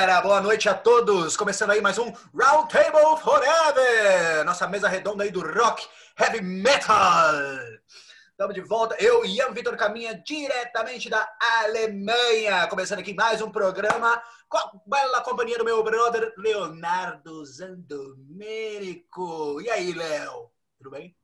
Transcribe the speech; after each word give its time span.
Galera, 0.00 0.22
boa 0.22 0.40
noite 0.40 0.66
a 0.66 0.72
todos. 0.72 1.36
Começando 1.36 1.72
aí 1.72 1.82
mais 1.82 1.98
um 1.98 2.10
Round 2.34 2.72
Table 2.72 3.20
Forever, 3.22 4.46
nossa 4.46 4.66
mesa 4.66 4.88
redonda 4.88 5.24
aí 5.24 5.30
do 5.30 5.42
rock 5.42 5.86
heavy 6.18 6.40
metal. 6.40 7.34
Estamos 8.30 8.54
de 8.54 8.62
volta, 8.62 8.96
eu 8.98 9.26
e 9.26 9.36
Ian 9.36 9.52
Vitor 9.52 9.76
Caminha, 9.76 10.14
diretamente 10.24 11.10
da 11.10 11.30
Alemanha. 11.62 12.66
Começando 12.68 13.00
aqui 13.00 13.12
mais 13.12 13.42
um 13.42 13.50
programa 13.50 14.22
com 14.48 14.56
a 14.56 14.72
bela 14.86 15.20
companhia 15.20 15.58
do 15.58 15.66
meu 15.66 15.84
brother 15.84 16.32
Leonardo 16.38 17.44
Zandomênico. 17.44 18.00
E 19.60 19.68
aí, 19.68 19.92
Léo, 19.92 20.50
tudo 20.78 20.92
bem? 20.92 21.14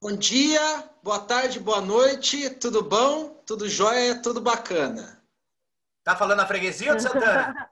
Bom 0.00 0.16
dia, 0.16 0.88
boa 1.02 1.20
tarde, 1.20 1.60
boa 1.60 1.82
noite, 1.82 2.48
tudo 2.48 2.82
bom? 2.82 3.42
Tudo 3.44 3.68
jóia, 3.68 4.22
tudo 4.22 4.40
bacana. 4.40 5.22
Tá 6.02 6.16
falando 6.16 6.40
a 6.40 6.46
freguesia 6.46 6.92
ou 6.92 6.96
de 6.96 7.02
Santana? 7.02 7.68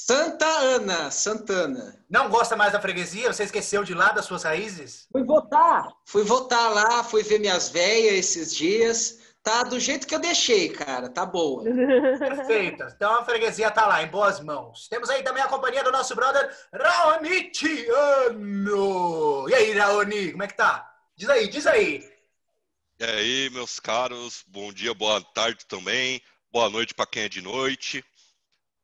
Santa 0.00 0.46
Ana, 0.46 1.10
Santana. 1.10 2.00
Não 2.08 2.28
gosta 2.30 2.54
mais 2.54 2.72
da 2.72 2.80
freguesia? 2.80 3.32
Você 3.32 3.42
esqueceu 3.42 3.82
de 3.82 3.94
lá 3.94 4.12
das 4.12 4.26
suas 4.26 4.44
raízes? 4.44 5.08
Fui 5.10 5.24
votar. 5.24 5.88
Fui 6.06 6.22
votar 6.22 6.72
lá, 6.72 7.02
fui 7.02 7.24
ver 7.24 7.40
minhas 7.40 7.68
veias 7.68 8.14
esses 8.14 8.54
dias. 8.54 9.18
Tá 9.42 9.64
do 9.64 9.80
jeito 9.80 10.06
que 10.06 10.14
eu 10.14 10.20
deixei, 10.20 10.68
cara. 10.68 11.08
Tá 11.08 11.26
boa. 11.26 11.64
Perfeito. 12.16 12.84
Então 12.94 13.12
a 13.12 13.24
freguesia 13.24 13.72
tá 13.72 13.88
lá, 13.88 14.00
em 14.00 14.06
boas 14.06 14.38
mãos. 14.38 14.86
Temos 14.86 15.10
aí 15.10 15.24
também 15.24 15.42
a 15.42 15.48
companhia 15.48 15.82
do 15.82 15.90
nosso 15.90 16.14
brother 16.14 16.48
Raoni 16.72 17.50
Tiano. 17.50 19.48
E 19.48 19.54
aí, 19.54 19.72
Raoni, 19.72 20.30
como 20.30 20.44
é 20.44 20.46
que 20.46 20.56
tá? 20.56 20.88
Diz 21.16 21.28
aí, 21.28 21.48
diz 21.48 21.66
aí. 21.66 22.08
E 23.00 23.04
aí, 23.04 23.50
meus 23.50 23.80
caros, 23.80 24.44
bom 24.46 24.72
dia, 24.72 24.94
boa 24.94 25.20
tarde 25.20 25.66
também, 25.66 26.22
boa 26.52 26.70
noite 26.70 26.94
para 26.94 27.04
quem 27.04 27.24
é 27.24 27.28
de 27.28 27.42
noite. 27.42 28.04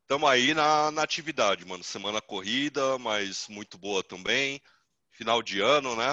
Estamos 0.05 0.29
aí 0.29 0.53
na, 0.53 0.91
na 0.91 1.03
atividade, 1.03 1.65
mano. 1.65 1.83
Semana 1.83 2.21
corrida, 2.21 2.99
mas 2.99 3.49
muito 3.49 3.79
boa 3.79 4.05
também. 4.05 4.61
Final 5.11 5.43
de 5.43 5.61
ano, 5.63 5.97
né? 5.97 6.09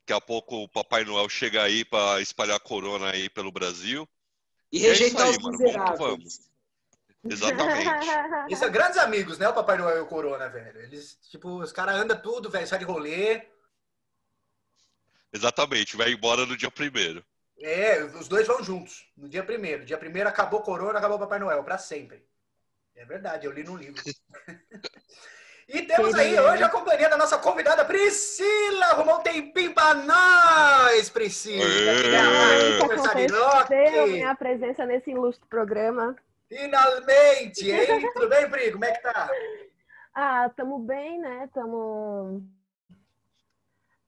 Daqui 0.00 0.12
a 0.12 0.20
pouco 0.20 0.64
o 0.64 0.68
Papai 0.68 1.04
Noel 1.04 1.28
chega 1.28 1.62
aí 1.62 1.84
para 1.84 2.20
espalhar 2.20 2.58
corona 2.58 3.10
aí 3.12 3.30
pelo 3.30 3.52
Brasil. 3.52 4.08
E, 4.72 4.78
e 4.78 4.80
rejeitar 4.80 5.28
é 5.28 5.30
aí, 5.30 5.36
os 5.36 5.38
mano. 5.38 5.58
Vamos, 5.58 5.98
vamos. 5.98 6.40
Exatamente. 7.30 7.88
Eles 8.48 8.58
são 8.58 8.70
grandes 8.70 8.98
amigos, 8.98 9.38
né? 9.38 9.48
O 9.48 9.54
Papai 9.54 9.78
Noel 9.78 9.98
e 9.98 10.00
o 10.00 10.06
Corona, 10.06 10.48
velho. 10.48 10.80
Eles, 10.80 11.16
tipo, 11.30 11.60
os 11.60 11.70
caras 11.70 11.96
andam 11.96 12.20
tudo, 12.20 12.50
velho, 12.50 12.66
sai 12.66 12.80
de 12.80 12.84
rolê. 12.84 13.46
Exatamente, 15.32 15.96
vai 15.96 16.10
embora 16.12 16.44
no 16.46 16.56
dia 16.56 16.70
primeiro. 16.70 17.24
É, 17.58 18.02
os 18.02 18.26
dois 18.26 18.46
vão 18.46 18.62
juntos, 18.62 19.08
no 19.16 19.28
dia 19.28 19.44
primeiro. 19.44 19.84
Dia 19.84 19.98
primeiro 19.98 20.28
acabou 20.28 20.62
Corona, 20.62 20.98
acabou 20.98 21.18
Papai 21.18 21.38
Noel, 21.38 21.62
para 21.62 21.78
sempre. 21.78 22.24
É 22.96 23.04
verdade, 23.04 23.46
eu 23.46 23.52
li 23.52 23.62
no 23.62 23.76
livro. 23.76 24.02
e 25.68 25.82
temos 25.82 26.14
aí 26.14 26.38
hoje 26.38 26.62
a 26.62 26.68
companhia 26.68 27.10
da 27.10 27.18
nossa 27.18 27.36
convidada 27.36 27.84
Priscila. 27.84 28.86
Arrumou 28.86 29.18
um 29.18 29.22
tempinho 29.22 29.74
pra 29.74 29.94
nós, 29.94 31.10
Priscila. 31.10 31.64
De 33.14 33.26
rock. 33.26 34.10
minha 34.12 34.34
presença 34.34 34.86
nesse 34.86 35.10
ilustre 35.10 35.46
programa. 35.48 36.16
Finalmente, 36.48 37.70
hein? 37.70 38.10
Tudo 38.14 38.28
bem, 38.28 38.48
Pri? 38.48 38.72
Como 38.72 38.84
é 38.84 38.92
que 38.92 39.02
tá? 39.02 39.30
Ah, 40.14 40.50
tamo 40.56 40.78
bem, 40.78 41.18
né? 41.18 41.50
Tamo 41.52 42.42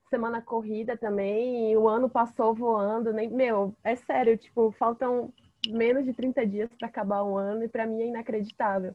semana 0.08 0.40
corrida 0.40 0.96
também, 0.96 1.70
e 1.70 1.76
o 1.76 1.86
ano 1.86 2.08
passou 2.08 2.54
voando, 2.54 3.12
nem, 3.12 3.28
meu, 3.28 3.76
é 3.84 3.94
sério, 3.94 4.38
tipo, 4.38 4.72
faltam 4.72 5.30
menos 5.68 6.04
de 6.04 6.12
30 6.12 6.46
dias 6.46 6.70
para 6.78 6.88
acabar 6.88 7.22
o 7.22 7.36
ano 7.36 7.64
e 7.64 7.68
para 7.68 7.86
mim 7.86 8.02
é 8.02 8.06
inacreditável, 8.06 8.94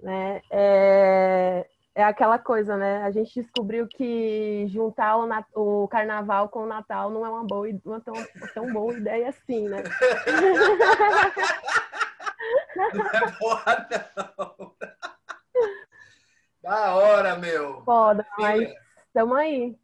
né? 0.00 0.40
É, 0.50 1.66
é 1.94 2.04
aquela 2.04 2.38
coisa, 2.38 2.76
né? 2.76 3.02
A 3.02 3.10
gente 3.10 3.40
descobriu 3.40 3.86
que 3.86 4.66
juntar 4.68 5.16
o, 5.16 5.26
nat 5.26 5.46
o 5.54 5.86
carnaval 5.88 6.48
com 6.48 6.60
o 6.60 6.66
Natal 6.66 7.10
não 7.10 7.24
é 7.24 7.28
uma 7.28 7.44
boa, 7.44 7.68
uma 7.84 8.00
tão, 8.00 8.14
tão 8.54 8.72
boa 8.72 8.96
ideia 8.96 9.28
assim, 9.28 9.68
né? 9.68 9.82
Não 12.74 13.06
é 13.06 13.30
boa, 13.38 13.62
não. 13.90 14.74
Da 16.62 16.94
hora, 16.94 17.36
meu. 17.36 17.82
Foda, 17.84 18.26
mas 18.38 18.72
estamos 19.06 19.36
aí. 19.36 19.76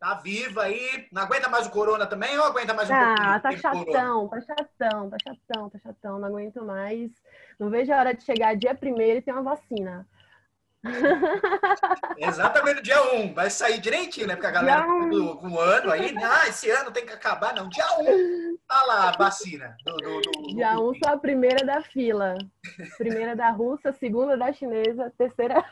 Tá 0.00 0.14
viva 0.14 0.62
aí. 0.62 1.06
Não 1.12 1.22
aguenta 1.22 1.50
mais 1.50 1.66
o 1.66 1.70
corona 1.70 2.06
também 2.06 2.38
ou 2.38 2.44
aguenta 2.44 2.72
mais 2.72 2.88
um 2.88 2.94
ah, 2.94 3.04
pouquinho? 3.04 3.28
Ah, 3.28 3.40
tá 3.40 3.52
chatão, 3.52 4.28
tá 4.28 4.40
chatão, 4.40 5.10
tá 5.10 5.16
chatão, 5.22 5.68
tá 5.68 5.78
chatão. 5.78 6.18
Não 6.18 6.28
aguento 6.28 6.64
mais. 6.64 7.10
Não 7.58 7.68
vejo 7.68 7.92
a 7.92 7.98
hora 7.98 8.14
de 8.14 8.24
chegar 8.24 8.56
dia 8.56 8.74
primeiro 8.74 9.18
e 9.18 9.22
ter 9.22 9.32
uma 9.32 9.42
vacina. 9.42 10.08
Exatamente 12.16 12.80
dia 12.80 13.02
1. 13.12 13.16
Um. 13.16 13.34
Vai 13.34 13.50
sair 13.50 13.78
direitinho, 13.78 14.26
né? 14.26 14.36
Porque 14.36 14.46
a 14.46 14.50
galera 14.50 14.86
um. 14.86 15.36
com 15.36 15.50
o 15.50 15.60
ano 15.60 15.92
aí, 15.92 16.14
ah, 16.16 16.48
esse 16.48 16.70
ano 16.70 16.90
tem 16.90 17.04
que 17.04 17.12
acabar. 17.12 17.54
Não, 17.54 17.68
dia 17.68 17.84
1. 17.98 18.00
Um, 18.00 18.56
tá 18.66 18.82
lá 18.86 19.10
a 19.10 19.16
vacina. 19.18 19.76
Do, 19.84 19.94
do, 19.98 20.22
do, 20.22 20.54
dia 20.54 20.80
1 20.80 20.82
um, 20.82 20.94
sou 20.94 21.12
a 21.12 21.18
primeira 21.18 21.62
da 21.66 21.82
fila. 21.82 22.38
Primeira 22.96 23.36
da 23.36 23.50
russa, 23.50 23.92
segunda 23.92 24.34
da 24.34 24.50
chinesa, 24.50 25.12
terceira. 25.18 25.62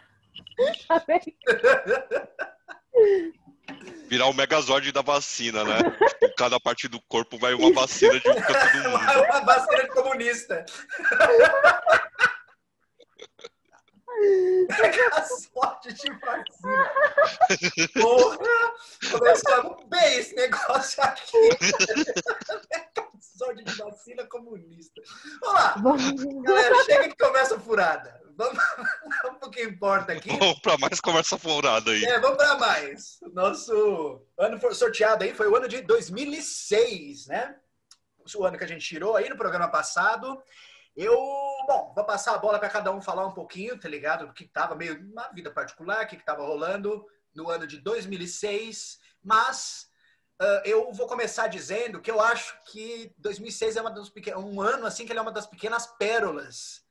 virar 4.08 4.26
o 4.26 4.32
Megazord 4.34 4.90
da 4.92 5.02
vacina, 5.02 5.64
né? 5.64 5.78
tipo, 6.20 6.34
cada 6.36 6.58
parte 6.58 6.88
do 6.88 7.00
corpo 7.02 7.38
vai 7.38 7.54
uma 7.54 7.72
vacina 7.72 8.18
de 8.18 8.28
um 8.28 8.34
canto 8.34 8.72
do 8.72 8.88
mundo. 8.90 9.24
uma 9.30 9.40
vacina 9.40 9.82
de 9.82 9.88
comunista. 9.88 10.66
Megazord 14.68 15.94
de 15.94 16.10
vacina. 16.10 16.92
Porra! 18.00 18.38
Começamos 19.12 19.84
bem 19.88 20.18
esse 20.18 20.34
negócio 20.34 21.02
aqui. 21.02 21.48
Megazord 22.72 23.64
de 23.64 23.74
vacina 23.74 24.26
comunista. 24.26 25.02
Vamos 25.42 26.02
lá. 26.02 26.42
Galera, 26.42 26.84
chega 26.84 27.08
que 27.08 27.16
começa 27.16 27.56
a 27.56 27.60
furada. 27.60 28.27
Vamos, 28.38 28.62
vamos 29.24 29.38
pro 29.40 29.50
que 29.50 29.62
importa 29.64 30.12
aqui. 30.12 30.28
Vamos 30.28 30.60
para 30.60 30.78
mais 30.78 31.00
conversa 31.00 31.36
furada 31.36 31.90
aí. 31.90 32.04
É, 32.04 32.20
vamos 32.20 32.36
para 32.36 32.56
mais. 32.56 33.18
Nosso 33.32 34.24
ano 34.38 34.74
sorteado 34.74 35.24
aí 35.24 35.34
foi 35.34 35.48
o 35.48 35.56
ano 35.56 35.66
de 35.66 35.82
2006, 35.82 37.26
né? 37.26 37.56
O 38.36 38.44
ano 38.44 38.56
que 38.56 38.62
a 38.62 38.68
gente 38.68 38.86
tirou 38.86 39.16
aí 39.16 39.28
no 39.28 39.36
programa 39.36 39.68
passado. 39.68 40.40
Eu, 40.94 41.16
bom, 41.66 41.92
vou 41.96 42.04
passar 42.04 42.36
a 42.36 42.38
bola 42.38 42.60
para 42.60 42.70
cada 42.70 42.92
um 42.92 43.00
falar 43.00 43.26
um 43.26 43.32
pouquinho, 43.32 43.78
tá 43.78 43.88
ligado? 43.88 44.28
Do 44.28 44.32
que 44.32 44.46
tava 44.46 44.76
meio 44.76 45.02
na 45.12 45.28
vida 45.30 45.50
particular, 45.50 46.04
o 46.04 46.08
que, 46.08 46.16
que 46.16 46.24
tava 46.24 46.44
rolando 46.44 47.04
no 47.34 47.50
ano 47.50 47.66
de 47.66 47.78
2006. 47.80 49.00
Mas 49.20 49.88
uh, 50.40 50.62
eu 50.64 50.92
vou 50.92 51.08
começar 51.08 51.48
dizendo 51.48 52.00
que 52.00 52.10
eu 52.10 52.20
acho 52.20 52.56
que 52.66 53.12
2006 53.18 53.76
é 53.76 53.80
uma 53.80 53.90
dos 53.90 54.12
um 54.36 54.60
ano 54.60 54.86
assim 54.86 55.04
que 55.04 55.10
ele 55.10 55.18
é 55.18 55.22
uma 55.22 55.32
das 55.32 55.46
pequenas 55.46 55.88
pérolas 55.98 56.86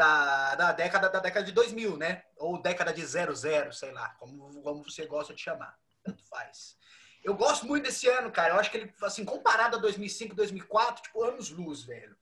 da, 0.00 0.54
da, 0.54 0.72
década, 0.72 1.10
da 1.10 1.20
década 1.20 1.44
de 1.44 1.52
2000, 1.52 1.98
né? 1.98 2.22
Ou 2.38 2.60
década 2.62 2.90
de 2.90 3.04
00, 3.04 3.34
sei 3.70 3.92
lá, 3.92 4.08
como, 4.18 4.62
como 4.62 4.82
você 4.82 5.04
gosta 5.04 5.34
de 5.34 5.42
chamar. 5.42 5.76
Tanto 6.02 6.24
faz. 6.24 6.74
Eu 7.22 7.34
gosto 7.34 7.66
muito 7.66 7.84
desse 7.84 8.08
ano, 8.08 8.32
cara. 8.32 8.54
Eu 8.54 8.58
acho 8.58 8.70
que 8.70 8.78
ele, 8.78 8.94
assim, 9.02 9.26
comparado 9.26 9.76
a 9.76 9.78
2005, 9.80 10.34
2004, 10.34 11.02
tipo, 11.02 11.22
anos-luz, 11.22 11.82
velho. 11.82 12.16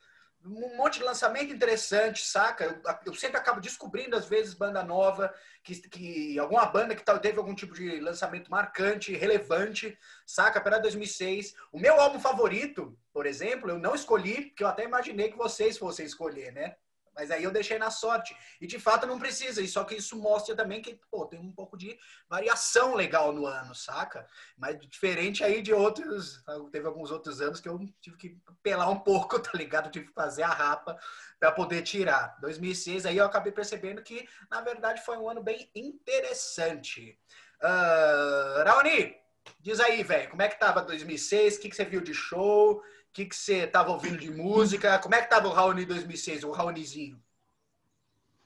Um 0.45 0.77
monte 0.77 0.99
de 0.99 1.05
lançamento 1.05 1.55
interessante, 1.55 2.27
saca? 2.27 2.65
Eu, 2.65 2.83
eu, 3.07 3.15
sempre 3.15 3.37
acabo 3.37 3.61
descobrindo, 3.61 4.17
às 4.17 4.27
vezes, 4.27 4.55
banda 4.55 4.83
nova, 4.83 5.33
que, 5.63 5.77
que 5.89 6.37
alguma 6.37 6.67
banda 6.67 6.97
que 6.97 7.05
teve 7.21 7.39
algum 7.39 7.55
tipo 7.55 7.75
de 7.75 8.01
lançamento 8.01 8.51
marcante, 8.51 9.15
relevante, 9.15 9.97
saca? 10.27 10.61
Para 10.61 10.81
2006. 10.81 11.55
O 11.71 11.79
meu 11.79 12.01
álbum 12.01 12.19
favorito, 12.19 12.99
por 13.13 13.25
exemplo, 13.25 13.71
eu 13.71 13.79
não 13.79 13.95
escolhi, 13.95 14.47
porque 14.47 14.65
eu 14.65 14.69
até 14.69 14.83
imaginei 14.83 15.31
que 15.31 15.39
vocês 15.39 15.79
fossem 15.79 16.05
escolher, 16.05 16.53
né? 16.53 16.75
Mas 17.19 17.33
aí 17.33 17.43
eu 17.43 17.51
deixei 17.51 17.81
na 17.81 17.91
sorte. 17.91 18.37
E 18.61 18.67
de 18.67 18.79
fato 18.79 19.05
não 19.05 19.19
precisa. 19.19 19.61
E 19.61 19.67
só 19.67 19.83
que 19.83 19.97
isso 19.97 20.17
mostra 20.17 20.55
também 20.55 20.81
que 20.81 21.01
pô, 21.11 21.27
tem 21.27 21.41
um 21.41 21.51
pouco 21.51 21.77
de 21.77 21.99
variação 22.29 22.95
legal 22.95 23.33
no 23.33 23.45
ano, 23.45 23.75
saca? 23.75 24.25
Mas 24.57 24.79
diferente 24.79 25.43
aí 25.43 25.61
de 25.61 25.75
outros. 25.75 26.41
Teve 26.71 26.87
alguns 26.87 27.11
outros 27.11 27.41
anos 27.41 27.61
que 27.61 27.69
eu 27.69 27.77
tive 28.01 28.17
que 28.17 28.39
pelar 28.63 28.89
um 28.89 29.01
pouco, 29.01 29.39
tá 29.43 29.51
ligado? 29.55 29.91
tive 29.91 30.07
que 30.07 30.15
fazer 30.15 30.45
a 30.45 30.49
rapa 30.49 30.97
para 31.41 31.51
poder 31.51 31.83
tirar. 31.83 32.37
2006 32.41 33.05
aí 33.05 33.17
eu 33.17 33.27
acabei 33.27 33.51
percebendo 33.51 34.01
que, 34.01 34.29
na 34.49 34.61
verdade, 34.61 35.05
foi 35.05 35.19
um 35.19 35.29
ano 35.29 35.43
bem 35.43 35.69
interessante. 35.75 37.19
Uh, 37.61 38.63
Raoni, 38.65 39.17
diz 39.59 39.81
aí, 39.81 40.05
velho, 40.05 40.31
como 40.31 40.43
é 40.43 40.49
que 40.49 40.61
tava 40.61 40.83
2006? 40.83 41.57
O 41.57 41.61
que, 41.61 41.71
que 41.71 41.75
você 41.75 41.85
viu 41.85 42.01
de 42.01 42.15
show? 42.15 42.81
O 43.19 43.21
que, 43.21 43.27
que 43.27 43.35
você 43.35 43.65
estava 43.65 43.91
ouvindo 43.91 44.17
de 44.17 44.31
música? 44.31 44.97
Como 45.01 45.13
é 45.13 45.19
que 45.19 45.25
estava 45.25 45.49
o 45.49 45.53
Raoni 45.53 45.85
2006, 45.85 46.45
o 46.45 46.53
Raonizinho? 46.53 47.21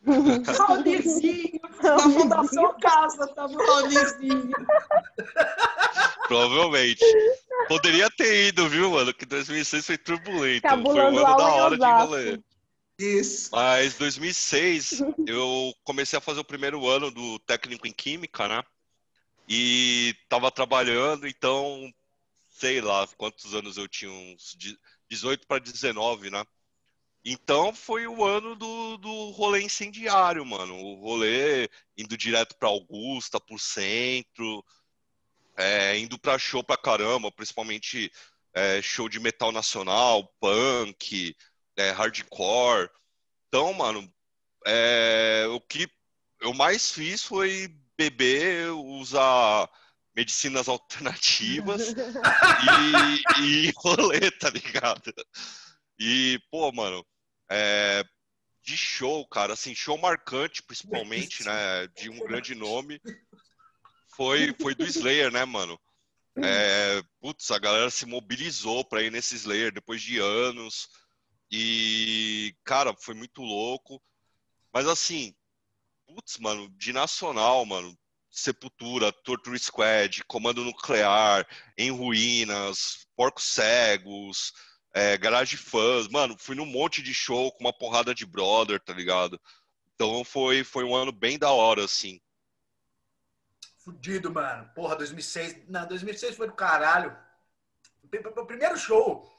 Raonizinho! 0.02 1.60
Na 1.82 1.98
Fundação 1.98 2.74
Casa 2.80 3.26
estava 3.26 3.52
o 3.52 3.58
Raonizinho. 3.58 4.50
Provavelmente. 6.26 7.04
Poderia 7.68 8.08
ter 8.12 8.48
ido, 8.48 8.66
viu, 8.66 8.92
mano? 8.92 9.12
Que 9.12 9.26
2006 9.26 9.84
foi 9.84 9.98
turbulento. 9.98 10.62
Cabulando 10.62 11.16
foi 11.16 11.22
um 11.22 11.26
ano 11.26 11.36
da 11.36 11.46
hora 11.52 11.76
de 11.76 11.84
rolê. 11.84 12.40
Isso. 12.98 13.50
Mas 13.52 13.92
2006 13.98 15.02
eu 15.28 15.74
comecei 15.84 16.18
a 16.18 16.22
fazer 16.22 16.40
o 16.40 16.44
primeiro 16.44 16.88
ano 16.88 17.10
do 17.10 17.38
técnico 17.40 17.86
em 17.86 17.92
química, 17.92 18.48
né? 18.48 18.62
E 19.46 20.16
tava 20.30 20.50
trabalhando, 20.50 21.28
então 21.28 21.92
sei 22.62 22.80
lá 22.80 23.08
quantos 23.16 23.54
anos 23.56 23.76
eu 23.76 23.88
tinha, 23.88 24.08
uns 24.08 24.56
18 25.10 25.48
para 25.48 25.58
19, 25.58 26.30
né? 26.30 26.44
Então 27.24 27.74
foi 27.74 28.06
o 28.06 28.24
ano 28.24 28.54
do, 28.54 28.96
do 28.98 29.30
rolê 29.30 29.62
incendiário, 29.62 30.46
mano. 30.46 30.76
O 30.76 30.94
rolê 30.94 31.68
indo 31.96 32.16
direto 32.16 32.56
para 32.56 32.68
Augusta, 32.68 33.40
por 33.40 33.58
centro, 33.58 34.64
é, 35.56 35.98
indo 35.98 36.16
para 36.16 36.38
show 36.38 36.62
pra 36.62 36.76
caramba, 36.76 37.32
principalmente 37.32 38.12
é, 38.54 38.80
show 38.80 39.08
de 39.08 39.18
metal 39.18 39.50
nacional, 39.50 40.32
punk, 40.38 41.34
é, 41.76 41.90
hardcore. 41.90 42.88
Então, 43.48 43.72
mano, 43.74 44.08
é, 44.64 45.46
o 45.50 45.60
que 45.60 45.90
eu 46.40 46.54
mais 46.54 46.92
fiz 46.92 47.24
foi 47.24 47.76
beber, 47.96 48.70
usar 48.70 49.68
medicinas 50.14 50.68
alternativas 50.68 51.94
e, 53.40 53.66
e 53.68 53.72
rolê, 53.76 54.30
tá 54.30 54.50
ligado? 54.50 55.12
E, 55.98 56.38
pô, 56.50 56.70
mano, 56.72 57.04
é, 57.50 58.04
de 58.62 58.76
show, 58.76 59.26
cara, 59.28 59.54
assim, 59.54 59.74
show 59.74 59.98
marcante, 59.98 60.62
principalmente, 60.62 61.44
né, 61.44 61.86
de 61.96 62.10
um 62.10 62.18
grande 62.20 62.54
nome, 62.54 63.00
foi, 64.14 64.54
foi 64.60 64.74
do 64.74 64.84
Slayer, 64.84 65.32
né, 65.32 65.44
mano? 65.44 65.78
É, 66.36 67.02
putz, 67.20 67.50
a 67.50 67.58
galera 67.58 67.90
se 67.90 68.06
mobilizou 68.06 68.84
pra 68.84 69.02
ir 69.02 69.10
nesse 69.10 69.34
Slayer 69.34 69.72
depois 69.72 70.00
de 70.00 70.18
anos 70.18 70.88
e, 71.50 72.54
cara, 72.64 72.94
foi 72.98 73.14
muito 73.14 73.42
louco. 73.42 74.02
Mas, 74.72 74.86
assim, 74.88 75.34
putz, 76.06 76.38
mano, 76.38 76.70
de 76.78 76.92
nacional, 76.92 77.64
mano, 77.66 77.94
Sepultura, 78.32 79.12
Torture 79.12 79.58
Squad, 79.58 80.24
Comando 80.24 80.64
Nuclear, 80.64 81.46
Em 81.76 81.90
Ruínas, 81.90 83.06
Porcos 83.14 83.44
Cegos, 83.44 84.52
é, 84.94 85.16
Garage 85.18 85.56
Fãs, 85.56 86.08
mano, 86.08 86.36
fui 86.38 86.56
num 86.56 86.66
monte 86.66 87.02
de 87.02 87.12
show 87.12 87.52
com 87.52 87.60
uma 87.60 87.72
porrada 87.72 88.14
de 88.14 88.24
brother, 88.24 88.80
tá 88.80 88.92
ligado? 88.92 89.40
Então 89.94 90.24
foi, 90.24 90.64
foi 90.64 90.84
um 90.84 90.96
ano 90.96 91.12
bem 91.12 91.38
da 91.38 91.50
hora, 91.50 91.84
assim. 91.84 92.20
Fudido, 93.78 94.32
mano. 94.32 94.70
Porra, 94.74 94.96
2006. 94.96 95.68
Não, 95.68 95.86
2006 95.86 96.36
foi 96.36 96.46
do 96.46 96.54
caralho. 96.54 97.16
O 98.36 98.46
primeiro 98.46 98.76
show 98.76 99.30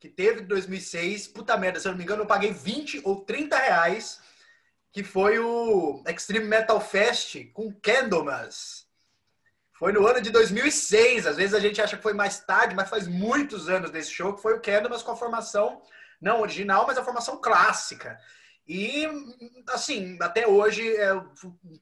que 0.00 0.08
teve 0.08 0.40
em 0.40 0.46
2006, 0.46 1.28
puta 1.28 1.56
merda, 1.56 1.78
se 1.78 1.86
eu 1.86 1.92
não 1.92 1.98
me 1.98 2.02
engano, 2.02 2.22
eu 2.22 2.26
paguei 2.26 2.52
20 2.52 3.02
ou 3.04 3.24
30 3.24 3.56
reais, 3.56 4.20
que 4.92 5.02
foi 5.02 5.38
o 5.38 6.02
Extreme 6.06 6.46
Metal 6.46 6.78
Fest 6.78 7.50
com 7.54 7.72
Candlemas. 7.72 8.86
Foi 9.72 9.90
no 9.90 10.06
ano 10.06 10.20
de 10.20 10.30
2006. 10.30 11.26
Às 11.26 11.36
vezes 11.36 11.54
a 11.54 11.60
gente 11.60 11.80
acha 11.80 11.96
que 11.96 12.02
foi 12.02 12.12
mais 12.12 12.40
tarde, 12.40 12.76
mas 12.76 12.90
faz 12.90 13.08
muitos 13.08 13.70
anos 13.70 13.90
desse 13.90 14.10
show, 14.10 14.34
que 14.34 14.42
foi 14.42 14.54
o 14.54 14.60
Candlemas 14.60 15.02
com 15.02 15.10
a 15.10 15.16
formação, 15.16 15.82
não 16.20 16.42
original, 16.42 16.86
mas 16.86 16.98
a 16.98 17.04
formação 17.04 17.40
clássica. 17.40 18.20
E, 18.68 19.08
assim, 19.70 20.18
até 20.20 20.46
hoje 20.46 20.94
é 20.94 21.12
o 21.14 21.24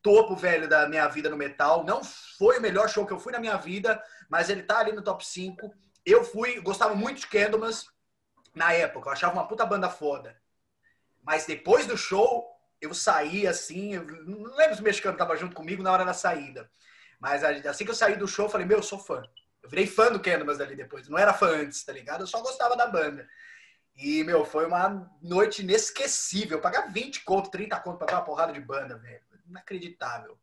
topo, 0.01 0.37
velho, 0.37 0.69
da 0.69 0.89
minha 0.89 1.07
vida 1.09 1.29
no 1.29 1.37
metal. 1.37 1.85
Não 1.85 2.03
foi 2.05 2.59
o 2.59 2.63
melhor 2.63 2.89
show 2.89 3.05
que 3.05 3.13
eu 3.13 3.19
fui 3.19 3.33
na 3.33 3.41
minha 3.41 3.57
vida, 3.57 4.01
mas 4.29 4.49
ele 4.49 4.63
tá 4.63 4.79
ali 4.79 4.93
no 4.93 5.03
top 5.03 5.27
5. 5.27 5.75
Eu 6.07 6.25
fui, 6.25 6.61
gostava 6.61 6.95
muito 6.95 7.21
de 7.21 7.27
Candlemas 7.27 7.87
na 8.55 8.73
época, 8.73 9.09
eu 9.09 9.13
achava 9.13 9.35
uma 9.35 9.47
puta 9.47 9.67
banda 9.67 9.91
foda. 9.91 10.41
Mas 11.23 11.45
depois 11.45 11.87
do 11.87 11.99
show, 11.99 12.50
eu 12.81 12.95
saí 12.95 13.47
assim, 13.47 13.99
não 13.99 14.57
lembro 14.57 14.75
se 14.75 14.81
o 14.81 14.85
mexicano 14.85 15.17
tava 15.17 15.37
junto 15.37 15.55
comigo 15.55 15.83
na 15.83 15.93
hora 15.93 16.05
da 16.05 16.15
saída. 16.15 16.71
Mas 17.19 17.45
assim 17.45 17.85
que 17.85 17.91
eu 17.91 17.95
saí 17.95 18.17
do 18.17 18.27
show, 18.27 18.47
eu 18.47 18.51
falei, 18.51 18.67
meu, 18.67 18.79
eu 18.79 18.83
sou 18.83 18.99
fã. 18.99 19.23
Eu 19.63 19.69
virei 19.69 19.87
fã 19.87 20.11
do 20.11 20.21
Candlemas 20.21 20.57
dali 20.57 20.75
depois. 20.75 21.09
Não 21.09 21.19
era 21.19 21.35
fã 21.35 21.49
antes, 21.49 21.85
tá 21.85 21.93
ligado? 21.93 22.23
Eu 22.23 22.27
só 22.27 22.41
gostava 22.41 22.77
da 22.77 22.87
banda. 22.87 23.29
E, 23.95 24.25
meu, 24.25 24.45
foi 24.47 24.67
uma 24.67 25.11
noite 25.21 25.63
inesquecível. 25.63 26.61
Pagar 26.61 26.91
20 26.91 27.23
conto, 27.25 27.51
30 27.51 27.79
conto 27.81 27.99
pra 27.99 28.07
ver 28.07 28.15
uma 28.15 28.25
porrada 28.25 28.53
de 28.53 28.61
banda, 28.61 28.97
velho. 28.97 29.21
Inacreditável. 29.47 30.39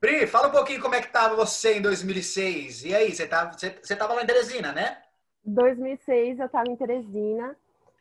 Pri, 0.00 0.26
fala 0.26 0.48
um 0.48 0.52
pouquinho 0.52 0.80
como 0.80 0.94
é 0.94 1.02
que 1.02 1.12
tava 1.12 1.36
você 1.36 1.74
em 1.74 1.82
2006. 1.82 2.84
E 2.84 2.94
aí, 2.94 3.14
você 3.14 3.26
tava, 3.26 3.52
você, 3.52 3.78
você 3.82 3.94
tava 3.94 4.14
lá 4.14 4.22
em 4.22 4.26
Teresina, 4.26 4.72
né? 4.72 5.02
2006 5.44 6.38
eu 6.40 6.48
tava 6.48 6.70
em 6.70 6.76
Teresina. 6.76 7.54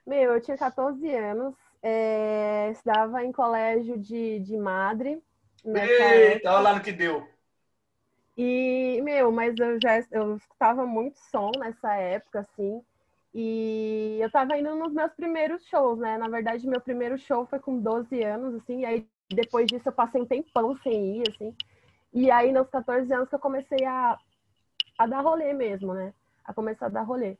Meu, 0.06 0.34
eu 0.34 0.42
tinha 0.42 0.58
14 0.58 1.14
anos. 1.14 1.54
É, 1.82 2.70
estudava 2.72 3.24
em 3.24 3.32
colégio 3.32 3.98
de, 3.98 4.40
de 4.40 4.58
madre. 4.58 5.22
Eita, 5.66 6.52
olha 6.52 6.60
lá 6.60 6.74
no 6.76 6.82
que 6.82 6.92
deu. 6.92 7.28
E, 8.38 9.02
meu, 9.04 9.32
mas 9.32 9.58
eu 9.60 9.80
já 9.82 10.00
eu 10.12 10.36
escutava 10.38 10.86
muito 10.86 11.18
som 11.32 11.52
nessa 11.58 11.96
época, 11.96 12.42
assim. 12.42 12.84
E 13.34 14.20
eu 14.22 14.32
tava 14.32 14.58
indo 14.58 14.76
nos 14.76 14.94
meus 14.94 15.12
primeiros 15.14 15.64
shows, 15.66 16.00
né? 16.00 16.18
Na 16.18 16.28
verdade, 16.28 16.68
meu 16.68 16.80
primeiro 16.80 17.18
show 17.18 17.46
foi 17.48 17.60
com 17.60 17.80
12 17.80 18.24
anos, 18.24 18.56
assim. 18.56 18.82
E 18.82 18.86
aí, 18.86 19.08
depois 19.30 19.68
disso, 19.68 19.90
eu 19.90 19.94
passei 19.94 20.22
um 20.22 20.26
tempão 20.26 20.78
sem 20.84 21.18
ir, 21.18 21.24
assim. 21.30 21.56
E 22.14 22.32
aí, 22.32 22.52
nos 22.52 22.70
14 22.70 23.12
anos, 23.14 23.30
que 23.30 23.36
eu 23.36 23.40
comecei 23.40 23.84
a, 23.86 24.18
a 24.98 25.08
dar 25.08 25.22
rolê 25.22 25.54
mesmo, 25.54 25.94
né? 25.94 26.14
A 26.46 26.54
começar 26.54 26.88
a 26.88 26.90
dar 26.90 27.04
rolê. 27.04 27.38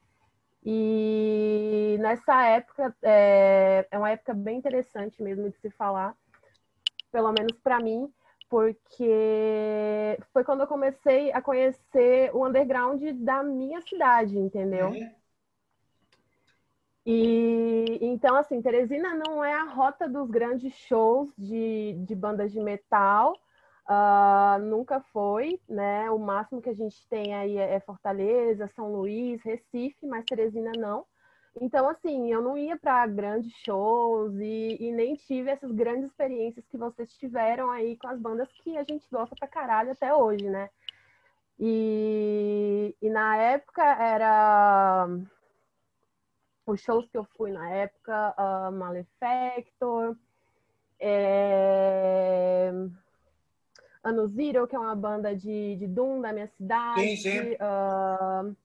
E 0.70 1.96
nessa 2.02 2.44
época, 2.44 2.94
é, 3.02 3.88
é 3.90 3.98
uma 3.98 4.12
época 4.12 4.34
bem 4.34 4.58
interessante 4.58 5.24
mesmo 5.24 5.50
de 5.50 5.58
se 5.60 5.70
falar, 5.70 6.14
pelo 7.10 7.32
menos 7.32 7.58
para 7.64 7.80
mim, 7.80 8.14
porque 8.50 10.20
foi 10.34 10.44
quando 10.44 10.62
eu 10.62 10.68
comecei 10.68 11.32
a 11.32 11.42
conhecer 11.42 12.36
o 12.36 12.46
underground 12.46 13.02
da 13.20 13.44
minha 13.44 13.80
cidade, 13.80 14.38
entendeu? 14.38 14.90
Uhum. 14.90 15.16
E 17.06 18.00
então, 18.02 18.36
assim, 18.36 18.62
Teresina 18.62 19.14
não 19.14 19.42
é 19.42 19.54
a 19.54 19.64
rota 19.64 20.06
dos 20.06 20.30
grandes 20.30 20.74
shows 20.74 21.34
de, 21.38 21.94
de 22.06 22.14
bandas 22.14 22.52
de 22.52 22.60
metal, 22.60 23.40
uh, 23.90 24.60
nunca 24.62 25.02
foi, 25.14 25.60
né? 25.68 26.10
O 26.12 26.20
máximo 26.20 26.62
que 26.62 26.70
a 26.70 26.76
gente 26.76 27.08
tem 27.08 27.34
aí 27.34 27.58
é 27.58 27.80
Fortaleza, 27.80 28.70
São 28.76 28.92
Luís, 28.92 29.42
Recife, 29.44 30.06
mas 30.06 30.26
Teresina 30.26 30.72
não. 30.78 31.06
Então, 31.60 31.90
assim, 31.90 32.32
eu 32.32 32.42
não 32.42 32.58
ia 32.58 32.78
para 32.78 33.08
grandes 33.08 33.52
shows 33.66 34.34
e, 34.36 34.78
e, 34.80 34.92
nem 34.92 35.16
tive 35.16 35.50
essas 35.50 35.72
grandes 35.72 36.06
experiências 36.12 36.66
que 36.68 36.78
vocês 36.78 37.12
tiveram 37.18 37.72
aí 37.72 37.98
com 37.98 38.08
as 38.08 38.20
bandas 38.20 38.48
que 38.64 38.78
a 38.78 38.84
gente 38.84 39.08
gosta 39.12 39.36
pra 39.36 39.48
caralho 39.48 39.92
até 39.92 40.14
hoje, 40.14 40.48
né? 40.48 40.70
E, 41.60 42.96
e 43.02 43.10
na 43.10 43.38
época 43.38 43.84
era. 43.84 45.08
Os 46.66 46.82
shows 46.82 47.10
que 47.10 47.18
eu 47.18 47.24
fui 47.38 47.52
na 47.52 47.70
época, 47.70 48.36
uh, 48.38 48.72
Malefactor, 48.74 50.18
é... 51.00 52.72
Ano 54.08 54.28
Zero, 54.28 54.68
que 54.68 54.76
é 54.76 54.80
uma 54.80 54.96
banda 54.96 55.36
de, 55.36 55.76
de 55.76 55.88
Doom 55.88 56.22
da 56.22 56.32
minha 56.32 56.48
cidade. 56.48 57.02
Sim, 57.02 57.16
sim. 57.18 57.40
Uh, 57.54 58.56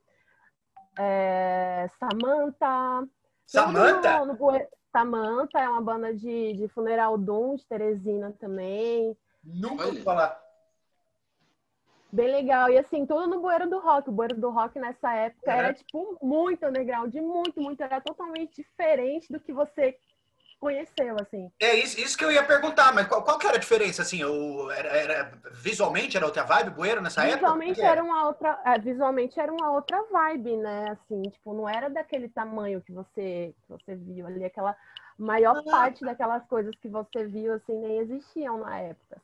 é, 0.98 1.88
Samantha. 1.98 3.08
Samantha? 3.46 4.24
No, 4.24 4.34
no, 4.34 4.38
Samantha 4.92 5.58
é 5.58 5.68
uma 5.68 5.80
banda 5.80 6.14
de, 6.14 6.52
de 6.52 6.68
funeral 6.68 7.16
Doom, 7.16 7.56
de 7.56 7.66
Teresina 7.66 8.32
também. 8.38 9.16
Nunca 9.42 9.86
ouvi 9.86 10.02
falar. 10.02 10.40
Bem 12.12 12.30
legal. 12.30 12.68
E 12.68 12.78
assim, 12.78 13.06
tudo 13.06 13.26
no 13.26 13.40
Bueiro 13.40 13.68
do 13.70 13.80
Rock. 13.80 14.10
O 14.10 14.12
Bueiro 14.12 14.36
do 14.36 14.50
Rock 14.50 14.78
nessa 14.78 15.14
época 15.14 15.50
uhum. 15.50 15.58
era, 15.58 15.72
tipo, 15.72 16.18
muito 16.22 16.66
underground, 16.66 17.14
muito, 17.14 17.60
muito. 17.60 17.82
Era 17.82 18.02
totalmente 18.02 18.62
diferente 18.62 19.32
do 19.32 19.40
que 19.40 19.52
você 19.52 19.96
conheceu, 20.62 21.16
assim. 21.20 21.50
É 21.58 21.74
isso, 21.74 21.98
isso 21.98 22.16
que 22.16 22.24
eu 22.24 22.30
ia 22.30 22.44
perguntar, 22.44 22.94
mas 22.94 23.08
qual, 23.08 23.24
qual 23.24 23.36
que 23.36 23.48
era 23.48 23.56
a 23.56 23.60
diferença, 23.60 24.02
assim? 24.02 24.22
O, 24.22 24.70
era, 24.70 24.88
era, 24.90 25.32
visualmente 25.50 26.16
era 26.16 26.24
outra 26.24 26.44
vibe, 26.44 26.70
Bueiro, 26.70 27.02
nessa 27.02 27.24
visualmente 27.24 27.80
época? 27.80 27.92
Era 27.92 28.04
uma 28.04 28.26
outra, 28.28 28.60
é, 28.64 28.78
visualmente 28.78 29.40
era 29.40 29.52
uma 29.52 29.72
outra 29.72 30.00
vibe, 30.04 30.56
né? 30.58 30.90
Assim, 30.92 31.20
tipo, 31.22 31.52
não 31.52 31.68
era 31.68 31.90
daquele 31.90 32.28
tamanho 32.28 32.80
que 32.80 32.92
você, 32.92 33.52
que 33.60 33.68
você 33.68 33.96
viu 33.96 34.24
ali, 34.24 34.44
aquela 34.44 34.76
maior 35.18 35.56
ah. 35.58 35.62
parte 35.68 36.04
daquelas 36.04 36.46
coisas 36.46 36.72
que 36.76 36.88
você 36.88 37.26
viu, 37.26 37.54
assim, 37.54 37.76
nem 37.80 37.98
existiam 37.98 38.58
na 38.58 38.78
época. 38.78 39.20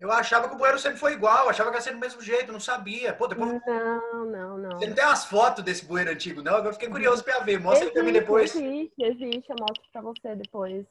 Eu 0.00 0.12
achava 0.12 0.48
que 0.48 0.54
o 0.54 0.58
bueiro 0.58 0.78
sempre 0.78 0.98
foi 0.98 1.12
igual, 1.12 1.48
achava 1.48 1.70
que 1.70 1.76
ia 1.76 1.80
ser 1.80 1.92
do 1.92 1.98
mesmo 1.98 2.22
jeito, 2.22 2.52
não 2.52 2.60
sabia. 2.60 3.12
Pô, 3.12 3.26
depois... 3.26 3.60
Não, 3.66 4.24
não, 4.26 4.58
não. 4.58 4.78
Você 4.78 4.86
não 4.86 4.94
tem 4.94 5.04
umas 5.04 5.24
fotos 5.24 5.64
desse 5.64 5.84
bueiro 5.84 6.10
antigo, 6.10 6.40
não? 6.40 6.54
Agora 6.54 6.72
fiquei 6.72 6.88
curioso 6.88 7.24
pra 7.24 7.40
ver. 7.40 7.58
Mostra 7.58 7.90
pra 7.90 8.02
mim 8.04 8.12
depois. 8.12 8.54
Existe, 8.54 8.94
existe. 9.02 9.50
Eu 9.50 9.56
mostro 9.58 9.82
pra 9.92 10.00
você 10.00 10.36
depois. 10.36 10.86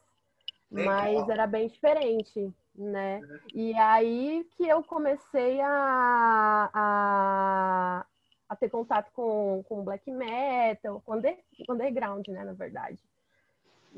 Legal. 0.70 0.94
Mas 0.94 1.30
era 1.30 1.48
bem 1.48 1.70
diferente, 1.70 2.54
né? 2.76 3.20
Uhum. 3.20 3.40
E 3.54 3.74
aí 3.76 4.46
que 4.58 4.68
eu 4.68 4.84
comecei 4.84 5.62
a, 5.62 6.70
a, 6.74 8.06
a 8.50 8.56
ter 8.58 8.70
contato 8.70 9.10
com, 9.14 9.64
com 9.70 9.86
black 9.86 10.12
metal, 10.12 11.02
com 11.06 11.16
under, 11.16 11.38
underground, 11.70 12.28
né, 12.28 12.44
na 12.44 12.52
verdade. 12.52 13.00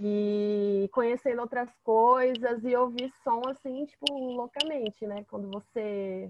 E 0.01 0.89
conhecendo 0.91 1.41
outras 1.41 1.69
coisas 1.83 2.63
e 2.63 2.75
ouvir 2.75 3.11
som 3.23 3.41
assim, 3.49 3.85
tipo, 3.85 4.13
loucamente, 4.13 5.05
né? 5.05 5.25
Quando 5.29 5.49
você 5.49 6.29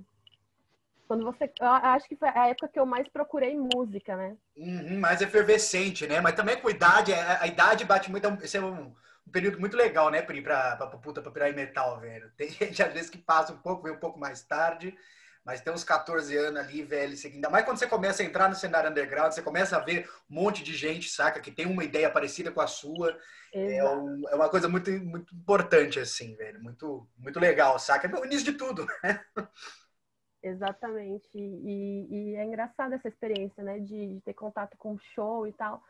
quando 1.09 1.25
você. 1.25 1.51
Eu 1.59 1.67
acho 1.67 2.07
que 2.07 2.15
foi 2.15 2.29
a 2.29 2.49
época 2.49 2.67
que 2.67 2.79
eu 2.79 2.85
mais 2.85 3.07
procurei 3.09 3.57
música, 3.57 4.15
né? 4.15 4.37
Uhum, 4.55 4.99
mais 4.99 5.21
efervescente, 5.21 6.05
né? 6.05 6.21
Mas 6.21 6.35
também 6.35 6.61
com 6.61 6.69
idade, 6.69 7.11
a, 7.11 7.41
a 7.41 7.47
idade 7.47 7.83
bate 7.83 8.11
muito. 8.11 8.27
Esse 8.43 8.57
é 8.57 8.61
um, 8.61 8.93
um 9.25 9.31
período 9.31 9.59
muito 9.59 9.75
legal, 9.75 10.11
né, 10.11 10.21
Pri, 10.21 10.39
pra, 10.41 10.75
pra, 10.75 10.85
pra 10.85 10.99
puta 10.99 11.19
pra 11.19 11.31
pirar 11.31 11.49
em 11.49 11.55
metal, 11.55 11.99
velho. 11.99 12.29
Tem 12.37 12.49
gente 12.53 12.83
às 12.83 12.93
vezes 12.93 13.09
que 13.09 13.17
passa 13.17 13.53
um 13.53 13.57
pouco, 13.57 13.83
vem 13.83 13.93
um 13.93 13.99
pouco 13.99 14.19
mais 14.19 14.43
tarde. 14.43 14.95
Mas 15.49 15.61
tem 15.61 15.73
uns 15.73 15.83
14 15.83 16.37
anos 16.37 16.59
ali, 16.59 16.83
velho. 16.83 17.15
Ainda 17.25 17.49
mais 17.49 17.65
quando 17.65 17.79
você 17.79 17.87
começa 17.87 18.21
a 18.21 18.25
entrar 18.25 18.47
no 18.47 18.53
cenário 18.53 18.91
underground, 18.91 19.33
você 19.33 19.41
começa 19.41 19.75
a 19.75 19.79
ver 19.79 20.07
um 20.29 20.35
monte 20.35 20.63
de 20.63 20.75
gente, 20.75 21.09
saca? 21.09 21.39
Que 21.39 21.49
tem 21.49 21.65
uma 21.65 21.83
ideia 21.83 22.07
parecida 22.07 22.51
com 22.51 22.61
a 22.61 22.67
sua. 22.67 23.17
É, 23.51 23.83
um, 23.83 24.29
é, 24.29 24.35
uma 24.35 24.47
coisa 24.47 24.69
muito, 24.69 24.91
muito 24.91 25.33
importante, 25.33 25.99
assim, 25.99 26.35
velho. 26.35 26.61
Muito, 26.61 27.09
muito 27.17 27.39
legal, 27.39 27.79
saca? 27.79 28.07
É 28.07 28.21
o 28.21 28.25
início 28.25 28.45
de 28.45 28.59
tudo, 28.59 28.85
né? 29.03 29.25
Exatamente. 30.43 31.27
E, 31.33 32.05
e, 32.11 32.35
é 32.35 32.45
engraçada 32.45 32.93
essa 32.93 33.07
experiência, 33.07 33.63
né? 33.63 33.79
De, 33.79 34.13
de, 34.13 34.21
ter 34.21 34.35
contato 34.35 34.77
com 34.77 34.99
show 35.15 35.47
e 35.47 35.53
tal. 35.53 35.81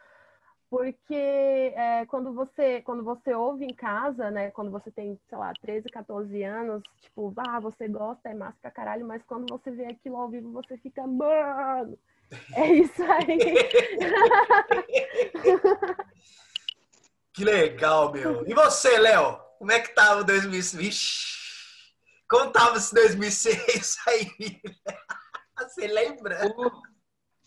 Porque 0.69 1.73
é, 1.75 2.05
quando, 2.05 2.31
você, 2.31 2.81
quando 2.81 3.03
você 3.03 3.33
ouve 3.33 3.65
em 3.65 3.73
casa, 3.73 4.29
né? 4.29 4.51
Quando 4.51 4.69
você 4.69 4.91
tem, 4.91 5.19
sei 5.27 5.37
lá, 5.37 5.51
13, 5.61 5.89
14 5.89 6.43
anos, 6.43 6.83
tipo, 7.01 7.33
ah, 7.37 7.59
você 7.59 7.87
gosta, 7.87 8.29
é 8.29 8.35
massa 8.35 8.57
pra 8.61 8.69
caralho, 8.69 9.03
mas 9.05 9.23
quando 9.23 9.49
você 9.49 9.71
vê 9.71 9.85
aquilo 9.85 10.17
ao 10.17 10.29
vivo, 10.29 10.51
você 10.51 10.77
fica, 10.77 11.07
mano, 11.07 11.97
é 12.53 12.67
isso 12.73 13.01
aí. 13.03 13.39
que 17.33 17.43
legal, 17.43 18.11
meu. 18.11 18.47
E 18.47 18.53
você, 18.53 18.95
Léo? 18.99 19.39
Como 19.57 19.71
é 19.71 19.79
que 19.79 19.95
tava 19.95 20.21
o 20.21 20.23
2020? 20.23 21.39
Contava 22.29 22.77
esse 22.77 22.93
2006 22.93 23.97
aí. 24.07 24.31
Você 25.57 25.87
lembra? 25.87 26.39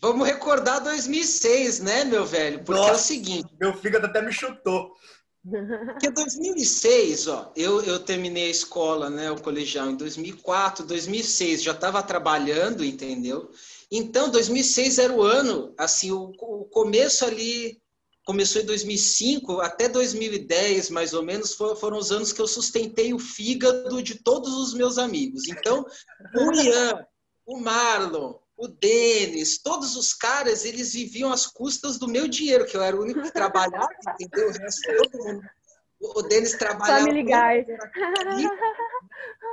Vamos 0.03 0.27
recordar 0.27 0.83
2006, 0.83 1.79
né, 1.79 2.03
meu 2.03 2.25
velho? 2.25 2.61
Porque 2.61 2.77
Nossa, 2.77 2.91
é 2.91 2.95
o 2.95 2.97
seguinte. 2.97 3.49
Meu 3.57 3.73
fígado 3.73 4.05
até 4.05 4.21
me 4.21 4.33
chutou. 4.33 4.93
Porque 5.41 6.11
2006, 6.11 7.27
ó, 7.29 7.53
eu, 7.55 7.81
eu 7.83 7.97
terminei 8.01 8.47
a 8.47 8.51
escola, 8.51 9.09
né, 9.09 9.31
o 9.31 9.39
colegial 9.41 9.89
em 9.89 9.95
2004, 9.95 10.85
2006, 10.85 11.63
já 11.63 11.71
estava 11.71 12.03
trabalhando, 12.03 12.83
entendeu? 12.83 13.49
Então, 13.89 14.29
2006 14.29 14.99
era 14.99 15.13
o 15.13 15.21
ano, 15.21 15.73
assim, 15.77 16.11
o, 16.11 16.33
o 16.37 16.65
começo 16.65 17.23
ali 17.23 17.81
começou 18.25 18.61
em 18.61 18.65
2005 18.65 19.61
até 19.61 19.87
2010, 19.87 20.89
mais 20.89 21.13
ou 21.13 21.23
menos, 21.23 21.53
foram 21.53 21.97
os 21.97 22.11
anos 22.11 22.33
que 22.33 22.41
eu 22.41 22.47
sustentei 22.47 23.13
o 23.13 23.19
fígado 23.19 24.03
de 24.03 24.15
todos 24.15 24.53
os 24.53 24.73
meus 24.73 24.97
amigos. 24.97 25.47
Então, 25.47 25.85
o 26.35 26.51
Ian, 26.61 27.05
o 27.45 27.57
Marlon, 27.57 28.42
o 28.55 28.67
Denis, 28.67 29.61
todos 29.61 29.95
os 29.95 30.13
caras, 30.13 30.63
eles 30.63 30.93
viviam 30.93 31.31
às 31.31 31.47
custas 31.47 31.97
do 31.97 32.07
meu 32.07 32.27
dinheiro, 32.27 32.65
que 32.65 32.77
eu 32.77 32.83
era 32.83 32.95
o 32.95 33.01
único 33.01 33.21
que 33.21 33.31
trabalhava, 33.31 33.89
entendeu? 34.19 34.49
O 34.49 34.51
resto, 34.51 34.81
todo 34.97 35.23
mundo. 35.23 35.43
O 35.99 36.21
Denis 36.21 36.53
trabalhava. 36.57 36.99
Family 36.99 37.23
Guy. 37.23 37.65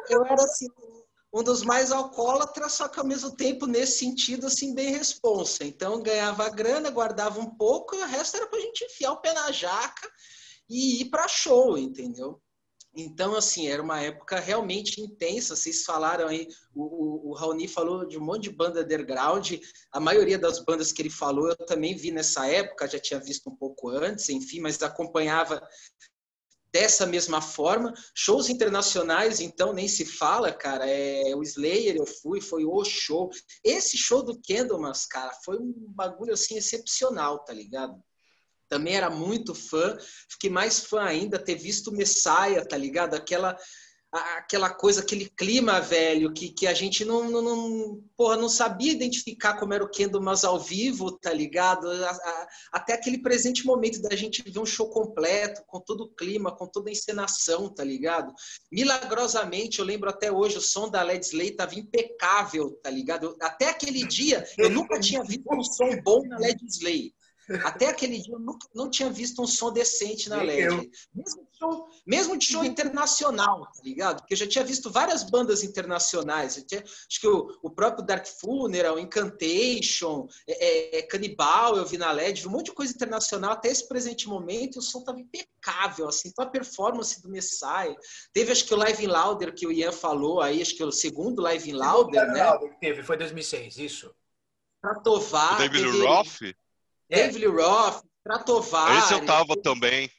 Eu 0.09 0.25
era 0.25 0.43
assim, 0.43 0.67
um 1.33 1.43
dos 1.43 1.63
mais 1.63 1.93
alcoólatras, 1.93 2.73
só 2.73 2.89
que 2.89 2.99
ao 2.99 3.07
mesmo 3.07 3.35
tempo, 3.37 3.67
nesse 3.67 3.99
sentido, 3.99 4.49
assim, 4.49 4.75
bem 4.75 4.91
responsa. 4.91 5.65
Então, 5.65 6.03
ganhava 6.03 6.49
grana, 6.51 6.91
guardava 6.91 7.41
um 7.41 7.51
pouco, 7.57 7.95
e 7.95 8.03
o 8.03 8.07
resto 8.07 8.37
era 8.37 8.47
para 8.49 8.59
a 8.59 8.63
gente 8.63 8.85
enfiar 8.85 9.13
o 9.13 9.21
pé 9.21 9.33
na 9.33 9.53
jaca 9.53 10.11
e 10.69 11.03
ir 11.03 11.11
para 11.11 11.29
show, 11.29 11.79
entendeu? 11.79 12.41
Então, 12.95 13.37
assim, 13.37 13.69
era 13.69 13.81
uma 13.81 14.01
época 14.01 14.41
realmente 14.41 15.01
intensa. 15.01 15.55
Vocês 15.55 15.85
falaram 15.85 16.27
aí, 16.27 16.49
o, 16.75 17.31
o, 17.31 17.35
Raoni 17.35 17.69
falou 17.69 18.05
de 18.05 18.19
um 18.19 18.25
monte 18.25 18.45
de 18.45 18.51
banda 18.51 18.83
underground. 18.83 19.53
A 19.93 20.01
maioria 20.01 20.39
das 20.39 20.59
bandas 20.65 20.91
que 20.93 21.01
ele 21.01 21.11
falou 21.11 21.49
eu 21.49 21.57
também 21.57 21.95
vi 21.95 22.11
nessa 22.11 22.47
época, 22.47 22.89
já 22.89 22.99
tinha 22.99 23.21
visto 23.21 23.49
um 23.49 23.55
pouco 23.55 23.91
antes, 23.91 24.29
enfim, 24.29 24.61
mas 24.61 24.83
acompanhava 24.83 25.63
dessa 26.73 27.07
mesma 27.07 27.41
forma. 27.41 27.95
Shows 28.15 28.49
internacionais, 28.49 29.41
então, 29.41 29.73
nem 29.73 29.87
se 29.87 30.05
fala, 30.05 30.53
cara. 30.53 30.89
É, 30.89 31.35
o 31.37 31.43
Slayer 31.43 31.97
eu 31.97 32.07
fui, 32.07 32.41
foi 32.41 32.65
o 32.65 32.85
show. 32.85 33.31
Esse 33.63 33.97
show 33.97 34.23
do 34.23 34.41
Candlemas, 34.41 35.07
cara, 35.07 35.33
foi 35.45 35.59
um 35.59 35.73
bagulho 35.89 36.33
assim 36.33 36.57
excepcional, 36.57 37.45
tá 37.45 37.53
ligado? 37.53 38.03
Também 38.71 38.95
era 38.95 39.11
muito 39.11 39.55
fã. 39.55 39.99
Fiquei 40.29 40.49
mais 40.49 40.79
fã 40.85 41.03
ainda 41.03 41.39
ter 41.39 41.57
visto 41.57 41.93
Messiah, 41.93 42.65
tá 42.65 42.77
ligado? 42.77 43.15
Aquela 43.15 43.59
aquela 44.13 44.69
coisa, 44.69 45.01
aquele 45.01 45.29
clima, 45.29 45.81
velho, 45.81 46.33
que, 46.33 46.49
que 46.49 46.67
a 46.67 46.75
gente 46.75 47.05
não, 47.05 47.31
não, 47.31 47.43
não, 47.43 48.03
porra, 48.17 48.37
não 48.37 48.49
sabia 48.49 48.91
identificar 48.91 49.55
como 49.55 49.73
era 49.73 49.85
o 49.85 49.89
Kendo, 49.89 50.21
mas 50.21 50.43
ao 50.43 50.59
vivo, 50.59 51.13
tá 51.13 51.33
ligado? 51.33 51.89
A, 51.89 52.11
a, 52.11 52.49
até 52.73 52.95
aquele 52.95 53.19
presente 53.19 53.65
momento 53.65 54.03
da 54.03 54.17
gente 54.17 54.43
ver 54.43 54.59
um 54.59 54.67
show 54.67 54.91
completo, 54.91 55.63
com 55.67 55.81
todo 55.81 56.05
o 56.05 56.09
clima, 56.09 56.55
com 56.55 56.67
toda 56.67 56.91
a 56.91 56.93
encenação, 56.93 57.73
tá 57.73 57.85
ligado? 57.85 58.35
Milagrosamente, 58.71 59.79
eu 59.79 59.85
lembro 59.85 60.11
até 60.11 60.33
hoje, 60.33 60.59
o 60.59 60.61
som 60.61 60.91
da 60.91 61.03
Led 61.03 61.25
Slay 61.25 61.53
tava 61.53 61.77
impecável, 61.77 62.73
tá 62.83 62.91
ligado? 62.91 63.37
Até 63.41 63.69
aquele 63.69 64.05
dia, 64.07 64.45
eu 64.59 64.71
nunca 64.71 64.99
tinha 64.99 65.23
visto 65.23 65.45
um 65.53 65.63
som 65.63 66.03
bom 66.03 66.27
na 66.27 66.37
Led 66.39 66.61
Slay. 66.67 67.13
Até 67.65 67.89
aquele 67.89 68.19
dia 68.19 68.35
eu 68.35 68.39
nunca, 68.39 68.67
não 68.75 68.89
tinha 68.89 69.11
visto 69.11 69.43
um 69.43 69.47
som 69.47 69.73
decente 69.73 70.29
na 70.29 70.41
LED. 70.43 70.91
Mesmo 71.13 71.43
de, 71.43 71.59
show, 71.59 71.89
mesmo 72.07 72.37
de 72.37 72.45
show 72.45 72.65
internacional, 72.65 73.63
tá 73.63 73.83
ligado? 73.83 74.21
Porque 74.21 74.35
eu 74.35 74.39
já 74.39 74.47
tinha 74.47 74.65
visto 74.65 74.91
várias 74.91 75.25
bandas 75.25 75.65
internacionais. 75.65 76.63
Tinha, 76.67 76.83
acho 76.83 77.21
que 77.21 77.27
o, 77.27 77.59
o, 77.63 77.71
próprio 77.71 78.05
Dark 78.05 78.25
Funeral, 78.27 78.99
Incantation, 78.99 80.29
é, 80.47 80.65
é, 80.65 80.99
é, 80.99 81.03
Canibal, 81.03 81.77
eu 81.77 81.85
vi 81.85 81.99
na 81.99 82.13
LED, 82.13 82.43
vi 82.43 82.49
um 82.49 82.53
monte 82.53 82.67
de 82.67 82.73
coisa 82.73 82.93
internacional 82.93 83.53
até 83.53 83.69
esse 83.69 83.89
presente 83.89 84.29
momento 84.29 84.77
e 84.77 84.79
o 84.79 84.83
som 84.83 85.03
tava 85.03 85.19
impecável, 85.19 86.09
assim. 86.09 86.29
Então 86.29 86.45
a 86.45 86.49
performance 86.49 87.21
do 87.21 87.29
Messiah. 87.29 87.97
Teve, 88.33 88.53
acho 88.53 88.65
que 88.65 88.75
o 88.75 88.77
Live 88.77 89.05
in 89.05 89.09
Louder 89.09 89.53
que 89.53 89.67
o 89.67 89.73
Ian 89.73 89.93
falou 89.93 90.41
aí, 90.41 90.63
acho 90.63 90.77
que 90.77 90.85
o 90.85 90.93
segundo 90.93 91.43
Live 91.43 91.69
in 91.69 91.75
Louder, 91.75 92.29
né? 92.29 92.59
Teve, 92.81 93.03
foi 93.03 93.17
2006, 93.17 93.79
isso. 93.79 94.15
Pra 94.81 94.95
Tovar. 95.01 95.59
David 95.59 95.85
teve... 95.85 96.07
Roth? 96.07 96.41
É. 97.11 97.27
David 97.27 97.47
Roth, 97.47 98.05
Tratovar. 98.23 98.99
Esse 98.99 99.15
eu 99.15 99.27
tava 99.27 99.57
também. 99.57 100.11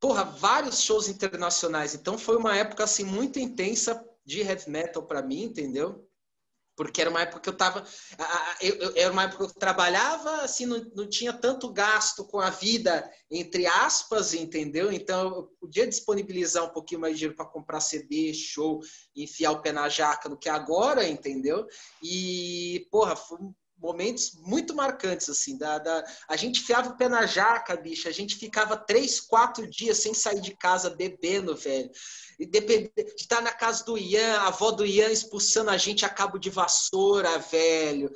Porra, 0.00 0.24
vários 0.24 0.82
shows 0.82 1.08
internacionais. 1.08 1.94
Então 1.94 2.16
foi 2.16 2.36
uma 2.36 2.56
época 2.56 2.84
assim 2.84 3.04
muito 3.04 3.38
intensa 3.38 4.02
de 4.24 4.40
heavy 4.40 4.70
metal 4.70 5.02
para 5.02 5.22
mim, 5.22 5.42
entendeu? 5.42 6.06
Porque 6.76 7.02
era 7.02 7.10
uma 7.10 7.20
época 7.20 7.40
que 7.40 7.48
eu 7.50 7.56
tava. 7.56 7.84
Eu, 8.58 8.74
eu, 8.76 8.92
era 8.96 9.12
uma 9.12 9.24
época 9.24 9.44
que 9.44 9.50
eu 9.50 9.54
trabalhava, 9.54 10.40
assim, 10.40 10.64
não, 10.64 10.78
não 10.94 11.06
tinha 11.06 11.30
tanto 11.30 11.70
gasto 11.70 12.24
com 12.24 12.40
a 12.40 12.48
vida, 12.48 13.10
entre 13.30 13.66
aspas, 13.66 14.32
entendeu? 14.32 14.90
Então 14.90 15.28
eu 15.28 15.42
podia 15.60 15.86
disponibilizar 15.86 16.64
um 16.64 16.70
pouquinho 16.70 17.02
mais 17.02 17.12
de 17.12 17.18
dinheiro 17.18 17.36
para 17.36 17.44
comprar 17.44 17.80
CD, 17.80 18.32
show, 18.32 18.80
enfiar 19.14 19.50
o 19.50 19.60
pé 19.60 19.72
na 19.72 19.90
jaca 19.90 20.26
do 20.26 20.38
que 20.38 20.48
agora, 20.48 21.06
entendeu? 21.06 21.66
E, 22.02 22.88
porra, 22.90 23.14
foi 23.14 23.38
momentos 23.80 24.32
muito 24.42 24.74
marcantes, 24.74 25.28
assim, 25.28 25.56
da, 25.56 25.78
da, 25.78 26.04
a 26.28 26.36
gente 26.36 26.60
fiava 26.60 26.90
o 26.90 26.96
pé 26.96 27.08
na 27.08 27.26
jaca, 27.26 27.76
bicho, 27.76 28.08
a 28.08 28.12
gente 28.12 28.36
ficava 28.36 28.76
três, 28.76 29.20
quatro 29.20 29.66
dias 29.68 29.98
sem 29.98 30.12
sair 30.12 30.40
de 30.40 30.54
casa 30.54 30.90
bebendo, 30.90 31.56
velho, 31.56 31.90
e 32.38 32.46
de 32.46 32.94
estar 33.16 33.40
na 33.40 33.52
casa 33.52 33.84
do 33.84 33.96
Ian, 33.96 34.38
a 34.38 34.48
avó 34.48 34.70
do 34.70 34.84
Ian 34.84 35.10
expulsando 35.10 35.70
a 35.70 35.76
gente 35.76 36.04
a 36.04 36.08
cabo 36.08 36.38
de 36.38 36.50
vassoura, 36.50 37.38
velho, 37.38 38.12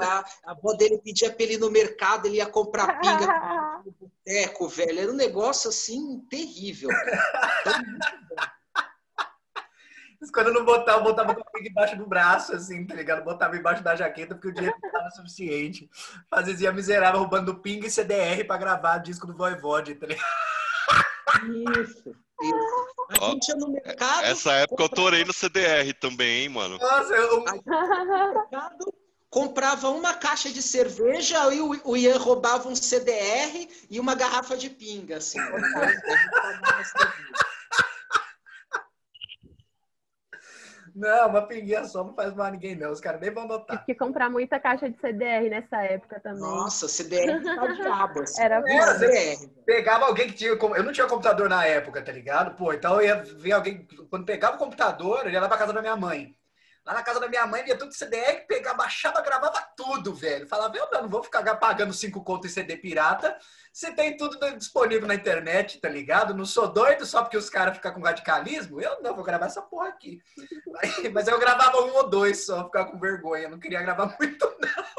a, 0.00 0.24
a 0.46 0.50
avó 0.52 0.74
dele 0.74 0.98
pedia 0.98 1.32
pra 1.32 1.42
ele 1.42 1.54
ir 1.54 1.58
no 1.58 1.70
mercado, 1.70 2.26
ele 2.26 2.36
ia 2.36 2.46
comprar 2.46 3.00
pinga 3.00 3.26
no 3.84 3.92
boteco, 3.92 4.68
velho, 4.68 5.00
era 5.00 5.10
um 5.10 5.16
negócio, 5.16 5.68
assim, 5.68 6.20
terrível, 6.30 6.90
então, 7.60 7.78
muito 7.84 8.28
bom. 8.28 8.57
Quando 10.32 10.48
eu 10.48 10.54
não 10.54 10.64
botava, 10.64 10.98
eu 10.98 11.04
botava 11.04 11.32
o 11.32 11.52
pinga 11.52 11.68
embaixo 11.68 11.96
do 11.96 12.06
braço, 12.06 12.54
assim, 12.54 12.84
tá 12.84 12.94
ligado? 12.94 13.24
Botava 13.24 13.56
embaixo 13.56 13.82
da 13.82 13.94
jaqueta 13.94 14.34
porque 14.34 14.48
o 14.48 14.52
dinheiro 14.52 14.76
não 14.82 14.88
estava 14.88 15.10
suficiente. 15.10 15.88
Fazia 16.28 16.72
miserável 16.72 17.20
roubando 17.20 17.56
pinga 17.56 17.86
e 17.86 17.90
CDR 17.90 18.44
pra 18.44 18.56
gravar 18.56 18.98
disco 18.98 19.26
do 19.26 19.36
Voivode, 19.36 19.94
tá 19.94 20.06
ligado? 20.06 20.26
Isso. 21.80 22.14
A 23.20 23.30
gente 23.30 23.48
ia 23.48 23.56
no 23.56 23.70
mercado. 23.70 24.24
Essa 24.24 24.52
época 24.52 24.82
comprava... 24.82 24.84
eu 24.84 24.88
torei 24.88 25.24
no 25.24 25.32
CDR 25.32 25.92
também, 25.94 26.42
hein, 26.42 26.48
mano. 26.48 26.78
Nossa, 26.78 27.14
eu. 27.14 27.44
mercado, 27.44 28.94
comprava 29.30 29.90
uma 29.90 30.14
caixa 30.14 30.50
de 30.50 30.62
cerveja 30.62 31.52
e 31.52 31.60
o 31.60 31.96
Ian 31.96 32.18
roubava 32.18 32.68
um 32.68 32.74
CDR 32.74 33.68
e 33.90 34.00
uma 34.00 34.14
garrafa 34.14 34.56
de 34.56 34.70
pinga, 34.70 35.18
assim. 35.18 35.38
Não, 40.98 41.28
uma 41.28 41.42
pinguinha 41.42 41.84
só 41.84 42.02
não 42.02 42.12
faz 42.12 42.34
mal 42.34 42.48
a 42.48 42.50
ninguém, 42.50 42.74
não. 42.74 42.90
Os 42.90 43.00
caras 43.00 43.20
nem 43.20 43.30
vão 43.30 43.46
notar. 43.46 43.78
Tive 43.78 43.86
que 43.86 43.94
comprar 43.94 44.28
muita 44.28 44.58
caixa 44.58 44.90
de 44.90 44.98
CDR 44.98 45.48
nessa 45.48 45.80
época 45.82 46.18
também. 46.18 46.40
Nossa, 46.40 46.88
CDR 46.88 47.40
tá 47.44 47.66
diabo. 47.68 48.22
Assim. 48.22 48.42
Era 48.42 48.56
É, 48.66 48.86
você 48.94 49.50
pegava 49.64 50.06
alguém 50.06 50.26
que 50.26 50.34
tinha. 50.34 50.50
Eu 50.50 50.82
não 50.82 50.92
tinha 50.92 51.06
computador 51.06 51.48
na 51.48 51.64
época, 51.64 52.02
tá 52.02 52.10
ligado? 52.10 52.56
Pô, 52.56 52.72
então 52.72 52.96
eu 52.96 53.06
ia 53.06 53.22
ver 53.22 53.52
alguém. 53.52 53.86
Quando 54.10 54.26
pegava 54.26 54.56
o 54.56 54.58
computador, 54.58 55.24
eu 55.24 55.30
ia 55.30 55.40
lá 55.40 55.48
pra 55.48 55.56
casa 55.56 55.72
da 55.72 55.80
minha 55.80 55.96
mãe. 55.96 56.36
Lá 56.88 56.94
na 56.94 57.02
casa 57.02 57.20
da 57.20 57.28
minha 57.28 57.46
mãe, 57.46 57.62
via 57.62 57.76
tudo 57.76 57.92
CDR, 57.92 58.46
pegava, 58.48 58.78
baixava, 58.78 59.20
gravava 59.20 59.60
tudo, 59.76 60.14
velho. 60.14 60.48
Falava, 60.48 60.74
eu 60.74 60.88
não, 60.90 61.06
vou 61.06 61.22
ficar 61.22 61.44
pagando 61.56 61.92
cinco 61.92 62.24
contos 62.24 62.50
em 62.50 62.54
CD 62.54 62.78
pirata. 62.78 63.36
Você 63.70 63.92
tem 63.92 64.16
tudo 64.16 64.38
disponível 64.56 65.06
na 65.06 65.14
internet, 65.14 65.82
tá 65.82 65.88
ligado? 65.90 66.32
Não 66.32 66.46
sou 66.46 66.66
doido 66.66 67.04
só 67.04 67.20
porque 67.20 67.36
os 67.36 67.50
caras 67.50 67.76
ficam 67.76 67.92
com 67.92 68.00
radicalismo. 68.00 68.80
Eu 68.80 69.02
não, 69.02 69.14
vou 69.14 69.22
gravar 69.22 69.44
essa 69.44 69.60
porra 69.60 69.88
aqui. 69.88 70.22
Mas 71.12 71.28
eu 71.28 71.38
gravava 71.38 71.76
um 71.82 71.94
ou 71.94 72.08
dois 72.08 72.46
só, 72.46 72.64
ficava 72.64 72.90
com 72.90 72.98
vergonha. 72.98 73.50
Não 73.50 73.58
queria 73.58 73.82
gravar 73.82 74.06
muito, 74.18 74.46
não. 74.58 74.97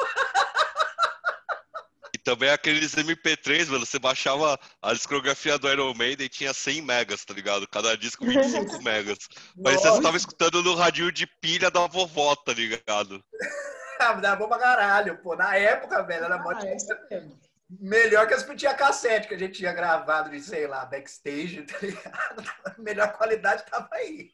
Também 2.30 2.52
aqueles 2.52 2.94
MP3, 2.94 3.70
mano, 3.70 3.84
você 3.88 3.98
baixava 3.98 4.60
a 4.84 4.94
discografia 4.94 5.58
do 5.58 5.68
Iron 5.68 5.96
Maiden 5.96 6.28
e 6.28 6.30
tinha 6.30 6.54
100 6.54 6.84
megas, 6.84 7.26
tá 7.26 7.34
ligado? 7.34 7.68
Cada 7.68 7.98
disco 7.98 8.24
25 8.24 8.80
megas. 8.84 9.18
Parecia 9.64 9.90
que 9.90 9.96
você 9.98 10.04
tava 10.04 10.16
escutando 10.18 10.62
no 10.62 10.76
radinho 10.76 11.12
de 11.12 11.26
pilha 11.26 11.72
da 11.72 11.88
vovó, 11.88 12.36
tá 12.36 12.54
ligado? 12.54 13.24
Dá 14.22 14.36
bom 14.36 14.48
pra 14.48 14.60
caralho, 14.60 15.18
pô. 15.24 15.36
Na 15.36 15.56
época, 15.56 16.04
velho, 16.04 16.26
era 16.26 16.38
mó 16.38 16.52
Ah, 16.52 16.68
é 16.68 16.76
isso 16.76 16.88
mesmo. 17.10 17.40
melhor 17.68 18.28
que 18.28 18.36
as 18.36 18.44
fitinhas 18.44 18.78
cassete 18.78 19.28
que 19.28 19.34
a 19.34 19.40
gente 19.40 19.58
tinha 19.58 19.74
gravado 19.74 20.30
de, 20.30 20.40
sei 20.40 20.68
lá, 20.68 20.86
backstage, 20.86 21.64
tá 21.66 21.78
ligado? 21.82 22.44
A 22.64 22.76
melhor 22.78 23.12
qualidade 23.14 23.66
tava 23.66 23.90
aí. 23.94 24.32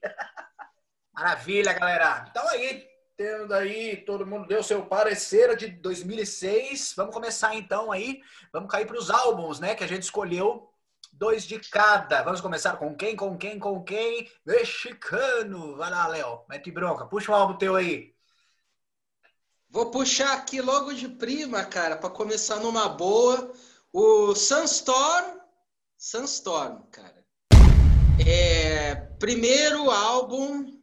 Maravilha, 1.13 1.71
galera. 1.71 2.25
Então 2.29 2.45
aí, 2.49 2.85
tendo 3.17 3.53
aí, 3.53 3.98
todo 3.98 4.25
mundo 4.25 4.48
deu 4.48 4.62
seu 4.62 4.86
parecer 4.86 5.55
de 5.55 5.67
2006. 5.67 6.93
Vamos 6.95 7.13
começar 7.13 7.55
então 7.55 7.91
aí. 7.91 8.22
Vamos 8.51 8.69
cair 8.69 8.86
para 8.86 8.98
os 8.98 9.10
álbuns, 9.10 9.60
né? 9.60 9.75
Que 9.75 9.84
a 9.84 9.88
gente 9.88 10.03
escolheu 10.03 10.69
dois 11.13 11.43
de 11.45 11.60
cada. 11.60 12.22
Vamos 12.24 12.41
começar 12.41 12.77
com 12.77 12.95
quem, 12.95 13.15
com 13.15 13.38
quem, 13.38 13.57
com 13.57 13.84
quem? 13.84 14.29
Mexicano. 14.45 15.77
Vai 15.77 15.89
lá, 15.89 16.07
Léo. 16.07 16.45
Mete 16.50 16.72
bronca. 16.72 17.05
Puxa 17.05 17.31
um 17.31 17.36
álbum 17.36 17.57
teu 17.57 17.75
aí. 17.75 18.13
Vou 19.69 19.91
puxar 19.91 20.34
aqui 20.34 20.62
logo 20.62 20.93
de 20.93 21.07
prima, 21.07 21.65
cara, 21.65 21.98
para 21.98 22.10
começar 22.10 22.57
numa 22.57 22.88
boa. 22.88 23.51
O 23.91 24.36
Sunstorm. 24.36 25.39
Sunstorm, 25.98 26.81
cara. 26.91 27.25
É, 28.25 28.95
primeiro 29.19 29.89
álbum 29.91 30.75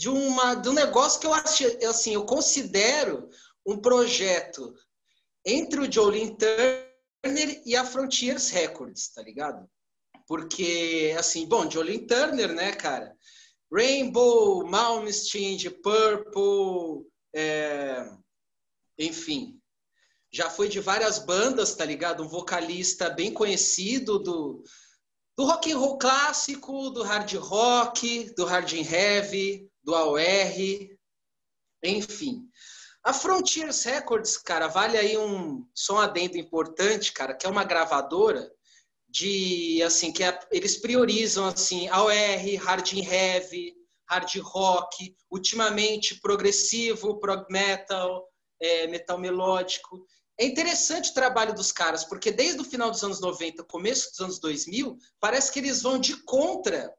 de, 0.00 0.08
uma, 0.08 0.54
de 0.54 0.66
um 0.70 0.72
negócio 0.72 1.20
que 1.20 1.26
eu 1.26 1.34
acho, 1.34 1.62
assim, 1.86 2.14
eu 2.14 2.24
considero 2.24 3.28
um 3.66 3.76
projeto 3.76 4.74
entre 5.44 5.78
o 5.78 5.92
Jolene 5.92 6.38
Turner 6.38 7.62
e 7.66 7.76
a 7.76 7.84
Frontiers 7.84 8.48
Records, 8.48 9.10
tá 9.10 9.22
ligado? 9.22 9.68
Porque, 10.26 11.14
assim, 11.18 11.46
bom, 11.46 11.70
Jolene 11.70 12.06
Turner, 12.06 12.50
né, 12.54 12.72
cara? 12.72 13.14
Rainbow, 13.70 14.66
Malmsteen, 14.66 15.58
Purple, 15.82 17.06
é, 17.34 18.10
enfim, 18.98 19.60
já 20.32 20.48
foi 20.48 20.66
de 20.70 20.80
várias 20.80 21.18
bandas, 21.18 21.74
tá 21.74 21.84
ligado? 21.84 22.22
Um 22.22 22.28
vocalista 22.28 23.10
bem 23.10 23.34
conhecido 23.34 24.18
do, 24.18 24.64
do 25.36 25.44
rock 25.44 25.70
and 25.70 25.76
roll 25.76 25.98
clássico, 25.98 26.88
do 26.88 27.02
hard 27.02 27.30
rock, 27.34 28.32
do 28.34 28.46
hard 28.46 28.72
and 28.72 28.90
heavy, 28.90 29.69
do 29.90 29.96
AOR, 29.96 30.18
enfim. 31.82 32.48
A 33.02 33.12
Frontiers 33.12 33.82
Records, 33.82 34.36
cara, 34.36 34.68
vale 34.68 34.96
aí 34.96 35.18
um 35.18 35.66
só 35.74 35.94
um 35.94 35.98
adendo 35.98 36.36
importante, 36.36 37.12
cara, 37.12 37.34
que 37.34 37.44
é 37.46 37.50
uma 37.50 37.64
gravadora 37.64 38.50
de 39.08 39.82
assim 39.82 40.12
que 40.12 40.22
é- 40.22 40.38
eles 40.52 40.76
priorizam 40.76 41.46
assim 41.46 41.88
AOR, 41.88 42.56
hard 42.60 42.92
heavy, 42.92 43.74
hard 44.08 44.36
rock, 44.42 45.16
ultimamente 45.30 46.20
progressivo, 46.20 47.18
prog 47.18 47.46
metal, 47.50 48.28
é, 48.60 48.86
metal 48.86 49.18
melódico. 49.18 50.06
É 50.38 50.44
interessante 50.44 51.10
o 51.10 51.14
trabalho 51.14 51.54
dos 51.54 51.72
caras, 51.72 52.04
porque 52.04 52.30
desde 52.30 52.60
o 52.60 52.64
final 52.64 52.90
dos 52.90 53.02
anos 53.02 53.20
90, 53.20 53.64
começo 53.64 54.10
dos 54.10 54.20
anos 54.20 54.38
2000, 54.38 54.96
parece 55.18 55.50
que 55.50 55.58
eles 55.58 55.82
vão 55.82 55.98
de 55.98 56.16
contra 56.24 56.94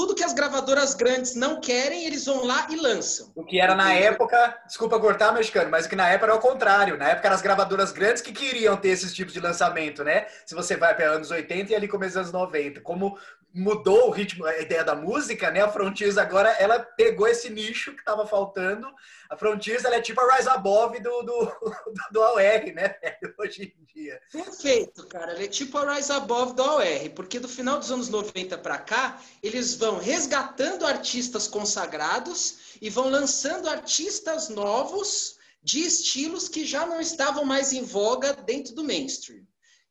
tudo 0.00 0.14
que 0.14 0.24
as 0.24 0.32
gravadoras 0.32 0.94
grandes 0.94 1.34
não 1.34 1.60
querem, 1.60 2.06
eles 2.06 2.24
vão 2.24 2.46
lá 2.46 2.66
e 2.70 2.76
lançam. 2.76 3.30
O 3.34 3.44
que 3.44 3.60
era 3.60 3.74
na 3.74 3.92
época, 3.92 4.58
desculpa 4.66 4.98
cortar, 4.98 5.30
mexicano, 5.30 5.70
mas 5.70 5.84
o 5.84 5.90
que 5.90 5.94
na 5.94 6.08
época 6.08 6.32
era 6.32 6.34
o 6.36 6.40
contrário. 6.40 6.96
Na 6.96 7.10
época 7.10 7.28
eram 7.28 7.36
as 7.36 7.42
gravadoras 7.42 7.92
grandes 7.92 8.22
que 8.22 8.32
queriam 8.32 8.78
ter 8.78 8.88
esses 8.88 9.12
tipos 9.12 9.34
de 9.34 9.40
lançamento, 9.40 10.02
né? 10.02 10.24
Se 10.46 10.54
você 10.54 10.74
vai 10.74 10.94
para 10.94 11.10
anos 11.10 11.30
80 11.30 11.72
e 11.72 11.74
ali 11.74 11.86
começo 11.86 12.14
dos 12.14 12.28
anos 12.28 12.32
90. 12.32 12.80
Como 12.80 13.18
mudou 13.52 14.08
o 14.08 14.10
ritmo, 14.10 14.44
a 14.44 14.58
ideia 14.58 14.84
da 14.84 14.94
música, 14.94 15.50
né? 15.50 15.62
A 15.62 15.70
Frontiers 15.70 16.16
agora, 16.16 16.50
ela 16.52 16.78
pegou 16.78 17.26
esse 17.26 17.50
nicho 17.50 17.92
que 17.92 18.00
estava 18.00 18.26
faltando. 18.26 18.86
A 19.28 19.36
Frontiers, 19.36 19.84
ela 19.84 19.96
é 19.96 20.00
tipo 20.00 20.20
a 20.20 20.36
Rise 20.36 20.48
Above 20.48 21.00
do, 21.00 21.22
do, 21.22 21.44
do, 21.44 21.74
do 22.12 22.22
AOR, 22.22 22.74
né? 22.74 22.94
Hoje 23.38 23.74
em 23.76 23.84
dia. 23.84 24.20
Perfeito, 24.32 25.06
cara. 25.08 25.32
Ele 25.32 25.44
é 25.44 25.48
tipo 25.48 25.78
a 25.78 25.94
Rise 25.94 26.12
Above 26.12 26.54
do 26.54 26.62
AOR, 26.62 27.10
porque 27.14 27.38
do 27.38 27.48
final 27.48 27.78
dos 27.78 27.90
anos 27.90 28.08
90 28.08 28.58
para 28.58 28.78
cá, 28.78 29.20
eles 29.42 29.74
vão 29.74 29.98
resgatando 29.98 30.86
artistas 30.86 31.46
consagrados 31.48 32.76
e 32.80 32.88
vão 32.88 33.08
lançando 33.08 33.68
artistas 33.68 34.48
novos 34.48 35.38
de 35.62 35.80
estilos 35.80 36.48
que 36.48 36.64
já 36.64 36.86
não 36.86 37.00
estavam 37.00 37.44
mais 37.44 37.72
em 37.72 37.82
voga 37.82 38.32
dentro 38.32 38.74
do 38.74 38.84
mainstream. 38.84 39.44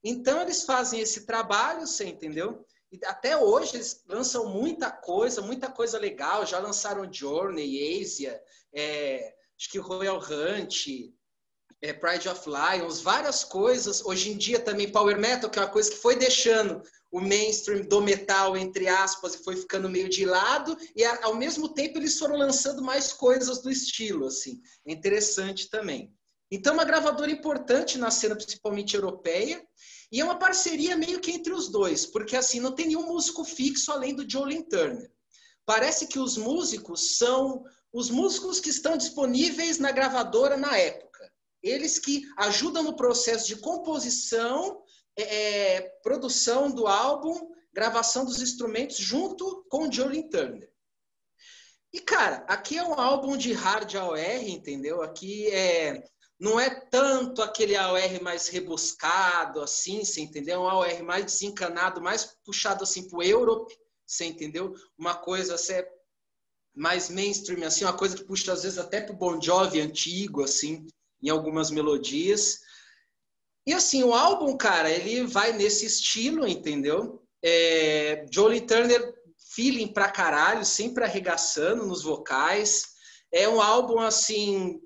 Então 0.03 0.41
eles 0.41 0.63
fazem 0.63 0.99
esse 1.01 1.25
trabalho, 1.25 1.85
você 1.85 2.05
entendeu? 2.05 2.65
E 2.91 2.99
até 3.05 3.37
hoje 3.37 3.75
eles 3.75 4.03
lançam 4.07 4.47
muita 4.49 4.89
coisa, 4.89 5.41
muita 5.41 5.69
coisa 5.69 5.99
legal. 5.99 6.45
Já 6.45 6.59
lançaram 6.59 7.11
Journey, 7.11 8.01
Asia, 8.01 8.41
é, 8.73 9.33
acho 9.57 9.69
que 9.69 9.77
Royal 9.77 10.17
Hunt, 10.17 10.87
é, 11.81 11.93
Pride 11.93 12.27
of 12.27 12.49
Lions, 12.49 13.01
várias 13.01 13.43
coisas. 13.43 14.03
Hoje 14.03 14.31
em 14.31 14.37
dia 14.37 14.59
também 14.59 14.91
Power 14.91 15.19
Metal, 15.19 15.49
que 15.49 15.59
é 15.59 15.61
uma 15.61 15.69
coisa 15.69 15.91
que 15.91 15.97
foi 15.97 16.15
deixando 16.15 16.81
o 17.11 17.19
mainstream 17.19 17.87
do 17.87 18.01
metal, 18.01 18.55
entre 18.55 18.87
aspas, 18.87 19.35
e 19.35 19.43
foi 19.43 19.55
ficando 19.55 19.89
meio 19.89 20.07
de 20.07 20.25
lado, 20.25 20.77
e 20.95 21.03
ao 21.03 21.35
mesmo 21.35 21.73
tempo 21.73 21.97
eles 21.97 22.17
foram 22.19 22.37
lançando 22.37 22.83
mais 22.83 23.11
coisas 23.11 23.61
do 23.61 23.71
estilo, 23.71 24.27
assim. 24.27 24.61
É 24.85 24.91
interessante 24.91 25.69
também. 25.69 26.13
Então, 26.51 26.73
uma 26.73 26.85
gravadora 26.85 27.31
importante 27.31 27.97
na 27.97 28.11
cena, 28.11 28.35
principalmente 28.35 28.95
europeia, 28.95 29.63
e 30.11 30.19
é 30.19 30.23
uma 30.23 30.39
parceria 30.39 30.97
meio 30.97 31.19
que 31.19 31.31
entre 31.31 31.53
os 31.53 31.69
dois, 31.69 32.05
porque 32.05 32.35
assim, 32.35 32.59
não 32.59 32.71
tem 32.71 32.87
nenhum 32.87 33.05
músico 33.05 33.43
fixo 33.43 33.91
além 33.91 34.15
do 34.15 34.29
Jolene 34.29 34.67
Turner. 34.67 35.11
Parece 35.65 36.07
que 36.07 36.17
os 36.17 36.35
músicos 36.35 37.17
são 37.17 37.63
os 37.93 38.09
músicos 38.09 38.59
que 38.59 38.69
estão 38.69 38.97
disponíveis 38.97 39.77
na 39.77 39.91
gravadora 39.91 40.57
na 40.57 40.75
época. 40.77 41.31
Eles 41.61 41.99
que 41.99 42.23
ajudam 42.37 42.83
no 42.83 42.95
processo 42.95 43.45
de 43.47 43.57
composição, 43.57 44.81
é, 45.15 45.81
produção 46.01 46.71
do 46.71 46.87
álbum, 46.87 47.51
gravação 47.73 48.25
dos 48.25 48.41
instrumentos, 48.41 48.97
junto 48.97 49.63
com 49.69 49.87
o 49.87 49.91
Jolene 49.91 50.29
Turner. 50.29 50.71
E, 51.91 51.99
cara, 51.99 52.45
aqui 52.47 52.77
é 52.77 52.83
um 52.83 52.93
álbum 52.93 53.35
de 53.35 53.51
hard 53.51 53.95
AOR, 53.95 54.17
entendeu? 54.47 55.01
Aqui 55.01 55.47
é 55.47 56.03
não 56.39 56.57
é 56.57 56.69
tanto 56.69 57.41
aquele 57.41 57.75
AOR 57.75 58.23
mais 58.23 58.47
rebuscado, 58.47 59.61
assim, 59.61 60.05
você 60.05 60.21
entendeu? 60.21 60.55
É 60.55 60.59
um 60.59 60.69
AOR 60.69 61.03
mais 61.03 61.25
desencanado, 61.25 62.01
mais 62.01 62.23
puxado 62.45 62.83
assim 62.83 63.09
pro 63.09 63.21
Europe, 63.21 63.77
você 64.05 64.25
entendeu? 64.25 64.73
Uma 64.97 65.15
coisa 65.15 65.55
assim, 65.55 65.73
mais 66.73 67.09
mainstream, 67.09 67.67
assim, 67.67 67.83
uma 67.83 67.97
coisa 67.97 68.15
que 68.15 68.23
puxa 68.23 68.53
às 68.53 68.63
vezes 68.63 68.77
até 68.77 69.01
pro 69.01 69.15
Bon 69.15 69.39
Jovi 69.41 69.81
antigo, 69.81 70.41
assim, 70.41 70.87
em 71.21 71.29
algumas 71.29 71.69
melodias. 71.69 72.59
E 73.67 73.73
assim, 73.73 74.03
o 74.03 74.13
álbum, 74.13 74.55
cara, 74.55 74.89
ele 74.89 75.27
vai 75.27 75.51
nesse 75.51 75.85
estilo, 75.85 76.47
entendeu? 76.47 77.21
É, 77.43 78.25
Jolie 78.31 78.61
Turner, 78.61 79.13
feeling 79.53 79.91
pra 79.91 80.09
caralho, 80.09 80.63
sempre 80.63 81.03
arregaçando 81.03 81.85
nos 81.85 82.01
vocais. 82.01 82.83
É 83.31 83.47
um 83.47 83.61
álbum, 83.61 83.99
assim, 83.99 84.79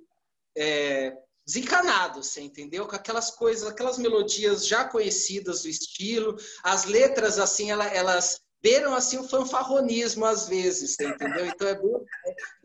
é, 0.57 1.15
desencanado, 1.45 2.23
você 2.23 2.41
entendeu? 2.41 2.87
Com 2.87 2.95
aquelas 2.95 3.31
coisas, 3.31 3.67
aquelas 3.67 3.97
melodias 3.97 4.65
já 4.65 4.85
conhecidas 4.85 5.63
do 5.63 5.69
estilo, 5.69 6.35
as 6.63 6.85
letras 6.85 7.37
assim, 7.37 7.71
ela, 7.71 7.85
elas 7.87 8.41
beiram 8.61 8.95
assim 8.95 9.17
o 9.17 9.27
fanfarronismo 9.27 10.25
às 10.25 10.47
vezes, 10.47 10.95
você 10.95 11.07
entendeu? 11.07 11.45
Então 11.45 11.67
é 11.67 11.75
bem 11.75 11.91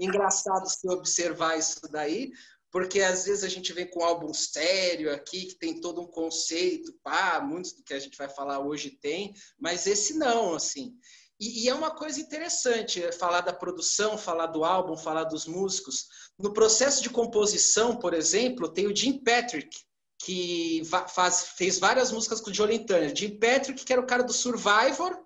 é 0.00 0.04
engraçado 0.04 0.68
se 0.68 0.88
observar 0.88 1.58
isso 1.58 1.80
daí, 1.90 2.30
porque 2.70 3.00
às 3.00 3.24
vezes 3.24 3.42
a 3.42 3.48
gente 3.48 3.72
vem 3.72 3.88
com 3.90 4.00
um 4.00 4.04
álbum 4.04 4.32
sério 4.32 5.12
aqui 5.12 5.46
que 5.46 5.58
tem 5.58 5.80
todo 5.80 6.00
um 6.00 6.06
conceito, 6.06 6.92
pá, 7.02 7.40
muitos 7.40 7.72
do 7.72 7.82
que 7.82 7.94
a 7.94 7.98
gente 7.98 8.16
vai 8.16 8.28
falar 8.28 8.60
hoje 8.60 8.90
tem, 8.90 9.34
mas 9.58 9.86
esse 9.86 10.14
não, 10.14 10.54
assim. 10.54 10.94
E, 11.40 11.64
e, 11.64 11.68
é 11.68 11.74
uma 11.74 11.92
coisa 11.92 12.20
interessante 12.20 13.00
falar 13.12 13.42
da 13.42 13.52
produção, 13.52 14.18
falar 14.18 14.46
do 14.46 14.64
álbum, 14.64 14.96
falar 14.96 15.22
dos 15.24 15.46
músicos. 15.46 16.06
No 16.38 16.53
processo 16.53 17.03
de 17.03 17.11
composição, 17.11 17.96
por 17.96 18.14
exemplo, 18.14 18.68
tem 18.68 18.87
o 18.87 18.94
Jim 18.94 19.18
Patrick, 19.18 19.77
que 20.20 20.83
faz, 21.09 21.48
fez 21.57 21.79
várias 21.79 22.12
músicas 22.12 22.40
com 22.40 22.51
o 22.51 22.55
Jolene 22.55 22.87
Turner. 22.87 23.14
Jim 23.14 23.38
Patrick, 23.38 23.85
que 23.85 23.92
era 23.92 24.03
o 24.03 24.07
cara 24.07 24.22
do 24.22 24.33
Survivor, 24.33 25.18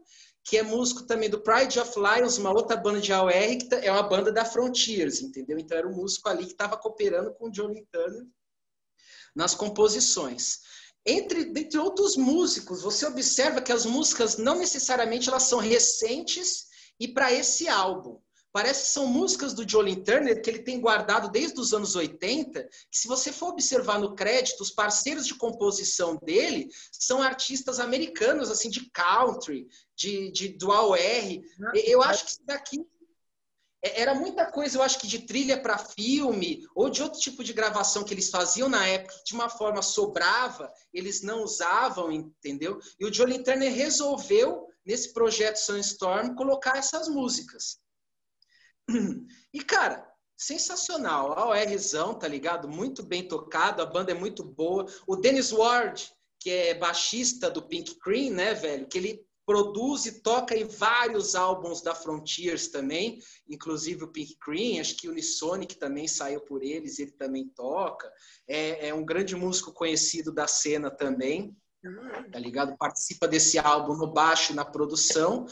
que 0.45 0.57
é 0.57 0.63
músico 0.63 1.05
também 1.05 1.31
do 1.31 1.41
Pride 1.41 1.79
of 1.79 1.93
Lions, 1.99 2.39
uma 2.39 2.51
outra 2.51 2.77
banda 2.77 3.01
de 3.01 3.13
AOR, 3.13 3.31
que 3.31 3.75
é 3.75 3.93
uma 3.93 4.03
banda 4.03 4.33
da 4.33 4.45
Frontiers, 4.45 5.21
entendeu? 5.21 5.59
Então 5.59 5.77
era 5.77 5.89
um 5.89 5.95
músico 5.95 6.29
ali 6.29 6.47
que 6.47 6.53
estava 6.53 6.77
cooperando 6.77 7.33
com 7.35 7.49
o 7.49 7.55
Jolene 7.55 7.87
Turner 7.93 8.27
nas 9.35 9.55
composições. 9.55 10.61
Entre, 11.05 11.41
entre 11.57 11.79
outros 11.79 12.17
músicos, 12.17 12.83
você 12.83 13.07
observa 13.07 13.61
que 13.61 13.73
as 13.73 13.85
músicas 13.85 14.37
não 14.37 14.59
necessariamente 14.59 15.29
elas 15.29 15.45
são 15.45 15.59
recentes 15.59 16.67
e 16.99 17.09
para 17.09 17.33
esse 17.33 17.69
álbum. 17.69 18.21
Parece 18.53 18.83
que 18.83 18.89
são 18.91 19.07
músicas 19.07 19.55
do 19.55 19.69
Jolene 19.69 20.05
Turner 20.05 20.43
que 20.43 20.51
ele 20.51 20.63
tem 20.63 20.79
guardado 20.79 21.31
desde 21.31 21.59
os 21.59 21.73
anos 21.73 21.97
80, 21.97 22.69
que 22.91 22.99
se 22.99 23.09
você 23.09 23.33
for 23.33 23.49
observar 23.49 23.99
no 23.99 24.15
crédito, 24.15 24.61
os 24.61 24.71
parceiros 24.71 25.27
de 25.27 25.35
composição 25.35 26.17
dele 26.17 26.69
são 26.93 27.23
artistas 27.23 27.81
americanos, 27.81 28.51
assim, 28.51 28.69
de 28.69 28.91
country, 28.91 29.67
de, 29.97 30.31
de 30.31 30.49
dual 30.51 30.95
R. 30.95 31.43
Eu 31.87 32.03
acho 32.03 32.25
que 32.25 32.31
isso 32.33 32.45
daqui 32.45 32.87
é, 33.83 34.01
era 34.03 34.15
muita 34.15 34.47
coisa, 34.47 34.79
eu 34.79 34.83
acho 34.83 34.99
que 34.99 35.07
de 35.07 35.21
trilha 35.21 35.61
para 35.61 35.77
filme 35.77 36.65
ou 36.75 36.89
de 36.89 37.03
outro 37.03 37.19
tipo 37.19 37.43
de 37.43 37.53
gravação 37.53 38.05
que 38.05 38.15
eles 38.15 38.31
faziam 38.31 38.69
na 38.69 38.87
época, 38.87 39.15
de 39.27 39.35
uma 39.35 39.49
forma 39.49 39.83
sobrava, 39.83 40.73
eles 40.95 41.21
não 41.23 41.43
usavam, 41.43 42.13
entendeu? 42.13 42.79
E 42.99 43.05
o 43.05 43.13
Jolie 43.13 43.43
Turner 43.43 43.73
resolveu, 43.73 44.69
nesse 44.85 45.13
projeto 45.13 45.57
Sunstorm, 45.57 46.35
colocar 46.35 46.77
essas 46.77 47.09
músicas. 47.09 47.82
E, 49.53 49.63
cara, 49.63 50.07
sensacional. 50.37 51.39
A 51.39 51.49
ORzão, 51.49 52.15
tá 52.15 52.27
ligado? 52.27 52.69
Muito 52.69 53.03
bem 53.03 53.27
tocado, 53.27 53.83
a 53.83 53.87
banda 53.87 54.13
é 54.13 54.15
muito 54.15 54.43
boa. 54.45 54.87
O 55.07 55.17
Dennis 55.17 55.53
Ward, 55.53 56.11
que 56.41 56.51
é 56.51 56.75
baixista 56.75 57.51
do 57.51 57.63
Pink 57.63 57.99
Cream, 58.01 58.33
né, 58.33 58.55
velho? 58.55 58.87
Que 58.87 58.99
ele 58.99 59.27
produz 59.45 60.07
e 60.07 60.23
toca 60.23 60.57
em 60.57 60.65
vários 60.65 61.35
álbuns 61.35 61.83
da 61.83 61.95
Frontiers 61.95 62.69
também, 62.69 63.19
inclusive 63.49 64.05
o 64.05 64.09
Pink 64.09 64.37
Cream, 64.39 64.81
acho 64.81 64.97
que 64.97 65.09
o 65.09 65.11
Unisonic 65.11 65.77
também 65.77 66.07
saiu 66.07 66.41
por 66.41 66.63
eles, 66.63 66.99
ele 66.99 67.11
também 67.13 67.49
toca. 67.49 68.11
É, 68.49 68.89
é 68.89 68.95
um 68.95 69.05
grande 69.05 69.35
músico 69.35 69.73
conhecido 69.73 70.33
da 70.33 70.47
cena 70.47 70.91
também, 70.91 71.57
tá 72.31 72.39
ligado? 72.39 72.77
Participa 72.77 73.27
desse 73.27 73.59
álbum 73.59 73.97
no 73.97 74.13
baixo, 74.13 74.55
na 74.55 74.65
produção. 74.65 75.47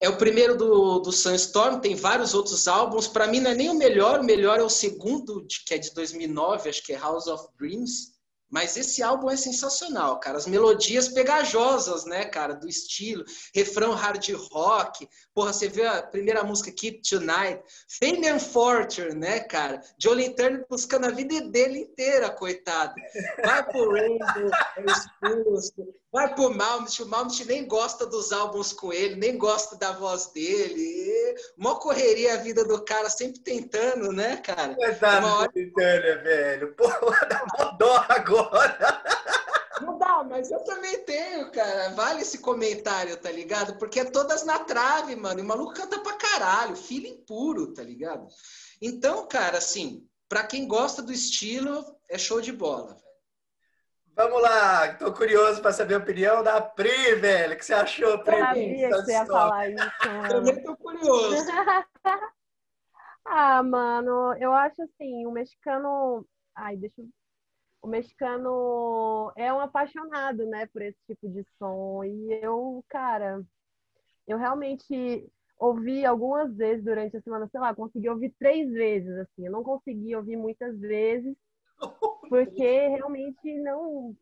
É 0.00 0.08
o 0.08 0.16
primeiro 0.16 0.56
do, 0.56 0.98
do 0.98 1.10
Sunstorm, 1.10 1.80
tem 1.80 1.94
vários 1.94 2.34
outros 2.34 2.68
álbuns. 2.68 3.08
Para 3.08 3.26
mim 3.26 3.40
não 3.40 3.50
é 3.50 3.54
nem 3.54 3.70
o 3.70 3.74
melhor, 3.74 4.20
o 4.20 4.24
melhor 4.24 4.58
é 4.58 4.62
o 4.62 4.68
segundo, 4.68 5.46
que 5.66 5.74
é 5.74 5.78
de 5.78 5.92
2009, 5.94 6.68
acho 6.68 6.82
que 6.82 6.92
é 6.92 6.98
House 6.98 7.26
of 7.26 7.46
Dreams 7.58 8.15
mas 8.50 8.76
esse 8.76 9.02
álbum 9.02 9.30
é 9.30 9.36
sensacional, 9.36 10.20
cara. 10.20 10.38
As 10.38 10.46
melodias 10.46 11.08
pegajosas, 11.08 12.04
né, 12.04 12.24
cara, 12.24 12.54
do 12.54 12.68
estilo, 12.68 13.24
refrão 13.54 13.92
hard 13.92 14.28
rock. 14.50 15.08
Porra, 15.34 15.52
você 15.52 15.68
vê 15.68 15.86
a 15.86 16.02
primeira 16.02 16.42
música 16.44 16.70
Keep 16.70 17.02
Tonight, 17.08 17.62
Fame 17.88 18.28
and 18.28 18.38
Fortune, 18.38 19.14
né, 19.14 19.40
cara? 19.40 19.80
Jolene 19.98 20.34
Turner 20.34 20.66
buscando 20.68 21.06
a 21.06 21.10
vida 21.10 21.40
dele 21.42 21.80
inteira, 21.80 22.30
coitado. 22.30 22.94
Vai 23.44 23.64
pro 23.64 23.92
Rainbow, 23.92 24.50
é 24.76 24.84
expulso. 24.84 25.96
Vai 26.12 26.34
pro 26.34 26.54
Malmsteen, 26.54 27.06
o 27.06 27.10
Malmsteen 27.10 27.46
nem 27.46 27.68
gosta 27.68 28.06
dos 28.06 28.32
álbuns 28.32 28.72
com 28.72 28.90
ele, 28.90 29.16
nem 29.16 29.36
gosta 29.36 29.76
da 29.76 29.92
voz 29.92 30.28
dele. 30.28 30.80
E... 30.80 31.34
Mó 31.58 31.74
correria 31.74 32.32
a 32.32 32.36
vida 32.38 32.64
do 32.64 32.82
cara, 32.82 33.10
sempre 33.10 33.40
tentando, 33.40 34.10
né, 34.12 34.38
cara? 34.38 34.74
Coitado 34.74 35.26
hora... 35.26 35.52
Turner, 35.52 36.22
velho. 36.22 36.74
Porra, 36.74 37.26
dá 37.28 37.76
dó 37.78 38.06
agora. 38.08 38.45
Não 39.80 39.98
dá, 39.98 40.24
mas 40.24 40.50
eu 40.50 40.64
também 40.64 41.04
tenho, 41.04 41.50
cara. 41.52 41.90
Vale 41.90 42.22
esse 42.22 42.38
comentário, 42.38 43.16
tá 43.16 43.30
ligado? 43.30 43.76
Porque 43.78 44.00
é 44.00 44.04
todas 44.04 44.44
na 44.44 44.58
trave, 44.60 45.14
mano. 45.16 45.40
E 45.40 45.42
o 45.42 45.46
maluco 45.46 45.74
canta 45.74 45.98
pra 46.00 46.14
caralho, 46.14 46.76
feeling 46.76 47.22
puro, 47.26 47.74
tá 47.74 47.82
ligado? 47.82 48.26
Então, 48.80 49.26
cara, 49.28 49.58
assim, 49.58 50.08
pra 50.28 50.46
quem 50.46 50.66
gosta 50.66 51.02
do 51.02 51.12
estilo, 51.12 51.84
é 52.08 52.16
show 52.16 52.40
de 52.40 52.52
bola. 52.52 52.96
Vamos 54.14 54.40
lá, 54.40 54.94
tô 54.94 55.12
curioso 55.12 55.60
para 55.60 55.72
saber 55.72 55.94
a 55.94 55.98
opinião 55.98 56.42
da 56.42 56.58
Pri, 56.58 57.16
velho. 57.16 57.52
O 57.52 57.56
que 57.56 57.64
você 57.66 57.74
achou, 57.74 58.18
Pri? 58.24 58.34
Eu 58.34 58.40
sabia 58.40 58.88
que 58.88 58.94
você 58.94 59.12
ia 59.12 59.26
falar 59.26 59.68
isso. 59.68 59.84
Mano. 60.06 60.28
Também 60.28 60.62
tô 60.62 60.76
curioso. 60.76 61.36
ah, 63.26 63.62
mano, 63.62 64.34
eu 64.38 64.54
acho 64.54 64.80
assim, 64.82 65.26
o 65.26 65.30
mexicano. 65.30 66.26
Ai, 66.54 66.78
deixa 66.78 67.02
eu. 67.02 67.08
O 67.82 67.86
mexicano 67.86 69.32
é 69.36 69.52
um 69.52 69.60
apaixonado, 69.60 70.46
né, 70.46 70.66
por 70.66 70.82
esse 70.82 70.98
tipo 71.06 71.28
de 71.28 71.44
som. 71.58 72.02
E 72.04 72.32
eu, 72.42 72.84
cara, 72.88 73.44
eu 74.26 74.38
realmente 74.38 75.30
ouvi 75.58 76.04
algumas 76.04 76.54
vezes 76.54 76.84
durante 76.84 77.16
a 77.16 77.20
semana, 77.20 77.48
sei 77.48 77.60
lá, 77.60 77.74
consegui 77.74 78.08
ouvir 78.08 78.34
três 78.38 78.70
vezes, 78.72 79.16
assim. 79.18 79.46
Eu 79.46 79.52
não 79.52 79.62
consegui 79.62 80.14
ouvir 80.16 80.36
muitas 80.36 80.78
vezes, 80.78 81.36
porque 82.28 82.88
realmente 82.88 83.58
não. 83.60 84.16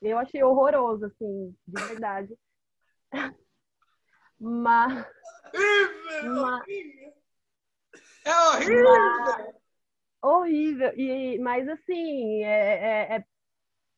Eu 0.00 0.18
achei 0.18 0.42
horroroso, 0.42 1.04
assim, 1.04 1.54
de 1.66 1.82
verdade. 1.88 2.38
Mas. 4.42 5.06
mas 6.22 6.62
é 8.24 8.32
horrível! 8.48 8.82
Mas, 8.82 9.54
horrível. 10.22 10.92
E, 10.96 11.38
mas 11.38 11.68
assim, 11.68 12.42
é, 12.44 12.46
é, 12.48 13.16
é, 13.16 13.24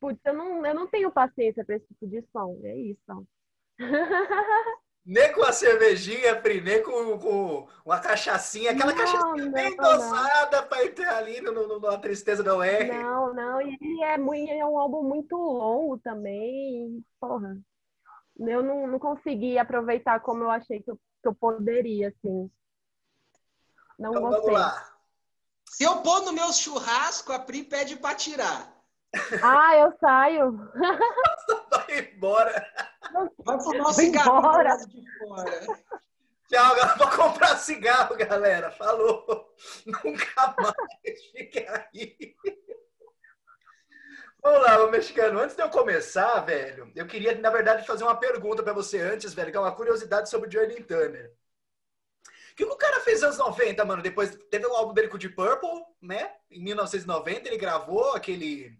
Putz, 0.00 0.20
eu 0.24 0.34
não, 0.34 0.66
eu 0.66 0.74
não 0.74 0.86
tenho 0.88 1.12
paciência 1.12 1.64
para 1.64 1.76
esse 1.76 1.86
tipo 1.86 2.06
de 2.08 2.22
som. 2.32 2.58
É 2.64 2.76
isso. 2.76 3.26
Nem 5.04 5.32
com 5.32 5.42
a 5.42 5.52
cervejinha, 5.52 6.40
Pri, 6.40 6.60
nem 6.60 6.80
com, 6.80 7.18
com 7.18 7.68
uma 7.84 7.98
cachaçinha, 7.98 8.70
aquela 8.70 8.92
não, 8.92 8.98
cachaçinha 8.98 9.44
não, 9.46 9.52
bem 9.52 9.76
dosada 9.76 10.62
para 10.62 10.84
entrar 10.84 11.16
ali 11.16 11.40
no, 11.40 11.50
no, 11.52 11.80
na 11.80 11.98
tristeza 11.98 12.40
da 12.40 12.56
UR. 12.56 12.86
Não, 12.86 13.34
não, 13.34 13.60
e 13.60 13.76
é, 14.04 14.16
muito, 14.16 14.52
é 14.52 14.64
um 14.64 14.78
álbum 14.78 15.02
muito 15.02 15.36
longo 15.36 15.98
também. 15.98 17.04
Porra, 17.18 17.58
eu 18.38 18.62
não, 18.62 18.86
não 18.86 18.98
consegui 19.00 19.58
aproveitar 19.58 20.20
como 20.20 20.44
eu 20.44 20.50
achei 20.50 20.80
que 20.80 20.92
eu, 20.92 20.96
que 20.96 21.28
eu 21.28 21.34
poderia, 21.34 22.10
assim. 22.10 22.48
Não 23.98 24.10
então, 24.10 24.22
gostei. 24.22 24.54
Vamos 24.54 24.60
lá. 24.60 24.91
Se 25.72 25.84
eu 25.84 26.02
pôr 26.02 26.20
no 26.20 26.34
meu 26.34 26.52
churrasco, 26.52 27.32
a 27.32 27.38
Pri 27.38 27.64
pede 27.64 27.96
para 27.96 28.14
tirar. 28.14 28.70
Ah, 29.42 29.74
eu 29.76 29.96
saio. 29.98 30.70
Vai 31.70 32.10
embora. 32.14 32.66
Vai 33.38 33.58
fumar 33.58 33.88
um 33.88 33.92
cigarro 33.92 34.38
embora. 34.38 34.76
de 34.76 35.18
fora. 35.18 35.60
Tchau, 36.46 36.76
galera. 36.76 36.96
Vou 36.98 37.10
comprar 37.10 37.56
cigarro, 37.56 38.14
galera. 38.16 38.70
Falou. 38.70 39.54
Nunca 39.86 40.54
mais. 40.58 41.24
Fiquem 41.32 41.66
aí. 41.66 42.36
Vamos 44.42 44.62
lá, 44.62 44.90
mexicano. 44.90 45.40
Antes 45.40 45.56
de 45.56 45.62
eu 45.62 45.70
começar, 45.70 46.38
velho, 46.40 46.92
eu 46.94 47.06
queria, 47.06 47.34
na 47.38 47.48
verdade, 47.48 47.86
fazer 47.86 48.04
uma 48.04 48.16
pergunta 48.16 48.62
para 48.62 48.74
você 48.74 49.00
antes, 49.00 49.32
velho, 49.32 49.50
que 49.50 49.56
é 49.56 49.60
uma 49.60 49.74
curiosidade 49.74 50.28
sobre 50.28 50.48
o 50.48 50.52
Jordan 50.52 50.82
Turner. 50.82 51.32
O 52.52 52.54
que 52.54 52.64
o 52.64 52.76
cara 52.76 53.00
fez 53.00 53.22
nos 53.22 53.38
anos 53.38 53.38
90, 53.38 53.84
mano? 53.84 54.02
Depois 54.02 54.36
teve 54.50 54.66
o 54.66 54.74
álbum 54.74 54.92
dele 54.92 55.08
com 55.08 55.16
o 55.16 55.18
Deep 55.18 55.34
Purple, 55.34 55.84
né? 56.00 56.32
Em 56.50 56.62
1990 56.62 57.48
ele 57.48 57.56
gravou 57.56 58.12
aquele 58.12 58.78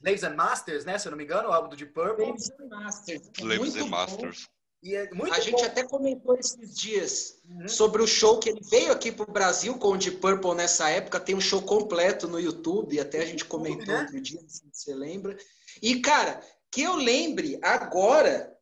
Slaves 0.00 0.24
and 0.24 0.34
Masters, 0.34 0.84
né? 0.84 0.98
Se 0.98 1.06
eu 1.06 1.10
não 1.10 1.16
me 1.16 1.24
engano, 1.24 1.48
o 1.48 1.52
álbum 1.52 1.68
do 1.68 1.76
Deep 1.76 1.92
Purple. 1.92 2.34
Slaves 2.36 2.50
and 2.60 2.68
Masters. 2.68 3.30
Slaves 3.38 3.76
and 3.76 3.86
Masters. 3.86 4.48
E 4.82 4.94
é 4.94 5.10
muito 5.14 5.32
a 5.32 5.36
bom. 5.36 5.42
gente 5.42 5.64
até 5.64 5.82
comentou 5.82 6.36
esses 6.36 6.76
dias 6.76 7.40
uhum. 7.48 7.66
sobre 7.66 8.02
o 8.02 8.06
show 8.06 8.38
que 8.38 8.50
ele 8.50 8.60
veio 8.70 8.92
aqui 8.92 9.10
para 9.10 9.28
o 9.28 9.32
Brasil 9.32 9.78
com 9.78 9.92
o 9.92 9.96
Deep 9.96 10.18
Purple 10.18 10.54
nessa 10.54 10.90
época. 10.90 11.18
Tem 11.18 11.34
um 11.34 11.40
show 11.40 11.62
completo 11.62 12.28
no 12.28 12.38
YouTube, 12.38 13.00
até 13.00 13.22
a 13.22 13.24
gente 13.24 13.46
comentou 13.46 13.94
né? 13.94 14.00
outro 14.00 14.20
dia, 14.20 14.40
se 14.46 14.62
você 14.70 14.94
lembra. 14.94 15.36
E, 15.80 16.00
cara, 16.00 16.38
que 16.70 16.82
eu 16.82 16.96
lembre 16.96 17.58
agora, 17.62 18.54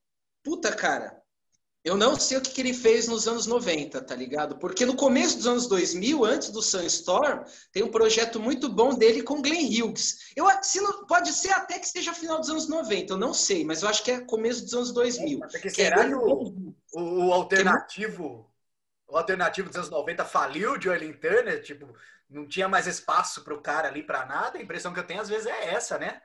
puta, 0.45 0.71
cara, 0.71 1.22
eu 1.85 1.97
não 1.97 2.15
sei 2.15 2.39
o 2.39 2.41
que, 2.41 2.51
que, 2.51 2.61
ele 2.61 2.73
fez 2.73 3.09
nos 3.09 3.27
anos 3.27 3.47
90, 3.47 4.01
tá 4.03 4.15
ligado? 4.15 4.57
Porque 4.57 4.87
no 4.87 4.95
começo 4.95 5.37
dos 5.37 5.49
anos 5.49 5.67
2000, 5.67 6.25
antes 6.25 6.51
do 6.51 6.63
Sunstorm, 6.63 7.45
tem 7.73 7.83
um 7.83 7.91
projeto 7.91 8.39
muito 8.39 8.69
bom 8.69 8.95
dele 8.95 9.23
com 9.23 9.43
Glenn 9.43 9.67
Hughes. 9.67 10.31
Eu, 10.37 10.47
se 10.63 10.81
não, 10.81 11.05
pode 11.07 11.33
ser 11.33 11.51
até 11.51 11.81
que 11.81 11.89
seja 11.89 12.15
final 12.15 12.39
dos 12.39 12.49
anos 12.49 12.69
90, 12.69 13.15
eu 13.15 13.17
não 13.17 13.35
sei, 13.35 13.65
mas 13.65 13.83
eu 13.83 13.89
acho 13.89 14.05
que 14.05 14.13
é 14.13 14.21
começo 14.21 14.63
dos 14.63 14.75
anos 14.75 14.93
2000. 14.93 15.41
É, 15.43 15.59
que 15.59 15.71
será 15.71 16.07
que 16.07 16.15
o, 16.15 16.73
o, 16.95 17.33
alternativo, 17.33 18.49
o 19.09 19.17
alternativo 19.17 19.69
dos 19.69 19.77
anos 19.77 19.91
90 19.91 20.25
faliu 20.25 20.79
de 20.79 20.85
Joel 20.85 21.19
Turner? 21.19 21.63
Tipo, 21.65 21.93
não 22.31 22.47
tinha 22.47 22.69
mais 22.69 22.87
espaço 22.87 23.43
para 23.43 23.55
o 23.55 23.61
cara 23.61 23.89
ali 23.89 24.05
para 24.05 24.25
nada? 24.25 24.57
A 24.57 24.63
impressão 24.63 24.93
que 24.93 25.01
eu 25.01 25.07
tenho 25.07 25.21
às 25.21 25.29
vezes 25.29 25.47
é 25.47 25.75
essa, 25.75 25.99
né? 25.99 26.23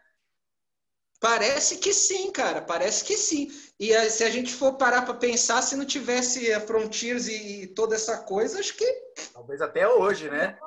Parece 1.20 1.78
que 1.78 1.94
sim, 1.94 2.32
cara, 2.32 2.62
parece 2.62 3.04
que 3.04 3.18
sim. 3.18 3.48
E 3.80 3.92
se 4.10 4.24
a 4.24 4.30
gente 4.30 4.54
for 4.54 4.74
parar 4.74 5.02
para 5.04 5.16
pensar, 5.16 5.62
se 5.62 5.76
não 5.76 5.86
tivesse 5.86 6.54
a 6.54 6.62
Frontiers 6.62 7.28
e, 7.28 7.64
e, 7.64 7.68
toda 7.68 7.96
essa 7.96 8.20
coisa, 8.20 8.60
acho 8.60 8.76
que. 8.76 8.86
Talvez 9.34 9.62
até 9.62 9.88
hoje, 9.88 10.30
né? 10.30 10.58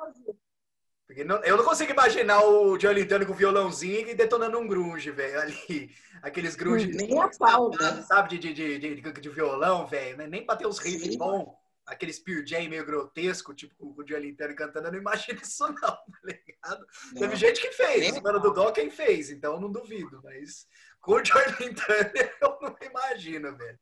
Porque 1.07 1.23
não, 1.23 1.43
eu 1.43 1.57
não 1.57 1.63
consigo 1.63 1.91
imaginar 1.91 2.43
o 2.43 2.77
John 2.77 2.91
Lintano 2.91 3.25
com 3.25 3.33
violãozinho 3.33 4.09
e 4.09 4.15
detonando 4.15 4.57
um 4.57 4.67
grunge, 4.67 5.11
velho, 5.11 5.39
ali. 5.39 5.89
Aqueles 6.21 6.55
grunge. 6.55 6.87
Nem 6.87 7.19
a 7.19 7.29
pau, 7.29 7.69
né? 7.69 8.03
Sabe, 8.07 8.37
de, 8.37 8.53
de, 8.53 8.77
de, 8.77 9.01
de, 9.01 9.29
violão, 9.29 9.87
velho, 9.87 10.17
né? 10.17 10.27
Nem 10.27 10.45
pra 10.45 10.55
ter 10.55 10.67
os 10.67 10.79
riffs 10.79 11.15
bons 11.15 11.60
aquele 11.91 12.13
Spear 12.13 12.45
Jam 12.45 12.69
meio 12.69 12.85
grotesco, 12.85 13.53
tipo 13.53 13.75
com 13.75 14.01
o 14.01 14.07
Joe 14.07 14.19
Lintero 14.19 14.55
cantando, 14.55 14.87
eu 14.87 14.93
não 14.93 14.99
imagino 14.99 15.39
isso 15.41 15.67
não, 15.67 15.73
tá 15.75 16.19
ligado? 16.23 16.87
Não. 17.13 17.21
Teve 17.21 17.35
gente 17.35 17.61
que 17.61 17.71
fez, 17.71 18.17
o 18.17 18.23
mano 18.23 18.39
do 18.39 18.53
Dó 18.53 18.71
quem 18.71 18.89
fez, 18.89 19.29
então 19.29 19.59
não 19.59 19.71
duvido, 19.71 20.21
mas 20.23 20.67
com 21.01 21.13
o 21.13 21.25
Joe 21.25 21.43
Lintero 21.59 22.11
eu 22.41 22.57
não 22.61 22.75
imagino, 22.81 23.55
velho. 23.55 23.79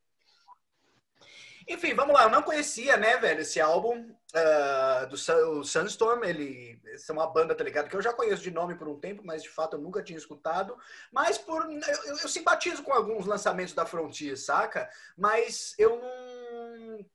Enfim, 1.68 1.94
vamos 1.94 2.16
lá, 2.16 2.24
eu 2.24 2.32
não 2.32 2.42
conhecia, 2.42 2.98
né, 2.98 3.18
velho, 3.18 3.42
esse 3.42 3.62
álbum 3.62 4.10
uh, 4.10 5.08
do 5.08 5.16
Sun, 5.16 5.64
Sunstorm, 5.64 6.24
ele, 6.24 6.82
é 6.84 7.12
uma 7.12 7.28
banda, 7.28 7.54
tá 7.54 7.64
ligado, 7.64 7.88
que 7.88 7.96
eu 7.96 8.02
já 8.02 8.12
conheço 8.12 8.42
de 8.42 8.50
nome 8.50 8.74
por 8.74 8.88
um 8.88 9.00
tempo, 9.00 9.22
mas 9.24 9.44
de 9.44 9.50
fato 9.50 9.76
eu 9.76 9.80
nunca 9.80 10.02
tinha 10.02 10.18
escutado, 10.18 10.76
mas 11.12 11.38
por, 11.38 11.72
eu, 11.72 12.18
eu 12.18 12.28
simpatizo 12.28 12.82
com 12.82 12.92
alguns 12.92 13.28
lançamentos 13.28 13.76
da 13.76 13.86
Frontier, 13.86 14.36
saca? 14.36 14.90
Mas 15.16 15.76
eu 15.78 16.02
não 16.02 17.06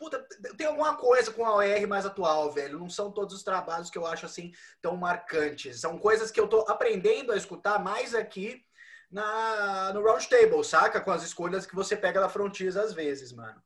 puta, 0.00 0.26
tem 0.56 0.66
alguma 0.66 0.96
coisa 0.96 1.30
com 1.30 1.44
a 1.44 1.54
OR 1.54 1.86
mais 1.86 2.06
atual, 2.06 2.50
velho. 2.50 2.78
Não 2.78 2.88
são 2.88 3.12
todos 3.12 3.34
os 3.34 3.42
trabalhos 3.42 3.90
que 3.90 3.98
eu 3.98 4.06
acho 4.06 4.24
assim 4.24 4.50
tão 4.80 4.96
marcantes. 4.96 5.78
São 5.78 5.98
coisas 5.98 6.30
que 6.30 6.40
eu 6.40 6.48
tô 6.48 6.60
aprendendo 6.60 7.32
a 7.32 7.36
escutar 7.36 7.78
mais 7.78 8.14
aqui 8.14 8.64
na, 9.10 9.92
no 9.92 10.02
Round 10.02 10.26
Table, 10.26 10.64
saca? 10.64 11.02
Com 11.02 11.10
as 11.10 11.22
escolhas 11.22 11.66
que 11.66 11.74
você 11.74 11.94
pega 11.94 12.18
da 12.18 12.30
Frontiers 12.30 12.78
às 12.78 12.94
vezes, 12.94 13.30
mano. 13.30 13.62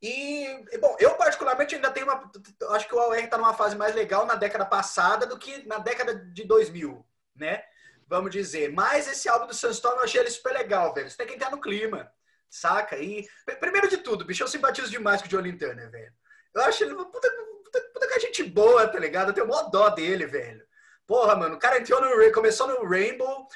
E, 0.00 0.64
bom, 0.80 0.96
eu 1.00 1.16
particularmente 1.16 1.74
ainda 1.74 1.90
tenho 1.90 2.06
uma. 2.06 2.30
Acho 2.70 2.86
que 2.86 2.94
o 2.94 3.00
AOR 3.00 3.28
tá 3.28 3.36
numa 3.36 3.54
fase 3.54 3.74
mais 3.74 3.92
legal 3.92 4.24
na 4.24 4.36
década 4.36 4.64
passada 4.64 5.26
do 5.26 5.36
que 5.36 5.66
na 5.66 5.78
década 5.78 6.14
de 6.14 6.44
2000, 6.44 7.04
né? 7.34 7.64
Vamos 8.06 8.30
dizer. 8.30 8.72
Mas 8.72 9.08
esse 9.08 9.28
álbum 9.28 9.48
do 9.48 9.54
Sunstorm 9.54 9.96
eu 9.96 10.04
achei 10.04 10.20
ele 10.20 10.30
super 10.30 10.52
legal, 10.52 10.94
velho. 10.94 11.10
Você 11.10 11.16
tem 11.16 11.26
que 11.26 11.34
entrar 11.34 11.50
no 11.50 11.60
clima 11.60 12.08
saca? 12.52 12.98
E, 12.98 13.26
primeiro 13.58 13.88
de 13.88 13.96
tudo, 13.96 14.24
bicho, 14.24 14.42
eu 14.42 14.48
simpatizo 14.48 14.90
demais 14.90 15.20
com 15.22 15.26
o 15.26 15.30
Jolin 15.30 15.56
Turner, 15.56 15.90
velho. 15.90 16.12
Eu 16.54 16.62
acho 16.62 16.84
ele 16.84 16.94
puta, 16.94 17.30
puta, 17.64 17.80
puta 17.94 18.06
que 18.06 18.14
a 18.14 18.18
gente 18.18 18.44
boa, 18.44 18.86
tá 18.86 18.98
ligado? 18.98 19.28
Eu 19.28 19.34
tenho 19.34 19.46
mó 19.46 19.62
dó 19.62 19.88
dele, 19.88 20.26
velho. 20.26 20.62
Porra, 21.06 21.34
mano, 21.34 21.56
o 21.56 21.58
cara 21.58 21.78
entrou 21.78 22.00
no 22.00 22.32
começou 22.32 22.68
no 22.68 22.88
Rainbow, 22.88 23.48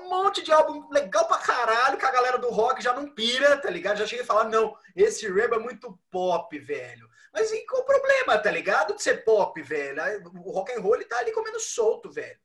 um 0.00 0.08
monte 0.08 0.42
de 0.42 0.52
álbum 0.52 0.88
legal 0.90 1.26
pra 1.26 1.38
caralho, 1.38 1.96
que 1.96 2.04
a 2.04 2.10
galera 2.10 2.38
do 2.38 2.50
rock 2.50 2.82
já 2.82 2.92
não 2.92 3.14
pira, 3.14 3.56
tá 3.56 3.70
ligado? 3.70 3.98
Já 3.98 4.06
chega 4.06 4.22
e 4.22 4.26
fala, 4.26 4.44
não, 4.44 4.76
esse 4.94 5.28
Rainbow 5.28 5.60
é 5.60 5.62
muito 5.62 5.98
pop, 6.10 6.58
velho. 6.58 7.08
Mas 7.32 7.50
e 7.52 7.64
qual 7.64 7.82
o 7.82 7.86
problema, 7.86 8.38
tá 8.38 8.50
ligado? 8.50 8.94
De 8.94 9.02
ser 9.02 9.24
pop, 9.24 9.60
velho? 9.62 10.02
O 10.44 10.50
rock 10.50 10.72
and 10.72 10.80
roll 10.80 10.96
ele 10.96 11.04
tá 11.04 11.18
ali 11.18 11.32
comendo 11.32 11.60
solto, 11.60 12.10
velho. 12.10 12.38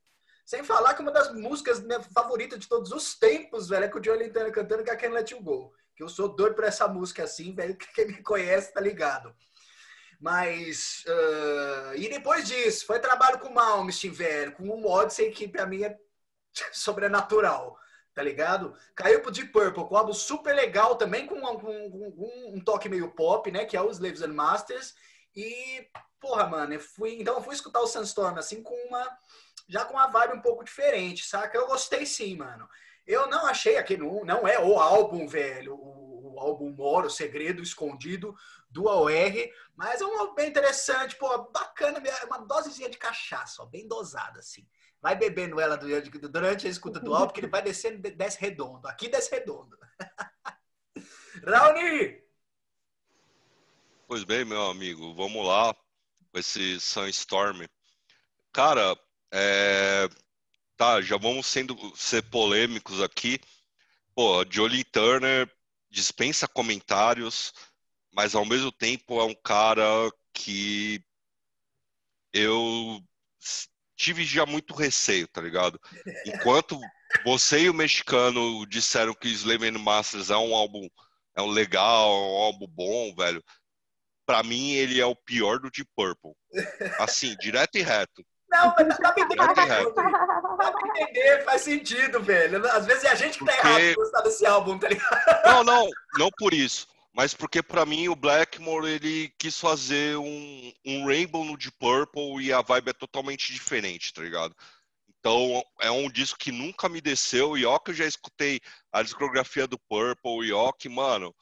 Sem 0.46 0.64
falar 0.64 0.94
que 0.94 1.02
uma 1.02 1.12
das 1.12 1.34
músicas 1.34 1.82
minha 1.82 2.02
favorita 2.02 2.58
de 2.58 2.70
todos 2.70 2.92
os 2.92 3.18
tempos, 3.18 3.68
velho, 3.68 3.84
é 3.86 3.90
com 3.90 4.00
o 4.00 4.04
Joe 4.04 4.18
Lintana 4.18 4.50
cantando, 4.50 4.84
que 4.84 4.90
é 4.90 4.96
Can't 4.96 5.14
Let 5.14 5.32
You 5.32 5.42
Go 5.42 5.74
que 5.98 6.04
eu 6.04 6.08
sou 6.08 6.30
doido 6.30 6.54
por 6.54 6.64
essa 6.64 6.88
música 6.88 7.24
assim, 7.24 7.54
velho, 7.56 7.76
quem 7.76 8.06
me 8.06 8.22
conhece 8.22 8.72
tá 8.72 8.80
ligado. 8.80 9.36
Mas, 10.20 11.04
uh, 11.08 11.96
e 11.96 12.08
depois 12.08 12.48
disso, 12.48 12.86
foi 12.86 13.00
trabalho 13.00 13.40
com 13.40 13.50
Malmsteen, 13.50 14.14
velho, 14.14 14.52
com 14.54 14.68
o 14.70 14.88
Odyssey, 14.88 15.32
que 15.32 15.48
pra 15.48 15.66
mim 15.66 15.84
é 15.84 15.98
sobrenatural, 16.72 17.78
tá 18.14 18.22
ligado? 18.22 18.76
Caiu 18.96 19.22
pro 19.22 19.32
Deep 19.32 19.52
Purple, 19.52 19.86
com 19.86 19.96
um 19.96 19.98
álbum 19.98 20.14
super 20.14 20.54
legal 20.54 20.96
também, 20.96 21.26
com, 21.26 21.36
um, 21.36 21.68
um, 21.68 22.56
um, 22.56 22.64
toque 22.64 22.88
meio 22.88 23.12
pop, 23.12 23.52
né, 23.52 23.66
que 23.66 23.76
é 23.76 23.82
o 23.82 23.90
Slaves 23.90 24.22
and 24.22 24.34
Masters, 24.34 24.94
e, 25.36 25.88
porra, 26.20 26.48
mano, 26.48 26.74
eu 26.76 26.80
fui, 26.80 27.20
então 27.20 27.36
eu 27.36 27.44
fui 27.44 27.56
escutar 27.56 27.80
o 27.80 27.88
Sunstorm, 27.88 28.38
assim, 28.38 28.62
com 28.62 28.76
uma, 28.88 29.18
já 29.68 29.84
com 29.86 29.94
uma 29.94 30.08
vibe 30.08 30.36
um 30.36 30.42
pouco 30.42 30.64
diferente, 30.64 31.26
saca? 31.26 31.58
Eu 31.58 31.68
gostei 31.68 32.06
sim, 32.06 32.38
mano. 32.38 32.68
Eu 33.08 33.28
não 33.28 33.46
achei 33.46 33.78
aqui, 33.78 33.96
não, 33.96 34.26
não 34.26 34.46
é 34.46 34.60
o 34.60 34.78
álbum, 34.78 35.28
velho, 35.28 35.74
o, 35.76 36.34
o 36.34 36.40
álbum 36.40 36.70
Moro, 36.72 37.10
Segredo 37.10 37.64
Escondido 37.64 38.36
do 38.70 38.90
AOR, 38.90 39.10
mas 39.76 40.02
é 40.02 40.06
um 40.06 40.20
álbum 40.20 40.36
bem 40.36 40.50
interessante, 40.50 41.16
pô, 41.16 41.50
bacana, 41.52 42.04
uma 42.26 42.40
dosezinha 42.40 42.90
de 42.90 42.98
cachaça, 42.98 43.64
ó, 43.64 43.66
bem 43.66 43.88
dosada, 43.88 44.40
assim. 44.40 44.68
Vai 45.02 45.16
bebendo 45.16 45.60
ela 45.60 45.78
durante 45.78 46.68
a 46.68 46.70
escuta 46.70 47.00
do 47.00 47.14
álbum, 47.14 47.32
que 47.32 47.40
ele 47.40 47.48
vai 47.48 47.62
descendo, 47.62 48.02
desce 48.02 48.40
redondo. 48.42 48.88
Aqui 48.88 49.08
desce 49.08 49.32
redondo. 49.32 49.78
Raoni! 51.46 52.22
Pois 54.08 54.24
bem, 54.24 54.44
meu 54.44 54.66
amigo, 54.68 55.14
vamos 55.14 55.46
lá 55.46 55.74
com 55.74 56.40
esse 56.40 56.80
Sunstorm. 56.80 57.66
Cara, 58.52 58.98
é, 59.32 60.10
tá, 60.78 61.02
já 61.02 61.18
vamos 61.18 61.48
sendo 61.48 61.76
ser 61.96 62.22
polêmicos 62.30 63.02
aqui. 63.02 63.40
Pô, 64.16 64.46
Jolie 64.50 64.84
Turner 64.84 65.52
dispensa 65.90 66.48
comentários, 66.48 67.54
mas 68.14 68.36
ao 68.36 68.46
mesmo 68.46 68.72
tempo 68.72 69.20
é 69.20 69.24
um 69.24 69.36
cara 69.36 69.84
que 70.34 71.04
eu 72.32 73.02
tive 73.96 74.24
já 74.24 74.46
muito 74.46 74.76
receio, 74.76 75.28
tá 75.28 75.42
ligado? 75.42 75.80
Enquanto 76.26 76.80
você 77.26 77.64
e 77.64 77.70
o 77.70 77.74
mexicano 77.74 78.66
disseram 78.68 79.14
que 79.14 79.28
Slave 79.30 79.72
Masters 79.72 80.30
é 80.30 80.38
um 80.38 80.56
álbum 80.56 80.88
é 81.36 81.42
um 81.42 81.48
legal, 81.48 82.12
é 82.12 82.16
um 82.16 82.38
álbum 82.38 82.68
bom, 82.68 83.16
velho. 83.16 83.44
Para 84.26 84.44
mim 84.44 84.72
ele 84.72 85.00
é 85.00 85.06
o 85.06 85.16
pior 85.16 85.60
do 85.60 85.70
Deep 85.70 85.90
Purple. 85.96 86.34
Assim, 87.00 87.36
direto 87.38 87.78
e 87.78 87.82
reto. 87.82 88.26
Não, 88.50 88.74
mas 88.76 88.98
dá 88.98 89.12
pra 89.12 89.24
entender. 89.24 89.54
Dá 89.94 90.37
pra 90.58 90.74
entender, 90.90 91.44
faz 91.44 91.62
sentido, 91.62 92.22
velho. 92.22 92.66
Às 92.72 92.86
vezes 92.86 93.04
é 93.04 93.10
a 93.10 93.16
gente 93.16 93.38
que 93.38 93.46
tá 93.46 93.54
porque... 93.54 93.68
errado 93.68 93.82
de 93.82 93.96
gostar 93.96 94.22
desse 94.22 94.46
álbum, 94.46 94.78
tá 94.78 94.90
ligado? 94.90 95.44
Não, 95.46 95.64
não, 95.64 95.90
não 96.18 96.30
por 96.38 96.54
isso. 96.54 96.88
Mas 97.14 97.34
porque 97.34 97.64
para 97.64 97.86
mim 97.86 98.10
o 98.10 98.16
Blackmore 98.16 98.88
ele 98.88 99.34
quis 99.40 99.60
fazer 99.60 100.18
um, 100.18 100.74
um 100.86 101.08
Rainbow 101.08 101.44
no 101.44 101.58
Deep 101.58 101.76
Purple 101.80 102.44
e 102.44 102.54
a 102.54 102.62
vibe 102.62 102.90
é 102.90 102.94
totalmente 102.94 103.52
diferente, 103.52 104.14
tá 104.14 104.22
ligado? 104.22 104.56
Então 105.20 105.64
é 105.82 105.90
um 105.90 106.10
disco 106.12 106.38
que 106.38 106.52
nunca 106.52 106.88
me 106.88 107.02
desceu 107.02 107.58
e 107.58 107.66
ó 107.66 107.80
que 107.80 107.90
eu 107.90 107.96
já 107.96 108.06
escutei 108.06 108.62
a 108.92 109.02
discografia 109.02 109.66
do 109.66 109.80
Purple 109.90 110.48
e 110.48 110.54
ó 110.54 110.72
que, 110.72 110.88
mano, 110.88 111.36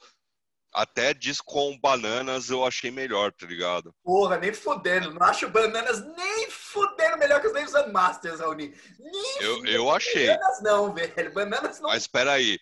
até 0.76 1.14
disco 1.14 1.46
com 1.46 1.78
bananas 1.78 2.50
eu 2.50 2.62
achei 2.62 2.90
melhor, 2.90 3.32
tá 3.32 3.46
ligado? 3.46 3.94
Porra, 4.04 4.36
nem 4.36 4.52
fudendo. 4.52 5.14
Não 5.14 5.26
acho 5.26 5.48
bananas 5.48 6.04
nem 6.14 6.50
fudendo 6.50 7.16
melhor 7.16 7.40
que 7.40 7.46
os 7.46 7.54
Names 7.54 7.74
and 7.74 7.88
Masters, 7.88 8.40
Raoni. 8.40 8.74
Nem 8.98 9.36
eu, 9.40 9.64
eu 9.64 9.90
achei. 9.90 10.26
Bananas 10.26 10.62
não, 10.62 10.92
velho. 10.92 11.32
Bananas 11.32 11.80
não. 11.80 11.88
Mas 11.88 12.02
espera 12.02 12.32
aí. 12.32 12.58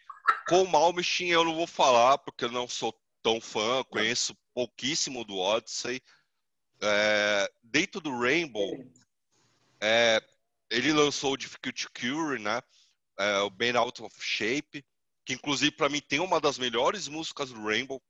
Com 0.49 0.65
Malmsteen 0.65 1.33
eu 1.33 1.45
não 1.45 1.57
vou 1.57 1.67
falar, 1.67 2.17
porque 2.19 2.45
eu 2.45 2.53
não 2.53 2.69
sou 2.69 2.97
tão 3.21 3.41
fã, 3.41 3.83
conheço 3.91 4.37
pouquíssimo 4.55 5.25
do 5.25 5.37
Odyssey. 5.37 6.01
É, 6.81 7.51
dentro 7.65 8.01
do 8.01 8.17
Rainbow, 8.17 8.79
é, 9.81 10.23
ele 10.71 10.93
lançou 10.93 11.33
o 11.33 11.37
Difficult 11.37 11.89
Cure, 11.89 12.41
né? 12.41 12.63
É, 13.19 13.39
o 13.41 13.51
Band 13.51 13.77
Out 13.77 14.03
of 14.05 14.17
Shape 14.21 14.85
que 15.25 15.35
inclusive 15.35 15.73
para 15.73 15.89
mim 15.89 16.01
tem 16.01 16.21
uma 16.21 16.41
das 16.41 16.59
melhores 16.59 17.09
músicas 17.09 17.51
do 17.51 17.65
Rainbow, 17.65 18.03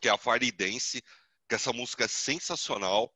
que 0.00 0.08
é 0.08 0.12
a 0.12 0.18
Fire 0.18 0.50
Dance, 0.52 1.02
que 1.48 1.54
essa 1.54 1.72
música 1.72 2.04
é 2.04 2.08
sensacional. 2.08 3.12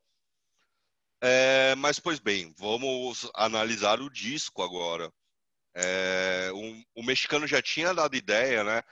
É, 1.22 1.74
mas, 1.76 2.00
pois 2.00 2.18
bem, 2.18 2.54
vamos 2.56 3.30
analisar 3.34 4.00
o 4.00 4.10
disco 4.10 4.62
agora. 4.62 5.12
É, 5.74 6.50
um, 6.54 6.82
o 6.94 7.02
mexicano 7.02 7.46
já 7.46 7.60
tinha 7.62 7.94
dado 7.94 8.16
ideia, 8.16 8.64
né? 8.64 8.82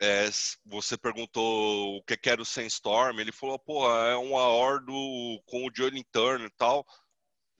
É, 0.00 0.28
você 0.64 0.96
perguntou 0.96 1.96
o 1.96 2.02
que 2.04 2.28
era 2.28 2.40
o 2.40 2.46
Sandstorm, 2.46 3.18
ele 3.18 3.32
falou, 3.32 3.58
pô, 3.58 3.90
é 4.06 4.16
um 4.16 4.36
aordo 4.36 4.92
com 5.46 5.66
o 5.66 5.70
Johnny 5.70 6.04
Turner 6.04 6.46
e 6.48 6.56
tal. 6.56 6.86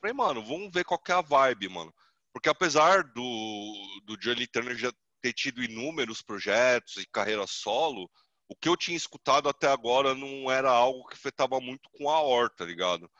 Falei, 0.00 0.14
mano, 0.14 0.44
vamos 0.44 0.70
ver 0.72 0.84
qual 0.84 1.00
é 1.08 1.12
a 1.12 1.20
vibe, 1.20 1.68
mano. 1.68 1.92
Porque 2.32 2.48
apesar 2.48 3.02
do, 3.02 4.00
do 4.04 4.16
Johnny 4.16 4.46
Turner 4.46 4.76
já 4.76 4.92
ter 5.20 5.32
tido 5.32 5.62
inúmeros 5.62 6.22
projetos 6.22 6.96
e 6.96 7.06
carreira 7.06 7.46
solo, 7.46 8.10
o 8.48 8.56
que 8.56 8.68
eu 8.68 8.76
tinha 8.76 8.96
escutado 8.96 9.48
até 9.48 9.68
agora 9.68 10.14
não 10.14 10.50
era 10.50 10.70
algo 10.70 11.06
que 11.06 11.14
afetava 11.14 11.60
muito 11.60 11.88
com 11.90 12.08
a 12.08 12.20
horta, 12.20 12.58
tá 12.58 12.64
ligado? 12.64 13.10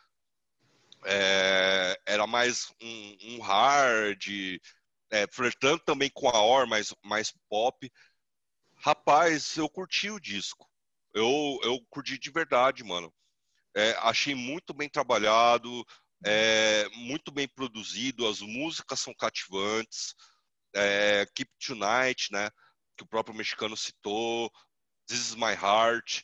É, 1.05 2.01
era 2.07 2.27
mais 2.27 2.73
um, 2.83 3.17
um 3.23 3.41
hard, 3.41 4.27
é, 5.11 5.27
flertando 5.31 5.81
também 5.81 6.11
com 6.13 6.29
a 6.29 6.43
or, 6.43 6.67
mas 6.67 6.95
mais 7.05 7.33
pop. 7.49 7.91
Rapaz, 8.77 9.57
eu 9.57 9.69
curti 9.69 10.11
o 10.11 10.21
disco. 10.21 10.69
Eu, 11.15 11.59
eu 11.63 11.81
curti 11.91 12.19
de 12.19 12.31
verdade, 12.31 12.83
mano. 12.83 13.13
É, 13.77 13.93
achei 14.01 14.35
muito 14.35 14.73
bem 14.73 14.89
trabalhado, 14.89 15.85
é, 16.25 16.89
muito 16.95 17.31
bem 17.31 17.47
produzido, 17.47 18.27
as 18.27 18.41
músicas 18.41 19.01
são 19.01 19.15
cativantes. 19.15 20.15
É, 20.74 21.26
Keep 21.35 21.50
Tonight, 21.59 22.33
né? 22.33 22.50
Que 22.96 23.04
o 23.04 23.09
próprio 23.09 23.35
mexicano 23.35 23.76
citou, 23.76 24.50
This 25.07 25.31
Is 25.31 25.35
My 25.35 25.52
Heart. 25.52 26.22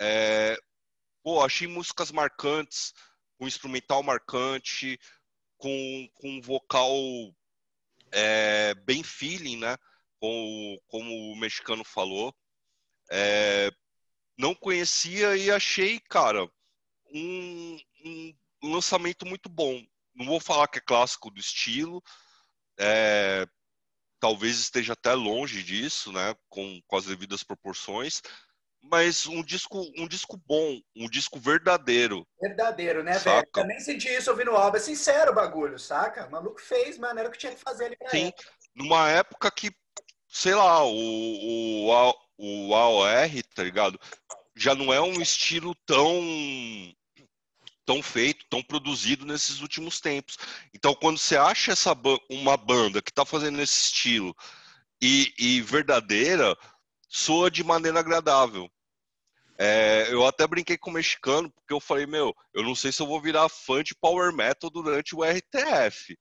É, 0.00 0.58
pô, 1.22 1.42
achei 1.42 1.66
músicas 1.66 2.10
marcantes, 2.10 2.92
com 3.38 3.46
instrumental 3.46 4.02
marcante, 4.02 4.98
com, 5.56 6.08
com 6.14 6.28
um 6.30 6.40
vocal 6.40 6.92
é, 8.12 8.74
bem 8.74 9.02
feeling, 9.02 9.58
né? 9.58 9.76
Como, 10.20 10.80
como 10.86 11.32
o 11.32 11.36
mexicano 11.36 11.84
falou. 11.84 12.34
É, 13.10 13.70
não 14.36 14.54
conhecia 14.54 15.36
e 15.36 15.50
achei, 15.50 16.00
cara, 16.00 16.48
um, 17.12 17.78
um, 18.04 18.34
lançamento 18.62 19.26
muito 19.26 19.48
bom. 19.48 19.82
Não 20.14 20.26
vou 20.26 20.40
falar 20.40 20.68
que 20.68 20.78
é 20.78 20.82
clássico 20.82 21.30
do 21.30 21.40
estilo, 21.40 22.02
é, 22.78 23.46
talvez 24.24 24.58
esteja 24.58 24.94
até 24.94 25.12
longe 25.12 25.62
disso, 25.62 26.10
né, 26.10 26.34
com, 26.48 26.80
com 26.86 26.96
as 26.96 27.04
devidas 27.04 27.42
proporções, 27.42 28.22
mas 28.82 29.26
um 29.26 29.42
disco, 29.42 29.82
um 29.98 30.08
disco 30.08 30.40
bom, 30.46 30.80
um 30.96 31.10
disco 31.10 31.38
verdadeiro. 31.38 32.26
Verdadeiro, 32.40 33.04
né, 33.04 33.12
saca? 33.18 33.30
velho? 33.32 33.50
Também 33.52 33.80
senti 33.80 34.08
isso 34.08 34.30
ouvindo 34.30 34.52
o 34.52 34.56
álbum. 34.56 34.78
É 34.78 34.80
sincero 34.80 35.32
o 35.32 35.34
bagulho, 35.34 35.78
saca? 35.78 36.26
O 36.26 36.30
maluco 36.30 36.58
fez, 36.58 36.96
mano, 36.96 37.20
era 37.20 37.28
o 37.28 37.32
que 37.32 37.36
tinha 37.36 37.54
que 37.54 37.60
fazer 37.60 37.84
ali 37.84 37.96
pra 37.96 38.08
Sim, 38.08 38.28
época. 38.28 38.50
numa 38.74 39.10
época 39.10 39.50
que, 39.50 39.70
sei 40.26 40.54
lá, 40.54 40.82
o, 40.82 41.86
o, 41.86 42.14
o 42.38 42.74
AOR, 42.74 43.42
tá 43.54 43.62
ligado? 43.62 44.00
Já 44.56 44.74
não 44.74 44.90
é 44.90 45.02
um 45.02 45.20
estilo 45.20 45.74
tão 45.84 46.18
tão 47.84 48.02
feito, 48.02 48.44
tão 48.48 48.62
produzido 48.62 49.24
nesses 49.24 49.60
últimos 49.60 50.00
tempos. 50.00 50.36
Então, 50.72 50.94
quando 50.94 51.18
você 51.18 51.36
acha 51.36 51.72
essa 51.72 51.96
uma 52.30 52.56
banda 52.56 53.02
que 53.02 53.10
está 53.10 53.24
fazendo 53.24 53.60
esse 53.60 53.86
estilo 53.86 54.34
e, 55.00 55.32
e, 55.38 55.60
verdadeira, 55.60 56.56
soa 57.08 57.50
de 57.50 57.62
maneira 57.62 58.00
agradável. 58.00 58.70
É, 59.56 60.08
eu 60.10 60.26
até 60.26 60.46
brinquei 60.46 60.76
com 60.76 60.90
o 60.90 60.94
mexicano, 60.94 61.50
porque 61.50 61.72
eu 61.72 61.80
falei, 61.80 62.06
meu, 62.06 62.34
eu 62.52 62.62
não 62.62 62.74
sei 62.74 62.90
se 62.90 63.00
eu 63.00 63.06
vou 63.06 63.20
virar 63.20 63.48
fã 63.48 63.82
de 63.82 63.94
Power 63.94 64.32
Metal 64.32 64.68
durante 64.68 65.14
o 65.14 65.22
RTF. 65.22 66.18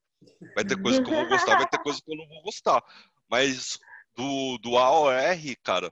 Vai 0.56 0.63
ter 0.63 0.82
coisa 0.82 1.02
que 1.02 1.10
eu 1.10 1.15
vou 1.15 1.28
gostar, 1.28 1.58
vai 1.58 1.67
ter 1.67 1.80
coisa 1.80 1.99
que 1.99 2.12
eu 2.12 2.17
não 2.17 2.28
vou 2.28 2.43
gostar. 2.43 2.82
Mas 3.30 3.80
do, 4.15 4.58
do 4.60 4.78
AOR, 4.78 5.15
cara, 5.63 5.91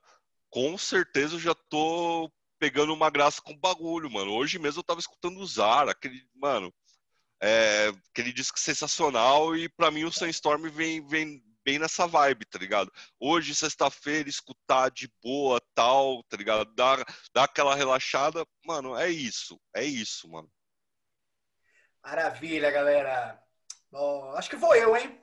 com 0.50 0.78
certeza 0.78 1.36
eu 1.36 1.40
já 1.40 1.56
tô 1.56 2.32
pegando 2.62 2.94
uma 2.94 3.10
graça 3.10 3.42
com 3.42 3.54
o 3.54 3.58
bagulho, 3.58 4.08
mano. 4.12 4.32
Hoje 4.34 4.60
mesmo 4.60 4.82
eu 4.82 4.84
tava 4.84 5.00
escutando 5.00 5.40
o 5.40 5.48
Zara, 5.48 5.94
aquele, 5.94 6.24
mano, 6.36 6.72
é, 7.42 7.88
aquele 8.12 8.32
disco 8.32 8.60
sensacional 8.60 9.56
e 9.58 9.68
para 9.68 9.90
mim 9.90 10.04
o 10.04 10.12
Sandstorm 10.12 10.70
vem, 10.70 11.04
vem 11.08 11.44
bem 11.66 11.80
nessa 11.80 12.06
vibe, 12.06 12.46
tá 12.46 12.60
ligado? 12.60 12.92
Hoje, 13.20 13.56
sexta-feira, 13.56 14.30
escutar 14.30 14.92
de 14.92 15.12
boa, 15.24 15.60
tal, 15.74 16.24
tá 16.26 16.38
ligado? 16.38 16.72
Dar, 16.76 17.04
dar 17.34 17.46
aquela 17.46 17.74
relaxada, 17.74 18.46
mano, 18.64 18.96
é 18.96 19.10
isso, 19.10 19.60
é 19.76 19.84
isso, 19.84 20.30
mano. 20.30 20.50
Maravilha, 22.04 22.70
galera. 22.70 23.42
Bom, 23.92 24.36
acho 24.36 24.52
que 24.52 24.56
vou 24.56 24.76
eu, 24.76 24.96
hein? 24.96 25.20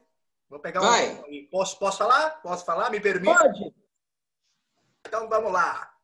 Vou 0.49 0.59
pegar 0.59 0.81
Vai. 0.81 1.09
um. 1.09 1.49
Posso, 1.53 1.79
posso 1.79 1.99
falar? 1.99 2.31
Posso 2.43 2.65
falar? 2.65 2.91
Me 2.91 3.01
permite? 3.01 3.33
Pode. 3.33 3.75
Então 5.07 5.29
vamos 5.29 5.53
lá. 5.53 5.98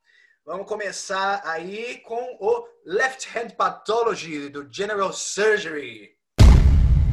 Vamos 0.47 0.67
começar 0.69 1.41
aí 1.43 2.01
com 2.01 2.37
o 2.39 2.69
Left 2.85 3.27
Hand 3.35 3.53
Pathology 3.57 4.51
do 4.51 4.69
General 4.71 5.11
Surgery. 5.11 6.19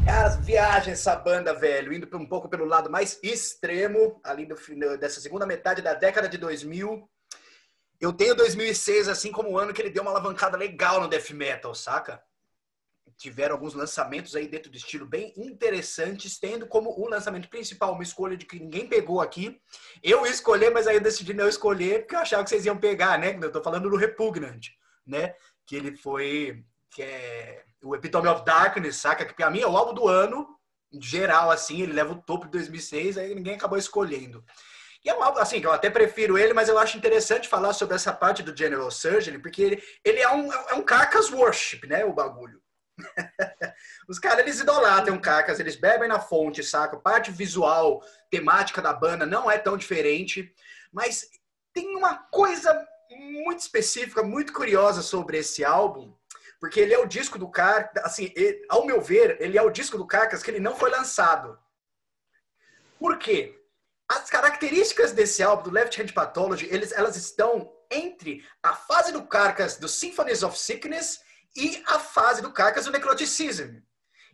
Cara, 0.04 0.28
viagem 0.36 0.92
essa 0.92 1.16
banda, 1.16 1.54
velho, 1.54 1.94
indo 1.94 2.14
um 2.14 2.26
pouco 2.26 2.46
pelo 2.46 2.66
lado 2.66 2.90
mais 2.90 3.18
extremo, 3.22 4.20
ali 4.22 4.44
do, 4.44 4.54
dessa 4.98 5.18
segunda 5.18 5.46
metade 5.46 5.80
da 5.80 5.94
década 5.94 6.28
de 6.28 6.36
2000. 6.36 7.08
Eu 7.98 8.12
tenho 8.12 8.36
2006 8.36 9.08
assim 9.08 9.32
como 9.32 9.52
o 9.52 9.58
ano 9.58 9.72
que 9.72 9.80
ele 9.80 9.88
deu 9.88 10.02
uma 10.02 10.10
alavancada 10.10 10.58
legal 10.58 11.00
no 11.00 11.08
death 11.08 11.30
metal, 11.30 11.74
saca? 11.74 12.22
Tiveram 13.18 13.54
alguns 13.54 13.74
lançamentos 13.74 14.34
aí 14.34 14.48
dentro 14.48 14.70
do 14.70 14.76
estilo 14.76 15.06
bem 15.06 15.32
interessantes, 15.36 16.38
tendo 16.38 16.66
como 16.66 16.90
o 16.90 17.08
lançamento 17.08 17.48
principal 17.48 17.92
uma 17.92 18.02
escolha 18.02 18.36
de 18.36 18.46
que 18.46 18.58
ninguém 18.58 18.86
pegou 18.86 19.20
aqui. 19.20 19.60
Eu 20.02 20.26
escolhi, 20.26 20.70
mas 20.70 20.86
aí 20.86 20.96
eu 20.96 21.00
decidi 21.00 21.34
não 21.34 21.48
escolher 21.48 22.00
porque 22.00 22.14
eu 22.14 22.20
achava 22.20 22.44
que 22.44 22.50
vocês 22.50 22.66
iam 22.66 22.76
pegar, 22.76 23.18
né? 23.18 23.38
Eu 23.40 23.52
tô 23.52 23.62
falando 23.62 23.88
do 23.88 23.96
Repugnant, 23.96 24.68
né? 25.06 25.34
Que 25.66 25.76
ele 25.76 25.96
foi 25.96 26.64
que 26.90 27.02
é 27.02 27.64
o 27.82 27.96
Epitome 27.96 28.28
of 28.28 28.44
Darkness, 28.44 28.96
saca? 28.96 29.24
Que 29.24 29.34
pra 29.34 29.50
mim 29.50 29.60
é 29.60 29.66
o 29.66 29.76
álbum 29.76 29.94
do 29.94 30.06
ano, 30.06 30.46
geral, 31.00 31.50
assim, 31.50 31.80
ele 31.80 31.92
leva 31.92 32.12
o 32.12 32.22
topo 32.22 32.44
de 32.44 32.52
2006, 32.52 33.18
aí 33.18 33.34
ninguém 33.34 33.54
acabou 33.54 33.78
escolhendo. 33.78 34.44
E 35.04 35.08
é 35.08 35.14
um 35.14 35.22
álbum, 35.22 35.40
assim, 35.40 35.60
que 35.60 35.66
eu 35.66 35.72
até 35.72 35.90
prefiro 35.90 36.38
ele, 36.38 36.52
mas 36.52 36.68
eu 36.68 36.78
acho 36.78 36.96
interessante 36.96 37.48
falar 37.48 37.72
sobre 37.72 37.96
essa 37.96 38.12
parte 38.12 38.42
do 38.42 38.56
General 38.56 38.88
Surgery, 38.90 39.38
porque 39.38 39.62
ele, 39.62 39.82
ele 40.04 40.20
é 40.20 40.30
um, 40.32 40.52
é 40.52 40.74
um 40.74 40.82
carcass 40.82 41.30
worship, 41.32 41.86
né, 41.88 42.04
o 42.04 42.12
bagulho. 42.12 42.61
Os 44.08 44.18
caras, 44.18 44.40
eles 44.40 44.60
idolatram 44.60 45.20
Cacas, 45.20 45.58
eles 45.58 45.76
bebem 45.76 46.08
na 46.08 46.20
fonte, 46.20 46.62
saca? 46.62 46.96
Parte 46.96 47.30
visual, 47.30 48.02
temática 48.30 48.82
da 48.82 48.92
banda 48.92 49.26
não 49.26 49.50
é 49.50 49.58
tão 49.58 49.76
diferente, 49.76 50.54
mas 50.92 51.28
tem 51.72 51.96
uma 51.96 52.16
coisa 52.16 52.86
muito 53.10 53.60
específica, 53.60 54.22
muito 54.22 54.52
curiosa 54.52 55.02
sobre 55.02 55.38
esse 55.38 55.64
álbum, 55.64 56.14
porque 56.60 56.80
ele 56.80 56.94
é 56.94 56.98
o 56.98 57.06
disco 57.06 57.38
do 57.38 57.50
cara, 57.50 57.90
assim, 57.98 58.32
ele, 58.36 58.64
ao 58.68 58.86
meu 58.86 59.00
ver, 59.00 59.36
ele 59.40 59.58
é 59.58 59.62
o 59.62 59.70
disco 59.70 59.98
do 59.98 60.06
Cacas 60.06 60.42
que 60.42 60.50
ele 60.50 60.60
não 60.60 60.76
foi 60.76 60.90
lançado. 60.90 61.58
Por 62.98 63.18
quê? 63.18 63.58
As 64.08 64.28
características 64.30 65.12
desse 65.12 65.42
álbum, 65.42 65.64
do 65.64 65.70
Left 65.70 66.00
Hand 66.00 66.12
Pathology, 66.12 66.68
eles, 66.70 66.92
elas 66.92 67.16
estão 67.16 67.72
entre 67.90 68.46
a 68.62 68.74
fase 68.74 69.12
do 69.12 69.26
Carcass 69.26 69.76
do 69.76 69.88
Symphonies 69.88 70.42
of 70.42 70.58
Sickness 70.58 71.20
e 71.56 71.82
a 71.86 71.98
fase 71.98 72.42
do 72.42 72.52
Carcass, 72.52 72.86
o 72.86 72.90
Necroticism. 72.90 73.80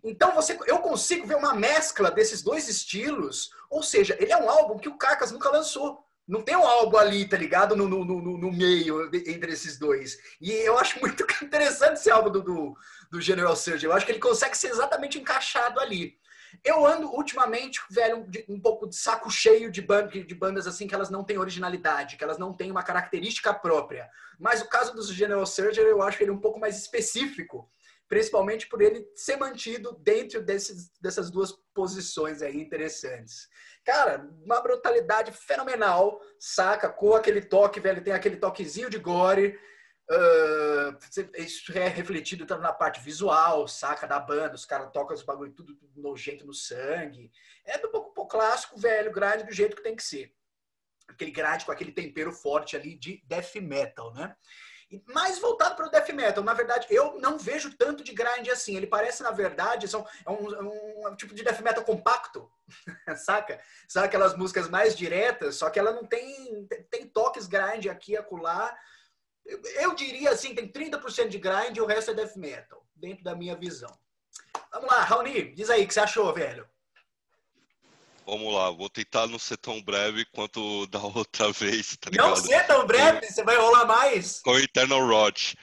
Então 0.02 0.35
você, 0.35 0.57
eu 0.66 0.78
consigo 0.78 1.26
ver 1.26 1.37
uma 1.37 1.54
mescla 1.54 2.11
desses 2.11 2.42
dois 2.42 2.68
estilos, 2.68 3.50
ou 3.68 3.83
seja, 3.83 4.16
ele 4.20 4.33
é 4.33 4.37
um 4.37 4.48
álbum 4.48 4.78
que 4.78 4.88
o 4.88 4.96
Carcass 4.96 5.33
nunca 5.33 5.50
lançou. 5.50 6.04
Não 6.26 6.42
tem 6.42 6.54
um 6.54 6.66
álbum 6.66 6.98
ali, 6.98 7.26
tá 7.26 7.38
ligado? 7.38 7.74
No, 7.74 7.88
no, 7.88 8.04
no, 8.04 8.20
no 8.20 8.52
meio 8.52 9.11
entre 9.26 9.52
esses 9.52 9.78
dois. 9.78 10.18
E 10.40 10.52
eu 10.52 10.78
acho 10.78 11.00
muito 11.00 11.24
interessante 11.42 11.94
esse 11.94 12.11
álbum 12.11 12.31
do, 12.31 12.42
do, 12.42 12.76
do 13.11 13.20
General 13.20 13.57
Surge. 13.57 13.87
Eu 13.87 13.94
acho 13.94 14.04
que 14.04 14.12
ele 14.12 14.18
consegue 14.18 14.57
ser 14.57 14.68
exatamente 14.68 15.18
encaixado 15.18 15.81
ali. 15.81 16.18
Eu 16.64 16.87
ando 16.87 17.08
ultimamente, 17.08 17.80
velho, 17.90 18.26
um 18.48 18.61
pouco 18.61 18.88
de 18.88 18.96
saco 18.96 19.30
cheio 19.30 19.70
de, 19.70 19.80
de 19.82 20.34
bandas 20.34 20.66
assim 20.66 20.87
que 20.87 20.94
elas 20.94 21.11
não 21.11 21.24
têm 21.24 21.38
originalidade, 21.38 22.16
que 22.16 22.24
elas 22.24 22.38
não 22.38 22.52
têm 22.54 22.70
uma 22.70 22.82
característica 22.82 23.52
própria. 23.52 24.08
Mas 24.38 24.61
o 24.61 24.68
caso 24.68 24.94
dos 24.94 25.08
General 25.08 25.44
Surgery, 25.46 25.88
eu 25.88 26.02
acho 26.02 26.22
ele 26.22 26.30
um 26.30 26.40
pouco 26.40 26.58
mais 26.58 26.78
específico, 26.78 27.70
principalmente 28.08 28.66
por 28.68 28.80
ele 28.80 29.06
ser 29.14 29.37
mantido 29.37 29.96
dentro 30.00 30.42
desses, 30.42 30.90
dessas 31.00 31.30
duas 31.30 31.52
posições 31.74 32.40
aí 32.42 32.61
interessantes. 32.61 33.48
Cara, 33.84 34.28
uma 34.44 34.61
brutalidade 34.61 35.32
fenomenal, 35.32 36.20
saca? 36.38 36.88
Com 36.88 37.14
aquele 37.14 37.42
toque, 37.42 37.80
velho, 37.80 38.02
tem 38.02 38.12
aquele 38.12 38.37
toquezinho 38.37 38.90
de 38.90 38.98
gore, 38.98 39.58
Uh, 40.10 40.96
isso 41.36 41.76
é 41.76 41.86
refletido 41.86 42.46
tanto 42.46 42.62
na 42.62 42.72
parte 42.72 42.98
visual, 42.98 43.68
saca, 43.68 44.06
da 44.06 44.18
banda, 44.18 44.54
os 44.54 44.64
caras 44.64 44.90
tocam 44.90 45.14
os 45.14 45.22
bagulho 45.22 45.52
tudo, 45.52 45.78
nojento 45.94 46.46
no 46.46 46.54
sangue. 46.54 47.30
É 47.62 47.76
do 47.76 47.90
pouco, 47.90 48.14
pouco 48.14 48.30
clássico, 48.30 48.78
velho, 48.78 49.12
grade 49.12 49.44
do 49.44 49.52
jeito 49.52 49.76
que 49.76 49.82
tem 49.82 49.94
que 49.94 50.02
ser. 50.02 50.32
Aquele 51.06 51.30
grade 51.30 51.66
com 51.66 51.72
aquele 51.72 51.92
tempero 51.92 52.32
forte 52.32 52.74
ali 52.74 52.94
de 52.94 53.22
death 53.26 53.56
metal, 53.56 54.14
né? 54.14 54.34
Mais 55.09 55.38
voltado 55.38 55.76
para 55.76 55.86
o 55.86 55.90
death 55.90 56.09
metal. 56.14 56.42
Na 56.42 56.54
verdade, 56.54 56.86
eu 56.88 57.20
não 57.20 57.36
vejo 57.36 57.76
tanto 57.76 58.02
de 58.02 58.14
grind 58.14 58.48
assim. 58.48 58.74
Ele 58.74 58.86
parece, 58.86 59.22
na 59.22 59.30
verdade, 59.30 59.86
são, 59.86 60.06
é 60.24 60.30
um, 60.30 60.54
é 60.54 60.62
um, 60.62 61.06
é 61.06 61.11
um 61.11 61.16
tipo 61.16 61.34
de 61.34 61.44
death 61.44 61.61
metal 61.61 61.84
compacto, 61.84 62.50
saca? 63.16 63.61
São 63.86 64.02
aquelas 64.02 64.34
músicas 64.34 64.70
mais 64.70 64.96
diretas, 64.96 65.56
só 65.56 65.68
que 65.68 65.78
ela 65.78 65.92
não 65.92 66.06
tem, 66.06 66.66
tem 66.90 67.06
toques 67.06 67.46
grind 67.46 67.86
aqui 67.88 68.12
e 68.12 68.16
acolá 68.16 68.74
eu 69.49 69.94
diria 69.94 70.30
assim, 70.30 70.55
tem 70.55 70.68
30% 70.70 71.28
de 71.28 71.38
grind 71.38 71.76
e 71.76 71.80
o 71.80 71.86
resto 71.86 72.11
é 72.11 72.14
death 72.14 72.36
metal, 72.36 72.84
dentro 72.94 73.24
da 73.24 73.34
minha 73.34 73.57
visão. 73.57 73.90
Vamos 74.70 74.88
lá, 74.90 75.03
Raoni, 75.03 75.55
diz 75.55 75.70
aí 75.70 75.84
o 75.84 75.88
que 75.88 75.94
você 75.94 76.01
achou, 76.01 76.32
velho. 76.34 76.68
Vamos 78.26 78.53
lá, 78.53 78.70
vou 78.70 78.90
tentar 78.90 79.26
não 79.26 79.38
ser 79.38 79.57
tão 79.57 79.80
breve 79.80 80.26
quanto 80.26 80.86
da 80.88 81.01
outra 81.01 81.51
vez, 81.51 81.96
tá 81.96 82.11
ligado? 82.11 82.28
Não 82.28 82.36
ser 82.36 82.66
tão 82.66 82.86
breve? 82.86 83.26
Você 83.26 83.42
vai 83.42 83.57
rolar 83.57 83.86
mais? 83.86 84.40
Com 84.40 84.51
o 84.51 84.59
Eternal 84.59 85.07
Rot. 85.07 85.57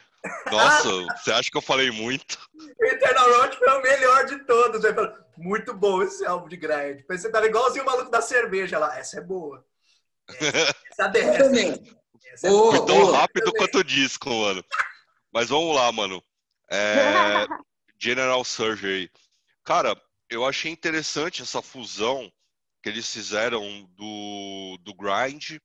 Nossa, 0.51 0.89
você 1.21 1.31
acha 1.31 1.51
que 1.51 1.57
eu 1.57 1.61
falei 1.61 1.91
muito? 1.91 2.39
O 2.55 2.85
Eternal 2.85 3.41
Rot 3.41 3.55
foi 3.55 3.69
o 3.69 3.81
melhor 3.83 4.25
de 4.25 4.39
todos. 4.45 4.81
Muito 5.37 5.75
bom 5.75 6.01
esse 6.01 6.25
álbum 6.25 6.47
de 6.47 6.57
grind. 6.57 7.03
Você 7.07 7.29
tava 7.29 7.45
igualzinho 7.45 7.83
o 7.83 7.85
maluco 7.85 8.09
da 8.09 8.21
cerveja 8.21 8.79
lá. 8.79 8.97
Essa 8.97 9.19
é 9.19 9.21
boa. 9.21 9.63
Essa, 10.41 10.75
essa 10.91 11.07
desce. 11.09 11.95
É 12.43 12.49
Foi 12.49 12.85
tão 12.85 13.11
rápido 13.11 13.51
quanto 13.53 13.79
o 13.79 13.83
disco, 13.83 14.29
mano. 14.29 14.63
Mas 15.31 15.49
vamos 15.49 15.75
lá, 15.75 15.91
mano. 15.91 16.23
É... 16.69 17.45
General 17.99 18.43
Surgery. 18.43 19.11
Cara, 19.63 19.99
eu 20.29 20.45
achei 20.45 20.71
interessante 20.71 21.41
essa 21.41 21.61
fusão 21.61 22.31
que 22.81 22.89
eles 22.89 23.11
fizeram 23.11 23.83
do, 23.95 24.77
do 24.81 24.93
grind 24.93 25.57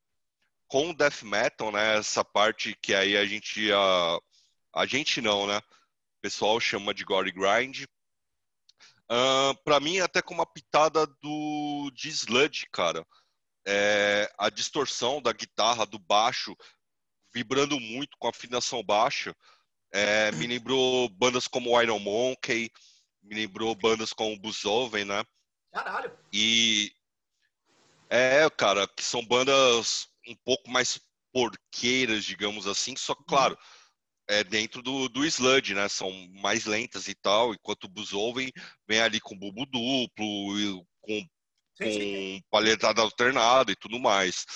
com 0.67 0.95
death 0.95 1.23
metal, 1.23 1.73
né? 1.73 1.99
Essa 1.99 2.25
parte 2.25 2.75
que 2.81 2.95
aí 2.95 3.17
a 3.17 3.27
gente 3.27 3.71
a, 3.73 4.19
a 4.75 4.87
gente 4.87 5.21
não, 5.21 5.47
né? 5.47 5.59
O 5.59 6.21
pessoal 6.23 6.59
chama 6.61 6.95
de 6.95 7.05
gore 7.05 7.33
grind. 7.33 7.85
Uh, 9.11 9.55
para 9.65 9.81
mim 9.81 9.99
até 9.99 10.23
com 10.23 10.33
uma 10.33 10.47
pitada 10.47 11.07
do 11.21 11.91
de 11.93 12.09
sludge, 12.09 12.67
cara. 12.73 13.05
É, 13.73 14.29
a 14.37 14.51
distorção 14.51 15.23
da 15.23 15.33
guitarra, 15.33 15.87
do 15.87 15.99
baixo, 15.99 16.57
vibrando 17.33 17.79
muito 17.79 18.17
com 18.19 18.27
afinação 18.27 18.83
baixa. 18.83 19.33
É, 19.93 20.33
me 20.33 20.47
lembrou 20.47 21.09
bandas 21.09 21.47
como 21.47 21.81
Iron 21.81 22.01
Monkey, 22.01 22.69
me 23.23 23.37
lembrou 23.37 23.73
bandas 23.77 24.13
como 24.13 24.39
Buzoven, 24.39 25.05
né? 25.05 25.25
Caralho! 25.73 26.13
E 26.33 26.93
é, 28.09 28.51
cara, 28.51 28.89
que 28.89 29.05
são 29.05 29.25
bandas 29.25 30.09
um 30.27 30.35
pouco 30.45 30.69
mais 30.69 31.01
porqueiras, 31.33 32.25
digamos 32.25 32.67
assim, 32.67 32.97
só 32.97 33.15
que, 33.15 33.23
claro, 33.25 33.57
é 34.29 34.43
dentro 34.43 34.83
do, 34.83 35.09
do 35.09 35.25
sludge, 35.25 35.75
né? 35.75 35.89
São 35.89 36.11
mais 36.41 36.65
lentas 36.65 37.07
e 37.07 37.15
tal, 37.15 37.55
enquanto 37.55 37.85
o 37.85 37.89
Buzoven 37.89 38.51
vem 38.89 39.01
ali 39.01 39.21
com 39.21 39.39
bubo 39.39 39.65
duplo, 39.67 40.85
com, 41.01 41.25
com 41.81 42.41
palhetada 42.51 43.01
alternada 43.01 43.73
e 43.73 43.77
tudo 43.77 43.99
mais. 43.99 44.47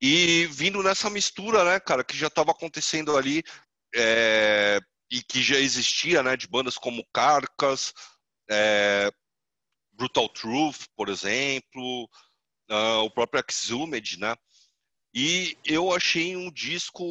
E 0.00 0.46
vindo 0.46 0.82
nessa 0.82 1.10
mistura, 1.10 1.64
né, 1.64 1.80
cara, 1.80 2.02
que 2.02 2.16
já 2.16 2.28
estava 2.28 2.52
acontecendo 2.52 3.16
ali 3.16 3.42
é, 3.94 4.80
e 5.10 5.22
que 5.22 5.42
já 5.42 5.58
existia, 5.58 6.22
né, 6.22 6.36
de 6.36 6.46
bandas 6.46 6.78
como 6.78 7.06
Carcas, 7.12 7.92
é, 8.50 9.10
Brutal 9.92 10.28
Truth, 10.30 10.86
por 10.96 11.10
exemplo, 11.10 12.08
uh, 12.70 13.04
o 13.04 13.10
próprio 13.10 13.44
Exhumed, 13.46 14.18
né? 14.18 14.34
E 15.12 15.58
eu 15.64 15.92
achei 15.92 16.36
um 16.36 16.50
disco 16.50 17.04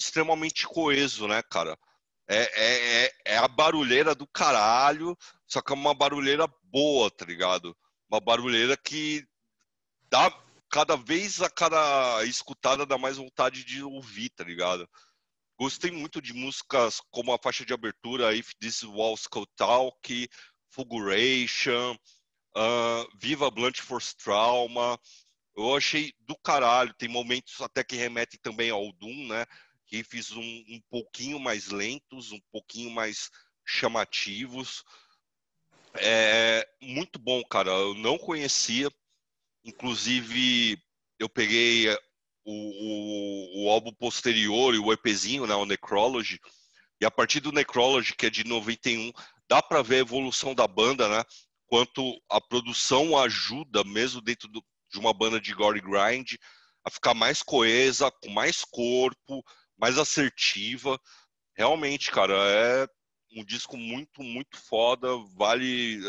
extremamente 0.00 0.66
coeso, 0.66 1.28
né, 1.28 1.42
cara? 1.42 1.78
É, 2.26 2.38
é, 2.38 3.04
é, 3.04 3.12
é 3.26 3.36
a 3.36 3.46
barulheira 3.46 4.14
do 4.14 4.26
caralho, 4.26 5.16
só 5.46 5.60
que 5.60 5.72
é 5.72 5.76
uma 5.76 5.94
barulheira 5.94 6.48
boa, 6.64 7.10
tá 7.10 7.24
ligado? 7.24 7.76
Uma 8.14 8.20
barulheira 8.20 8.76
que 8.76 9.26
dá 10.08 10.30
cada 10.70 10.96
vez 10.96 11.42
a 11.42 11.50
cada 11.50 12.24
escutada 12.24 12.86
dá 12.86 12.96
mais 12.96 13.16
vontade 13.16 13.64
de 13.64 13.82
ouvir, 13.82 14.30
tá 14.30 14.44
ligado? 14.44 14.88
Gostei 15.58 15.90
muito 15.90 16.22
de 16.22 16.32
músicas 16.32 17.00
como 17.10 17.32
a 17.32 17.38
faixa 17.42 17.66
de 17.66 17.74
abertura 17.74 18.32
If 18.32 18.52
This 18.60 18.84
Walls 18.84 19.26
Could 19.26 19.50
Talk, 19.56 20.28
Fulguration, 20.70 21.96
uh, 22.56 23.18
Viva 23.18 23.50
Blunt 23.50 23.80
Force 23.80 24.16
Trauma. 24.16 24.96
Eu 25.56 25.74
achei 25.74 26.14
do 26.20 26.36
caralho. 26.36 26.94
Tem 26.94 27.08
momentos 27.08 27.60
até 27.60 27.82
que 27.82 27.96
remetem 27.96 28.38
também 28.40 28.70
ao 28.70 28.92
Doom, 28.92 29.26
né? 29.26 29.44
Fiz 30.08 30.30
um, 30.30 30.40
um 30.40 30.80
pouquinho 30.88 31.40
mais 31.40 31.66
lentos, 31.66 32.30
um 32.30 32.40
pouquinho 32.52 32.90
mais 32.90 33.28
chamativos. 33.64 34.84
É 35.96 36.66
muito 36.80 37.18
bom, 37.18 37.42
cara. 37.44 37.70
Eu 37.70 37.94
não 37.94 38.18
conhecia. 38.18 38.90
Inclusive, 39.64 40.78
eu 41.18 41.28
peguei 41.28 41.88
o, 42.44 42.52
o, 42.52 43.64
o, 43.64 43.70
álbum 43.70 43.92
posterior 43.92 44.74
e 44.74 44.78
o 44.78 44.92
EPzinho, 44.92 45.46
né, 45.46 45.54
o 45.54 45.64
Necrology, 45.64 46.38
e 47.00 47.06
a 47.06 47.10
partir 47.10 47.40
do 47.40 47.52
Necrology, 47.52 48.14
que 48.14 48.26
é 48.26 48.30
de 48.30 48.44
91, 48.44 49.10
dá 49.48 49.62
para 49.62 49.82
ver 49.82 49.96
a 49.96 50.00
evolução 50.00 50.54
da 50.54 50.66
banda, 50.66 51.08
né? 51.08 51.24
Quanto 51.66 52.20
a 52.30 52.40
produção 52.40 53.18
ajuda, 53.18 53.82
mesmo 53.84 54.20
dentro 54.20 54.48
do, 54.48 54.62
de 54.92 54.98
uma 54.98 55.12
banda 55.12 55.40
de 55.40 55.52
gore 55.54 55.80
grind, 55.80 56.34
a 56.84 56.90
ficar 56.90 57.14
mais 57.14 57.42
coesa, 57.42 58.10
com 58.22 58.30
mais 58.30 58.64
corpo, 58.64 59.42
mais 59.76 59.98
assertiva. 59.98 61.00
Realmente, 61.56 62.10
cara, 62.10 62.34
é 62.34 62.86
um 63.34 63.44
disco 63.44 63.76
muito, 63.76 64.22
muito 64.22 64.56
foda, 64.56 65.08
vale 65.36 66.00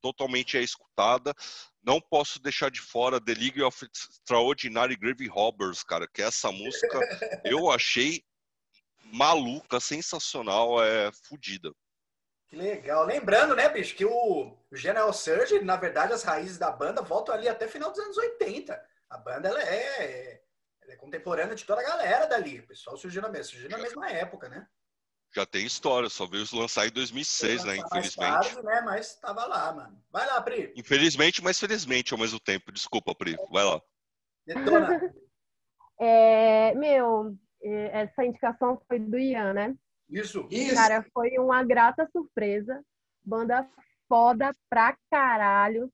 totalmente 0.00 0.56
a 0.56 0.62
escutada. 0.62 1.34
Não 1.82 2.00
posso 2.00 2.40
deixar 2.40 2.70
de 2.70 2.80
fora 2.80 3.20
The 3.20 3.34
League 3.34 3.62
of 3.62 3.84
Extraordinary 3.84 4.96
Grave 4.96 5.26
Robbers, 5.28 5.82
cara, 5.82 6.08
que 6.08 6.22
essa 6.22 6.50
música 6.50 6.98
eu 7.44 7.70
achei 7.70 8.22
maluca, 9.12 9.80
sensacional, 9.80 10.82
é 10.82 11.10
fodida. 11.24 11.70
Que 12.48 12.56
legal. 12.56 13.04
Lembrando, 13.04 13.54
né, 13.54 13.68
bicho, 13.68 13.94
que 13.94 14.04
o 14.04 14.56
General 14.72 15.12
Surge, 15.12 15.60
na 15.60 15.76
verdade, 15.76 16.12
as 16.12 16.24
raízes 16.24 16.58
da 16.58 16.70
banda 16.70 17.00
voltam 17.00 17.34
ali 17.34 17.48
até 17.48 17.68
final 17.68 17.90
dos 17.90 18.00
anos 18.00 18.16
80. 18.16 18.80
A 19.08 19.18
banda 19.18 19.48
ela 19.48 19.62
é, 19.62 20.42
ela 20.82 20.92
é 20.92 20.96
contemporânea 20.96 21.54
de 21.54 21.64
toda 21.64 21.80
a 21.80 21.84
galera 21.84 22.26
dali. 22.26 22.58
O 22.58 22.66
pessoal 22.66 22.96
surgiu 22.96 23.22
na 23.22 23.28
mesma, 23.28 23.52
surgiu 23.52 23.70
na 23.70 23.78
mesma 23.78 24.10
época, 24.10 24.48
né? 24.48 24.66
Já 25.32 25.46
tem 25.46 25.64
história, 25.64 26.08
só 26.08 26.26
veio 26.26 26.44
lançar 26.52 26.88
em 26.88 26.90
2006, 26.90 27.64
né? 27.64 27.76
Infelizmente. 27.76 28.16
Tarde, 28.16 28.62
né? 28.64 28.80
Mas 28.80 29.14
tava 29.14 29.46
lá, 29.46 29.72
mano. 29.72 30.02
Vai 30.10 30.26
lá, 30.26 30.42
Pri. 30.42 30.72
Infelizmente, 30.76 31.42
mas 31.42 31.58
felizmente 31.58 32.12
ao 32.12 32.18
mesmo 32.18 32.40
tempo. 32.40 32.72
Desculpa, 32.72 33.14
Pri. 33.14 33.36
Vai 33.50 33.64
lá. 33.64 33.80
Detona. 34.44 35.14
é, 36.00 36.74
meu, 36.74 37.36
é, 37.62 38.02
essa 38.02 38.24
indicação 38.24 38.80
foi 38.88 38.98
do 38.98 39.16
Ian, 39.16 39.52
né? 39.52 39.74
Isso. 40.08 40.48
Isso. 40.50 40.74
Cara, 40.74 41.06
foi 41.12 41.38
uma 41.38 41.62
grata 41.62 42.08
surpresa. 42.10 42.84
Banda 43.22 43.68
foda 44.08 44.52
pra 44.68 44.96
caralho. 45.08 45.92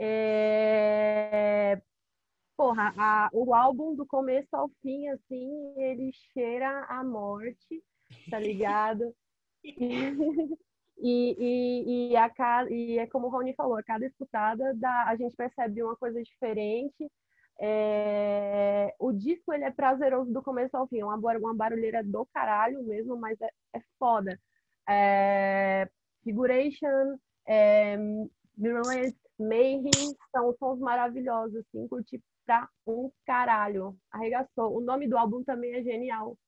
É... 0.00 1.80
Porra, 2.56 2.92
a, 2.98 3.28
o 3.32 3.54
álbum 3.54 3.94
do 3.94 4.04
começo 4.04 4.48
ao 4.56 4.68
fim, 4.82 5.08
assim, 5.08 5.74
ele 5.78 6.10
cheira 6.32 6.84
a 6.88 7.04
morte 7.04 7.84
tá 8.30 8.38
ligado? 8.38 9.14
E, 10.98 11.36
e, 11.38 12.12
e, 12.12 12.16
a, 12.16 12.30
e 12.70 12.98
é 12.98 13.06
como 13.06 13.26
o 13.26 13.30
Rony 13.30 13.54
falou, 13.54 13.76
a 13.76 13.82
cada 13.82 14.06
escutada 14.06 14.72
dá, 14.74 15.04
a 15.06 15.16
gente 15.16 15.36
percebe 15.36 15.82
uma 15.82 15.96
coisa 15.96 16.22
diferente. 16.22 17.10
É, 17.58 18.94
o 18.98 19.12
disco 19.12 19.52
ele 19.52 19.64
é 19.64 19.70
prazeroso 19.70 20.32
do 20.32 20.42
começo 20.42 20.76
ao 20.76 20.86
fim, 20.88 21.00
é 21.00 21.04
uma, 21.04 21.16
uma 21.16 21.54
barulheira 21.54 22.02
do 22.02 22.26
caralho 22.26 22.82
mesmo, 22.82 23.16
mas 23.16 23.38
é, 23.40 23.50
é 23.74 23.80
foda. 23.98 24.38
É, 24.88 25.88
Figuration, 26.22 27.18
é, 27.46 27.96
Virulence, 28.56 29.16
Mayhem 29.38 29.90
são 30.32 30.54
sons 30.58 30.78
maravilhosos, 30.80 31.56
assim, 31.56 31.86
curti 31.88 32.22
pra 32.44 32.68
um 32.86 33.10
caralho. 33.26 33.96
Arregaçou. 34.10 34.76
O 34.76 34.80
nome 34.80 35.08
do 35.08 35.18
álbum 35.18 35.42
também 35.44 35.74
é 35.74 35.82
genial. 35.82 36.38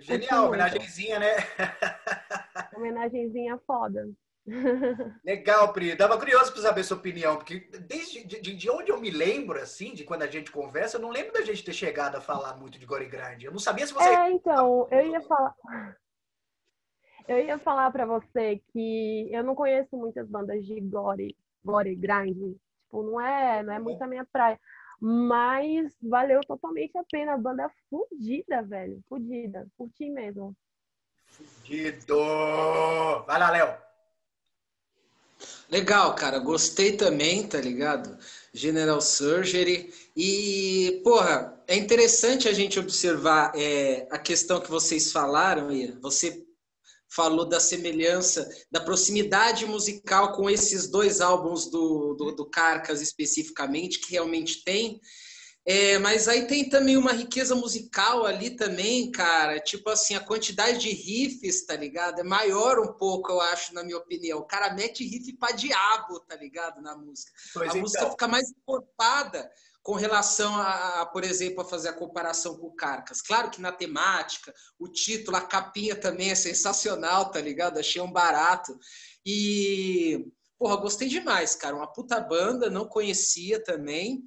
Genial, 0.00 0.46
homenagenzinha, 0.46 1.18
né? 1.18 1.36
homenagenzinha 2.76 3.58
foda. 3.66 4.08
Legal, 5.24 5.72
Pri. 5.72 5.94
Dava 5.94 6.18
curioso 6.18 6.52
para 6.52 6.62
saber 6.62 6.84
sua 6.84 6.96
opinião, 6.96 7.36
porque 7.36 7.68
desde 7.86 8.24
de, 8.24 8.54
de, 8.54 8.70
onde 8.70 8.90
eu 8.90 9.00
me 9.00 9.10
lembro, 9.10 9.58
assim, 9.58 9.94
de 9.94 10.04
quando 10.04 10.22
a 10.22 10.26
gente 10.26 10.50
conversa, 10.50 10.96
eu 10.96 11.00
não 11.00 11.10
lembro 11.10 11.32
da 11.32 11.42
gente 11.42 11.64
ter 11.64 11.72
chegado 11.72 12.16
a 12.16 12.20
falar 12.20 12.56
muito 12.56 12.78
de 12.78 12.86
Gore 12.86 13.06
Grande. 13.06 13.46
Eu 13.46 13.52
não 13.52 13.58
sabia 13.58 13.86
se 13.86 13.92
você. 13.92 14.08
É, 14.08 14.30
então, 14.32 14.88
eu 14.92 15.06
ia 15.06 15.20
falar. 15.22 15.54
Eu 17.26 17.38
ia 17.44 17.58
falar 17.58 17.90
para 17.90 18.06
você 18.06 18.62
que 18.72 19.28
eu 19.30 19.44
não 19.44 19.54
conheço 19.54 19.96
muitas 19.96 20.26
bandas 20.28 20.64
de 20.64 20.80
Gore, 20.80 21.36
Gore 21.62 21.94
Grande. 21.94 22.56
Tipo, 22.84 23.02
não 23.02 23.20
é, 23.20 23.62
não 23.62 23.72
é 23.74 23.78
muito 23.78 24.02
a 24.02 24.06
minha 24.06 24.26
praia. 24.32 24.58
Mas 25.00 25.92
valeu 26.02 26.40
totalmente 26.40 26.96
a 26.98 27.04
pena. 27.04 27.34
A 27.34 27.38
banda 27.38 27.64
é 27.64 27.70
fudida, 27.88 28.62
velho. 28.62 29.02
Fudida. 29.08 29.66
Curti 29.76 30.10
mesmo. 30.10 30.56
Fudido! 31.26 32.16
Vai 33.26 33.38
lá, 33.38 33.50
Léo. 33.50 33.88
Legal, 35.70 36.14
cara. 36.14 36.38
Gostei 36.38 36.96
também, 36.96 37.46
tá 37.46 37.60
ligado? 37.60 38.18
General 38.52 39.00
Surgery. 39.00 39.92
E, 40.16 41.00
porra, 41.04 41.62
é 41.68 41.76
interessante 41.76 42.48
a 42.48 42.52
gente 42.52 42.80
observar 42.80 43.52
é, 43.54 44.08
a 44.10 44.18
questão 44.18 44.60
que 44.60 44.70
vocês 44.70 45.12
falaram, 45.12 45.70
Ian. 45.70 45.98
Você 46.00 46.47
falou 47.08 47.48
da 47.48 47.58
semelhança, 47.58 48.48
da 48.70 48.80
proximidade 48.80 49.66
musical 49.66 50.32
com 50.32 50.48
esses 50.48 50.88
dois 50.90 51.20
álbuns 51.20 51.70
do, 51.70 52.14
do, 52.14 52.32
do 52.32 52.50
Carcas 52.50 53.00
especificamente, 53.00 54.00
que 54.00 54.12
realmente 54.12 54.62
tem. 54.64 55.00
É, 55.70 55.98
mas 55.98 56.28
aí 56.28 56.46
tem 56.46 56.66
também 56.66 56.96
uma 56.96 57.12
riqueza 57.12 57.54
musical 57.54 58.24
ali 58.24 58.56
também, 58.56 59.10
cara. 59.10 59.60
Tipo 59.60 59.90
assim, 59.90 60.14
a 60.14 60.20
quantidade 60.20 60.78
de 60.78 60.88
riffs, 60.88 61.66
tá 61.66 61.76
ligado? 61.76 62.20
É 62.20 62.24
maior 62.24 62.78
um 62.78 62.94
pouco, 62.94 63.30
eu 63.30 63.40
acho, 63.42 63.74
na 63.74 63.82
minha 63.82 63.98
opinião. 63.98 64.38
O 64.38 64.46
cara 64.46 64.72
mete 64.72 65.04
riff 65.04 65.30
pra 65.34 65.50
diabo, 65.50 66.20
tá 66.20 66.36
ligado? 66.36 66.80
Na 66.80 66.96
música. 66.96 67.30
Pois 67.52 67.66
a 67.66 67.70
então. 67.72 67.82
música 67.82 68.10
fica 68.10 68.26
mais 68.26 68.48
encorpada 68.50 69.50
com 69.88 69.94
relação 69.94 70.54
a, 70.54 71.06
por 71.06 71.24
exemplo, 71.24 71.62
a 71.62 71.64
fazer 71.64 71.88
a 71.88 71.94
comparação 71.94 72.58
com 72.58 72.66
o 72.66 72.74
Carcas. 72.74 73.22
Claro 73.22 73.50
que 73.50 73.58
na 73.58 73.72
temática, 73.72 74.52
o 74.78 74.86
título, 74.86 75.38
a 75.38 75.40
capinha 75.40 75.96
também 75.96 76.30
é 76.30 76.34
sensacional, 76.34 77.30
tá 77.30 77.40
ligado? 77.40 77.78
Achei 77.78 78.02
um 78.02 78.12
barato. 78.12 78.78
E 79.24 80.26
porra, 80.58 80.76
gostei 80.76 81.08
demais, 81.08 81.54
cara. 81.54 81.74
Uma 81.74 81.90
puta 81.90 82.20
banda, 82.20 82.68
não 82.68 82.86
conhecia 82.86 83.64
também. 83.64 84.26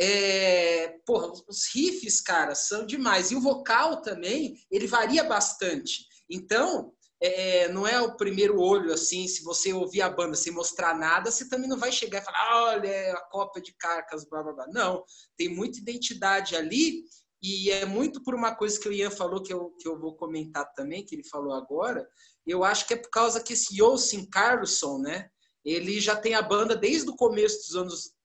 É, 0.00 0.96
porra, 1.04 1.30
os 1.46 1.66
riffs, 1.74 2.22
cara, 2.22 2.54
são 2.54 2.86
demais. 2.86 3.30
E 3.30 3.36
o 3.36 3.40
vocal 3.42 4.00
também, 4.00 4.56
ele 4.70 4.86
varia 4.86 5.24
bastante. 5.24 6.06
Então, 6.26 6.94
é, 7.20 7.68
não 7.68 7.86
é 7.86 8.00
o 8.00 8.16
primeiro 8.16 8.60
olho, 8.60 8.92
assim, 8.92 9.26
se 9.26 9.42
você 9.42 9.72
ouvir 9.72 10.02
a 10.02 10.10
banda 10.10 10.34
sem 10.34 10.52
mostrar 10.52 10.96
nada, 10.96 11.30
você 11.30 11.48
também 11.48 11.68
não 11.68 11.78
vai 11.78 11.90
chegar 11.90 12.20
e 12.20 12.24
falar, 12.24 12.64
olha, 12.64 12.88
é 12.88 13.10
a 13.12 13.20
cópia 13.20 13.62
de 13.62 13.72
Carcas, 13.74 14.24
blá, 14.28 14.42
blá, 14.42 14.52
blá. 14.52 14.66
Não, 14.68 15.04
tem 15.36 15.48
muita 15.48 15.78
identidade 15.78 16.54
ali 16.54 17.04
e 17.42 17.70
é 17.70 17.86
muito 17.86 18.22
por 18.22 18.34
uma 18.34 18.54
coisa 18.54 18.78
que 18.78 18.88
o 18.88 18.92
Ian 18.92 19.10
falou, 19.10 19.42
que 19.42 19.52
eu, 19.52 19.70
que 19.80 19.88
eu 19.88 19.98
vou 19.98 20.14
comentar 20.14 20.70
também, 20.74 21.04
que 21.04 21.14
ele 21.14 21.24
falou 21.24 21.54
agora, 21.54 22.06
eu 22.46 22.64
acho 22.64 22.86
que 22.86 22.94
é 22.94 22.96
por 22.96 23.10
causa 23.10 23.42
que 23.42 23.54
esse 23.54 23.80
Yosin 23.80 24.28
Carlson, 24.28 24.98
né, 24.98 25.30
ele 25.64 26.00
já 26.00 26.14
tem 26.16 26.34
a 26.34 26.42
banda 26.42 26.76
desde 26.76 27.10
o 27.10 27.16
começo 27.16 27.58
dos 27.58 27.76
anos 27.76 28.16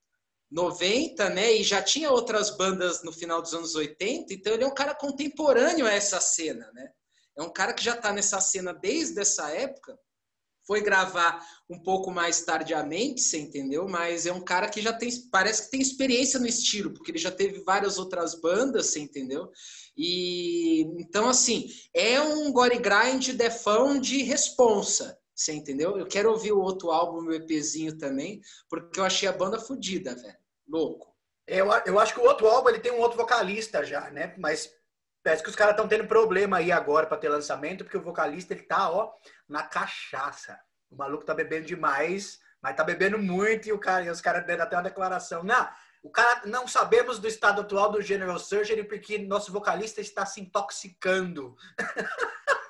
90, 0.51 1.29
né? 1.29 1.53
E 1.53 1.63
já 1.63 1.81
tinha 1.81 2.11
outras 2.11 2.55
bandas 2.57 3.03
no 3.03 3.13
final 3.13 3.41
dos 3.41 3.53
anos 3.53 3.73
80, 3.73 4.33
então 4.33 4.53
ele 4.53 4.63
é 4.63 4.67
um 4.67 4.73
cara 4.73 4.93
contemporâneo 4.93 5.87
a 5.87 5.91
essa 5.91 6.19
cena, 6.19 6.69
né? 6.73 6.91
É 7.37 7.41
um 7.41 7.51
cara 7.51 7.73
que 7.73 7.83
já 7.83 7.95
está 7.95 8.11
nessa 8.11 8.39
cena 8.39 8.73
desde 8.73 9.19
essa 9.19 9.49
época. 9.49 9.97
Foi 10.67 10.81
gravar 10.81 11.43
um 11.69 11.81
pouco 11.81 12.11
mais 12.11 12.43
tardiamente, 12.43 13.21
você 13.21 13.39
entendeu? 13.39 13.87
Mas 13.87 14.25
é 14.25 14.31
um 14.31 14.43
cara 14.43 14.69
que 14.69 14.81
já 14.81 14.93
tem, 14.93 15.09
parece 15.31 15.63
que 15.63 15.71
tem 15.71 15.81
experiência 15.81 16.39
no 16.39 16.45
estilo, 16.45 16.93
porque 16.93 17.11
ele 17.11 17.17
já 17.17 17.31
teve 17.31 17.63
várias 17.63 17.97
outras 17.97 18.39
bandas, 18.39 18.87
você 18.87 18.99
entendeu? 18.99 19.51
E 19.97 20.81
então, 20.99 21.27
assim, 21.27 21.67
é 21.93 22.21
um 22.21 22.51
gore 22.51 22.77
grind 22.77 23.29
defão 23.29 23.99
de 23.99 24.21
responsa, 24.21 25.17
você 25.33 25.53
entendeu? 25.53 25.97
Eu 25.97 26.05
quero 26.05 26.31
ouvir 26.31 26.51
o 26.51 26.61
outro 26.61 26.91
álbum, 26.91 27.21
meu 27.21 27.33
EPzinho 27.33 27.97
também, 27.97 28.39
porque 28.69 28.99
eu 28.99 29.03
achei 29.03 29.27
a 29.27 29.33
banda 29.33 29.59
fodida, 29.59 30.15
velho. 30.15 30.37
Louco. 30.67 31.11
Eu, 31.47 31.67
eu 31.85 31.99
acho 31.99 32.13
que 32.13 32.19
o 32.19 32.25
outro 32.25 32.47
álbum 32.47 32.69
ele 32.69 32.79
tem 32.79 32.91
um 32.91 32.99
outro 32.99 33.17
vocalista 33.17 33.83
já, 33.83 34.09
né? 34.11 34.35
Mas 34.37 34.71
parece 35.23 35.43
que 35.43 35.49
os 35.49 35.55
caras 35.55 35.73
estão 35.73 35.87
tendo 35.87 36.07
problema 36.07 36.57
aí 36.57 36.71
agora 36.71 37.07
para 37.07 37.17
ter 37.17 37.29
lançamento, 37.29 37.83
porque 37.83 37.97
o 37.97 38.01
vocalista 38.01 38.53
ele 38.53 38.63
tá, 38.63 38.89
ó, 38.89 39.11
na 39.47 39.63
cachaça. 39.63 40.59
O 40.89 40.95
maluco 40.95 41.25
tá 41.25 41.33
bebendo 41.33 41.67
demais, 41.67 42.39
mas 42.61 42.75
tá 42.75 42.83
bebendo 42.83 43.17
muito 43.17 43.67
e 43.67 43.71
o 43.71 43.79
cara, 43.79 44.03
e 44.03 44.09
os 44.09 44.21
caras 44.21 44.45
deram 44.45 44.63
até 44.63 44.75
uma 44.75 44.83
declaração. 44.83 45.43
Não, 45.43 45.67
o 46.03 46.09
cara 46.09 46.41
não 46.45 46.67
sabemos 46.67 47.19
do 47.19 47.27
estado 47.27 47.61
atual 47.61 47.91
do 47.91 48.01
General 48.01 48.37
Surgery 48.39 48.83
porque 48.83 49.19
nosso 49.19 49.51
vocalista 49.51 50.01
está 50.01 50.25
se 50.25 50.41
intoxicando. 50.41 51.55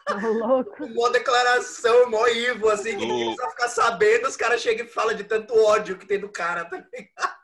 Tá 0.06 0.16
louco. 0.16 0.84
Uma 0.84 1.10
declaração 1.12 2.10
mó 2.10 2.28
Ivo, 2.28 2.70
assim, 2.70 2.98
que 2.98 3.06
ninguém 3.06 3.36
precisa 3.36 3.50
ficar 3.52 3.70
sabendo, 3.70 4.28
os 4.28 4.36
caras 4.36 4.62
chegam 4.62 4.86
e 4.86 4.90
falam 4.90 5.16
de 5.16 5.24
tanto 5.24 5.58
ódio 5.58 5.98
que 5.98 6.06
tem 6.06 6.20
do 6.20 6.30
cara, 6.30 6.66
tá 6.66 6.78
ligado? 6.78 7.42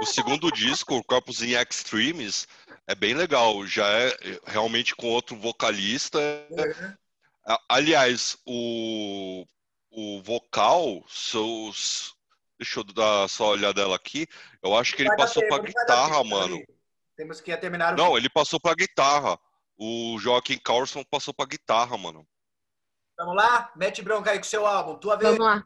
O 0.00 0.06
segundo 0.06 0.50
disco, 0.52 0.94
o 0.94 1.04
Corpus 1.04 1.42
in 1.42 1.54
Extremis, 1.54 2.46
é 2.86 2.94
bem 2.94 3.14
legal. 3.14 3.66
Já 3.66 3.86
é 3.86 4.16
realmente 4.46 4.94
com 4.94 5.08
outro 5.08 5.36
vocalista. 5.36 6.18
Uhum. 6.50 7.56
Aliás, 7.68 8.38
o, 8.46 9.44
o 9.90 10.22
vocal, 10.22 11.04
seus. 11.08 12.14
Deixa 12.58 12.80
eu 12.80 12.84
dar 12.84 13.28
só 13.28 13.44
uma 13.44 13.52
olhadela 13.52 13.94
aqui. 13.94 14.26
Eu 14.62 14.76
acho 14.76 14.96
que 14.96 15.02
ele 15.02 15.14
passou 15.16 15.46
para 15.46 15.62
guitarra, 15.62 16.24
mano. 16.24 16.58
Temos 17.16 17.40
que 17.40 17.54
terminar 17.56 17.94
o 17.94 17.96
Não, 17.96 18.16
ele 18.16 18.30
passou 18.30 18.58
para 18.58 18.74
guitarra. 18.74 19.38
O 19.76 20.16
Joaquim 20.18 20.58
Carlson 20.58 21.04
passou 21.04 21.34
para 21.34 21.46
guitarra, 21.46 21.96
mano. 21.98 22.26
Vamos 23.18 23.36
lá? 23.36 23.72
Mete 23.76 24.02
bronca 24.02 24.30
aí 24.30 24.38
com 24.38 24.44
o 24.44 24.48
seu 24.48 24.66
álbum. 24.66 24.98
Tua 24.98 25.16
vez. 25.16 25.36
Vamos 25.36 25.46
lá. 25.46 25.64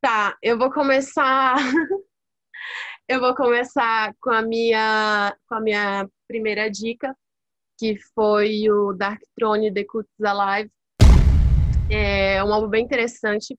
Tá, 0.00 0.36
eu 0.42 0.58
vou 0.58 0.70
começar. 0.70 1.56
eu 3.06 3.20
vou 3.20 3.34
começar 3.34 4.14
com 4.20 4.30
a 4.30 4.42
minha 4.42 5.36
com 5.46 5.54
a 5.56 5.60
minha 5.60 6.08
primeira 6.26 6.70
dica, 6.70 7.14
que 7.78 7.98
foi 8.14 8.70
o 8.70 8.92
Dark 8.92 9.20
Throne 9.36 9.72
The 9.72 9.84
Cuts 9.84 10.22
Alive. 10.22 10.70
É 11.90 12.42
um 12.42 12.52
álbum 12.52 12.68
bem 12.68 12.84
interessante, 12.84 13.58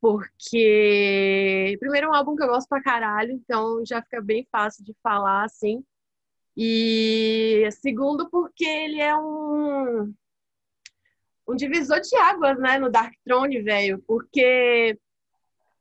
porque 0.00 1.76
primeiro 1.80 2.06
é 2.06 2.10
um 2.10 2.14
álbum 2.14 2.36
que 2.36 2.44
eu 2.44 2.48
gosto 2.48 2.68
pra 2.68 2.82
caralho, 2.82 3.32
então 3.32 3.84
já 3.84 4.00
fica 4.02 4.20
bem 4.22 4.46
fácil 4.52 4.84
de 4.84 4.94
falar 5.02 5.44
assim. 5.44 5.84
E 6.56 7.68
segundo, 7.72 8.30
porque 8.30 8.64
ele 8.64 9.00
é 9.00 9.16
um 9.16 10.14
um 11.48 11.54
divisor 11.54 12.00
de 12.00 12.16
águas, 12.16 12.58
né, 12.58 12.78
no 12.78 12.90
Dark 12.90 13.14
Throne, 13.24 13.62
velho, 13.62 14.02
porque 14.06 14.98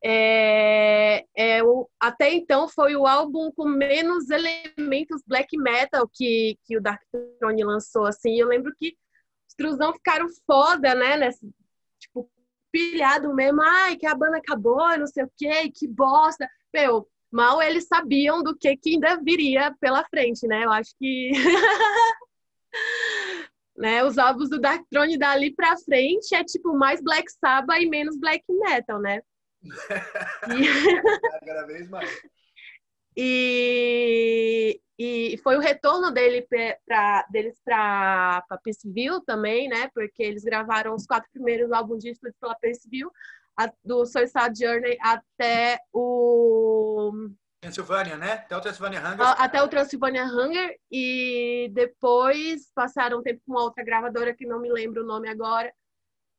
é, 0.08 1.26
é 1.36 1.64
o, 1.64 1.90
até 2.00 2.32
então 2.32 2.68
foi 2.68 2.96
o 2.96 3.08
álbum 3.08 3.52
com 3.52 3.66
menos 3.66 4.30
elementos 4.30 5.24
black 5.26 5.58
metal 5.58 6.08
que, 6.14 6.60
que 6.64 6.78
o 6.78 6.82
Dark 6.82 7.02
Throne 7.40 7.64
lançou, 7.64 8.06
assim. 8.06 8.40
Eu 8.40 8.48
lembro 8.48 8.72
que 8.78 8.96
os 9.50 9.56
Truzão 9.56 9.94
ficaram 9.94 10.28
foda, 10.46 10.94
né? 10.94 11.18
Nesse, 11.18 11.50
tipo, 12.00 12.30
pilhado 12.72 13.34
mesmo. 13.34 13.64
Ai, 13.64 13.96
que 13.96 14.06
a 14.06 14.14
banda 14.14 14.38
acabou, 14.38 14.96
não 14.96 15.08
sei 15.08 15.24
o 15.24 15.32
quê, 15.36 15.72
que 15.74 15.88
bosta. 15.88 16.48
Meu, 16.72 17.10
mal 17.32 17.60
eles 17.60 17.88
sabiam 17.88 18.44
do 18.44 18.56
que, 18.56 18.78
que 18.78 18.92
ainda 18.92 19.20
viria 19.24 19.74
pela 19.80 20.06
frente, 20.06 20.46
né? 20.48 20.66
Eu 20.66 20.72
acho 20.72 20.92
que... 21.00 21.32
né, 23.76 24.04
os 24.04 24.20
álbuns 24.20 24.52
do 24.52 24.60
Dark 24.60 24.86
Throne 24.88 25.18
dali 25.18 25.52
pra 25.52 25.76
frente 25.78 26.36
é 26.36 26.44
tipo 26.44 26.78
mais 26.78 27.02
Black 27.02 27.32
Sabbath 27.32 27.82
e 27.82 27.90
menos 27.90 28.20
Black 28.20 28.44
Metal, 28.48 29.00
né? 29.00 29.22
Cada 31.46 31.66
vez 31.66 31.90
mais. 31.90 32.10
E, 33.18 34.82
e 35.00 35.40
foi 35.42 35.56
o 35.56 35.62
retorno 35.62 36.12
dele 36.12 36.46
pra, 36.86 37.26
deles 37.32 37.60
para 37.64 38.44
Peaceville 38.64 39.24
também, 39.26 39.70
né? 39.70 39.90
Porque 39.94 40.22
eles 40.22 40.44
gravaram 40.44 40.94
os 40.94 41.06
quatro 41.06 41.30
primeiros 41.32 41.72
álbuns 41.72 42.04
de 42.04 42.12
estúdio 42.12 42.36
pela 42.40 42.56
Peaceville, 42.56 43.10
a, 43.58 43.72
do 43.84 44.06
Suicide 44.06 44.60
Journey 44.60 44.98
até 45.02 45.80
o 45.94 47.12
Transylvania, 47.62 48.18
né? 48.18 48.34
Até 48.34 48.58
o 48.58 48.62
Transylvania 48.62 49.00
Hunger. 49.00 49.42
Até 49.42 49.64
o 49.64 49.68
Transylvania 49.68 50.26
Hunger 50.26 50.78
e 50.92 51.72
depois 51.74 52.72
passaram 52.76 53.20
um 53.20 53.24
tempo 53.24 53.42
com 53.48 53.54
outra 53.54 53.84
gravadora 53.84 54.36
que 54.36 54.46
não 54.46 54.60
me 54.60 54.72
lembro 54.72 55.04
o 55.04 55.08
nome 55.08 55.30
agora. 55.30 55.74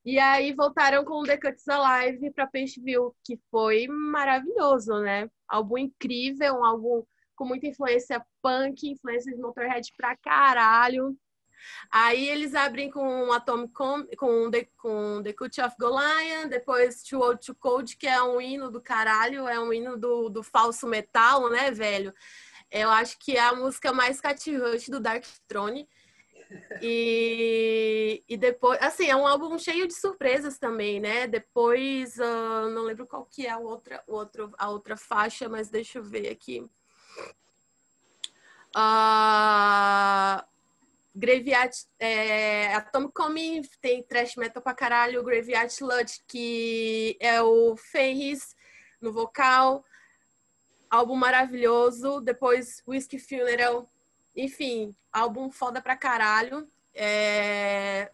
E 0.07 0.17
aí 0.19 0.53
voltaram 0.53 1.03
com 1.03 1.15
o 1.15 1.25
The 1.25 1.35
Cuts 1.35 1.67
Alive 1.67 2.31
para 2.31 2.49
View, 2.81 3.13
que 3.25 3.37
foi 3.51 3.87
maravilhoso, 3.89 5.01
né? 5.01 5.29
Álbum 5.45 5.77
incrível, 5.79 6.55
um 6.55 6.63
álbum 6.63 7.03
com 7.35 7.43
muita 7.43 7.67
influência 7.67 8.25
punk, 8.41 8.89
influência 8.89 9.35
de 9.35 9.41
Motorhead 9.41 9.91
pra 9.97 10.15
caralho. 10.15 11.13
Aí 11.91 12.29
eles 12.29 12.55
abrem 12.55 12.89
com 12.89 13.33
Atomic 13.33 13.73
Com, 13.73 14.07
com 14.17 14.49
The, 14.49 14.69
com 14.77 15.21
The 15.21 15.33
Cut 15.33 15.59
of 15.59 15.75
Goliath, 15.77 16.51
depois 16.51 17.03
Too 17.03 17.19
Old 17.19 17.45
to 17.45 17.53
Cold, 17.53 17.97
que 17.97 18.07
é 18.07 18.23
um 18.23 18.39
hino 18.39 18.71
do 18.71 18.79
caralho, 18.79 19.45
é 19.45 19.59
um 19.59 19.73
hino 19.73 19.97
do, 19.97 20.29
do 20.29 20.41
falso 20.41 20.87
metal, 20.87 21.49
né, 21.49 21.69
velho? 21.69 22.13
Eu 22.71 22.89
acho 22.91 23.19
que 23.19 23.35
é 23.35 23.41
a 23.41 23.53
música 23.53 23.91
mais 23.91 24.21
cativante 24.21 24.89
do 24.89 25.01
Dark 25.01 25.25
Throne. 25.49 25.85
E, 26.81 28.23
e 28.27 28.37
depois, 28.37 28.79
assim, 28.81 29.07
é 29.07 29.15
um 29.15 29.27
álbum 29.27 29.57
cheio 29.57 29.87
de 29.87 29.93
surpresas 29.93 30.57
também, 30.57 30.99
né? 30.99 31.27
Depois, 31.27 32.17
uh, 32.17 32.69
não 32.69 32.83
lembro 32.83 33.05
qual 33.07 33.25
que 33.25 33.45
é 33.45 33.49
a 33.49 33.57
outra, 33.57 34.03
outro, 34.07 34.51
a 34.57 34.69
outra 34.69 34.95
faixa, 34.95 35.49
mas 35.49 35.69
deixa 35.69 35.99
eu 35.99 36.03
ver 36.03 36.29
aqui. 36.29 36.65
Uh, 38.75 40.43
Graveyard, 41.15 41.75
é, 41.99 42.73
Atomic 42.75 43.13
Coming 43.13 43.61
tem 43.81 44.03
trash 44.03 44.35
metal 44.35 44.61
pra 44.61 44.73
caralho, 44.73 45.23
Graveyard 45.23 45.73
Sludge, 45.73 46.21
que 46.27 47.17
é 47.19 47.41
o 47.41 47.75
Fenris 47.75 48.55
no 49.01 49.11
vocal, 49.11 49.83
álbum 50.89 51.15
maravilhoso, 51.15 52.21
depois 52.21 52.83
Whiskey 52.87 53.17
Funeral, 53.17 53.89
enfim, 54.37 54.95
álbum 55.11 55.49
foda 55.49 55.81
pra 55.81 55.97
caralho. 55.97 56.69
É... 56.93 58.11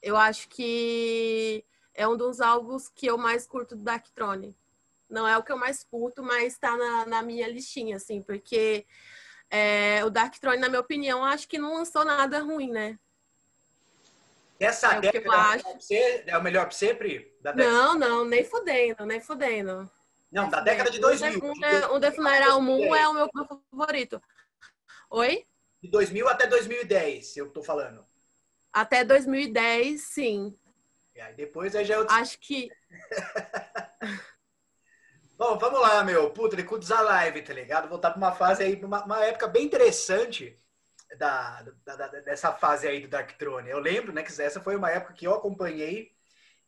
Eu 0.00 0.16
acho 0.16 0.48
que 0.48 1.64
é 1.92 2.06
um 2.08 2.16
dos 2.16 2.40
álbuns 2.40 2.88
que 2.88 3.06
eu 3.06 3.18
mais 3.18 3.46
curto 3.46 3.76
do 3.76 3.82
Darkthrone. 3.82 4.56
Não 5.08 5.26
é 5.26 5.36
o 5.36 5.42
que 5.42 5.50
eu 5.50 5.58
mais 5.58 5.82
curto, 5.82 6.22
mas 6.22 6.56
tá 6.56 6.76
na, 6.76 7.04
na 7.04 7.22
minha 7.22 7.48
listinha, 7.48 7.96
assim, 7.96 8.22
porque 8.22 8.86
é, 9.50 10.04
o 10.04 10.10
Darkthrone, 10.10 10.58
na 10.58 10.68
minha 10.68 10.80
opinião, 10.80 11.24
acho 11.24 11.48
que 11.48 11.58
não 11.58 11.74
lançou 11.74 12.04
nada 12.04 12.38
ruim, 12.38 12.70
né? 12.70 12.98
Essa 14.60 14.94
é 14.94 15.00
década 15.00 15.36
acho... 15.36 15.64
é 16.26 16.38
o 16.38 16.42
melhor 16.42 16.66
pra 16.66 16.70
você, 16.70 16.94
Pri? 16.94 17.34
Não, 17.56 17.98
não, 17.98 18.24
nem 18.24 18.44
fudendo, 18.44 19.04
nem 19.04 19.20
fudendo. 19.20 19.90
Não, 20.30 20.48
da 20.48 20.60
década 20.60 20.90
de 20.90 21.00
2000. 21.00 21.40
O 21.92 21.98
The 21.98 22.12
Funeral 22.12 22.60
Moon 22.60 22.94
é 22.94 23.08
o 23.08 23.14
meu 23.14 23.28
favorito. 23.72 24.22
Oi? 25.10 25.44
De 25.82 25.90
2000 25.90 26.28
até 26.28 26.46
2010, 26.46 27.36
eu 27.36 27.50
tô 27.50 27.62
falando. 27.64 28.06
Até 28.72 29.04
2010, 29.04 30.00
sim. 30.02 30.56
E 31.14 31.20
aí 31.20 31.34
depois 31.34 31.74
aí 31.74 31.84
já 31.84 31.94
é 31.94 31.98
outro... 31.98 32.14
Acho 32.14 32.38
que. 32.38 32.70
Bom, 35.36 35.58
vamos 35.58 35.80
lá, 35.80 36.04
meu. 36.04 36.30
Puta, 36.30 36.54
Licudos 36.54 36.92
Alive, 36.92 37.42
tá 37.42 37.52
ligado? 37.52 37.88
Voltar 37.88 38.10
pra 38.10 38.18
uma 38.18 38.32
fase 38.32 38.62
aí, 38.62 38.76
uma, 38.84 39.04
uma 39.04 39.24
época 39.24 39.48
bem 39.48 39.64
interessante 39.64 40.56
da, 41.18 41.62
da, 41.84 41.96
da, 41.96 42.06
dessa 42.20 42.52
fase 42.52 42.86
aí 42.86 43.00
do 43.00 43.08
Dark 43.08 43.32
Throne. 43.32 43.68
Eu 43.68 43.80
lembro, 43.80 44.12
né, 44.12 44.22
que 44.22 44.40
essa 44.40 44.60
foi 44.60 44.76
uma 44.76 44.90
época 44.90 45.14
que 45.14 45.26
eu 45.26 45.34
acompanhei. 45.34 46.12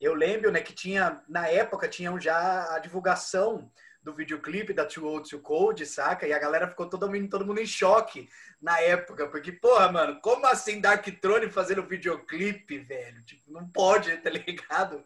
Eu 0.01 0.15
lembro, 0.15 0.51
né, 0.51 0.61
que 0.61 0.75
tinha, 0.75 1.23
na 1.29 1.47
época, 1.47 1.89
tinham 1.89 2.19
já 2.19 2.75
a 2.75 2.81
divulgação 2.81 3.71
do 4.03 4.13
videoclipe 4.13 4.73
da 4.73 4.85
Too 4.85 5.07
Old 5.07 5.29
to 5.29 5.39
Cold, 5.41 5.85
saca? 5.87 6.27
E 6.27 6.33
a 6.33 6.39
galera 6.39 6.69
ficou 6.69 6.89
todo 6.89 7.11
mundo, 7.11 7.29
todo 7.29 7.47
mundo 7.47 7.61
em 7.61 7.67
choque 7.67 8.29
na 8.61 8.81
época, 8.81 9.29
porque, 9.29 9.53
porra, 9.53 9.91
mano, 9.91 10.21
como 10.21 10.47
assim 10.47 10.81
Dark 10.81 11.07
Throne 11.21 11.51
fazendo 11.51 11.87
videoclipe, 11.87 12.79
velho? 12.79 13.23
Tipo, 13.25 13.53
não 13.53 13.69
pode, 13.69 14.17
tá 14.19 14.31
ligado? 14.31 15.05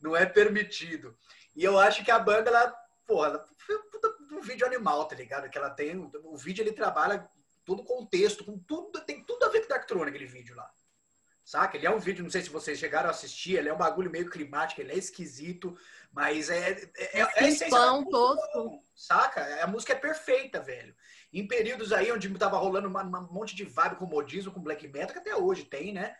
Não 0.00 0.16
é 0.16 0.24
permitido. 0.24 1.16
E 1.54 1.64
eu 1.64 1.78
acho 1.78 2.04
que 2.04 2.10
a 2.10 2.18
banda, 2.18 2.50
ela, 2.50 2.74
porra, 3.06 3.28
ela 3.28 3.44
um 4.32 4.40
vídeo 4.40 4.66
animal, 4.66 5.06
tá 5.06 5.16
ligado? 5.16 5.48
Que 5.48 5.58
ela 5.58 5.70
tem, 5.70 5.96
o 5.96 6.36
vídeo 6.36 6.62
ele 6.62 6.72
trabalha 6.72 7.28
todo 7.64 7.80
o 7.80 7.84
contexto, 7.84 8.44
com 8.44 8.58
tudo, 8.58 9.00
tem 9.00 9.24
tudo 9.24 9.44
a 9.44 9.48
ver 9.48 9.62
com 9.62 9.68
Dark 9.68 9.86
Throne, 9.86 10.08
aquele 10.08 10.26
vídeo 10.26 10.54
lá. 10.54 10.70
Saca? 11.46 11.76
Ele 11.76 11.86
é 11.86 11.90
um 11.90 12.00
vídeo, 12.00 12.24
não 12.24 12.30
sei 12.30 12.42
se 12.42 12.50
vocês 12.50 12.76
chegaram 12.76 13.06
a 13.06 13.12
assistir, 13.12 13.54
ele 13.54 13.68
é 13.68 13.72
um 13.72 13.78
bagulho 13.78 14.10
meio 14.10 14.28
climático, 14.28 14.80
ele 14.80 14.90
é 14.90 14.96
esquisito, 14.96 15.78
mas 16.12 16.50
é. 16.50 16.72
É, 16.96 17.20
é, 17.20 17.22
é 17.22 17.70
pão 17.70 18.04
todo. 18.04 18.82
Saca? 18.96 19.62
A 19.62 19.66
música 19.68 19.92
é 19.92 19.96
perfeita, 19.96 20.60
velho. 20.60 20.92
Em 21.32 21.46
períodos 21.46 21.92
aí 21.92 22.10
onde 22.10 22.28
tava 22.36 22.58
rolando 22.58 22.88
um 22.88 23.32
monte 23.32 23.54
de 23.54 23.62
vibe 23.62 23.94
com 23.94 24.06
modismo, 24.06 24.50
com 24.50 24.60
black 24.60 24.88
metal, 24.88 25.12
que 25.12 25.20
até 25.20 25.36
hoje 25.36 25.62
tem, 25.62 25.92
né? 25.92 26.16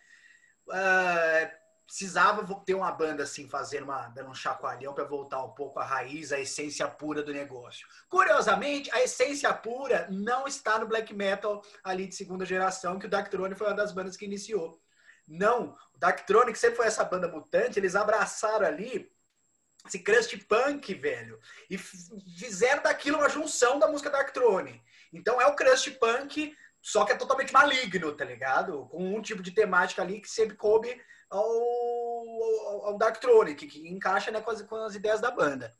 Uh, 0.68 1.50
precisava 1.84 2.44
ter 2.64 2.74
uma 2.74 2.92
banda 2.92 3.24
assim, 3.24 3.48
fazendo 3.48 3.82
uma, 3.82 4.06
dando 4.06 4.30
um 4.30 4.34
chacoalhão 4.34 4.94
para 4.94 5.02
voltar 5.02 5.42
um 5.42 5.50
pouco 5.50 5.80
à 5.80 5.84
raiz, 5.84 6.30
à 6.30 6.38
essência 6.38 6.86
pura 6.86 7.20
do 7.20 7.32
negócio. 7.32 7.84
Curiosamente, 8.08 8.92
a 8.92 9.02
essência 9.02 9.52
pura 9.52 10.06
não 10.08 10.46
está 10.46 10.78
no 10.78 10.86
black 10.86 11.12
metal 11.12 11.62
ali 11.82 12.06
de 12.06 12.14
segunda 12.14 12.44
geração, 12.44 12.96
que 12.96 13.06
o 13.06 13.10
Dark 13.10 13.28
Throne 13.28 13.56
foi 13.56 13.66
uma 13.66 13.74
das 13.74 13.90
bandas 13.90 14.16
que 14.16 14.24
iniciou. 14.24 14.80
Não, 15.26 15.76
o 15.94 15.98
Darktronic 15.98 16.58
sempre 16.58 16.76
foi 16.76 16.86
essa 16.86 17.04
banda 17.04 17.26
mutante, 17.26 17.78
eles 17.78 17.96
abraçaram 17.96 18.66
ali 18.66 19.10
esse 19.86 20.00
crust 20.00 20.36
punk, 20.46 20.94
velho, 20.94 21.40
e 21.70 21.78
fizeram 21.78 22.82
daquilo 22.82 23.18
uma 23.18 23.28
junção 23.28 23.78
da 23.78 23.88
música 23.88 24.10
Darkthrone. 24.10 24.82
Então 25.12 25.40
é 25.40 25.46
o 25.46 25.54
crust 25.54 25.90
punk, 25.92 26.56
só 26.82 27.04
que 27.04 27.12
é 27.12 27.16
totalmente 27.16 27.52
maligno, 27.52 28.12
tá 28.12 28.24
ligado? 28.24 28.86
Com 28.86 29.14
um 29.14 29.22
tipo 29.22 29.42
de 29.42 29.52
temática 29.52 30.02
ali 30.02 30.20
que 30.20 30.28
sempre 30.28 30.56
coube 30.56 31.00
ao, 31.30 31.44
ao, 31.44 32.86
ao 32.86 32.98
Darkthrone, 32.98 33.54
que, 33.54 33.66
que 33.66 33.88
encaixa 33.88 34.30
né, 34.30 34.40
com, 34.40 34.50
as, 34.50 34.62
com 34.62 34.76
as 34.76 34.94
ideias 34.94 35.20
da 35.20 35.30
banda. 35.30 35.76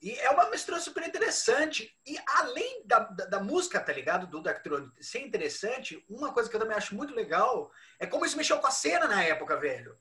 E 0.00 0.12
é 0.12 0.30
uma 0.30 0.48
mistura 0.48 0.80
super 0.80 1.06
interessante. 1.06 1.94
E 2.06 2.18
além 2.26 2.82
da, 2.86 3.00
da, 3.00 3.26
da 3.26 3.40
música, 3.40 3.78
tá 3.78 3.92
ligado? 3.92 4.26
Do 4.26 4.40
Darkthrone 4.40 4.90
ser 5.00 5.20
interessante, 5.20 6.02
uma 6.08 6.32
coisa 6.32 6.48
que 6.48 6.56
eu 6.56 6.60
também 6.60 6.76
acho 6.76 6.94
muito 6.94 7.14
legal 7.14 7.70
é 7.98 8.06
como 8.06 8.24
isso 8.24 8.36
mexeu 8.36 8.58
com 8.58 8.66
a 8.66 8.70
cena 8.70 9.06
na 9.06 9.22
época, 9.22 9.58
velho. 9.58 9.98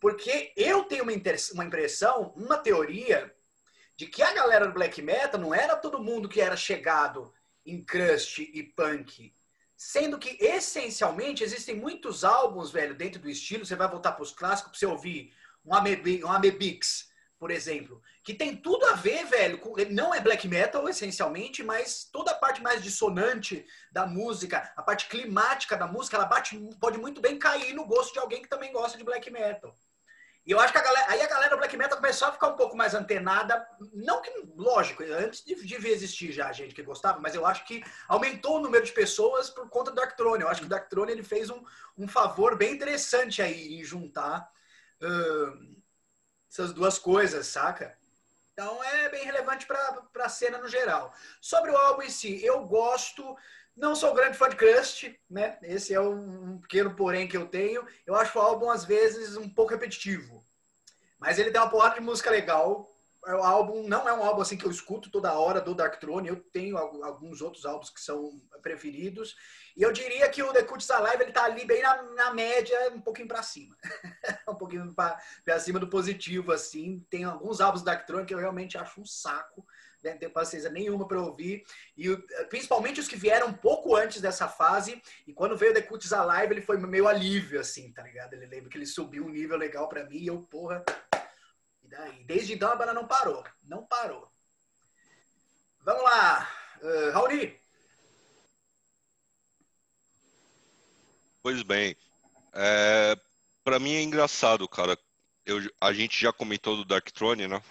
Porque 0.00 0.52
eu 0.56 0.84
tenho 0.84 1.04
uma, 1.04 1.12
uma 1.52 1.64
impressão, 1.64 2.32
uma 2.36 2.58
teoria, 2.58 3.32
de 3.96 4.06
que 4.06 4.22
a 4.22 4.34
galera 4.34 4.66
do 4.66 4.74
black 4.74 5.00
metal 5.00 5.40
não 5.40 5.54
era 5.54 5.74
todo 5.74 6.02
mundo 6.02 6.28
que 6.28 6.40
era 6.40 6.56
chegado 6.56 7.32
em 7.64 7.82
crust 7.82 8.38
e 8.40 8.62
punk. 8.62 9.34
Sendo 9.76 10.18
que, 10.18 10.36
essencialmente, 10.42 11.42
existem 11.42 11.76
muitos 11.76 12.24
álbuns, 12.24 12.70
velho, 12.70 12.94
dentro 12.94 13.20
do 13.20 13.28
estilo. 13.28 13.64
Você 13.64 13.76
vai 13.76 13.88
voltar 13.88 14.12
para 14.12 14.22
os 14.22 14.32
clássicos 14.32 14.72
para 14.72 14.78
você 14.78 14.86
ouvir 14.86 15.34
um 15.64 16.30
Amebix, 16.30 17.05
por 17.38 17.50
exemplo, 17.50 18.02
que 18.24 18.32
tem 18.32 18.56
tudo 18.56 18.86
a 18.86 18.92
ver, 18.92 19.26
velho, 19.26 19.58
com, 19.58 19.74
não 19.90 20.14
é 20.14 20.20
black 20.20 20.48
metal 20.48 20.88
essencialmente, 20.88 21.62
mas 21.62 22.08
toda 22.10 22.30
a 22.30 22.34
parte 22.34 22.62
mais 22.62 22.82
dissonante 22.82 23.66
da 23.92 24.06
música, 24.06 24.72
a 24.76 24.82
parte 24.82 25.08
climática 25.08 25.76
da 25.76 25.86
música, 25.86 26.16
ela 26.16 26.24
bate, 26.24 26.58
pode 26.80 26.98
muito 26.98 27.20
bem 27.20 27.38
cair 27.38 27.74
no 27.74 27.86
gosto 27.86 28.14
de 28.14 28.18
alguém 28.18 28.42
que 28.42 28.48
também 28.48 28.72
gosta 28.72 28.96
de 28.96 29.04
black 29.04 29.30
metal. 29.30 29.76
E 30.46 30.52
eu 30.52 30.60
acho 30.60 30.72
que 30.72 30.78
a 30.78 30.82
galera, 30.82 31.10
aí 31.10 31.20
a 31.20 31.26
galera 31.26 31.50
do 31.50 31.58
black 31.58 31.76
metal 31.76 31.98
começou 31.98 32.28
a 32.28 32.32
ficar 32.32 32.48
um 32.48 32.56
pouco 32.56 32.76
mais 32.76 32.94
antenada, 32.94 33.66
não 33.92 34.22
que, 34.22 34.30
lógico, 34.54 35.02
antes 35.02 35.44
de, 35.44 35.56
devia 35.56 35.90
existir 35.90 36.30
já 36.30 36.52
gente 36.52 36.72
que 36.72 36.84
gostava, 36.84 37.18
mas 37.18 37.34
eu 37.34 37.44
acho 37.44 37.66
que 37.66 37.82
aumentou 38.06 38.58
o 38.58 38.60
número 38.60 38.84
de 38.84 38.92
pessoas 38.92 39.50
por 39.50 39.68
conta 39.68 39.90
do 39.90 39.96
Dark. 39.96 40.16
Eu 40.18 40.48
acho 40.48 40.60
que 40.60 40.66
o 40.66 40.70
Dark 40.70 40.88
ele 41.08 41.24
fez 41.24 41.50
um, 41.50 41.64
um 41.98 42.06
favor 42.06 42.56
bem 42.56 42.74
interessante 42.74 43.42
aí 43.42 43.74
em 43.74 43.82
juntar 43.82 44.48
uh, 45.02 45.76
essas 46.56 46.72
duas 46.72 46.98
coisas, 46.98 47.46
saca? 47.46 47.96
Então 48.52 48.82
é 48.82 49.10
bem 49.10 49.24
relevante 49.24 49.66
para 49.66 50.24
a 50.24 50.28
cena 50.28 50.56
no 50.56 50.68
geral. 50.68 51.12
Sobre 51.40 51.70
o 51.70 51.76
álbum 51.76 52.02
em 52.02 52.08
si, 52.08 52.42
eu 52.42 52.64
gosto, 52.64 53.36
não 53.76 53.94
sou 53.94 54.14
grande 54.14 54.38
fã 54.38 54.48
de 54.48 54.56
Crust, 54.56 55.14
né? 55.28 55.58
Esse 55.62 55.92
é 55.92 56.00
um 56.00 56.58
pequeno 56.58 56.96
porém 56.96 57.28
que 57.28 57.36
eu 57.36 57.46
tenho. 57.46 57.86
Eu 58.06 58.16
acho 58.16 58.38
o 58.38 58.40
álbum, 58.40 58.70
às 58.70 58.86
vezes, 58.86 59.36
um 59.36 59.48
pouco 59.48 59.72
repetitivo. 59.72 60.42
Mas 61.18 61.38
ele 61.38 61.50
tem 61.50 61.60
uma 61.60 61.68
porrada 61.68 61.96
de 61.96 62.00
música 62.00 62.30
legal. 62.30 62.90
O 63.26 63.42
álbum 63.42 63.88
não 63.88 64.08
é 64.08 64.12
um 64.12 64.22
álbum 64.22 64.40
assim 64.40 64.56
que 64.56 64.64
eu 64.64 64.70
escuto 64.70 65.10
toda 65.10 65.36
hora 65.36 65.60
do 65.60 65.74
Dark 65.74 65.98
Throne. 65.98 66.28
Eu 66.28 66.36
tenho 66.36 66.78
alguns 66.78 67.40
outros 67.40 67.66
álbuns 67.66 67.90
que 67.90 68.00
são 68.00 68.40
preferidos. 68.62 69.34
E 69.76 69.82
eu 69.82 69.92
diria 69.92 70.28
que 70.28 70.42
o 70.42 70.52
The 70.52 70.62
Cuts 70.62 70.88
Alive 70.90 71.24
ele 71.24 71.32
tá 71.32 71.44
ali 71.44 71.64
bem 71.64 71.82
na, 71.82 72.02
na 72.02 72.34
média, 72.34 72.90
um 72.94 73.00
pouquinho 73.00 73.26
para 73.26 73.42
cima. 73.42 73.76
um 74.48 74.54
pouquinho 74.54 74.94
para 74.94 75.58
cima 75.58 75.80
do 75.80 75.88
positivo, 75.88 76.52
assim. 76.52 77.04
Tem 77.10 77.24
alguns 77.24 77.60
álbuns 77.60 77.82
da 77.82 77.94
Darktron 77.94 78.24
que 78.24 78.32
eu 78.32 78.38
realmente 78.38 78.78
acho 78.78 79.00
um 79.00 79.04
saco. 79.04 79.66
Né? 80.04 80.12
Não 80.12 80.18
tenho 80.18 80.32
paciência 80.32 80.70
nenhuma 80.70 81.08
para 81.08 81.20
ouvir. 81.20 81.64
E 81.96 82.16
principalmente 82.48 83.00
os 83.00 83.08
que 83.08 83.16
vieram 83.16 83.48
um 83.48 83.52
pouco 83.52 83.96
antes 83.96 84.20
dessa 84.20 84.46
fase. 84.46 85.02
E 85.26 85.32
quando 85.32 85.56
veio 85.56 85.72
o 85.72 85.74
The 85.74 85.82
Cuts 85.82 86.12
Alive, 86.12 86.54
ele 86.54 86.62
foi 86.62 86.78
meio 86.78 87.08
alívio, 87.08 87.58
assim, 87.58 87.92
tá 87.92 88.02
ligado? 88.02 88.34
Ele 88.34 88.46
lembra 88.46 88.70
que 88.70 88.78
ele 88.78 88.86
subiu 88.86 89.24
um 89.24 89.30
nível 89.30 89.56
legal 89.56 89.88
para 89.88 90.04
mim 90.04 90.18
e 90.18 90.28
eu, 90.28 90.40
porra. 90.42 90.84
E 91.86 91.88
daí? 91.88 92.24
Desde 92.24 92.52
então 92.52 92.72
a 92.72 92.74
banda 92.74 92.92
não 92.92 93.06
parou. 93.06 93.44
Não 93.62 93.86
parou. 93.86 94.28
Vamos 95.82 96.02
lá. 96.02 96.50
Uh, 96.82 97.10
Raoni. 97.12 97.60
Pois 101.40 101.62
bem, 101.62 101.96
é, 102.52 103.16
para 103.62 103.78
mim 103.78 103.94
é 103.94 104.02
engraçado, 104.02 104.68
cara. 104.68 104.98
Eu, 105.44 105.58
a 105.80 105.92
gente 105.92 106.20
já 106.20 106.32
comentou 106.32 106.76
do 106.76 106.84
Dark 106.84 107.08
Throne, 107.12 107.46
né? 107.46 107.62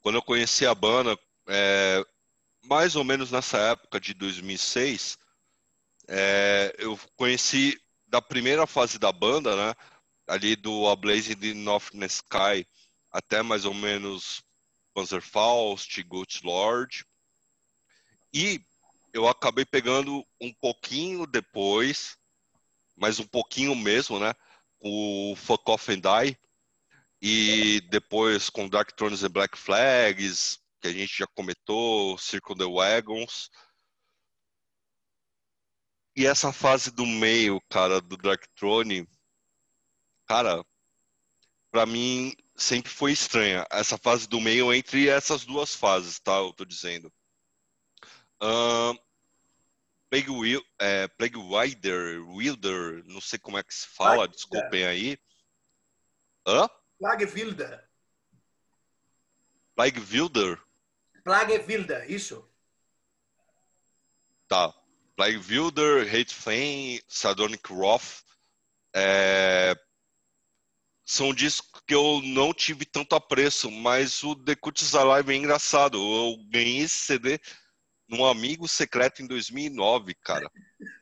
Quando 0.00 0.14
eu 0.14 0.22
conheci 0.22 0.64
a 0.64 0.72
banda, 0.72 1.18
é, 1.48 2.06
mais 2.62 2.94
ou 2.94 3.02
menos 3.02 3.32
nessa 3.32 3.58
época 3.58 3.98
de 3.98 4.14
2006, 4.14 5.18
é, 6.06 6.72
eu 6.78 6.96
conheci 7.16 7.82
da 8.06 8.22
primeira 8.22 8.64
fase 8.64 8.96
da 8.96 9.10
banda, 9.10 9.56
né? 9.56 9.74
Ali 10.28 10.54
do 10.54 10.88
A 10.88 10.94
Blaze 10.94 11.32
in 11.32 11.54
North 11.54 11.92
Sky 12.08 12.64
até 13.12 13.42
mais 13.42 13.64
ou 13.64 13.74
menos 13.74 14.42
Panzerfaust, 14.94 16.02
Lord. 16.42 17.04
E 18.32 18.64
eu 19.12 19.28
acabei 19.28 19.64
pegando 19.64 20.26
um 20.40 20.52
pouquinho 20.54 21.26
depois 21.26 22.16
mas 22.96 23.18
um 23.18 23.26
pouquinho 23.26 23.74
mesmo, 23.74 24.18
né? 24.18 24.32
O 24.80 25.34
Fuck 25.36 25.70
Off 25.70 25.90
and 25.90 26.00
Die. 26.00 26.38
E 27.20 27.80
depois 27.90 28.50
com 28.50 28.68
Dark 28.68 28.92
Thrones 28.92 29.22
e 29.22 29.28
Black 29.28 29.56
Flags, 29.56 30.58
que 30.80 30.88
a 30.88 30.92
gente 30.92 31.18
já 31.18 31.26
comentou, 31.26 32.18
Circle 32.18 32.56
the 32.56 32.64
Wagons. 32.64 33.50
E 36.16 36.26
essa 36.26 36.52
fase 36.52 36.90
do 36.90 37.06
meio, 37.06 37.60
cara, 37.70 38.00
do 38.00 38.16
Dark 38.16 38.44
Throne, 38.54 39.08
cara, 40.26 40.64
para 41.70 41.86
mim 41.86 42.34
sempre 42.62 42.90
foi 42.90 43.12
estranha. 43.12 43.66
Essa 43.70 43.98
fase 43.98 44.28
do 44.28 44.40
meio 44.40 44.72
entre 44.72 45.08
essas 45.08 45.44
duas 45.44 45.74
fases, 45.74 46.18
tá? 46.20 46.36
Eu 46.36 46.52
tô 46.52 46.64
dizendo. 46.64 47.12
Uh, 48.42 48.98
Plague, 50.08 50.30
Will, 50.30 50.62
é, 50.78 51.08
Plague 51.08 51.38
Wilder, 51.38 52.22
Wilder, 52.28 53.02
não 53.06 53.20
sei 53.20 53.38
como 53.38 53.58
é 53.58 53.62
que 53.62 53.74
se 53.74 53.86
fala, 53.86 54.16
Plague 54.16 54.34
desculpem 54.34 54.84
aí. 54.84 55.18
Hã? 56.46 56.68
Plague 56.98 57.24
Wilder. 57.24 57.88
Plague 59.74 60.00
Wilder? 60.00 60.60
Plague 61.24 61.64
Wilder, 61.66 62.10
isso. 62.10 62.46
Tá. 64.48 64.74
Plague 65.16 65.38
Wilder, 65.38 66.06
Hate 66.06 66.34
Flame, 66.34 67.02
Sardonic 67.08 67.72
Wrath. 67.72 68.22
É... 68.94 69.74
São 71.12 71.34
discos 71.34 71.82
que 71.86 71.94
eu 71.94 72.22
não 72.24 72.54
tive 72.54 72.86
tanto 72.86 73.14
apreço, 73.14 73.70
mas 73.70 74.24
o 74.24 74.34
The 74.34 74.56
Cuts 74.56 74.94
Alive 74.94 75.30
é 75.30 75.36
engraçado. 75.36 75.98
Eu 75.98 76.38
ganhei 76.48 76.78
esse 76.78 77.04
CD 77.04 77.38
num 78.08 78.24
amigo 78.24 78.66
secreto 78.66 79.20
em 79.20 79.26
2009, 79.26 80.14
cara. 80.14 80.50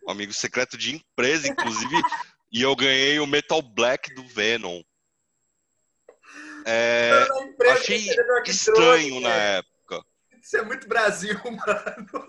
Um 0.04 0.10
amigo 0.10 0.32
secreto 0.32 0.76
de 0.76 0.96
empresa, 0.96 1.46
inclusive. 1.46 1.94
e 2.50 2.60
eu 2.60 2.74
ganhei 2.74 3.20
o 3.20 3.26
Metal 3.26 3.62
Black 3.62 4.12
do 4.12 4.26
Venom. 4.26 4.82
É, 6.66 7.28
achei 7.70 8.08
estranho 8.46 9.20
na 9.20 9.32
época. 9.32 10.04
Isso 10.42 10.56
é 10.56 10.62
muito 10.62 10.88
Brasil, 10.88 11.38
mano. 11.44 12.26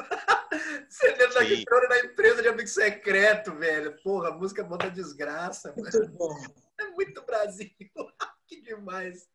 Você 0.88 1.16
lendo 1.16 1.34
da 1.34 1.44
guitarra 1.44 1.88
na 1.88 2.00
empresa 2.02 2.44
de 2.44 2.48
amigo 2.48 2.70
secreto, 2.70 3.56
velho. 3.56 4.00
Porra, 4.04 4.30
música 4.30 4.64
bota 4.64 4.92
desgraça. 4.92 5.74
Muito 5.76 5.98
mano. 5.98 6.12
bom. 6.12 6.71
É 6.82 6.90
muito 6.92 7.22
Brasil. 7.24 7.70
que 8.48 8.62
demais. 8.62 9.30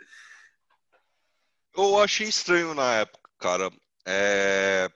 Eu 1.74 1.98
achei 2.02 2.28
estranho 2.28 2.74
na 2.74 2.94
época, 2.94 3.30
cara. 3.38 3.70
É... 4.04 4.90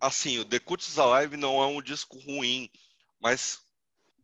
Assim, 0.00 0.38
o 0.38 0.44
The 0.44 0.58
Cuts 0.58 0.98
Alive 0.98 1.36
não 1.36 1.62
é 1.62 1.66
um 1.66 1.82
disco 1.82 2.18
ruim, 2.18 2.70
mas 3.20 3.60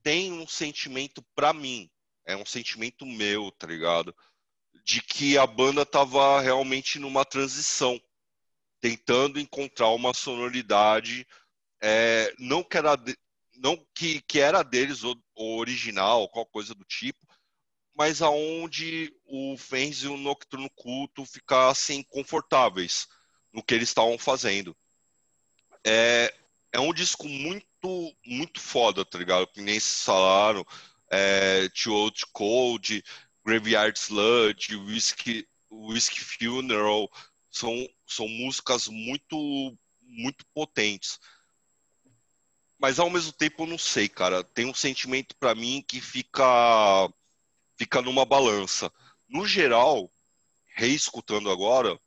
tem 0.03 0.33
um 0.33 0.47
sentimento 0.47 1.23
para 1.35 1.53
mim, 1.53 1.91
é 2.25 2.37
um 2.37 2.45
sentimento 2.45 3.07
meu, 3.07 3.51
tá 3.53 3.67
ligado? 3.67 4.15
De 4.85 5.03
que 5.03 5.39
a 5.39 5.47
banda 5.47 5.85
tava 5.85 6.41
realmente 6.41 6.99
numa 6.99 7.25
transição, 7.25 8.01
tentando 8.81 9.41
encontrar 9.41 9.89
uma 9.91 10.13
sonoridade, 10.15 11.27
é, 11.83 12.35
não 12.39 12.63
que 12.63 12.77
era, 12.77 12.97
não 13.61 13.77
que, 13.95 14.23
que 14.23 14.41
era 14.41 14.63
deles 14.63 15.05
o, 15.05 15.15
o 15.37 15.59
original, 15.59 16.29
qualquer 16.29 16.53
coisa 16.53 16.75
do 16.75 16.85
tipo, 16.85 17.27
mas 17.95 18.23
aonde 18.23 19.15
o 19.27 19.57
Fens 19.59 20.03
e 20.03 20.09
o 20.09 20.17
Nocturno 20.17 20.71
Culto 20.71 21.25
ficassem 21.27 22.03
confortáveis 22.05 23.07
no 23.53 23.63
que 23.63 23.75
eles 23.75 23.91
estavam 23.91 24.19
fazendo. 24.19 24.75
É, 25.85 26.35
é 26.73 26.81
um 26.81 26.95
disco 26.95 27.29
muito, 27.29 28.17
muito 28.25 28.61
foda, 28.61 29.05
tá 29.05 29.19
ligado? 29.19 29.47
Que 29.49 29.61
nem 29.61 29.79
se 29.79 30.05
falaram, 30.05 30.65
é, 31.11 31.69
Too 31.69 31.93
Old 31.93 32.25
Cold, 32.33 33.05
Graveyard 33.45 33.99
Sludge, 33.99 34.77
Whiskey, 34.77 35.47
Whiskey 35.71 36.21
Funeral, 36.21 37.11
são, 37.51 37.87
são 38.07 38.27
músicas 38.29 38.89
muito, 38.89 39.77
muito 40.01 40.47
potentes. 40.55 41.19
Mas 42.81 42.99
ao 42.99 43.11
mesmo 43.11 43.33
tempo 43.33 43.65
eu 43.65 43.67
não 43.67 43.79
sei, 43.79 44.09
cara. 44.09 44.43
Tem 44.43 44.65
um 44.65 44.75
sentimento 44.75 45.37
para 45.37 45.55
mim 45.55 45.85
que 45.87 46.01
fica 46.01 47.13
fica 47.77 48.01
numa 48.01 48.25
balança. 48.25 48.91
No 49.29 49.47
geral, 49.47 50.11
reescutando 50.75 51.51
agora, 51.51 52.01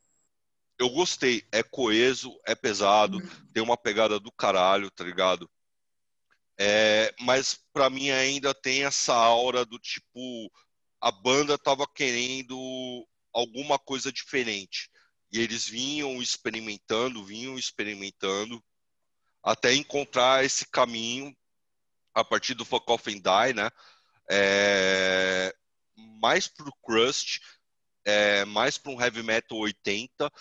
eu 0.80 0.90
gostei. 0.90 1.48
É 1.52 1.62
coeso, 1.62 2.40
é 2.46 2.56
pesado, 2.56 3.18
uhum. 3.18 3.48
tem 3.54 3.62
uma 3.62 3.78
pegada 3.78 4.20
do 4.20 4.32
caralho, 4.32 4.90
tá 4.90 5.04
ligado? 5.04 5.50
É, 6.60 7.14
mas 7.20 7.60
para 7.72 7.90
mim 7.90 8.10
ainda 8.10 8.54
tem 8.54 8.84
essa 8.84 9.14
aura 9.14 9.66
do 9.66 9.80
tipo 9.80 10.52
a 11.02 11.12
banda 11.12 11.58
tava 11.58 11.86
querendo 11.88 13.06
alguma 13.34 13.78
coisa 13.78 14.12
diferente 14.12 14.90
e 15.32 15.40
eles 15.40 15.68
vinham 15.68 16.22
experimentando, 16.22 17.26
vinham 17.26 17.58
experimentando 17.58 18.64
até 19.44 19.74
encontrar 19.74 20.46
esse 20.46 20.66
caminho 20.68 21.36
a 22.14 22.24
partir 22.24 22.54
do 22.54 22.64
Fuck 22.64 22.90
Off 22.92 23.10
and 23.10 23.20
Die, 23.20 23.54
né? 23.54 23.70
É, 24.30 25.54
mais 25.96 26.48
pro 26.48 26.72
crust, 26.84 27.42
é, 28.06 28.46
mais 28.46 28.78
para 28.78 28.92
um 28.92 29.02
heavy 29.02 29.24
metal 29.24 29.58
80, 29.58 30.32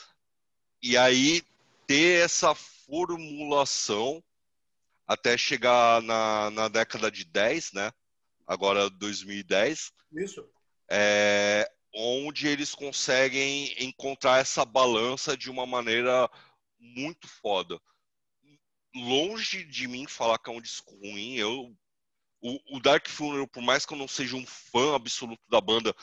e 0.81 0.97
aí 0.97 1.43
ter 1.87 2.25
essa 2.25 2.55
formulação 2.55 4.23
até 5.07 5.37
chegar 5.37 6.01
na, 6.03 6.51
na 6.51 6.69
década 6.69 7.11
de 7.11 7.25
10, 7.25 7.73
né? 7.73 7.91
Agora 8.47 8.89
2010. 8.89 9.93
Isso. 10.13 10.49
É, 10.91 11.71
onde 11.95 12.47
eles 12.47 12.75
conseguem 12.75 13.75
encontrar 13.83 14.39
essa 14.41 14.65
balança 14.65 15.37
de 15.37 15.51
uma 15.51 15.67
maneira 15.67 16.31
muito 16.79 17.29
foda. 17.29 17.81
Longe 18.95 19.65
de 19.65 19.89
mim 19.89 20.07
falar 20.07 20.39
que 20.39 20.51
é 20.51 20.53
um 20.53 20.61
disco 20.61 20.95
ruim, 20.97 21.35
eu 21.35 21.75
o, 22.43 22.77
o 22.77 22.81
Dark 22.81 23.09
Funeral, 23.09 23.47
por 23.47 23.63
mais 23.63 23.87
que 23.87 23.95
eu 23.95 23.99
não 23.99 24.09
seja 24.09 24.35
um 24.37 24.45
fã 24.45 24.97
absoluto 24.97 25.43
da 25.49 25.61
banda, 25.61 25.95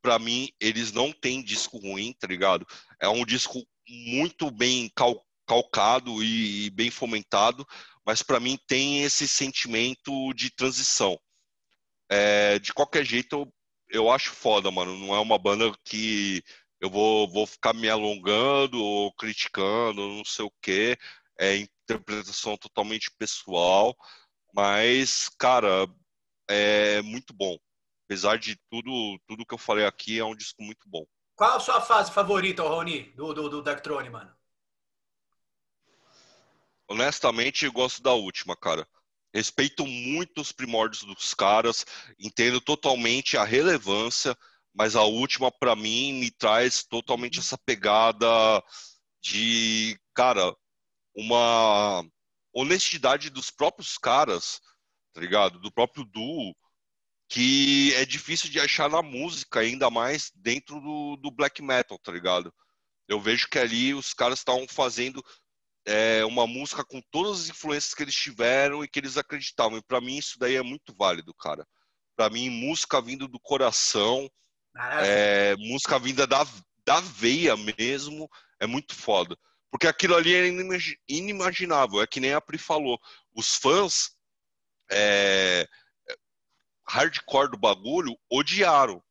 para 0.00 0.18
mim, 0.18 0.48
eles 0.60 0.92
não 0.92 1.12
têm 1.12 1.42
disco 1.42 1.78
ruim, 1.78 2.14
tá 2.18 2.26
ligado? 2.26 2.66
É 3.00 3.08
um 3.08 3.24
disco 3.24 3.66
muito 3.88 4.50
bem 4.50 4.90
cal, 4.94 5.24
calcado 5.46 6.22
e, 6.22 6.66
e 6.66 6.70
bem 6.70 6.90
fomentado, 6.90 7.66
mas 8.06 8.22
para 8.22 8.40
mim 8.40 8.58
tem 8.66 9.02
esse 9.02 9.28
sentimento 9.28 10.32
de 10.34 10.50
transição. 10.50 11.18
É, 12.08 12.58
de 12.58 12.72
qualquer 12.72 13.04
jeito, 13.04 13.36
eu, 13.36 13.52
eu 13.90 14.10
acho 14.10 14.30
foda, 14.30 14.70
mano. 14.70 14.96
Não 14.98 15.14
é 15.14 15.20
uma 15.20 15.38
banda 15.38 15.72
que 15.84 16.42
eu 16.80 16.90
vou, 16.90 17.28
vou 17.28 17.46
ficar 17.46 17.72
me 17.72 17.88
alongando 17.88 18.82
ou 18.82 19.12
criticando, 19.14 20.08
não 20.08 20.24
sei 20.24 20.44
o 20.44 20.52
quê. 20.60 20.96
É 21.42 21.56
interpretação 21.56 22.56
totalmente 22.56 23.10
pessoal. 23.18 23.96
Mas, 24.54 25.28
cara, 25.38 25.88
é 26.48 27.02
muito 27.02 27.34
bom. 27.34 27.58
Apesar 28.04 28.38
de 28.38 28.56
tudo, 28.70 29.18
tudo 29.26 29.44
que 29.44 29.52
eu 29.52 29.58
falei 29.58 29.84
aqui, 29.84 30.20
é 30.20 30.24
um 30.24 30.36
disco 30.36 30.62
muito 30.62 30.88
bom. 30.88 31.04
Qual 31.34 31.56
a 31.56 31.60
sua 31.60 31.80
fase 31.80 32.12
favorita, 32.12 32.62
Rony, 32.62 33.10
do, 33.16 33.34
do, 33.34 33.48
do 33.48 33.62
Darkthrone, 33.62 34.08
mano? 34.08 34.32
Honestamente, 36.88 37.64
eu 37.64 37.72
gosto 37.72 38.00
da 38.00 38.12
última, 38.12 38.54
cara. 38.54 38.86
Respeito 39.34 39.84
muito 39.84 40.40
os 40.40 40.52
primórdios 40.52 41.02
dos 41.02 41.34
caras, 41.34 41.84
entendo 42.20 42.60
totalmente 42.60 43.36
a 43.36 43.44
relevância, 43.44 44.36
mas 44.72 44.94
a 44.94 45.02
última, 45.02 45.50
para 45.50 45.74
mim, 45.74 46.12
me 46.20 46.30
traz 46.30 46.84
totalmente 46.84 47.40
essa 47.40 47.58
pegada 47.58 48.26
de, 49.22 49.98
cara, 50.14 50.54
uma 51.14 52.04
honestidade 52.52 53.30
dos 53.30 53.50
próprios 53.50 53.96
caras, 53.96 54.60
tá 55.12 55.20
ligado? 55.20 55.58
Do 55.58 55.72
próprio 55.72 56.04
duo, 56.04 56.54
que 57.28 57.94
é 57.94 58.04
difícil 58.04 58.50
de 58.50 58.60
achar 58.60 58.90
na 58.90 59.02
música, 59.02 59.60
ainda 59.60 59.90
mais 59.90 60.30
dentro 60.34 60.80
do, 60.80 61.16
do 61.16 61.30
black 61.30 61.62
metal, 61.62 61.98
tá 61.98 62.12
ligado? 62.12 62.52
Eu 63.08 63.20
vejo 63.20 63.48
que 63.48 63.58
ali 63.58 63.94
os 63.94 64.12
caras 64.12 64.38
estavam 64.38 64.66
fazendo 64.68 65.24
é, 65.86 66.24
uma 66.24 66.46
música 66.46 66.84
com 66.84 67.00
todas 67.10 67.40
as 67.40 67.48
influências 67.48 67.94
que 67.94 68.02
eles 68.02 68.14
tiveram 68.14 68.84
e 68.84 68.88
que 68.88 68.98
eles 68.98 69.16
acreditavam. 69.16 69.78
E 69.78 69.82
para 69.82 70.00
mim 70.00 70.16
isso 70.16 70.38
daí 70.38 70.56
é 70.56 70.62
muito 70.62 70.94
válido, 70.94 71.34
cara. 71.34 71.66
Para 72.16 72.30
mim, 72.30 72.50
música 72.50 73.00
vindo 73.00 73.26
do 73.26 73.40
coração, 73.40 74.30
é, 75.02 75.56
música 75.56 75.98
vinda 75.98 76.26
da, 76.26 76.46
da 76.84 77.00
veia 77.00 77.56
mesmo, 77.56 78.28
é 78.60 78.66
muito 78.66 78.94
foda. 78.94 79.36
Porque 79.72 79.86
aquilo 79.86 80.14
ali 80.14 80.34
é 80.34 80.46
inimaginável, 81.08 82.02
é 82.02 82.06
que 82.06 82.20
nem 82.20 82.34
a 82.34 82.42
Pri 82.42 82.58
falou. 82.58 83.00
Os 83.34 83.54
fãs 83.54 84.14
é, 84.90 85.66
hardcore 86.86 87.52
do 87.52 87.56
bagulho 87.56 88.14
odiaram. 88.30 89.02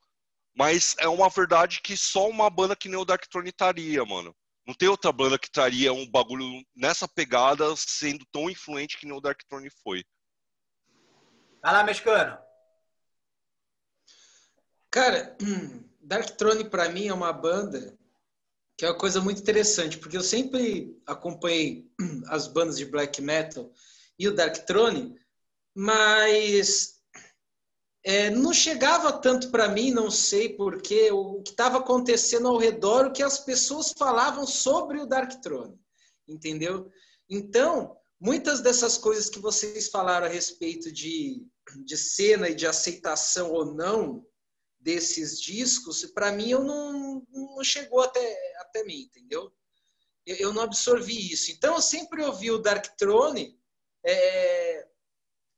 Mas 0.56 0.96
é 1.00 1.08
uma 1.08 1.30
verdade 1.30 1.82
que 1.82 1.98
só 1.98 2.30
uma 2.30 2.48
banda 2.48 2.76
que 2.76 2.88
nem 2.88 3.00
o 3.00 3.06
Darkthrone 3.06 3.50
estaria, 3.50 4.06
mano. 4.06 4.36
Não 4.68 4.76
tem 4.76 4.88
outra 4.88 5.12
banda 5.12 5.40
que 5.40 5.50
traria 5.50 5.92
um 5.92 6.08
bagulho 6.08 6.46
nessa 6.76 7.08
pegada 7.08 7.66
sendo 7.76 8.24
tão 8.32 8.48
influente 8.48 9.00
que 9.00 9.08
nem 9.08 9.18
o 9.18 9.22
Darkthrone 9.22 9.72
foi. 9.84 10.04
Vai 11.64 11.74
lá, 11.74 11.84
mexicano. 11.84 12.38
Cara, 14.92 15.36
Darkthrone 16.00 16.70
para 16.70 16.88
mim 16.90 17.08
é 17.08 17.14
uma 17.14 17.34
banda 17.34 17.98
que 18.82 18.86
é 18.86 18.90
uma 18.90 18.98
coisa 18.98 19.22
muito 19.22 19.40
interessante, 19.40 20.00
porque 20.00 20.18
eu 20.18 20.24
sempre 20.24 21.00
acompanhei 21.06 21.88
as 22.30 22.48
bandas 22.48 22.78
de 22.78 22.86
black 22.86 23.22
metal 23.22 23.72
e 24.18 24.28
o 24.28 24.34
Dark 24.34 24.66
Throne, 24.66 25.16
mas 25.76 26.96
é, 28.04 28.32
não 28.32 28.52
chegava 28.52 29.14
tanto 29.14 29.52
para 29.52 29.70
mim, 29.70 29.92
não 29.92 30.10
sei 30.10 30.50
porquê, 30.50 31.12
o 31.12 31.44
que 31.44 31.52
estava 31.52 31.78
acontecendo 31.78 32.48
ao 32.48 32.58
redor, 32.58 33.06
o 33.06 33.12
que 33.12 33.22
as 33.22 33.38
pessoas 33.38 33.94
falavam 33.96 34.48
sobre 34.48 35.00
o 35.00 35.06
Dark 35.06 35.32
Throne, 35.44 35.80
entendeu? 36.28 36.90
Então, 37.30 37.96
muitas 38.20 38.62
dessas 38.62 38.98
coisas 38.98 39.30
que 39.30 39.38
vocês 39.38 39.90
falaram 39.90 40.26
a 40.26 40.30
respeito 40.30 40.92
de, 40.92 41.46
de 41.86 41.96
cena 41.96 42.50
e 42.50 42.56
de 42.56 42.66
aceitação 42.66 43.52
ou 43.52 43.76
não 43.76 44.26
desses 44.80 45.40
discos, 45.40 46.04
para 46.06 46.32
mim 46.32 46.50
eu 46.50 46.64
não, 46.64 47.24
não 47.32 47.64
chegou 47.64 48.02
até, 48.02 48.20
até 48.72 48.84
mim, 48.84 49.02
entendeu? 49.02 49.52
Eu, 50.26 50.36
eu 50.38 50.54
não 50.54 50.64
absorvi 50.64 51.32
isso. 51.32 51.52
Então 51.52 51.76
eu 51.76 51.82
sempre 51.82 52.24
ouvi 52.24 52.50
o 52.50 52.58
Dark 52.58 52.86
Throne 52.98 53.60
é, 54.06 54.88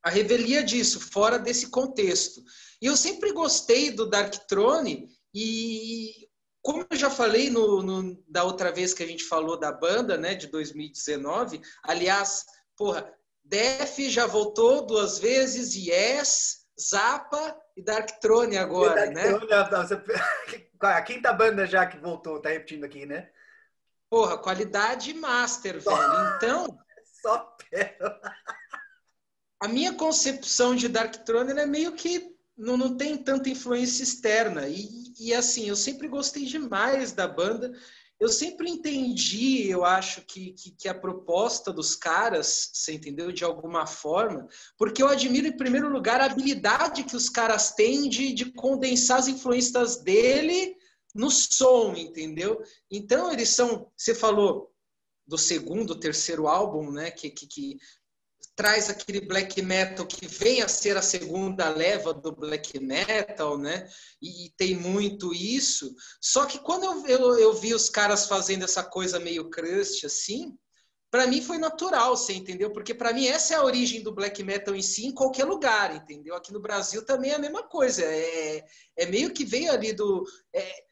a 0.04 0.10
revelia 0.10 0.64
disso, 0.64 1.00
fora 1.00 1.38
desse 1.38 1.70
contexto. 1.70 2.44
E 2.82 2.88
eu 2.88 2.98
sempre 2.98 3.32
gostei 3.32 3.92
do 3.92 4.10
Dark 4.10 4.34
Throne 4.48 5.08
e 5.34 6.28
como 6.62 6.86
eu 6.90 6.98
já 6.98 7.10
falei 7.10 7.50
no, 7.50 7.82
no, 7.82 8.24
da 8.28 8.44
outra 8.46 8.72
vez 8.72 8.94
que 8.94 9.04
a 9.04 9.08
gente 9.08 9.26
falou 9.26 9.58
da 9.58 9.72
banda, 9.72 10.18
né, 10.18 10.34
de 10.34 10.48
2019, 10.48 11.62
aliás, 11.84 12.46
porra, 12.78 13.14
Def 13.44 14.00
já 14.10 14.26
voltou 14.26 14.86
duas 14.86 15.20
vezes, 15.20 15.76
Yes, 15.76 16.63
Zappa 16.80 17.56
e 17.78 17.82
Darkthrone 17.84 18.58
agora, 18.58 19.06
E 19.06 19.14
né? 19.14 19.32
Darkthrone, 19.32 19.88
você- 19.88 20.04
A 20.82 21.02
quinta 21.02 21.32
banda 21.32 21.66
já 21.66 21.86
que 21.86 21.98
voltou, 21.98 22.42
tá 22.42 22.50
repetindo 22.50 22.84
aqui, 22.84 23.06
né? 23.06 23.30
Porra, 24.10 24.38
qualidade 24.38 25.14
master, 25.14 25.80
velho. 25.80 26.36
Então, 26.38 26.78
Só 27.22 27.56
pérola. 27.70 28.20
a 29.62 29.68
minha 29.70 29.94
concepção 29.94 30.76
de 30.76 30.90
Darkthrone 30.90 31.52
ela 31.52 31.62
é 31.62 31.66
meio 31.66 31.94
que 31.94 32.36
não, 32.58 32.76
não 32.76 32.98
tem 32.98 33.18
tanta 33.18 33.50
influência 33.50 34.04
externa. 34.04 34.68
E, 34.68 35.14
e 35.20 35.34
assim, 35.34 35.70
eu 35.70 35.76
sempre 35.76 36.08
gostei 36.10 36.44
demais 36.46 37.14
da 37.14 37.28
banda. 37.28 37.72
Eu 38.24 38.30
sempre 38.30 38.70
entendi, 38.70 39.70
eu 39.70 39.84
acho, 39.84 40.22
que, 40.22 40.54
que, 40.54 40.72
que 40.72 40.88
a 40.88 40.98
proposta 40.98 41.74
dos 41.74 41.94
caras, 41.94 42.70
você 42.72 42.94
entendeu, 42.94 43.34
de 43.34 43.44
alguma 43.44 43.86
forma, 43.86 44.48
porque 44.78 45.04
eu 45.04 45.10
admiro, 45.10 45.46
em 45.46 45.58
primeiro 45.58 45.90
lugar, 45.90 46.22
a 46.22 46.28
habilidade 46.28 47.04
que 47.04 47.18
os 47.18 47.28
caras 47.28 47.72
têm 47.72 48.08
de, 48.08 48.32
de 48.32 48.50
condensar 48.54 49.20
as 49.20 49.28
influências 49.28 49.98
dele 49.98 50.74
no 51.14 51.30
som, 51.30 51.94
entendeu? 51.98 52.64
Então, 52.90 53.30
eles 53.30 53.50
são, 53.50 53.92
você 53.98 54.16
falou 54.16 54.74
do 55.28 55.38
segundo, 55.38 56.00
terceiro 56.00 56.48
álbum, 56.48 56.92
né, 56.92 57.12
que, 57.12 57.30
que, 57.30 57.46
que 57.46 57.78
traz 58.56 58.90
aquele 58.90 59.22
black 59.22 59.62
metal 59.62 60.06
que 60.06 60.28
vem 60.28 60.62
a 60.62 60.68
ser 60.68 60.96
a 60.96 61.02
segunda 61.02 61.70
leva 61.70 62.14
do 62.14 62.32
black 62.32 62.80
metal, 62.80 63.58
né? 63.58 63.88
E, 64.22 64.52
tem 64.58 64.76
muito 64.76 65.34
isso. 65.34 65.94
Só 66.22 66.46
que 66.46 66.60
quando 66.60 66.84
eu, 66.84 67.08
eu, 67.08 67.40
eu 67.40 67.54
vi 67.54 67.74
os 67.74 67.90
caras 67.90 68.28
fazendo 68.28 68.64
essa 68.64 68.84
coisa 68.84 69.20
meio 69.20 69.50
crust 69.50 70.06
assim, 70.06 70.56
para 71.14 71.28
mim 71.28 71.44
foi 71.44 71.60
natural, 71.60 72.18
você 72.18 72.34
entendeu? 72.34 72.72
Porque 72.72 72.92
para 72.92 73.14
mim 73.14 73.28
essa 73.28 73.54
é 73.54 73.58
a 73.58 73.64
origem 73.64 74.02
do 74.02 74.12
black 74.12 74.44
metal 74.44 74.76
em 74.76 74.82
si, 74.82 75.06
em 75.06 75.14
qualquer 75.14 75.46
lugar, 75.46 75.96
entendeu? 75.96 76.36
Aqui 76.36 76.52
no 76.52 76.60
Brasil 76.60 77.06
também 77.06 77.30
é 77.30 77.36
a 77.36 77.40
mesma 77.40 77.62
coisa. 77.62 78.04
É, 78.04 78.66
é 78.98 79.06
meio 79.06 79.32
que 79.32 79.46
veio 79.46 79.72
ali 79.72 79.94
do. 79.94 80.26
É, 80.52 80.83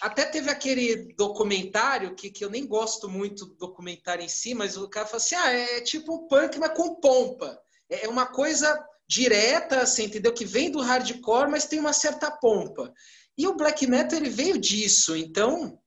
até 0.00 0.24
teve 0.24 0.50
aquele 0.50 1.14
documentário 1.14 2.14
que, 2.14 2.30
que 2.30 2.44
eu 2.44 2.50
nem 2.50 2.66
gosto 2.66 3.08
muito 3.08 3.46
do 3.46 3.54
documentário 3.54 4.24
em 4.24 4.28
si, 4.28 4.54
mas 4.54 4.76
o 4.76 4.88
cara 4.88 5.06
fala 5.06 5.18
assim: 5.18 5.34
ah, 5.34 5.50
é 5.52 5.80
tipo 5.80 6.26
punk, 6.26 6.58
mas 6.58 6.76
com 6.76 6.94
pompa. 6.96 7.60
É 7.88 8.08
uma 8.08 8.26
coisa 8.26 8.82
direta, 9.06 9.80
assim, 9.80 10.04
entendeu? 10.04 10.32
Que 10.32 10.44
vem 10.44 10.70
do 10.70 10.80
hardcore, 10.80 11.50
mas 11.50 11.66
tem 11.66 11.80
uma 11.80 11.92
certa 11.92 12.30
pompa. 12.30 12.92
E 13.36 13.46
o 13.46 13.56
black 13.56 13.86
metal 13.86 14.18
ele 14.18 14.30
veio 14.30 14.58
disso, 14.58 15.16
então 15.16 15.78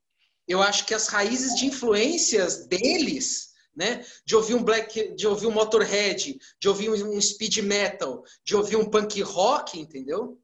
eu 0.47 0.61
acho 0.61 0.85
que 0.85 0.93
as 0.93 1.07
raízes 1.07 1.55
de 1.55 1.65
influências 1.65 2.67
deles, 2.67 3.49
né? 3.75 4.05
De 4.25 4.35
ouvir 4.35 4.55
um 4.55 4.63
black, 4.63 5.15
de 5.15 5.27
ouvir 5.27 5.47
um 5.47 5.51
Motorhead, 5.51 6.37
de 6.59 6.69
ouvir 6.69 6.89
um 6.89 7.19
speed 7.19 7.59
metal, 7.59 8.23
de 8.45 8.55
ouvir 8.55 8.75
um 8.75 8.89
punk 8.89 9.21
rock, 9.21 9.79
entendeu? 9.79 10.37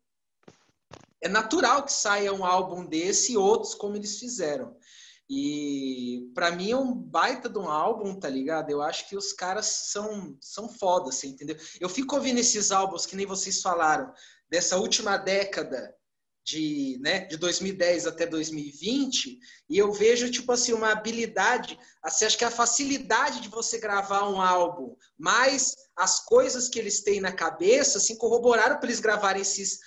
É 1.22 1.28
natural 1.28 1.84
que 1.84 1.91
saia 1.91 2.34
um 2.34 2.45
álbum 2.45 2.86
desse 2.86 3.34
e 3.34 3.38
outros 3.38 3.74
como 3.76 3.95
eles 3.95 4.20
fizeram. 4.20 4.76
E 5.30 6.32
para 6.34 6.51
mim 6.51 6.72
é 6.72 6.78
um 6.78 6.91
baita 6.91 7.47
de 7.47 7.59
um 7.59 7.70
álbum, 7.70 8.20
tá 8.20 8.28
ligado? 8.28 8.72
Eu 8.72 8.82
acho 8.82 9.07
que 9.07 9.15
os 9.15 9.32
caras 9.32 9.67
são 9.91 10.36
são 10.41 10.67
foda, 10.67 11.09
assim, 11.09 11.30
entendeu? 11.30 11.55
Eu 11.80 11.88
fico 11.88 12.15
ouvindo 12.15 12.39
esses 12.39 12.72
álbuns 12.72 13.05
que 13.05 13.15
nem 13.15 13.28
vocês 13.28 13.61
falaram 13.61 14.11
dessa 14.49 14.78
última 14.78 15.17
década 15.17 15.93
de, 16.43 16.97
né, 17.01 17.26
de 17.26 17.38
2010 17.38 18.07
até 18.07 18.26
2020, 18.26 19.38
e 19.70 19.78
eu 19.78 19.93
vejo 19.93 20.32
tipo 20.32 20.51
assim 20.51 20.74
uma 20.74 20.91
habilidade, 20.91 21.78
assim, 22.01 22.26
acho 22.26 22.38
que 22.38 22.45
a 22.45 22.49
facilidade 22.49 23.39
de 23.39 23.49
você 23.49 23.78
gravar 23.78 24.28
um 24.28 24.41
álbum, 24.41 24.95
mais 25.15 25.76
as 25.95 26.26
coisas 26.26 26.67
que 26.67 26.80
eles 26.80 27.01
têm 27.01 27.22
na 27.22 27.32
cabeça, 27.32 27.99
assim, 27.99 28.17
corroboraram 28.17 28.80
para 28.80 28.88
eles 28.88 28.99
gravarem 28.99 29.43
esses 29.43 29.78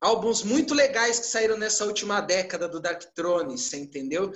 álbuns 0.00 0.42
muito 0.42 0.74
legais 0.74 1.18
que 1.18 1.26
saíram 1.26 1.56
nessa 1.56 1.84
última 1.84 2.20
década 2.20 2.68
do 2.68 2.80
Dark 2.80 3.02
Throne, 3.14 3.58
você 3.58 3.76
entendeu? 3.76 4.32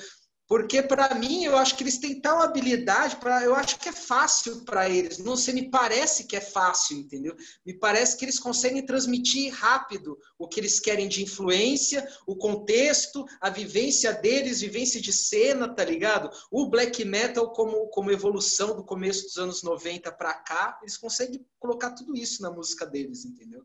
Porque 0.53 0.83
para 0.83 1.15
mim 1.15 1.45
eu 1.45 1.57
acho 1.57 1.75
que 1.75 1.83
eles 1.83 1.97
têm 1.97 2.21
tal 2.21 2.43
habilidade 2.43 3.17
para, 3.17 3.43
eu 3.43 3.55
acho 3.55 3.79
que 3.79 3.89
é 3.89 3.93
fácil 3.93 4.65
para 4.67 4.87
eles. 4.87 5.17
Não 5.17 5.35
sei, 5.35 5.55
me 5.55 5.71
parece 5.71 6.25
que 6.25 6.37
é 6.37 6.43
fácil, 6.43 6.99
entendeu? 6.99 7.35
Me 7.65 7.73
parece 7.73 8.19
que 8.19 8.25
eles 8.27 8.39
conseguem 8.39 8.85
transmitir 8.85 9.51
rápido 9.51 10.19
o 10.39 10.47
que 10.47 10.61
eles 10.61 10.79
querem 10.79 11.09
de 11.09 11.23
influência, 11.23 12.07
o 12.27 12.37
contexto, 12.37 13.25
a 13.41 13.49
vivência 13.49 14.13
deles, 14.13 14.61
vivência 14.61 15.01
de 15.01 15.11
cena, 15.11 15.75
tá 15.75 15.87
ligado? 15.87 16.29
O 16.51 16.69
black 16.69 17.03
metal 17.03 17.51
como 17.53 17.89
como 17.89 18.11
evolução 18.11 18.77
do 18.77 18.85
começo 18.85 19.23
dos 19.23 19.39
anos 19.39 19.63
90 19.63 20.13
para 20.13 20.35
cá, 20.35 20.79
eles 20.83 20.99
conseguem 20.99 21.47
colocar 21.59 21.93
tudo 21.93 22.15
isso 22.15 22.43
na 22.43 22.51
música 22.51 22.85
deles, 22.85 23.25
entendeu? 23.25 23.65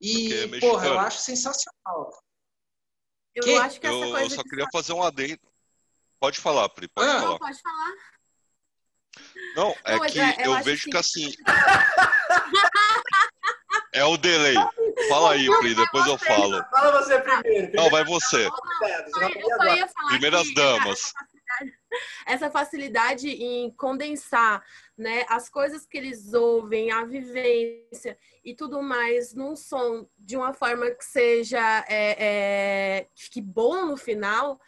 E, 0.00 0.46
Porque 0.48 0.56
é 0.56 0.60
porra, 0.60 0.86
eu 0.86 0.98
acho 1.00 1.18
sensacional. 1.20 2.10
Eu 3.34 3.42
Que? 3.44 3.54
acho 3.56 3.80
que 3.80 3.86
essa 3.86 3.96
Eu, 3.96 4.10
coisa 4.10 4.24
eu 4.24 4.30
só 4.30 4.42
queria 4.42 4.66
fazer 4.72 4.92
um 4.92 5.02
adendo. 5.02 5.40
Pode 6.20 6.40
falar, 6.40 6.68
Pri, 6.70 6.88
pode 6.88 7.08
Ah. 7.08 7.20
falar. 7.20 7.26
Não, 7.30 7.38
pode 7.38 7.60
falar. 7.62 7.92
Não, 9.56 9.76
é 9.84 9.96
Não, 9.96 10.06
que 10.06 10.20
é, 10.20 10.36
eu 10.46 10.52
eu 10.54 10.62
vejo 10.62 10.84
que- 10.84 10.90
que 10.90 10.96
assim. 10.96 11.32
É 13.94 14.04
o 14.04 14.16
delay. 14.16 14.54
Fala 15.08 15.32
aí, 15.32 15.46
Pri, 15.60 15.74
depois 15.74 16.06
eu 16.06 16.18
falo. 16.18 16.62
Fala 16.70 17.02
você 17.02 17.18
primeiro. 17.20 17.72
Não, 17.74 17.90
vai 17.90 18.04
você. 18.04 18.48
Cuidado, 18.50 19.10
você 19.10 19.24
Eu 19.24 19.56
só- 19.56 19.64
ia 19.74 19.88
falar 19.88 20.08
Primeiras 20.10 20.42
que 20.48 20.54
damas. 20.54 21.12
Essa 22.26 22.50
facilidade, 22.50 23.28
em 23.28 23.70
condensar 23.72 24.64
né, 24.96 25.24
as 25.28 25.48
coisas 25.48 25.86
que 25.86 25.96
eles 25.98 26.32
ouvem, 26.34 26.90
a 26.90 27.04
vivência 27.04 28.18
e 28.44 28.54
tudo 28.54 28.82
mais 28.82 29.34
num 29.34 29.56
som 29.56 30.08
de 30.18 30.36
uma 30.36 30.52
forma 30.52 30.90
que 30.90 31.04
seja 31.04 31.84
é, 31.88 32.16
é, 32.18 33.08
que 33.32 33.40
bom 33.40 33.86
no 33.86 33.96
final. 33.96 34.60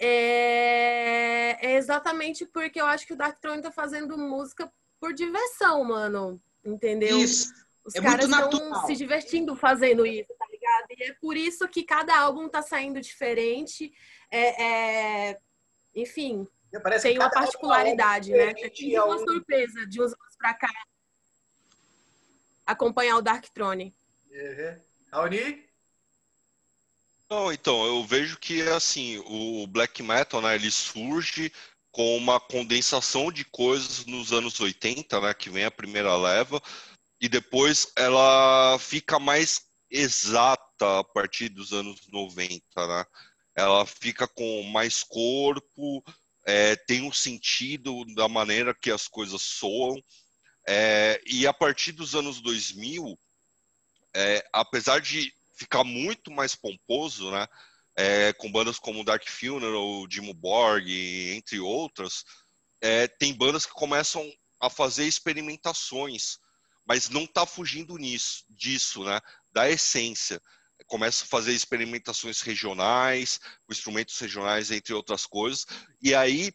É, 0.00 1.58
é 1.60 1.76
exatamente 1.76 2.46
porque 2.46 2.80
eu 2.80 2.86
acho 2.86 3.06
que 3.06 3.12
o 3.12 3.16
Dark 3.16 3.40
Throne 3.40 3.62
tá 3.62 3.72
fazendo 3.72 4.16
música 4.16 4.72
por 5.00 5.12
diversão, 5.12 5.84
mano. 5.84 6.40
Entendeu? 6.64 7.18
Isso. 7.18 7.52
Os 7.88 7.94
É 7.94 8.02
caras 8.02 8.28
estão 8.28 8.86
se 8.86 8.94
divertindo 8.94 9.56
fazendo 9.56 10.04
isso, 10.04 10.28
tá 10.38 10.46
ligado? 10.50 10.86
E 10.90 11.04
é 11.04 11.14
por 11.14 11.34
isso 11.36 11.66
que 11.68 11.82
cada 11.82 12.18
álbum 12.18 12.46
tá 12.46 12.60
saindo 12.60 13.00
diferente. 13.00 13.90
É, 14.30 15.30
é, 15.30 15.38
Enfim, 15.98 16.46
Parece 16.82 17.02
tem 17.02 17.14
que 17.14 17.18
uma 17.18 17.30
particularidade, 17.30 18.30
né? 18.30 18.54
Sempre 18.54 18.94
é 18.94 19.02
uma 19.02 19.16
um- 19.16 19.18
surpresa 19.18 19.86
de 19.86 20.00
uns 20.00 20.12
anos 20.12 20.36
pra 20.38 20.54
cá 20.54 20.70
acompanhar 22.64 23.16
o 23.16 23.22
Dark 23.22 23.46
Throne. 23.48 23.94
Uhum. 24.30 24.80
Raoni? 25.10 25.64
Não, 27.30 27.52
então, 27.52 27.84
eu 27.84 28.04
vejo 28.04 28.38
que 28.38 28.62
assim, 28.62 29.18
o 29.26 29.66
black 29.66 30.02
metal, 30.02 30.40
né, 30.40 30.54
ele 30.54 30.70
surge 30.70 31.52
com 31.90 32.16
uma 32.16 32.38
condensação 32.38 33.32
de 33.32 33.44
coisas 33.44 34.06
nos 34.06 34.32
anos 34.32 34.60
80, 34.60 35.20
né, 35.20 35.34
que 35.34 35.50
vem 35.50 35.64
a 35.64 35.70
primeira 35.70 36.16
leva, 36.16 36.62
e 37.20 37.28
depois 37.28 37.90
ela 37.96 38.78
fica 38.78 39.18
mais 39.18 39.62
exata 39.90 41.00
a 41.00 41.04
partir 41.04 41.48
dos 41.48 41.72
anos 41.72 42.06
90, 42.08 42.86
né? 42.86 43.04
Ela 43.58 43.84
fica 43.84 44.28
com 44.28 44.62
mais 44.62 45.02
corpo, 45.02 46.00
é, 46.46 46.76
tem 46.76 47.02
um 47.02 47.12
sentido 47.12 48.04
da 48.14 48.28
maneira 48.28 48.72
que 48.72 48.88
as 48.88 49.08
coisas 49.08 49.42
soam, 49.42 50.00
é, 50.64 51.20
e 51.26 51.44
a 51.44 51.52
partir 51.52 51.90
dos 51.90 52.14
anos 52.14 52.40
2000, 52.40 53.18
é, 54.14 54.48
apesar 54.52 55.00
de 55.00 55.34
ficar 55.56 55.82
muito 55.82 56.30
mais 56.30 56.54
pomposo, 56.54 57.32
né? 57.32 57.48
É, 57.96 58.32
com 58.34 58.52
bandas 58.52 58.78
como 58.78 59.02
Dark 59.02 59.28
Funeral, 59.28 60.06
Dimmu 60.06 60.32
Borg, 60.32 60.88
entre 61.34 61.58
outras, 61.58 62.24
é, 62.80 63.08
tem 63.08 63.34
bandas 63.34 63.66
que 63.66 63.72
começam 63.72 64.32
a 64.60 64.70
fazer 64.70 65.04
experimentações, 65.04 66.38
mas 66.86 67.08
não 67.08 67.24
está 67.24 67.44
fugindo 67.44 67.98
nisso, 67.98 68.44
disso, 68.48 69.02
né? 69.02 69.20
Da 69.50 69.68
essência. 69.68 70.40
Começa 70.88 71.24
a 71.24 71.28
fazer 71.28 71.52
experimentações 71.52 72.40
regionais, 72.40 73.38
instrumentos 73.70 74.18
regionais, 74.18 74.72
entre 74.72 74.92
outras 74.92 75.24
coisas, 75.24 75.64
e 76.02 76.14
aí 76.14 76.52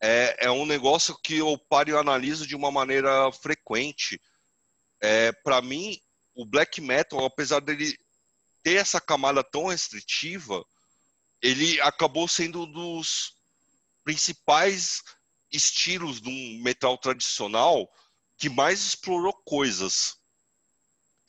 é, 0.00 0.46
é 0.46 0.50
um 0.50 0.64
negócio 0.64 1.18
que 1.22 1.38
eu 1.38 1.58
paro 1.68 1.90
e 1.90 1.96
analiso 1.96 2.46
de 2.46 2.54
uma 2.54 2.70
maneira 2.70 3.32
frequente. 3.32 4.20
É, 5.00 5.32
Para 5.32 5.60
mim, 5.60 5.98
o 6.34 6.46
black 6.46 6.80
metal, 6.80 7.24
apesar 7.24 7.60
dele 7.60 7.96
ter 8.62 8.76
essa 8.76 9.00
camada 9.00 9.42
tão 9.42 9.66
restritiva, 9.66 10.64
ele 11.42 11.80
acabou 11.80 12.28
sendo 12.28 12.62
um 12.62 12.70
dos 12.70 13.34
principais 14.04 15.02
estilos 15.50 16.20
do 16.20 16.30
metal 16.62 16.96
tradicional 16.96 17.90
que 18.36 18.48
mais 18.48 18.84
explorou 18.84 19.34
coisas. 19.44 20.19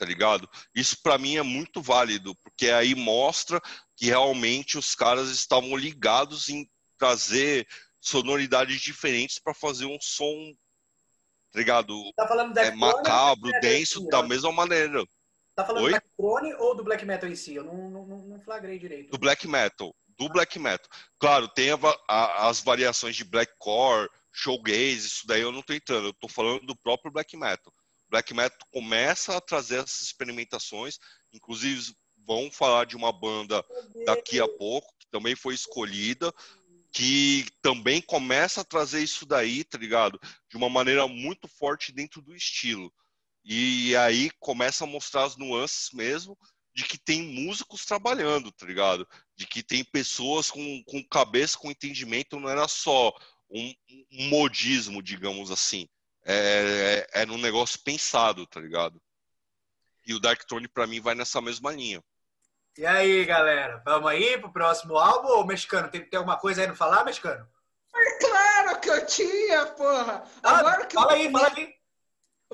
Tá 0.02 0.08
ligado? 0.08 0.50
Isso 0.74 0.98
para 1.04 1.20
mim 1.20 1.38
é 1.38 1.44
muito 1.44 1.80
válido, 1.80 2.36
porque 2.38 2.72
aí 2.72 2.96
mostra 2.96 3.62
que 3.96 4.08
realmente 4.08 4.76
os 4.76 4.96
caras 4.96 5.30
estavam 5.30 5.76
ligados 5.78 6.50
em 6.50 6.68
trazer 6.98 7.68
sonoridades 8.00 8.82
diferentes 8.82 9.38
para 9.38 9.54
fazer 9.54 9.86
um 9.86 10.00
som, 10.02 10.56
tá 11.54 11.60
ligado? 11.60 11.96
Tá 12.16 12.28
falando 12.28 12.52
da 12.52 12.64
É 12.64 12.72
macabro, 12.72 13.52
denso, 13.62 14.08
da 14.08 14.24
mesma 14.24 14.52
maneira. 14.52 15.06
Tá 15.56 15.64
falando 15.64 15.84
Oi? 15.84 15.92
do 15.92 16.00
Black 16.00 16.08
Throne 16.18 16.54
ou 16.56 16.76
do 16.76 16.84
Black 16.84 17.06
Metal 17.06 17.30
em 17.30 17.36
si? 17.36 17.54
Eu 17.54 17.64
não, 17.64 17.92
não, 17.92 18.06
não 18.08 18.40
flagrei 18.40 18.80
direito. 18.80 19.12
Do 19.12 19.20
black 19.20 19.48
metal. 19.48 19.96
Do 20.18 20.28
black 20.30 20.58
metal. 20.58 20.90
Claro, 21.20 21.48
tem 21.48 21.70
a 21.70 21.78
a- 22.10 22.50
as 22.50 22.60
variações 22.60 23.16
de 23.16 23.24
blackcore, 23.24 24.10
showgaze, 24.34 25.06
isso 25.06 25.28
daí 25.28 25.42
eu 25.42 25.52
não 25.52 25.62
tô 25.62 25.74
entrando. 25.74 26.08
Eu 26.08 26.14
tô 26.14 26.28
falando 26.28 26.66
do 26.66 26.76
próprio 26.76 27.12
black 27.12 27.38
metal. 27.38 27.72
Black 28.12 28.34
metal 28.34 28.68
começa 28.72 29.38
a 29.38 29.42
trazer 29.42 29.78
essas 29.78 30.02
experimentações. 30.02 31.00
Inclusive, 31.34 31.96
vão 32.28 32.52
falar 32.52 32.86
de 32.86 32.96
uma 32.98 33.12
banda 33.12 33.64
daqui 34.06 34.40
a 34.40 34.48
pouco, 34.48 34.94
que 35.00 35.08
também 35.10 35.36
foi 35.36 35.56
escolhida, 35.56 36.32
que 36.92 37.46
também 37.62 38.02
começa 38.02 38.62
a 38.62 38.66
trazer 38.66 39.02
isso 39.02 39.26
daí, 39.26 39.64
tá 39.64 39.78
ligado? 39.78 40.20
De 40.50 40.58
uma 40.58 40.70
maneira 40.70 41.08
muito 41.08 41.48
forte 41.48 41.94
dentro 41.94 42.22
do 42.22 42.36
estilo. 42.36 42.94
E 43.46 43.96
aí 43.96 44.30
começa 44.40 44.84
a 44.84 44.88
mostrar 44.88 45.24
as 45.24 45.38
nuances 45.38 45.90
mesmo 45.94 46.38
de 46.76 46.84
que 46.84 46.98
tem 46.98 47.22
músicos 47.22 47.86
trabalhando, 47.86 48.52
tá 48.52 48.66
ligado? 48.66 49.08
De 49.36 49.48
que 49.48 49.64
tem 49.64 49.84
pessoas 49.84 50.52
com, 50.52 50.84
com 50.84 51.04
cabeça, 51.08 51.58
com 51.58 51.72
entendimento, 51.72 52.40
não 52.40 52.50
era 52.50 52.68
só 52.68 53.14
um, 53.50 53.74
um 54.12 54.30
modismo, 54.30 55.02
digamos 55.02 55.50
assim. 55.50 55.88
É, 56.24 57.08
é, 57.14 57.22
era 57.22 57.32
um 57.32 57.38
negócio 57.38 57.80
pensado, 57.80 58.46
tá 58.46 58.60
ligado? 58.60 59.02
E 60.06 60.14
o 60.14 60.20
Dark 60.20 60.44
Throne, 60.44 60.68
pra 60.68 60.88
mim, 60.88 61.00
vai 61.00 61.16
nessa 61.16 61.42
mesma 61.42 61.72
linha. 61.72 62.04
E 62.78 62.86
aí, 62.86 63.26
galera? 63.26 63.82
Vamos 63.86 64.10
aí 64.10 64.38
pro 64.38 64.52
próximo 64.52 64.98
álbum? 64.98 65.30
Ô, 65.30 65.46
mexicano, 65.46 65.90
tem, 65.90 66.04
tem 66.04 66.18
alguma 66.18 66.38
coisa 66.38 66.62
aí 66.62 66.68
não 66.68 66.76
falar, 66.76 67.04
mexicano? 67.04 67.48
Claro 68.20 68.80
que 68.80 68.90
eu 68.90 69.06
tinha, 69.06 69.66
porra! 69.68 70.24
Ah, 70.42 70.58
Agora 70.60 70.86
que 70.86 70.96
fala 70.96 71.12
eu... 71.14 71.16
aí, 71.18 71.32
fala 71.32 71.54
aí. 71.56 71.76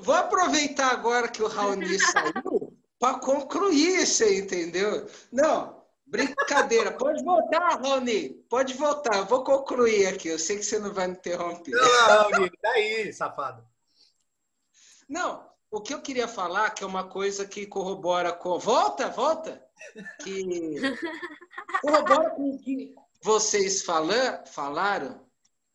Vou 0.00 0.14
aproveitar 0.14 0.92
agora 0.92 1.28
que 1.28 1.42
o 1.42 1.48
Raoni 1.48 1.98
saiu 1.98 2.76
para 2.98 3.18
concluir 3.18 4.06
você 4.06 4.40
entendeu? 4.40 5.08
Não, 5.32 5.77
brincadeira. 6.08 6.92
Pode 6.92 7.22
voltar, 7.24 7.80
Raoni. 7.80 8.30
Pode 8.48 8.74
voltar. 8.74 9.16
Eu 9.16 9.26
vou 9.26 9.44
concluir 9.44 10.06
aqui. 10.06 10.28
Eu 10.28 10.38
sei 10.38 10.56
que 10.56 10.64
você 10.64 10.78
não 10.78 10.92
vai 10.92 11.06
me 11.06 11.14
interromper. 11.14 11.72
Não, 11.72 12.34
amigo, 12.34 12.56
daí, 12.62 13.12
safado. 13.12 13.64
Não, 15.08 15.48
o 15.70 15.80
que 15.80 15.94
eu 15.94 16.00
queria 16.00 16.28
falar, 16.28 16.70
que 16.70 16.82
é 16.82 16.86
uma 16.86 17.08
coisa 17.08 17.46
que 17.46 17.66
corrobora 17.66 18.32
com. 18.32 18.58
Volta, 18.58 19.08
volta! 19.08 19.62
Que 20.22 20.44
corrobora 21.82 22.30
com 22.30 22.50
o 22.50 22.58
que 22.58 22.94
vocês 23.22 23.82
falam, 23.82 24.44
falaram 24.46 25.26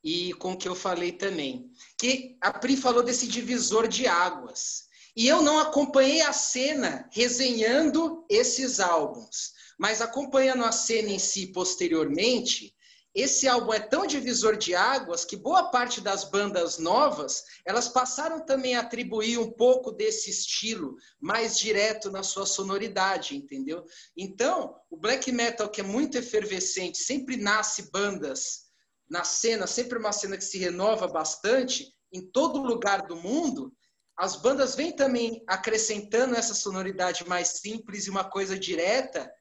e 0.03 0.34
com 0.34 0.53
o 0.53 0.57
que 0.57 0.67
eu 0.67 0.75
falei 0.75 1.11
também. 1.11 1.71
Que 1.97 2.38
a 2.41 2.51
Pri 2.51 2.75
falou 2.75 3.03
desse 3.03 3.27
divisor 3.27 3.88
de 3.88 4.07
águas. 4.07 4.88
E 5.15 5.27
eu 5.27 5.41
não 5.41 5.59
acompanhei 5.59 6.21
a 6.21 6.34
cena 6.34 7.07
resenhando 7.11 8.25
esses 8.27 8.79
álbuns, 8.79 9.53
mas 9.80 10.01
acompanhando 10.01 10.63
a 10.63 10.71
cena 10.71 11.09
em 11.09 11.19
si 11.19 11.47
posteriormente, 11.47 12.74
esse 13.15 13.47
álbum 13.47 13.71
é 13.71 13.80
tão 13.80 14.07
divisor 14.07 14.57
de 14.57 14.74
águas 14.74 15.24
que 15.24 15.38
boa 15.38 15.69
parte 15.69 16.01
das 16.01 16.24
bandas 16.24 16.80
novas, 16.80 17.43
elas 17.63 17.88
passaram 17.88 18.43
também 18.43 18.76
a 18.76 18.80
atribuir 18.80 19.38
um 19.38 19.51
pouco 19.51 19.91
desse 19.91 20.32
estilo 20.32 20.95
mais 21.21 21.55
direto 21.55 22.09
na 22.09 22.24
sua 22.24 22.47
sonoridade, 22.47 23.36
entendeu? 23.36 23.86
Então, 24.17 24.76
o 24.89 24.97
black 24.97 25.32
metal 25.32 25.69
que 25.69 25.82
é 25.82 25.84
muito 25.84 26.17
efervescente, 26.17 26.97
sempre 26.97 27.38
nasce 27.38 27.91
bandas 27.91 28.63
na 29.07 29.24
cena, 29.24 29.67
sempre 29.67 29.99
uma 29.99 30.11
cena 30.11 30.36
que 30.36 30.43
se 30.43 30.57
renova 30.57 31.07
bastante 31.07 31.93
em 32.11 32.26
todo 32.32 32.63
lugar 32.63 33.05
do 33.05 33.15
mundo. 33.15 33.71
As 34.17 34.36
bandas 34.36 34.74
vêm 34.74 34.91
também 34.91 35.43
acrescentando 35.47 36.36
essa 36.36 36.55
sonoridade 36.55 37.28
mais 37.28 37.59
simples 37.59 38.07
e 38.07 38.09
uma 38.09 38.24
coisa 38.24 38.57
direta 38.57 39.32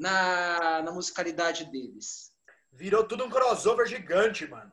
na, 0.00 0.82
na 0.82 0.90
musicalidade 0.90 1.66
deles. 1.66 2.32
Virou 2.72 3.04
tudo 3.04 3.24
um 3.24 3.30
crossover 3.30 3.86
gigante, 3.86 4.46
mano. 4.46 4.72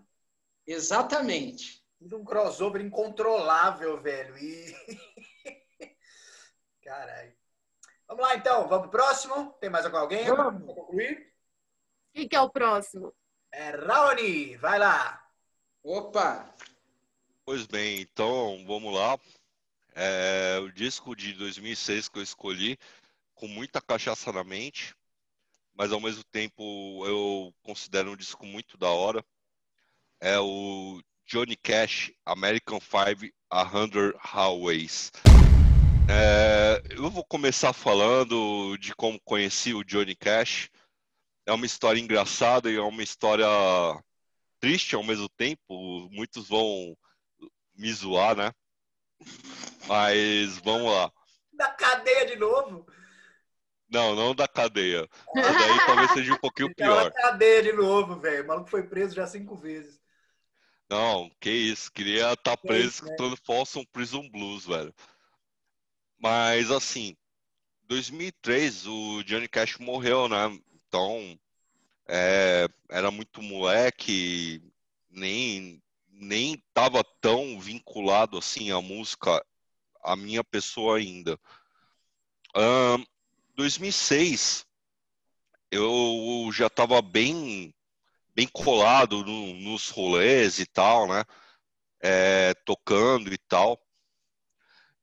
Exatamente. 0.65 1.83
Tudo 1.99 2.17
um 2.17 2.23
crossover 2.23 2.81
incontrolável, 2.81 4.01
velho. 4.01 4.37
E. 4.37 4.73
Caralho. 6.81 7.35
Vamos 8.07 8.23
lá, 8.23 8.35
então. 8.35 8.67
Vamos 8.69 8.89
pro 8.89 8.99
próximo? 8.99 9.51
Tem 9.59 9.69
mais 9.69 9.85
alguém? 9.85 10.25
Vamos. 10.25 10.63
Pra 10.63 10.75
concluir? 10.75 11.33
Quem 12.13 12.27
que 12.27 12.35
é 12.35 12.41
o 12.41 12.49
próximo? 12.49 13.13
É 13.51 13.71
Raoni. 13.71 14.55
Vai 14.57 14.79
lá. 14.79 15.21
Opa! 15.83 16.53
Pois 17.43 17.65
bem, 17.65 18.01
então 18.01 18.63
vamos 18.65 18.93
lá. 18.93 19.19
É, 19.93 20.59
o 20.59 20.71
disco 20.71 21.15
de 21.15 21.33
2006 21.33 22.07
que 22.07 22.19
eu 22.19 22.23
escolhi, 22.23 22.77
com 23.33 23.47
muita 23.47 23.81
cachaça 23.81 24.31
na 24.31 24.43
mente, 24.43 24.95
mas 25.77 25.91
ao 25.91 26.01
mesmo 26.01 26.23
tempo 26.23 27.05
eu 27.05 27.53
considero 27.61 28.11
um 28.11 28.17
disco 28.17 28.45
muito 28.45 28.77
da 28.77 28.89
hora. 28.89 29.23
É 30.19 30.39
o 30.39 30.99
Johnny 31.23 31.55
Cash 31.55 32.11
American 32.25 32.79
Five 32.79 33.31
A 33.49 33.61
Hundred 33.63 34.17
Highways. 34.19 35.11
É, 36.09 36.81
eu 36.89 37.11
vou 37.11 37.23
começar 37.23 37.73
falando 37.73 38.75
de 38.77 38.95
como 38.95 39.21
conheci 39.21 39.73
o 39.73 39.83
Johnny 39.83 40.15
Cash. 40.15 40.69
É 41.45 41.53
uma 41.53 41.65
história 41.65 41.99
engraçada 41.99 42.71
e 42.71 42.75
é 42.75 42.81
uma 42.81 43.03
história 43.03 43.47
triste 44.59 44.95
ao 44.95 45.03
mesmo 45.03 45.29
tempo. 45.29 46.09
Muitos 46.09 46.49
vão 46.49 46.97
me 47.75 47.93
zoar, 47.93 48.35
né? 48.35 48.51
Mas 49.87 50.57
vamos 50.57 50.91
lá. 50.91 51.11
Da 51.53 51.69
cadeia 51.69 52.25
de 52.25 52.35
novo. 52.35 52.87
Não, 53.89 54.15
não 54.15 54.35
da 54.35 54.47
cadeia. 54.47 55.07
Essa 55.35 55.53
daí 55.53 55.85
talvez 55.85 56.11
seja 56.11 56.33
um 56.33 56.37
pouquinho 56.39 56.73
pior. 56.75 57.11
cadeia 57.11 57.63
de 57.63 57.73
novo, 57.73 58.19
velho. 58.19 58.43
O 58.43 58.47
maluco 58.47 58.69
foi 58.69 58.83
preso 58.83 59.15
já 59.15 59.25
cinco 59.25 59.55
vezes. 59.55 59.99
Não, 60.89 61.29
que 61.39 61.49
isso. 61.49 61.91
Queria 61.91 62.33
estar 62.33 62.57
Que 62.57 62.67
preso 62.67 62.87
isso, 62.87 63.05
né? 63.05 63.11
escutando 63.11 63.37
Folsom 63.45 63.83
Prison 63.85 64.29
Blues, 64.29 64.65
velho. 64.65 64.93
Mas 66.19 66.71
assim, 66.71 67.15
2003 67.83 68.87
o 68.87 69.23
Johnny 69.23 69.47
Cash 69.47 69.77
morreu, 69.77 70.27
né? 70.27 70.59
Então, 70.87 71.39
é, 72.07 72.67
era 72.89 73.11
muito 73.11 73.41
moleque, 73.41 74.61
nem 75.09 75.81
nem 76.19 76.61
tava 76.73 77.03
tão 77.21 77.59
vinculado 77.59 78.37
assim 78.39 78.71
à 78.71 78.81
música, 78.81 79.45
à 80.01 80.15
minha 80.15 80.43
pessoa 80.43 80.97
ainda. 80.97 81.39
Ahn, 82.55 83.03
2006 83.57 84.67
eu 85.71 86.49
já 86.53 86.67
estava 86.67 87.01
bem 87.01 87.73
bem 88.35 88.47
colado 88.47 89.25
no- 89.25 89.55
nos 89.55 89.89
rolês 89.89 90.59
e 90.59 90.65
tal, 90.67 91.07
né? 91.07 91.23
É, 91.99 92.53
tocando 92.63 93.33
e 93.33 93.37
tal. 93.39 93.81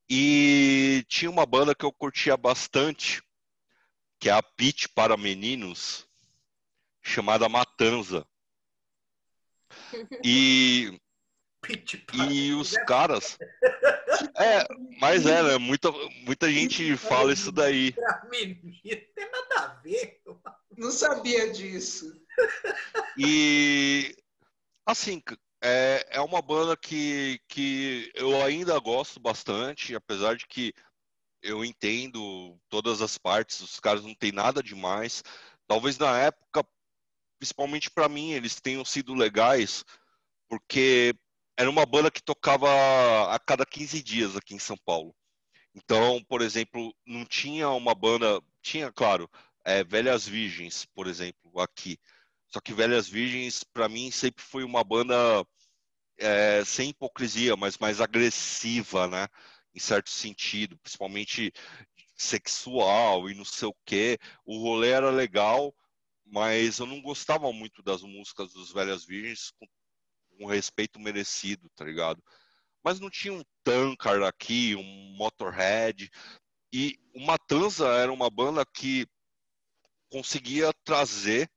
E 0.09 1.05
tinha 1.09 1.29
uma 1.29 1.45
banda 1.45 1.75
que 1.75 1.85
eu 1.85 1.93
curtia 1.93 2.37
bastante, 2.37 3.21
que 4.21 4.29
é 4.29 4.33
a 4.33 4.41
Pitch 4.41 4.87
para 4.95 5.17
Meninos, 5.17 6.07
chamada 7.03 7.49
Matanza. 7.49 8.25
E, 10.25 11.01
e 12.29 12.53
os 12.53 12.73
caras. 12.87 13.39
É, 14.37 14.67
mas 15.01 15.27
é, 15.27 15.43
né? 15.43 15.59
Muita, 15.59 15.91
muita 16.25 16.51
gente 16.51 16.97
fala 16.97 17.33
isso 17.33 17.51
daí. 17.51 17.93
pra 17.93 18.27
menino. 18.31 18.61
Tem 18.83 19.31
nada 19.31 19.61
a 19.61 19.81
ver. 19.83 20.21
Não 20.77 20.91
sabia 20.91 21.53
disso. 21.53 22.21
E 23.17 24.15
assim, 24.87 25.23
é, 25.63 26.07
é 26.11 26.21
uma 26.21 26.43
banda 26.43 26.77
que, 26.77 27.41
que 27.49 28.11
eu 28.15 28.43
ainda 28.43 28.79
gosto 28.79 29.19
bastante, 29.21 29.95
apesar 29.95 30.37
de 30.37 30.47
que 30.47 30.73
eu 31.43 31.65
entendo 31.65 32.59
todas 32.69 33.03
as 33.03 33.19
partes, 33.19 33.61
os 33.61 33.79
caras 33.79 34.03
não 34.03 34.15
têm 34.15 34.33
nada 34.33 34.63
demais. 34.63 35.23
Talvez 35.67 35.99
na 35.99 36.19
época, 36.19 36.67
principalmente 37.39 37.91
pra 37.91 38.09
mim, 38.09 38.33
eles 38.33 38.61
tenham 38.61 38.85
sido 38.85 39.15
legais, 39.15 39.85
porque 40.49 41.15
era 41.57 41.71
uma 41.71 41.87
banda 41.87 42.11
que 42.11 42.23
tocava 42.23 42.69
a 43.35 43.39
cada 43.39 43.65
15 43.65 44.03
dias 44.03 44.37
aqui 44.37 44.55
em 44.55 44.59
São 44.59 44.77
Paulo. 44.85 45.15
Então, 45.75 46.23
por 46.29 46.41
exemplo, 46.43 46.95
não 47.07 47.25
tinha 47.25 47.69
uma 47.71 47.95
banda, 47.95 48.41
tinha, 48.63 48.93
claro, 48.93 49.29
é, 49.65 49.83
Velhas 49.85 50.27
Virgens, 50.27 50.85
por 50.95 51.07
exemplo, 51.07 51.61
aqui. 51.61 51.99
Só 52.49 52.61
que 52.61 52.73
Velhas 52.75 53.09
Virgens, 53.09 53.65
pra 53.65 53.89
mim, 53.89 54.11
sempre 54.11 54.45
foi 54.45 54.65
uma 54.65 54.85
banda 54.85 55.15
é, 56.19 56.65
sem 56.65 56.91
hipocrisia, 56.91 57.57
mas 57.57 57.79
mais 57.79 58.01
agressiva, 58.01 59.09
né? 59.09 59.27
Em 59.75 59.81
certo 59.81 60.11
sentido, 60.11 60.79
principalmente 60.79 61.53
sexual 62.17 63.29
e 63.29 63.35
não 63.35 63.45
sei 63.45 63.69
o 63.69 63.77
quê. 63.85 64.19
O 64.45 64.59
rolê 64.59 64.91
era 64.91 65.11
legal, 65.11 65.75
mas 66.25 66.79
eu 66.79 66.87
não 66.87 67.03
gostava 67.03 67.53
muito 67.53 67.83
das 67.83 68.03
músicas 68.03 68.53
dos 68.53 68.73
Velhas 68.73 69.05
Virgens 69.05 69.51
com 69.59 69.67
um 70.39 70.47
respeito 70.47 70.99
merecido, 71.01 71.69
tá 71.71 71.85
ligado? 71.85 72.23
Mas 72.83 73.01
não 73.01 73.11
tinha 73.11 73.33
um 73.33 73.43
Tankard 73.63 74.25
aqui, 74.25 74.75
um 74.77 75.15
Motorhead, 75.17 76.11
E 76.73 76.99
o 77.15 77.21
Matanza 77.21 77.87
era 77.89 78.13
uma 78.13 78.29
banda 78.29 78.65
que 78.67 79.07
conseguia 80.11 80.73
trazer 80.85 81.49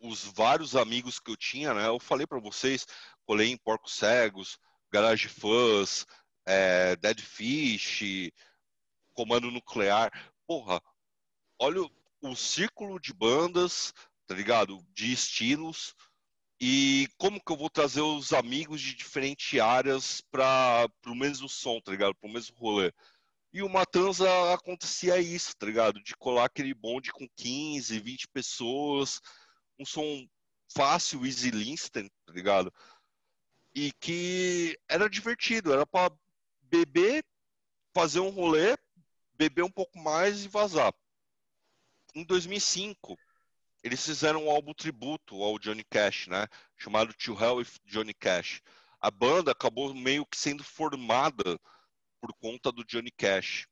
os 0.00 0.24
vários 0.24 0.76
amigos 0.76 1.18
que 1.18 1.30
eu 1.30 1.36
tinha, 1.36 1.74
né? 1.74 1.88
Eu 1.88 1.98
falei 1.98 2.26
para 2.26 2.40
vocês, 2.40 2.86
colei 3.26 3.50
em 3.50 3.56
Porcos 3.58 3.94
Cegos, 3.94 4.58
Garage 4.92 5.28
Fuzz, 5.28 6.06
é, 6.46 6.96
Dead 6.96 7.20
Fish, 7.20 8.30
Comando 9.12 9.50
Nuclear. 9.50 10.10
Porra, 10.46 10.80
olha 11.58 11.82
o, 11.82 11.90
o 12.22 12.36
círculo 12.36 13.00
de 13.00 13.12
bandas, 13.12 13.92
tá 14.26 14.34
ligado? 14.34 14.84
De 14.94 15.12
estilos 15.12 15.94
e 16.60 17.08
como 17.16 17.40
que 17.40 17.52
eu 17.52 17.56
vou 17.56 17.70
trazer 17.70 18.00
os 18.00 18.32
amigos 18.32 18.80
de 18.80 18.94
diferentes 18.94 19.60
áreas 19.60 20.20
para 20.20 20.88
o 21.06 21.14
mesmo 21.14 21.48
som, 21.48 21.80
tá 21.80 21.92
ligado? 21.92 22.14
Para 22.16 22.28
o 22.28 22.32
mesmo 22.32 22.56
rolê. 22.56 22.92
E 23.52 23.62
o 23.62 23.68
Matanza 23.68 24.28
acontecia 24.52 25.18
isso, 25.20 25.56
tá 25.56 25.66
ligado? 25.66 26.02
De 26.02 26.16
colar 26.16 26.46
aquele 26.46 26.74
bonde 26.74 27.12
com 27.12 27.28
15, 27.36 27.98
20 28.00 28.28
pessoas, 28.28 29.20
um 29.78 29.84
som 29.86 30.26
fácil, 30.74 31.24
easy 31.24 31.50
listening, 31.50 32.10
tá 32.26 32.32
ligado? 32.32 32.72
E 33.74 33.92
que 33.92 34.78
era 34.88 35.08
divertido, 35.08 35.72
era 35.72 35.86
para 35.86 36.12
beber, 36.62 37.24
fazer 37.94 38.20
um 38.20 38.30
rolê, 38.30 38.76
beber 39.34 39.62
um 39.62 39.70
pouco 39.70 39.98
mais 39.98 40.44
e 40.44 40.48
vazar. 40.48 40.92
Em 42.14 42.24
2005, 42.24 43.16
eles 43.82 44.04
fizeram 44.04 44.46
um 44.46 44.50
álbum 44.50 44.74
tributo 44.74 45.42
ao 45.42 45.58
Johnny 45.58 45.84
Cash, 45.84 46.26
né? 46.26 46.46
Chamado 46.76 47.14
To 47.14 47.32
Hell 47.32 47.56
with 47.56 47.68
Johnny 47.84 48.14
Cash. 48.14 48.60
A 49.00 49.10
banda 49.10 49.52
acabou 49.52 49.94
meio 49.94 50.26
que 50.26 50.36
sendo 50.36 50.64
formada 50.64 51.58
por 52.20 52.32
conta 52.34 52.72
do 52.72 52.84
Johnny 52.84 53.10
Cash. 53.12 53.66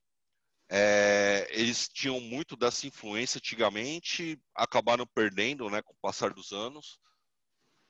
É, 0.68 1.46
eles 1.50 1.88
tinham 1.88 2.20
muito 2.20 2.57
dessa 2.57 2.86
influência 2.86 3.38
antigamente, 3.38 4.40
acabaram 4.54 5.07
perdendo, 5.07 5.68
né, 5.70 5.82
com 5.82 5.92
o 5.92 6.00
passar 6.00 6.32
dos 6.32 6.52
anos. 6.52 7.00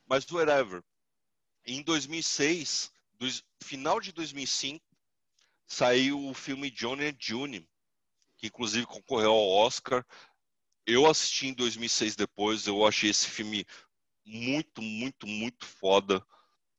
Mas 0.06 0.30
whatever. 0.30 0.82
Em 1.64 1.82
2006, 1.82 2.92
do 3.14 3.26
final 3.62 4.00
de 4.00 4.12
2005, 4.12 4.84
saiu 5.66 6.28
o 6.28 6.34
filme 6.34 6.70
Johnny 6.70 7.06
and 7.06 7.16
June, 7.18 7.68
que 8.36 8.46
inclusive 8.46 8.86
concorreu 8.86 9.32
ao 9.32 9.48
Oscar 9.48 10.04
eu 10.86 11.06
assisti 11.06 11.48
em 11.48 11.54
2006 11.54 12.16
depois, 12.16 12.66
eu 12.66 12.86
achei 12.86 13.10
esse 13.10 13.28
filme 13.28 13.66
muito, 14.24 14.80
muito, 14.82 15.26
muito 15.26 15.66
foda. 15.66 16.24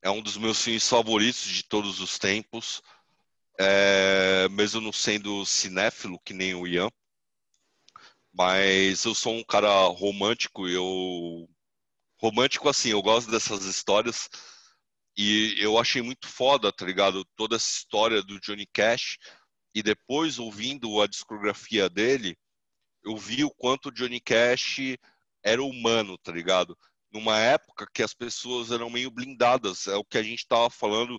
É 0.02 0.10
um 0.10 0.22
dos 0.22 0.36
meus 0.36 0.62
filmes 0.62 0.88
favoritos 0.88 1.44
de 1.44 1.62
todos 1.64 2.00
os 2.00 2.18
tempos. 2.18 2.82
É, 3.60 4.48
mesmo 4.50 4.80
não 4.80 4.92
sendo 4.92 5.44
cinéfilo, 5.44 6.20
que 6.24 6.32
nem 6.32 6.54
o 6.54 6.66
Ian. 6.66 6.90
Mas 8.32 9.04
eu 9.04 9.14
sou 9.14 9.34
um 9.34 9.44
cara 9.44 9.68
romântico, 9.88 10.68
eu. 10.68 11.48
Romântico 12.20 12.68
assim, 12.68 12.90
eu 12.90 13.02
gosto 13.02 13.30
dessas 13.30 13.64
histórias. 13.64 14.28
E 15.16 15.56
eu 15.58 15.78
achei 15.78 16.00
muito 16.02 16.28
foda, 16.28 16.72
tá 16.72 16.84
ligado? 16.86 17.24
Toda 17.36 17.56
essa 17.56 17.68
história 17.70 18.22
do 18.22 18.40
Johnny 18.40 18.66
Cash. 18.72 19.18
E 19.74 19.82
depois, 19.82 20.38
ouvindo 20.38 21.00
a 21.00 21.06
discografia 21.06 21.88
dele, 21.88 22.36
eu 23.08 23.16
vi 23.16 23.42
o 23.42 23.50
quanto 23.50 23.90
Johnny 23.90 24.20
Cash 24.20 24.80
era 25.42 25.62
humano, 25.62 26.18
tá 26.18 26.30
ligado? 26.30 26.76
Numa 27.10 27.38
época 27.38 27.88
que 27.92 28.02
as 28.02 28.12
pessoas 28.12 28.70
eram 28.70 28.90
meio 28.90 29.10
blindadas. 29.10 29.86
É 29.86 29.96
o 29.96 30.04
que 30.04 30.18
a 30.18 30.22
gente 30.22 30.40
estava 30.40 30.68
falando 30.68 31.18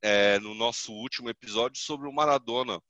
é, 0.00 0.38
no 0.38 0.54
nosso 0.54 0.92
último 0.92 1.28
episódio 1.28 1.82
sobre 1.82 2.08
o 2.08 2.12
Maradona, 2.12 2.80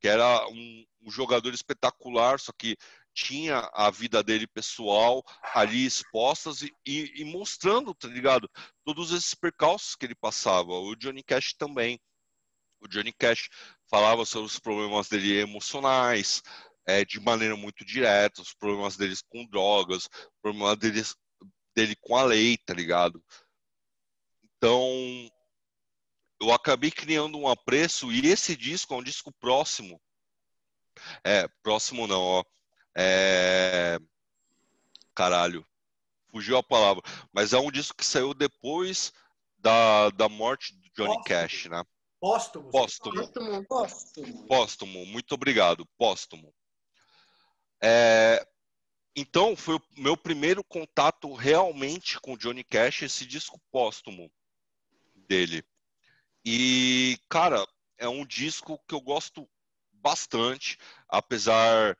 que 0.00 0.06
era 0.06 0.46
um, 0.48 0.86
um 1.02 1.10
jogador 1.10 1.52
espetacular, 1.52 2.38
só 2.38 2.52
que 2.56 2.76
tinha 3.12 3.68
a 3.74 3.90
vida 3.90 4.22
dele 4.22 4.46
pessoal 4.46 5.24
ali 5.52 5.84
expostas 5.84 6.62
e, 6.62 6.72
e, 6.86 7.22
e, 7.22 7.24
mostrando, 7.24 7.92
tá 7.92 8.06
ligado? 8.06 8.48
Todos 8.84 9.10
esses 9.10 9.34
percalços 9.34 9.96
que 9.96 10.06
ele 10.06 10.14
passava. 10.14 10.72
O 10.72 10.94
Johnny 10.94 11.24
Cash 11.24 11.54
também. 11.54 12.00
O 12.80 12.86
Johnny 12.86 13.12
Cash 13.12 13.48
falava 13.90 14.24
sobre 14.24 14.46
os 14.46 14.58
problemas 14.60 15.08
dele 15.08 15.40
emocionais, 15.40 16.40
é, 16.90 17.04
de 17.04 17.20
maneira 17.20 17.56
muito 17.56 17.84
direta, 17.84 18.42
os 18.42 18.52
problemas 18.52 18.96
deles 18.96 19.22
com 19.22 19.46
drogas, 19.46 20.06
o 20.06 20.42
problema 20.42 20.74
deles, 20.74 21.14
dele 21.74 21.94
com 22.00 22.16
a 22.16 22.24
lei, 22.24 22.58
tá 22.58 22.74
ligado? 22.74 23.22
Então, 24.56 24.82
eu 26.40 26.52
acabei 26.52 26.90
criando 26.90 27.38
um 27.38 27.48
apreço 27.48 28.10
e 28.10 28.26
esse 28.26 28.56
disco 28.56 28.92
é 28.92 28.96
um 28.96 29.02
disco 29.02 29.32
próximo. 29.40 30.00
É, 31.24 31.46
próximo 31.62 32.06
não, 32.06 32.20
ó. 32.20 32.44
É... 32.94 33.98
Caralho, 35.14 35.64
fugiu 36.30 36.56
a 36.56 36.62
palavra. 36.62 37.02
Mas 37.32 37.52
é 37.52 37.58
um 37.58 37.70
disco 37.70 37.96
que 37.96 38.04
saiu 38.04 38.34
depois 38.34 39.12
da, 39.58 40.10
da 40.10 40.28
morte 40.28 40.74
do 40.74 40.90
Johnny 40.94 41.14
Póstumo. 41.14 41.24
Cash, 41.24 41.66
né? 41.66 41.84
Póstumo. 42.20 42.70
Póstumo. 42.70 43.66
Póstumo. 43.66 44.46
Póstumo. 44.46 45.06
Muito 45.06 45.34
obrigado. 45.34 45.86
Póstumo. 45.96 46.52
É, 47.82 48.46
então, 49.16 49.56
foi 49.56 49.76
o 49.76 49.82
meu 49.96 50.16
primeiro 50.16 50.62
contato 50.62 51.32
realmente 51.34 52.20
com 52.20 52.36
Johnny 52.36 52.64
Cash, 52.64 53.02
esse 53.02 53.26
disco 53.26 53.60
póstumo 53.70 54.30
dele. 55.28 55.64
E, 56.44 57.18
cara, 57.28 57.66
é 57.98 58.08
um 58.08 58.24
disco 58.24 58.78
que 58.88 58.94
eu 58.94 59.00
gosto 59.00 59.48
bastante, 59.92 60.78
apesar 61.08 61.96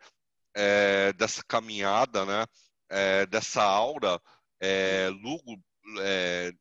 é, 0.54 1.12
dessa 1.12 1.42
caminhada, 1.44 2.24
né? 2.24 2.46
É, 2.88 3.26
dessa 3.26 3.62
aura 3.62 4.20
é, 4.58 5.08
lugo, 5.10 5.62
é, 6.00 6.52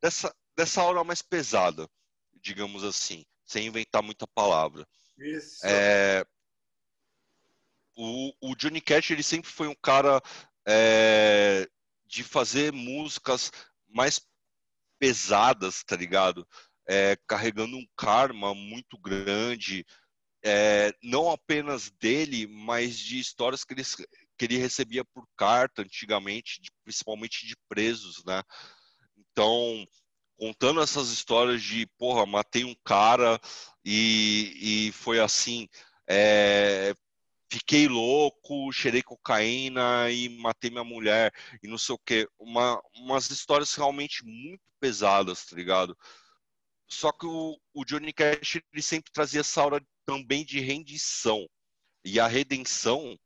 dessa, 0.00 0.34
dessa 0.56 0.80
aura 0.82 1.02
mais 1.02 1.22
pesada, 1.22 1.88
digamos 2.40 2.84
assim, 2.84 3.24
sem 3.44 3.66
inventar 3.66 4.02
muita 4.02 4.26
palavra. 4.26 4.86
Isso. 5.18 5.66
É, 5.66 6.24
o, 7.98 8.32
o 8.40 8.54
Johnny 8.54 8.80
Cash 8.80 9.10
ele 9.10 9.24
sempre 9.24 9.50
foi 9.50 9.66
um 9.66 9.74
cara 9.74 10.22
é, 10.66 11.68
de 12.06 12.22
fazer 12.22 12.72
músicas 12.72 13.50
mais 13.88 14.20
pesadas, 15.00 15.82
tá 15.82 15.96
ligado? 15.96 16.46
É, 16.88 17.16
carregando 17.26 17.76
um 17.76 17.86
karma 17.96 18.54
muito 18.54 18.96
grande, 18.98 19.84
é, 20.44 20.94
não 21.02 21.28
apenas 21.28 21.90
dele, 21.90 22.46
mas 22.46 22.96
de 22.96 23.18
histórias 23.18 23.64
que 23.64 23.74
ele, 23.74 23.82
que 23.84 24.44
ele 24.44 24.58
recebia 24.58 25.04
por 25.04 25.26
carta 25.36 25.82
antigamente, 25.82 26.60
de, 26.62 26.70
principalmente 26.84 27.46
de 27.46 27.56
presos, 27.68 28.22
né? 28.24 28.42
Então, 29.16 29.84
contando 30.38 30.80
essas 30.80 31.10
histórias 31.10 31.60
de, 31.62 31.84
porra, 31.98 32.24
matei 32.24 32.64
um 32.64 32.76
cara 32.84 33.40
e, 33.84 34.86
e 34.88 34.92
foi 34.92 35.18
assim, 35.18 35.68
é, 36.08 36.94
fiquei 37.50 37.88
louco, 37.88 38.70
cheirei 38.72 39.02
cocaína 39.02 40.10
e 40.10 40.28
matei 40.28 40.70
minha 40.70 40.84
mulher 40.84 41.32
e 41.62 41.68
não 41.68 41.78
sei 41.78 41.94
o 41.94 41.98
que. 41.98 42.28
Uma, 42.38 42.80
umas 42.94 43.30
histórias 43.30 43.74
realmente 43.74 44.24
muito 44.24 44.62
pesadas, 44.78 45.46
tá 45.46 45.56
ligado? 45.56 45.96
Só 46.86 47.12
que 47.12 47.26
o, 47.26 47.58
o 47.74 47.84
Johnny 47.84 48.12
Cash 48.12 48.56
ele 48.72 48.82
sempre 48.82 49.12
trazia 49.12 49.40
essa 49.40 49.60
aura 49.60 49.84
também 50.06 50.44
de 50.44 50.60
rendição. 50.60 51.46
E 52.04 52.18
a 52.20 52.26
redenção 52.26 53.18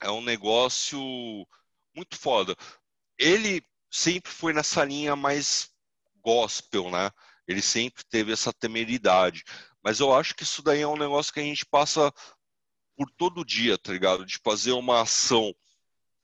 é 0.00 0.10
um 0.10 0.22
negócio 0.22 1.00
muito 1.94 2.16
foda. 2.16 2.56
Ele 3.18 3.64
sempre 3.90 4.30
foi 4.30 4.52
nessa 4.52 4.84
linha 4.84 5.14
mais 5.16 5.70
gospel, 6.22 6.90
né? 6.90 7.10
Ele 7.46 7.62
sempre 7.62 8.04
teve 8.04 8.32
essa 8.32 8.52
temeridade. 8.52 9.44
Mas 9.82 10.00
eu 10.00 10.14
acho 10.14 10.34
que 10.34 10.42
isso 10.42 10.62
daí 10.62 10.80
é 10.80 10.86
um 10.86 10.96
negócio 10.96 11.32
que 11.32 11.40
a 11.40 11.44
gente 11.44 11.66
passa 11.66 12.12
por 12.96 13.10
todo 13.10 13.44
dia, 13.44 13.78
tá 13.78 13.92
ligado? 13.92 14.24
De 14.24 14.38
fazer 14.38 14.72
uma 14.72 15.02
ação 15.02 15.54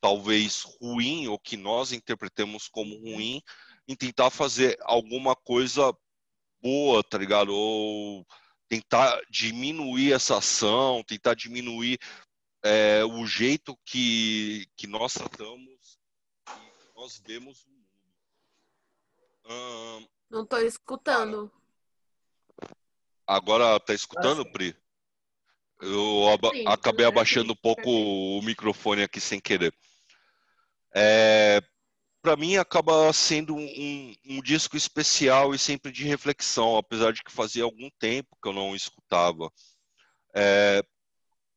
talvez 0.00 0.62
ruim 0.80 1.26
ou 1.26 1.38
que 1.38 1.56
nós 1.56 1.92
interpretemos 1.92 2.68
como 2.68 2.96
ruim 2.98 3.42
e 3.86 3.96
tentar 3.96 4.30
fazer 4.30 4.78
alguma 4.82 5.34
coisa 5.34 5.92
boa, 6.60 7.02
tá 7.02 7.18
ligado? 7.18 7.54
Ou 7.54 8.26
tentar 8.68 9.20
diminuir 9.30 10.12
essa 10.12 10.38
ação, 10.38 11.02
tentar 11.04 11.34
diminuir 11.34 11.98
é, 12.62 13.04
o 13.04 13.26
jeito 13.26 13.76
que, 13.84 14.66
que 14.76 14.86
nós 14.86 15.14
tratamos 15.14 15.98
e 16.48 16.94
nós 16.94 17.18
vemos 17.26 17.64
o 17.64 17.70
mundo. 17.70 17.88
Hum, 19.50 20.08
Não 20.30 20.42
estou 20.42 20.60
escutando. 20.60 21.50
Agora 23.26 23.78
tá 23.80 23.94
escutando, 23.94 24.44
Pri? 24.52 24.76
Eu 25.80 26.28
aba 26.28 26.50
Sim, 26.50 26.64
acabei 26.66 27.06
abaixando 27.06 27.52
um 27.52 27.56
pouco 27.56 27.88
o 27.88 28.42
microfone 28.42 29.02
aqui 29.02 29.20
sem 29.20 29.40
querer. 29.40 29.72
É, 30.94 31.60
para 32.20 32.36
mim 32.36 32.56
acaba 32.56 33.12
sendo 33.12 33.54
um, 33.54 34.14
um, 34.26 34.42
disco 34.42 34.76
especial 34.76 35.54
e 35.54 35.58
sempre 35.58 35.92
de 35.92 36.04
reflexão, 36.04 36.76
apesar 36.76 37.12
de 37.12 37.22
que 37.22 37.30
fazia 37.30 37.64
algum 37.64 37.88
tempo 37.98 38.36
que 38.42 38.48
eu 38.48 38.52
não 38.52 38.74
escutava. 38.74 39.50
É, 40.34 40.82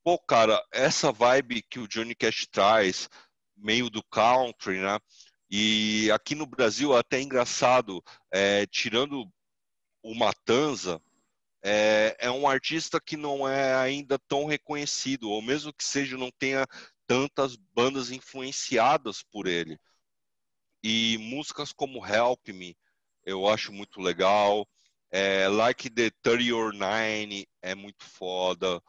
pô, 0.03 0.19
cara, 0.19 0.63
essa 0.71 1.11
vibe 1.11 1.63
que 1.63 1.79
o 1.79 1.87
Johnny 1.87 2.13
Cash 2.13 2.47
traz, 2.51 3.09
meio 3.57 3.89
do 3.89 4.03
country, 4.03 4.79
né? 4.79 4.99
E 5.49 6.09
aqui 6.11 6.35
no 6.35 6.45
Brasil, 6.45 6.95
até 6.95 7.17
é 7.17 7.21
engraçado, 7.21 8.01
é, 8.31 8.65
tirando 8.67 9.29
o 10.01 10.15
Matanza, 10.15 11.01
é, 11.63 12.15
é, 12.19 12.31
um 12.31 12.47
artista 12.47 12.99
que 12.99 13.15
não 13.15 13.47
é 13.47 13.75
ainda 13.75 14.17
tão 14.27 14.45
reconhecido, 14.45 15.29
ou 15.29 15.41
mesmo 15.41 15.73
que 15.73 15.83
seja, 15.83 16.17
não 16.17 16.31
tenha 16.31 16.65
tantas 17.05 17.55
bandas 17.55 18.11
influenciadas 18.11 19.21
por 19.23 19.47
ele. 19.47 19.79
E 20.83 21.17
músicas 21.19 21.71
como 21.71 22.05
Help 22.05 22.47
Me, 22.49 22.75
eu 23.23 23.47
acho 23.47 23.71
muito 23.71 24.01
legal. 24.01 24.67
É, 25.11 25.47
like 25.47 25.89
the 25.89 26.09
30 26.23 26.55
or 26.55 26.73
9 26.73 27.47
é 27.61 27.75
muito 27.75 28.03
foda. 28.05 28.81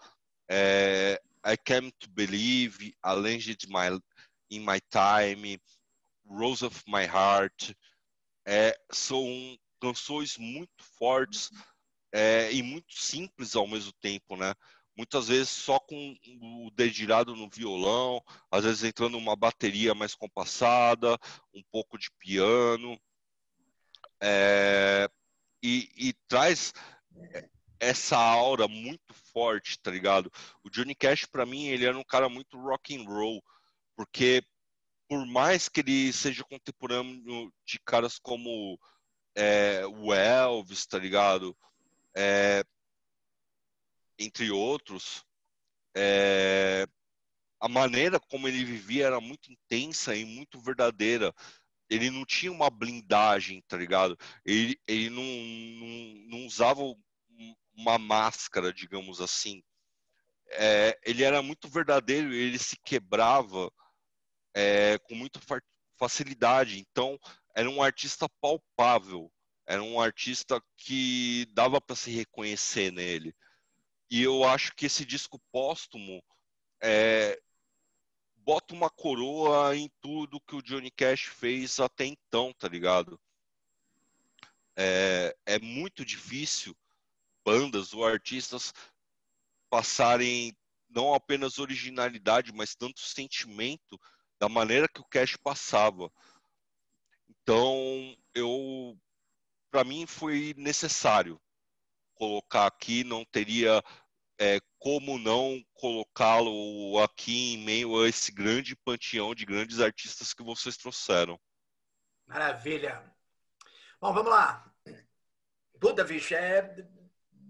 É, 0.48 1.20
I 1.44 1.56
Came 1.56 1.92
to 1.92 2.08
Believe, 2.10 2.94
A 3.02 3.12
Legend 3.12 3.66
my, 3.68 4.00
in 4.50 4.60
My 4.60 4.80
Time, 4.90 5.60
Rose 6.24 6.64
of 6.64 6.82
My 6.86 7.04
Heart. 7.04 7.74
É, 8.46 8.78
são 8.90 9.26
canções 9.80 10.38
muito 10.38 10.82
fortes 10.96 11.50
é, 12.12 12.52
e 12.52 12.62
muito 12.62 12.92
simples 12.94 13.56
ao 13.56 13.66
mesmo 13.66 13.92
tempo, 14.00 14.36
né? 14.36 14.54
Muitas 14.94 15.28
vezes 15.28 15.48
só 15.48 15.80
com 15.80 16.14
o 16.42 16.70
dedilhado 16.74 17.34
no 17.34 17.48
violão, 17.48 18.22
às 18.50 18.64
vezes 18.64 18.84
entrando 18.84 19.16
uma 19.16 19.34
bateria 19.34 19.94
mais 19.94 20.14
compassada, 20.14 21.18
um 21.54 21.62
pouco 21.70 21.98
de 21.98 22.10
piano. 22.18 23.00
É, 24.20 25.08
e, 25.62 25.88
e 25.96 26.12
traz 26.28 26.74
essa 27.80 28.16
aura 28.16 28.68
muito 28.68 29.14
forte, 29.32 29.78
tá 29.80 29.90
ligado? 29.90 30.30
O 30.62 30.70
Johnny 30.70 30.94
Cash, 30.94 31.24
para 31.24 31.46
mim, 31.46 31.66
ele 31.66 31.86
era 31.86 31.98
um 31.98 32.04
cara 32.04 32.28
muito 32.28 32.58
rock 32.58 32.94
and 32.94 33.04
roll, 33.04 33.42
porque 33.96 34.44
por 35.08 35.26
mais 35.26 35.68
que 35.68 35.80
ele 35.80 36.12
seja 36.12 36.44
contemporâneo 36.44 37.52
de 37.66 37.78
caras 37.84 38.18
como 38.18 38.78
é, 39.34 39.84
o 39.86 40.12
Elvis, 40.12 40.86
tá 40.86 40.98
ligado? 40.98 41.56
É, 42.14 42.64
entre 44.18 44.50
outros, 44.50 45.24
é, 45.96 46.86
a 47.60 47.68
maneira 47.68 48.20
como 48.20 48.46
ele 48.46 48.64
vivia 48.64 49.06
era 49.06 49.20
muito 49.20 49.50
intensa 49.50 50.14
e 50.14 50.24
muito 50.24 50.60
verdadeira 50.60 51.34
ele 51.94 52.10
não 52.10 52.24
tinha 52.24 52.50
uma 52.50 52.70
blindagem, 52.70 53.62
tá 53.68 53.76
ligado? 53.76 54.16
Ele, 54.44 54.80
ele 54.86 55.10
não, 55.10 55.22
não, 55.22 56.38
não 56.38 56.46
usava 56.46 56.80
uma 57.74 57.98
máscara, 57.98 58.72
digamos 58.72 59.20
assim. 59.20 59.62
É, 60.52 60.98
ele 61.04 61.22
era 61.22 61.42
muito 61.42 61.68
verdadeiro, 61.68 62.32
ele 62.32 62.58
se 62.58 62.76
quebrava 62.82 63.70
é, 64.54 64.98
com 65.00 65.14
muita 65.14 65.38
facilidade. 65.98 66.78
Então, 66.78 67.18
era 67.54 67.68
um 67.68 67.82
artista 67.82 68.26
palpável, 68.40 69.30
era 69.72 69.82
um 69.82 69.98
artista 69.98 70.62
que 70.76 71.46
dava 71.54 71.80
para 71.80 71.96
se 71.96 72.10
reconhecer 72.10 72.92
nele. 72.92 73.34
E 74.10 74.22
eu 74.22 74.44
acho 74.44 74.74
que 74.74 74.84
esse 74.84 75.02
disco 75.02 75.40
póstumo 75.50 76.22
é, 76.78 77.40
bota 78.36 78.74
uma 78.74 78.90
coroa 78.90 79.74
em 79.74 79.90
tudo 79.98 80.42
que 80.42 80.54
o 80.54 80.60
Johnny 80.60 80.90
Cash 80.90 81.22
fez 81.22 81.80
até 81.80 82.04
então, 82.04 82.52
tá 82.52 82.68
ligado? 82.68 83.18
É, 84.76 85.34
é 85.46 85.58
muito 85.58 86.04
difícil 86.04 86.76
bandas 87.42 87.94
ou 87.94 88.04
artistas 88.04 88.74
passarem 89.70 90.54
não 90.90 91.14
apenas 91.14 91.58
originalidade, 91.58 92.52
mas 92.52 92.74
tanto 92.74 93.00
sentimento 93.00 93.98
da 94.38 94.50
maneira 94.50 94.86
que 94.86 95.00
o 95.00 95.08
Cash 95.08 95.34
passava. 95.38 96.12
Então, 97.26 98.14
eu 98.34 98.98
para 99.72 99.84
mim 99.84 100.06
foi 100.06 100.54
necessário 100.58 101.40
colocar 102.14 102.66
aqui, 102.66 103.02
não 103.02 103.24
teria 103.24 103.82
é, 104.38 104.60
como 104.78 105.18
não 105.18 105.64
colocá-lo 105.72 107.02
aqui 107.02 107.54
em 107.54 107.64
meio 107.64 108.02
a 108.02 108.08
esse 108.08 108.30
grande 108.30 108.76
panteão 108.76 109.34
de 109.34 109.46
grandes 109.46 109.80
artistas 109.80 110.34
que 110.34 110.42
vocês 110.42 110.76
trouxeram. 110.76 111.40
Maravilha. 112.26 113.02
Bom, 113.98 114.12
vamos 114.12 114.30
lá. 114.30 114.70
Puta, 115.80 116.04
bicho, 116.04 116.34
é 116.34 116.86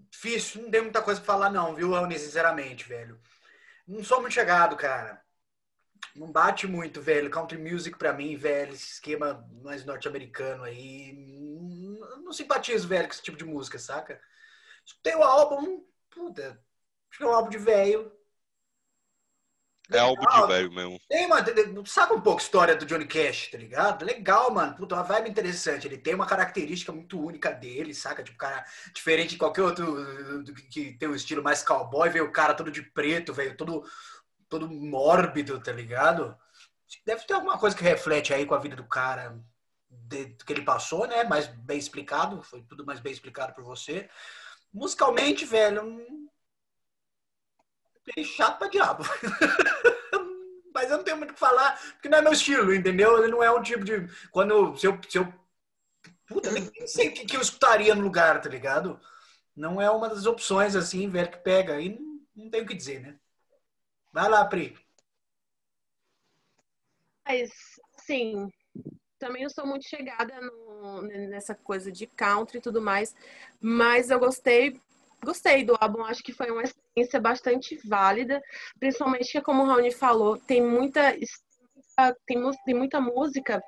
difícil. 0.09 0.63
Não 0.63 0.71
tem 0.71 0.81
muita 0.81 1.01
coisa 1.01 1.19
pra 1.19 1.33
falar, 1.33 1.49
não, 1.49 1.75
viu, 1.75 1.91
Raoni? 1.91 2.17
Sinceramente, 2.17 2.87
velho. 2.87 3.19
Não 3.85 4.03
sou 4.03 4.21
muito 4.21 4.33
chegado, 4.33 4.77
cara. 4.77 5.21
Não 6.15 6.31
bate 6.31 6.67
muito, 6.67 7.01
velho. 7.01 7.29
Country 7.29 7.57
music 7.57 7.97
pra 7.97 8.13
mim, 8.13 8.35
velho. 8.37 8.73
Esse 8.73 8.93
esquema 8.93 9.45
mais 9.61 9.83
norte-americano 9.83 10.63
aí. 10.63 11.11
Não 12.23 12.33
simpatizo, 12.33 12.87
velho, 12.87 13.07
com 13.07 13.13
esse 13.13 13.23
tipo 13.23 13.37
de 13.37 13.45
música, 13.45 13.79
saca? 13.79 14.21
Escutei 14.85 15.15
o 15.15 15.23
álbum, 15.23 15.85
puta, 16.09 16.59
Acho 17.13 17.19
que 17.19 17.23
é 17.25 17.27
um 17.27 17.33
álbum 17.33 17.49
de 17.51 17.59
velho. 17.59 18.11
É 19.91 19.99
álbum 19.99 20.25
de 20.25 20.47
velho 20.47 20.71
mesmo. 20.71 20.99
Tem, 21.07 21.27
mano, 21.27 21.85
sabe 21.85 22.13
um 22.13 22.21
pouco 22.21 22.39
a 22.39 22.43
história 22.43 22.75
do 22.75 22.87
Johnny 22.87 23.05
Cash, 23.05 23.51
tá 23.51 23.57
ligado? 23.59 24.03
Legal, 24.03 24.49
mano. 24.49 24.75
Puta, 24.75 24.95
uma 24.95 25.03
vibe 25.03 25.29
interessante. 25.29 25.85
Ele 25.85 25.99
tem 25.99 26.15
uma 26.15 26.25
característica 26.25 26.91
muito 26.91 27.23
única 27.23 27.51
dele, 27.51 27.93
saca? 27.93 28.23
Tipo, 28.23 28.35
cara, 28.35 28.65
diferente 28.95 29.31
de 29.31 29.37
qualquer 29.37 29.61
outro 29.61 30.43
que 30.71 30.93
tem 30.93 31.07
um 31.07 31.13
estilo 31.13 31.43
mais 31.43 31.61
cowboy, 31.61 32.09
veio 32.09 32.25
o 32.25 32.31
cara 32.31 32.55
todo 32.55 32.71
de 32.71 32.81
preto, 32.81 33.31
veio 33.31 33.55
todo, 33.55 33.83
todo 34.49 34.67
mórbido, 34.67 35.61
tá 35.61 35.71
ligado? 35.71 36.35
Deve 37.05 37.27
ter 37.27 37.33
alguma 37.35 37.59
coisa 37.59 37.77
que 37.77 37.83
reflete 37.83 38.33
aí 38.33 38.43
com 38.47 38.55
a 38.55 38.59
vida 38.59 38.75
do 38.75 38.87
cara, 38.87 39.39
de, 40.07 40.35
que 40.45 40.53
ele 40.53 40.63
passou, 40.63 41.07
né? 41.07 41.23
Mais 41.23 41.47
bem 41.47 41.77
explicado, 41.77 42.41
foi 42.41 42.61
tudo 42.63 42.85
mais 42.85 42.99
bem 42.99 43.13
explicado 43.13 43.53
por 43.53 43.63
você. 43.63 44.09
Musicalmente, 44.73 45.45
velho, 45.45 46.05
é 48.17 48.23
chato 48.23 48.57
pra 48.57 48.67
diabo. 48.67 49.03
Mas 50.73 50.89
eu 50.89 50.97
não 50.97 51.03
tenho 51.03 51.17
muito 51.17 51.31
o 51.31 51.33
que 51.33 51.39
falar, 51.39 51.79
porque 51.93 52.09
não 52.09 52.17
é 52.17 52.21
meu 52.21 52.33
estilo, 52.33 52.73
entendeu? 52.73 53.19
Ele 53.19 53.31
não 53.31 53.43
é 53.43 53.51
um 53.51 53.61
tipo 53.61 53.83
de. 53.83 54.07
Quando. 54.31 54.75
Se 54.75 54.87
eu. 54.87 54.99
Se 55.07 55.19
eu 55.19 55.33
puta, 56.25 56.51
nem 56.51 56.69
sei 56.87 57.09
o 57.09 57.13
que, 57.13 57.25
que 57.25 57.37
eu 57.37 57.41
escutaria 57.41 57.93
no 57.93 58.01
lugar, 58.01 58.41
tá 58.41 58.49
ligado? 58.49 58.99
Não 59.55 59.79
é 59.79 59.89
uma 59.89 60.09
das 60.09 60.25
opções, 60.25 60.75
assim, 60.75 61.07
velho, 61.07 61.31
que 61.31 61.37
pega. 61.37 61.75
Aí 61.75 61.89
não, 61.89 62.21
não 62.35 62.49
tem 62.49 62.63
o 62.63 62.65
que 62.65 62.73
dizer, 62.73 63.01
né? 63.01 63.19
Vai 64.11 64.27
lá, 64.27 64.43
Pri. 64.45 64.77
Mas, 67.25 67.51
sim, 67.99 68.49
também 69.23 69.43
eu 69.43 69.49
sou 69.49 69.65
muito 69.65 69.87
chegada 69.87 70.33
no, 70.41 71.01
nessa 71.03 71.55
coisa 71.55 71.89
de 71.89 72.05
country 72.05 72.57
e 72.57 72.61
tudo 72.61 72.81
mais, 72.81 73.15
mas 73.61 74.09
eu 74.09 74.19
gostei 74.19 74.79
Gostei 75.23 75.63
do 75.63 75.73
álbum, 75.79 76.03
acho 76.03 76.21
que 76.21 76.33
foi 76.33 76.51
uma 76.51 76.63
experiência 76.63 77.17
bastante 77.17 77.79
válida, 77.87 78.43
principalmente 78.77 79.31
que, 79.31 79.41
como 79.41 79.63
o 79.63 79.65
Raoni 79.65 79.89
falou, 79.89 80.37
tem 80.37 80.61
muita, 80.61 81.15
tem, 82.25 82.51
tem 82.65 82.75
muita 82.75 82.99
música 82.99 83.63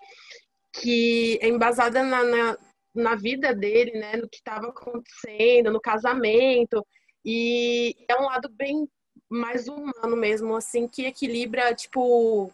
que 0.74 1.40
é 1.42 1.48
embasada 1.48 2.04
na, 2.04 2.24
na, 2.26 2.58
na 2.94 3.16
vida 3.16 3.56
dele, 3.56 3.98
né, 3.98 4.18
no 4.18 4.28
que 4.28 4.36
estava 4.36 4.68
acontecendo, 4.68 5.72
no 5.72 5.80
casamento, 5.80 6.86
e 7.24 7.96
é 8.10 8.20
um 8.20 8.26
lado 8.26 8.50
bem 8.50 8.86
mais 9.30 9.70
humano 9.70 10.18
mesmo, 10.18 10.58
assim, 10.58 10.90
que 10.90 11.06
equilibra, 11.06 11.74
tipo, 11.74 12.52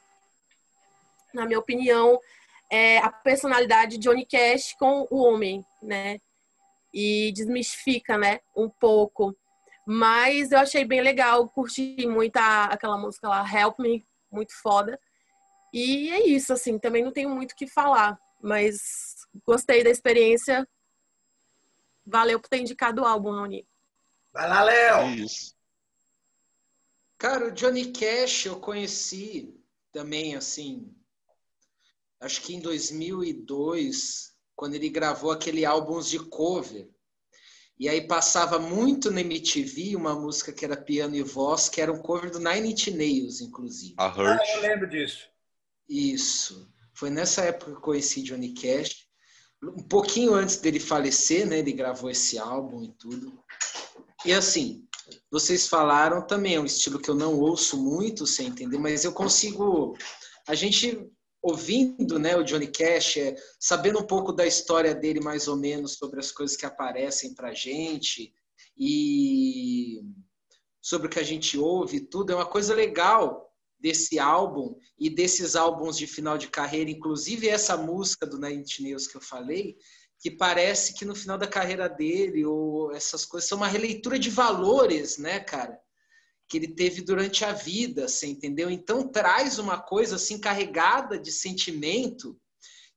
na 1.33 1.47
minha 1.47 1.59
opinião, 1.59 2.19
é, 2.71 2.99
a 2.99 3.11
personalidade 3.11 3.97
de 3.97 4.09
Johnny 4.09 4.25
Cash 4.25 4.73
com 4.79 5.07
o 5.11 5.17
homem, 5.17 5.63
né? 5.83 6.17
e 6.93 7.31
desmistifica, 7.33 8.17
né, 8.17 8.39
um 8.55 8.69
pouco. 8.69 9.35
Mas 9.85 10.51
eu 10.51 10.59
achei 10.59 10.85
bem 10.85 11.01
legal, 11.01 11.49
curti 11.49 12.07
muito 12.07 12.37
a, 12.37 12.65
aquela 12.65 12.97
música 12.97 13.27
lá, 13.27 13.45
Help 13.47 13.79
Me, 13.79 14.05
muito 14.31 14.53
foda. 14.61 14.99
E 15.73 16.09
é 16.09 16.27
isso, 16.27 16.53
assim, 16.53 16.77
também 16.77 17.03
não 17.03 17.11
tenho 17.11 17.29
muito 17.29 17.53
o 17.53 17.55
que 17.55 17.67
falar, 17.67 18.19
mas 18.41 19.15
gostei 19.45 19.83
da 19.83 19.89
experiência. 19.89 20.67
Valeu 22.05 22.39
por 22.39 22.49
ter 22.49 22.59
indicado 22.59 23.01
o 23.01 23.05
álbum, 23.05 23.31
Raoni. 23.31 23.65
Vai 24.33 24.47
lá, 24.47 24.63
Léo! 24.63 25.09
Isso. 25.15 25.55
Cara, 27.17 27.47
o 27.47 27.51
Johnny 27.51 27.91
Cash 27.91 28.47
eu 28.47 28.59
conheci 28.59 29.55
também, 29.91 30.35
assim, 30.35 30.93
acho 32.21 32.41
que 32.41 32.55
em 32.55 32.59
2002, 32.59 34.31
quando 34.55 34.75
ele 34.75 34.89
gravou 34.89 35.31
aquele 35.31 35.65
álbuns 35.65 36.07
de 36.07 36.19
cover. 36.19 36.87
E 37.79 37.89
aí 37.89 38.07
passava 38.07 38.59
muito 38.59 39.09
na 39.09 39.21
MTV 39.21 39.95
uma 39.95 40.13
música 40.13 40.53
que 40.53 40.63
era 40.63 40.77
piano 40.77 41.15
e 41.15 41.23
voz, 41.23 41.67
que 41.67 41.81
era 41.81 41.91
um 41.91 41.99
cover 41.99 42.29
do 42.29 42.39
Nine 42.39 42.71
Inch 42.71 42.87
Nails, 42.91 43.41
inclusive. 43.41 43.95
A 43.97 44.07
Hurt. 44.07 44.39
Ah, 44.39 44.55
eu 44.55 44.61
lembro 44.61 44.87
disso. 44.87 45.27
Isso. 45.89 46.71
Foi 46.93 47.09
nessa 47.09 47.41
época 47.41 47.71
que 47.71 47.77
eu 47.77 47.81
conheci 47.81 48.21
Johnny 48.21 48.53
Cash. 48.53 49.07
Um 49.63 49.83
pouquinho 49.83 50.35
antes 50.35 50.57
dele 50.57 50.79
falecer, 50.79 51.47
né? 51.47 51.57
Ele 51.57 51.73
gravou 51.73 52.11
esse 52.11 52.37
álbum 52.37 52.83
e 52.83 52.91
tudo. 52.99 53.43
E 54.23 54.31
assim, 54.31 54.85
vocês 55.31 55.67
falaram 55.67 56.25
também, 56.25 56.55
é 56.55 56.59
um 56.59 56.65
estilo 56.65 56.99
que 56.99 57.09
eu 57.09 57.15
não 57.15 57.39
ouço 57.39 57.77
muito, 57.77 58.27
sem 58.27 58.47
entender, 58.47 58.77
mas 58.77 59.03
eu 59.03 59.11
consigo. 59.11 59.97
A 60.47 60.53
gente 60.53 61.11
ouvindo 61.41 62.19
né, 62.19 62.35
o 62.37 62.43
Johnny 62.43 62.67
Cash, 62.67 63.17
é, 63.17 63.35
sabendo 63.59 63.99
um 63.99 64.05
pouco 64.05 64.31
da 64.31 64.45
história 64.45 64.93
dele, 64.93 65.19
mais 65.19 65.47
ou 65.47 65.55
menos, 65.55 65.93
sobre 65.93 66.19
as 66.19 66.31
coisas 66.31 66.55
que 66.55 66.65
aparecem 66.65 67.33
pra 67.33 67.53
gente 67.53 68.33
e 68.77 70.01
sobre 70.81 71.07
o 71.07 71.09
que 71.09 71.19
a 71.19 71.23
gente 71.23 71.57
ouve, 71.57 71.99
tudo, 71.99 72.31
é 72.31 72.35
uma 72.35 72.45
coisa 72.45 72.73
legal 72.73 73.51
desse 73.79 74.19
álbum 74.19 74.75
e 74.97 75.09
desses 75.09 75.55
álbuns 75.55 75.97
de 75.97 76.05
final 76.05 76.37
de 76.37 76.47
carreira, 76.47 76.91
inclusive 76.91 77.47
essa 77.47 77.75
música 77.75 78.27
do 78.27 78.39
Nine 78.39 78.63
Nails 78.79 79.07
que 79.07 79.17
eu 79.17 79.21
falei, 79.21 79.75
que 80.19 80.29
parece 80.29 80.93
que 80.93 81.03
no 81.03 81.15
final 81.15 81.37
da 81.37 81.47
carreira 81.47 81.89
dele, 81.89 82.45
ou 82.45 82.91
essas 82.91 83.25
coisas, 83.25 83.49
são 83.49 83.57
uma 83.57 83.67
releitura 83.67 84.19
de 84.19 84.29
valores, 84.29 85.17
né, 85.17 85.39
cara? 85.39 85.79
Que 86.51 86.57
ele 86.57 86.67
teve 86.67 87.01
durante 87.01 87.45
a 87.45 87.53
vida, 87.53 88.09
você 88.09 88.27
entendeu? 88.27 88.69
Então 88.69 89.07
traz 89.07 89.57
uma 89.57 89.79
coisa 89.79 90.17
assim 90.17 90.37
carregada 90.37 91.17
de 91.17 91.31
sentimento, 91.31 92.37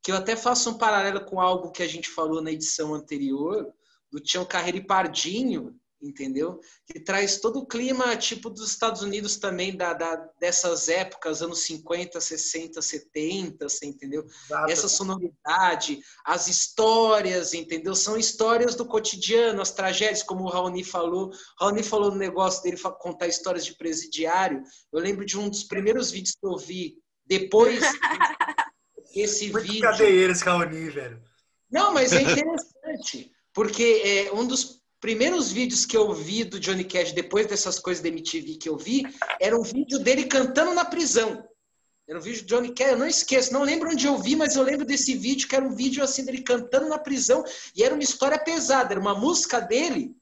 que 0.02 0.10
eu 0.10 0.16
até 0.16 0.34
faço 0.34 0.70
um 0.70 0.74
paralelo 0.76 1.24
com 1.24 1.40
algo 1.40 1.70
que 1.70 1.80
a 1.80 1.86
gente 1.86 2.10
falou 2.10 2.42
na 2.42 2.50
edição 2.50 2.92
anterior, 2.92 3.72
do 4.10 4.18
Tião 4.18 4.44
Carreira 4.44 4.78
e 4.78 4.84
Pardinho, 4.84 5.78
entendeu? 6.04 6.60
Que 6.86 7.00
traz 7.00 7.40
todo 7.40 7.60
o 7.60 7.66
clima 7.66 8.16
tipo 8.16 8.50
dos 8.50 8.70
Estados 8.70 9.02
Unidos 9.02 9.36
também, 9.36 9.76
da, 9.76 9.94
da 9.94 10.16
dessas 10.38 10.88
épocas, 10.88 11.42
anos 11.42 11.60
50, 11.60 12.20
60, 12.20 12.82
70, 12.82 13.68
você 13.68 13.86
entendeu? 13.86 14.24
Exato. 14.24 14.70
Essa 14.70 14.88
sonoridade, 14.88 16.00
as 16.24 16.46
histórias, 16.48 17.54
entendeu? 17.54 17.94
São 17.94 18.16
histórias 18.16 18.74
do 18.74 18.84
cotidiano, 18.84 19.62
as 19.62 19.72
tragédias, 19.72 20.22
como 20.22 20.44
o 20.44 20.48
Raoni 20.48 20.84
falou. 20.84 21.30
O 21.30 21.64
Raoni 21.64 21.82
falou 21.82 22.10
no 22.10 22.18
negócio 22.18 22.62
dele 22.62 22.76
contar 23.00 23.26
histórias 23.26 23.64
de 23.64 23.74
presidiário. 23.76 24.62
Eu 24.92 25.00
lembro 25.00 25.24
de 25.24 25.38
um 25.38 25.48
dos 25.48 25.64
primeiros 25.64 26.10
vídeos 26.10 26.36
que 26.38 26.46
eu 26.46 26.56
vi 26.56 26.98
depois 27.26 27.80
esse 29.14 29.50
Muito 29.50 29.66
vídeo. 29.66 29.80
Cadê 29.80 30.10
eles, 30.10 30.42
Raoni, 30.42 30.90
velho? 30.90 31.22
Não, 31.70 31.92
mas 31.92 32.12
é 32.12 32.22
interessante, 32.22 33.32
porque 33.52 34.02
é 34.04 34.32
um 34.32 34.46
dos 34.46 34.83
primeiros 35.04 35.52
vídeos 35.52 35.84
que 35.84 35.94
eu 35.94 36.14
vi 36.14 36.44
do 36.44 36.58
Johnny 36.58 36.82
Cash 36.82 37.12
depois 37.12 37.46
dessas 37.46 37.78
coisas 37.78 38.02
da 38.02 38.08
MTV 38.08 38.54
que 38.54 38.70
eu 38.70 38.78
vi, 38.78 39.02
era 39.38 39.54
um 39.54 39.62
vídeo 39.62 39.98
dele 39.98 40.24
cantando 40.24 40.72
na 40.72 40.82
prisão. 40.82 41.46
Era 42.08 42.18
um 42.18 42.22
vídeo 42.22 42.40
do 42.40 42.46
Johnny 42.46 42.72
Cash, 42.72 42.92
eu 42.92 42.96
não 42.96 43.06
esqueço, 43.06 43.52
não 43.52 43.64
lembro 43.64 43.90
onde 43.90 44.06
eu 44.06 44.16
vi, 44.16 44.34
mas 44.34 44.56
eu 44.56 44.62
lembro 44.62 44.86
desse 44.86 45.14
vídeo, 45.14 45.46
que 45.46 45.54
era 45.54 45.62
um 45.62 45.76
vídeo 45.76 46.02
assim 46.02 46.24
dele 46.24 46.40
cantando 46.40 46.88
na 46.88 46.98
prisão, 46.98 47.44
e 47.76 47.82
era 47.82 47.92
uma 47.92 48.02
história 48.02 48.38
pesada, 48.38 48.94
era 48.94 49.00
uma 49.00 49.14
música 49.14 49.60
dele, 49.60 50.16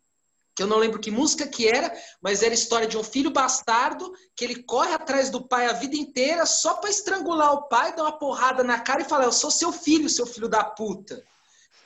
que 0.56 0.64
eu 0.64 0.66
não 0.66 0.78
lembro 0.78 0.98
que 0.98 1.12
música 1.12 1.46
que 1.46 1.68
era, 1.68 1.96
mas 2.20 2.42
era 2.42 2.50
a 2.50 2.54
história 2.54 2.88
de 2.88 2.98
um 2.98 3.04
filho 3.04 3.30
bastardo 3.30 4.12
que 4.34 4.44
ele 4.44 4.64
corre 4.64 4.94
atrás 4.94 5.30
do 5.30 5.46
pai 5.46 5.66
a 5.66 5.74
vida 5.74 5.94
inteira 5.94 6.44
só 6.44 6.74
para 6.74 6.90
estrangular 6.90 7.52
o 7.52 7.68
pai, 7.68 7.94
dar 7.94 8.02
uma 8.02 8.18
porrada 8.18 8.64
na 8.64 8.80
cara 8.80 9.02
e 9.02 9.08
falar: 9.08 9.26
"Eu 9.26 9.32
sou 9.32 9.50
seu 9.52 9.72
filho, 9.72 10.08
seu 10.08 10.26
filho 10.26 10.48
da 10.48 10.64
puta". 10.64 11.22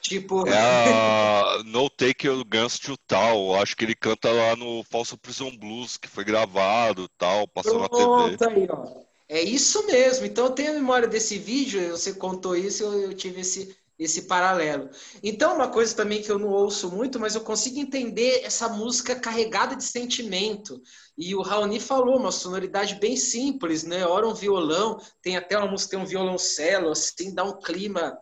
Tipo. 0.08 0.46
É 0.46 0.56
a 0.56 1.62
No 1.66 1.90
Take 1.90 2.26
Your 2.26 2.44
Guns 2.44 2.78
to 2.78 2.96
Tal. 3.06 3.54
Acho 3.56 3.76
que 3.76 3.84
ele 3.84 3.94
canta 3.94 4.30
lá 4.30 4.56
no 4.56 4.82
Falso 4.84 5.18
Prison 5.18 5.50
Blues, 5.56 5.96
que 5.96 6.08
foi 6.08 6.24
gravado 6.24 7.08
tal, 7.18 7.48
passou 7.48 7.88
Pronto, 7.88 8.30
na 8.30 8.36
TV. 8.36 8.60
Aí, 8.60 8.68
ó. 8.70 9.06
É 9.28 9.42
isso 9.42 9.84
mesmo. 9.86 10.26
Então 10.26 10.46
eu 10.46 10.52
tenho 10.52 10.70
a 10.70 10.74
memória 10.74 11.08
desse 11.08 11.38
vídeo, 11.38 11.90
você 11.90 12.12
contou 12.12 12.56
isso, 12.56 12.84
eu, 12.84 13.02
eu 13.02 13.14
tive 13.14 13.40
esse, 13.40 13.76
esse 13.98 14.22
paralelo. 14.22 14.88
Então, 15.22 15.56
uma 15.56 15.68
coisa 15.68 15.94
também 15.96 16.22
que 16.22 16.30
eu 16.30 16.38
não 16.38 16.48
ouço 16.48 16.90
muito, 16.90 17.18
mas 17.18 17.34
eu 17.34 17.40
consigo 17.40 17.78
entender 17.78 18.42
essa 18.44 18.68
música 18.68 19.16
carregada 19.16 19.74
de 19.74 19.82
sentimento. 19.84 20.80
E 21.18 21.34
o 21.34 21.42
Raoni 21.42 21.80
falou, 21.80 22.18
uma 22.18 22.30
sonoridade 22.30 22.96
bem 22.96 23.16
simples, 23.16 23.82
né? 23.82 24.06
Ora 24.06 24.28
um 24.28 24.34
violão, 24.34 25.00
tem 25.20 25.36
até 25.36 25.58
uma 25.58 25.70
música, 25.70 25.92
tem 25.92 25.98
um 25.98 26.06
violoncelo, 26.06 26.90
assim, 26.90 27.34
dá 27.34 27.42
um 27.42 27.58
clima 27.58 28.16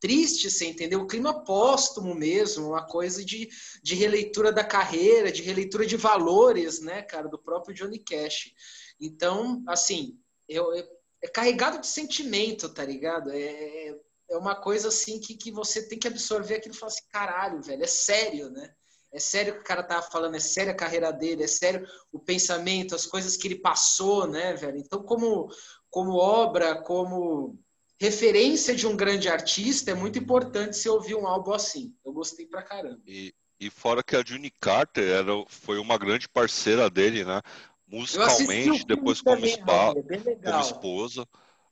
triste, 0.00 0.50
você 0.50 0.66
entendeu? 0.66 1.02
O 1.02 1.06
clima 1.06 1.44
póstumo 1.44 2.14
mesmo, 2.14 2.68
uma 2.68 2.86
coisa 2.86 3.24
de, 3.24 3.48
de 3.82 3.94
releitura 3.94 4.50
da 4.50 4.64
carreira, 4.64 5.30
de 5.30 5.42
releitura 5.42 5.86
de 5.86 5.96
valores, 5.96 6.80
né, 6.80 7.02
cara, 7.02 7.28
do 7.28 7.38
próprio 7.38 7.74
Johnny 7.74 7.98
Cash. 7.98 8.52
Então, 8.98 9.62
assim, 9.68 10.18
eu, 10.48 10.72
é, 10.72 10.88
é 11.22 11.28
carregado 11.28 11.78
de 11.78 11.86
sentimento, 11.86 12.68
tá 12.68 12.84
ligado? 12.84 13.30
É, 13.30 13.94
é 14.30 14.36
uma 14.36 14.54
coisa 14.54 14.88
assim 14.88 15.20
que, 15.20 15.36
que 15.36 15.50
você 15.50 15.86
tem 15.86 15.98
que 15.98 16.08
absorver 16.08 16.56
aquilo 16.56 16.74
e 16.74 16.78
falar 16.78 16.92
assim, 16.92 17.08
caralho, 17.10 17.62
velho, 17.62 17.84
é 17.84 17.88
sério, 17.88 18.50
né? 18.50 18.72
É 19.12 19.18
sério 19.18 19.54
que 19.54 19.60
o 19.60 19.64
cara 19.64 19.82
tava 19.82 20.02
falando, 20.02 20.36
é 20.36 20.40
sério 20.40 20.72
a 20.72 20.76
carreira 20.76 21.12
dele, 21.12 21.42
é 21.42 21.46
sério 21.48 21.84
o 22.12 22.18
pensamento, 22.20 22.94
as 22.94 23.06
coisas 23.06 23.36
que 23.36 23.48
ele 23.48 23.58
passou, 23.58 24.26
né, 24.26 24.54
velho? 24.54 24.78
Então, 24.78 25.02
como, 25.02 25.48
como 25.90 26.14
obra, 26.14 26.80
como 26.80 27.58
referência 28.00 28.74
de 28.74 28.86
um 28.86 28.96
grande 28.96 29.28
artista, 29.28 29.90
é 29.90 29.94
muito 29.94 30.18
importante 30.18 30.76
se 30.76 30.88
ouvir 30.88 31.14
um 31.14 31.26
álbum 31.26 31.52
assim. 31.52 31.94
Eu 32.04 32.12
gostei 32.12 32.46
pra 32.46 32.62
caramba. 32.62 33.00
E, 33.06 33.34
e 33.60 33.68
fora 33.68 34.02
que 34.02 34.16
a 34.16 34.24
Juni 34.24 34.50
Carter 34.58 35.06
era, 35.06 35.32
foi 35.46 35.78
uma 35.78 35.98
grande 35.98 36.26
parceira 36.26 36.88
dele, 36.88 37.24
né? 37.24 37.42
Musicalmente, 37.86 38.86
depois 38.86 39.20
como, 39.20 39.36
também, 39.36 39.52
spa, 39.52 39.92
é 39.92 40.50
como 40.50 40.60
esposa. 40.60 41.26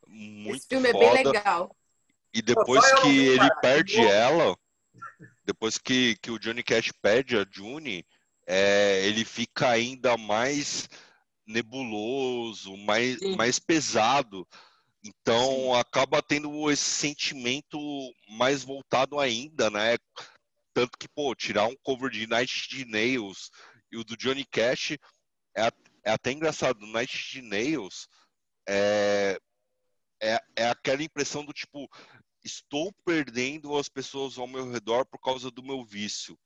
Muito 0.07 0.57
Esse 0.57 0.69
filme 0.69 0.93
foda. 0.93 1.05
é 1.05 1.15
bem 1.15 1.25
legal. 1.25 1.77
E 2.35 2.43
depois 2.43 2.85
que 3.01 3.09
ele 3.09 3.49
perde 3.63 3.99
ela, 3.99 4.55
depois 5.47 5.79
que, 5.79 6.17
que 6.21 6.31
o 6.31 6.39
Johnny 6.39 6.63
Cash 6.63 6.93
perde 7.01 7.39
a 7.39 7.47
Juni, 7.51 8.05
é, 8.47 9.07
ele 9.07 9.25
fica 9.25 9.71
ainda 9.71 10.17
mais 10.19 10.89
nebuloso, 11.47 12.77
mais, 12.77 13.19
mais 13.35 13.59
pesado. 13.59 14.47
Então 15.09 15.75
acaba 15.75 16.23
tendo 16.23 16.71
esse 16.71 16.85
sentimento 16.85 17.79
mais 18.29 18.63
voltado 18.63 19.19
ainda, 19.19 19.71
né? 19.71 19.97
Tanto 20.75 20.99
que, 20.99 21.09
pô, 21.09 21.35
tirar 21.35 21.67
um 21.67 21.77
cover 21.83 22.11
de 22.11 22.27
Night 22.27 22.69
de 22.69 22.85
Nails 22.85 23.51
e 23.91 23.97
o 23.97 24.05
do 24.05 24.17
Johnny 24.17 24.45
Cash 24.45 24.93
é, 25.57 25.71
é 26.05 26.11
até 26.11 26.31
engraçado. 26.31 26.87
Night 26.87 27.31
de 27.33 27.41
Nails 27.41 28.07
é, 28.69 29.39
é, 30.21 30.39
é 30.57 30.69
aquela 30.69 31.03
impressão 31.03 31.43
do 31.43 31.55
tipo, 31.55 31.89
estou 32.45 32.93
perdendo 33.05 33.77
as 33.79 33.89
pessoas 33.89 34.37
ao 34.37 34.47
meu 34.47 34.71
redor 34.71 35.07
por 35.07 35.19
causa 35.21 35.51
do 35.51 35.63
meu 35.63 35.85
vício, 35.85 36.39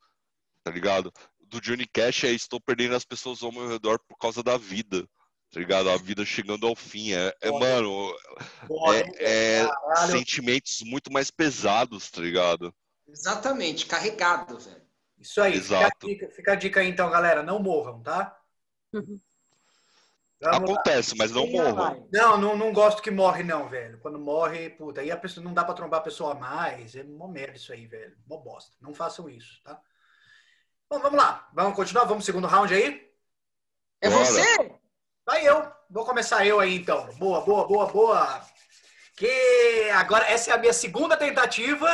tá 0.63 0.71
ligado? 0.71 1.13
Do 1.41 1.61
Johnny 1.61 1.87
Cash 1.87 2.25
é 2.25 2.31
estou 2.31 2.61
perdendo 2.61 2.95
as 2.95 3.05
pessoas 3.05 3.43
ao 3.43 3.51
meu 3.51 3.69
redor 3.69 3.99
por 4.07 4.17
causa 4.17 4.41
da 4.41 4.57
vida 4.57 5.07
tá 5.53 5.61
ligado? 5.61 5.91
A 5.91 5.97
vida 5.99 6.25
chegando 6.25 6.67
ao 6.67 6.75
fim. 6.75 7.13
É, 7.13 7.35
é 7.43 7.51
mano, 7.51 8.13
é, 9.19 9.61
é 9.61 9.69
sentimentos 10.11 10.83
muito 10.83 11.13
mais 11.13 11.31
pesados, 11.31 12.11
tá 12.11 12.23
ligado? 12.23 12.75
Exatamente, 13.07 13.85
carregado, 13.87 14.59
velho. 14.59 14.83
Isso 15.21 15.41
aí, 15.41 15.55
Exato. 15.55 15.85
Fica, 15.85 16.25
a 16.25 16.29
dica, 16.29 16.35
fica 16.35 16.53
a 16.53 16.57
dica 16.57 16.81
aí 16.81 16.89
então, 16.89 17.11
galera, 17.11 17.43
não 17.43 17.63
morram, 17.63 18.03
tá? 18.03 18.37
Uhum. 18.93 19.21
Acontece, 20.43 21.15
mas 21.17 21.31
não 21.31 21.47
morram. 21.47 22.09
Não, 22.13 22.37
não, 22.37 22.57
não 22.57 22.73
gosto 22.73 23.01
que 23.01 23.13
morre, 23.13 23.45
não, 23.45 23.69
velho. 23.69 24.01
Quando 24.01 24.19
morre, 24.19 24.71
puta, 24.71 25.01
aí 25.01 25.11
a 25.11 25.17
pessoa 25.17 25.45
não 25.45 25.55
dá 25.55 25.65
pra 25.65 25.75
trombar 25.75 26.01
a 26.01 26.05
pessoa 26.05 26.35
mais. 26.35 26.97
É 26.97 27.03
uma 27.03 27.29
merda 27.29 27.57
isso 27.57 27.73
aí, 27.73 27.87
velho. 27.87 28.17
Uma 28.27 28.39
bosta. 28.39 28.75
Não 28.81 28.93
façam 28.93 29.29
isso, 29.31 29.63
tá? 29.63 29.81
Bom, 30.91 30.99
vamos 30.99 31.23
lá. 31.23 31.49
Vamos 31.55 31.77
continuar? 31.77 32.07
Vamos 32.07 32.25
segundo 32.25 32.49
round 32.49 32.75
aí? 32.75 33.09
É 34.01 34.11
Bora. 34.11 34.25
você? 34.25 34.82
Vai 35.25 35.47
eu. 35.47 35.71
Vou 35.89 36.05
começar 36.05 36.45
eu 36.45 36.59
aí, 36.59 36.77
então. 36.77 37.07
Boa, 37.15 37.41
boa, 37.43 37.67
boa, 37.67 37.87
boa. 37.87 38.41
Que 39.17 39.91
agora 39.95 40.25
essa 40.27 40.51
é 40.51 40.55
a 40.55 40.59
minha 40.59 40.73
segunda 40.73 41.17
tentativa. 41.17 41.89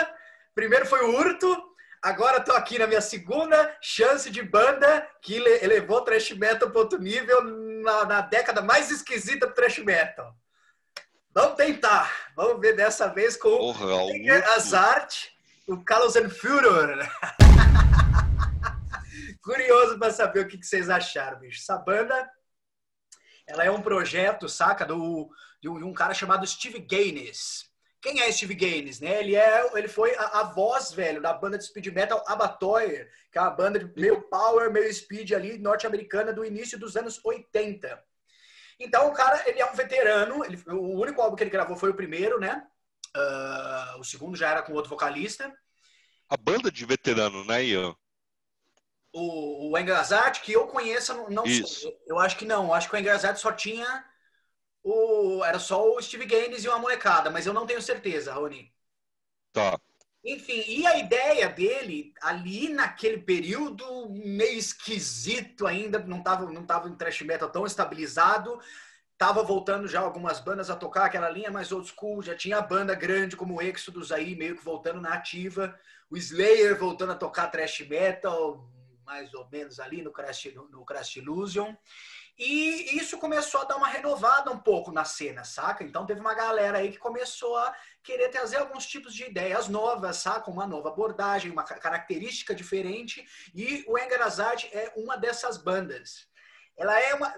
Primeiro 0.55 0.87
foi 0.87 1.05
o 1.05 1.15
Urto. 1.19 1.69
Agora 2.03 2.39
estou 2.39 2.55
aqui 2.55 2.79
na 2.79 2.87
minha 2.87 3.01
segunda 3.01 3.77
chance 3.83 4.31
de 4.31 4.41
banda 4.43 5.07
que 5.21 5.37
elevou 5.37 5.99
o 5.99 6.01
thrash 6.03 6.31
metal 6.31 6.71
para 6.71 6.81
outro 6.81 6.99
nível 6.99 7.43
na, 7.83 8.05
na, 8.05 8.21
década 8.21 8.63
mais 8.63 8.91
esquisita 8.91 9.47
do 9.47 9.55
thrash 9.55 9.79
metal. 9.79 10.33
Vamos 11.35 11.57
tentar. 11.57 12.11
Vamos 12.35 12.61
ver 12.61 12.77
dessa 12.77 13.09
vez 13.09 13.37
com 13.37 13.51
Porra, 13.59 13.87
o 13.87 14.45
Azart, 14.55 15.27
o 15.67 15.85
Carlos 15.85 16.15
Führer. 16.15 17.11
Curioso 19.43 19.99
para 19.99 20.13
saber 20.13 20.41
o 20.41 20.49
que, 20.49 20.57
que 20.57 20.67
vocês 20.67 20.89
acharam, 20.89 21.41
bicho. 21.41 21.61
Essa 21.61 21.77
banda 21.79 22.31
ela 23.49 23.65
é 23.65 23.71
um 23.71 23.81
projeto, 23.81 24.49
saca, 24.49 24.85
do, 24.85 25.31
de 25.61 25.69
um, 25.69 25.93
cara 25.93 26.13
chamado 26.13 26.47
Steve 26.47 26.79
Gaines. 26.81 27.67
Quem 28.01 28.21
é 28.21 28.31
Steve 28.31 28.55
Gaines, 28.55 29.01
né? 29.01 29.19
Ele, 29.19 29.35
é, 29.35 29.71
ele 29.75 29.89
foi 29.89 30.15
a, 30.15 30.41
a 30.41 30.43
voz, 30.45 30.93
velho, 30.93 31.21
da 31.21 31.33
banda 31.33 31.59
de 31.59 31.65
speed 31.65 31.87
metal 31.89 32.23
Abattoir, 32.29 33.11
que 33.33 33.39
é 33.39 33.41
uma 33.41 33.51
banda 33.51 33.79
de 33.79 34.01
meio 34.01 34.23
power, 34.23 34.71
meio 34.71 34.93
speed 34.93 35.33
ali, 35.33 35.59
norte-americana 35.59 36.33
do 36.33 36.45
início 36.45 36.79
dos 36.79 36.97
anos 36.97 37.19
80. 37.25 38.01
Então, 38.79 39.09
o 39.09 39.13
cara, 39.13 39.43
ele 39.49 39.61
é 39.61 39.69
um 39.69 39.75
veterano, 39.75 40.45
ele, 40.45 40.63
o 40.69 41.01
único 41.01 41.21
álbum 41.21 41.35
que 41.35 41.43
ele 41.43 41.51
gravou 41.51 41.77
foi 41.77 41.91
o 41.91 41.95
primeiro, 41.95 42.39
né? 42.39 42.65
Uh, 43.17 43.99
o 43.99 44.05
segundo 44.05 44.37
já 44.37 44.51
era 44.51 44.63
com 44.63 44.75
outro 44.75 44.91
vocalista. 44.91 45.53
A 46.29 46.37
banda 46.37 46.71
de 46.71 46.85
veterano, 46.85 47.45
né, 47.45 47.65
Ian? 47.65 47.97
O, 49.13 49.71
o 49.71 49.79
Engraçado, 49.79 50.41
que 50.41 50.53
eu 50.53 50.67
conheça, 50.67 51.15
não, 51.29 51.45
Isso. 51.45 51.93
Eu 52.07 52.19
acho 52.19 52.37
que 52.37 52.45
não. 52.45 52.73
Acho 52.73 52.89
que 52.89 52.97
o 52.97 52.99
Engraçado 52.99 53.39
só 53.39 53.53
tinha 53.53 54.05
o. 54.83 55.43
Era 55.45 55.59
só 55.59 55.95
o 55.95 56.01
Steve 56.01 56.27
Gaines 56.27 56.65
e 56.65 56.69
uma 56.69 56.79
molecada, 56.79 57.31
mas 57.31 57.47
eu 57.47 57.55
não 57.55 57.67
tenho 57.67 57.81
certeza, 57.81 58.35
Rony. 58.35 58.73
Tá. 59.53 59.79
Enfim, 60.25 60.63
e 60.67 60.87
a 60.87 60.99
ideia 60.99 61.49
dele, 61.49 62.13
ali 62.21 62.69
naquele 62.69 63.19
período 63.19 64.11
meio 64.11 64.59
esquisito 64.59 65.67
ainda, 65.67 65.99
não 66.01 66.19
estava 66.19 66.51
não 66.51 66.67
tava 66.67 66.89
em 66.89 66.95
thrash 66.95 67.23
metal 67.23 67.49
tão 67.49 67.65
estabilizado, 67.65 68.61
tava 69.17 69.43
voltando 69.43 69.89
já 69.89 70.01
algumas 70.01 70.41
bandas 70.41 70.71
a 70.71 70.77
tocar 70.77 71.07
aquela 71.07 71.31
linha 71.31 71.51
mais 71.51 71.73
old 71.73 71.89
school, 71.89 72.23
já 72.23 72.35
tinha 72.35 72.61
banda 72.61 72.95
grande 72.95 73.37
como 73.37 73.57
o 73.57 73.63
Exodus 73.63 74.13
aí, 74.13 74.35
meio 74.35 74.57
que 74.57 74.65
voltando 74.65 75.01
na 75.01 75.15
ativa, 75.15 75.79
o 76.11 76.17
Slayer 76.17 76.77
voltando 76.79 77.13
a 77.13 77.17
tocar 77.17 77.49
thrash 77.49 77.81
metal, 77.89 78.69
mais 79.09 79.33
ou 79.33 79.49
menos 79.51 79.81
ali 79.81 80.03
no 80.03 80.13
Crash, 80.13 80.53
no 80.71 80.85
Crash 80.85 81.17
Illusion. 81.17 81.75
E 82.39 82.97
isso 82.97 83.17
começou 83.19 83.63
a 83.63 83.65
dar 83.65 83.77
uma 83.77 83.89
renovada 83.89 84.51
um 84.51 84.59
pouco 84.59 84.93
na 84.93 85.05
cena, 85.05 85.45
saca? 85.45 85.83
Então 85.83 86.05
teve 86.05 86.21
uma 86.21 86.35
galera 86.35 86.79
aí 86.79 86.93
que 86.93 86.99
começou 86.99 87.57
a 87.57 87.75
querer 88.03 88.29
trazer 88.29 88.59
alguns 88.59 88.87
tipos 88.87 89.15
de 89.15 89.25
ideias 89.25 89.67
novas, 89.67 90.19
saca? 90.19 90.51
Uma 90.51 90.67
nova 90.67 90.91
abordagem, 90.91 91.51
uma 91.51 91.65
característica 91.65 92.55
diferente. 92.55 93.27
E 93.55 93.83
o 93.89 93.99
Engarazade 93.99 94.69
é 94.73 94.93
uma 94.95 95.17
dessas 95.17 95.57
bandas. 95.57 96.29
Ela 96.77 97.01
é 97.01 97.15
uma. 97.15 97.35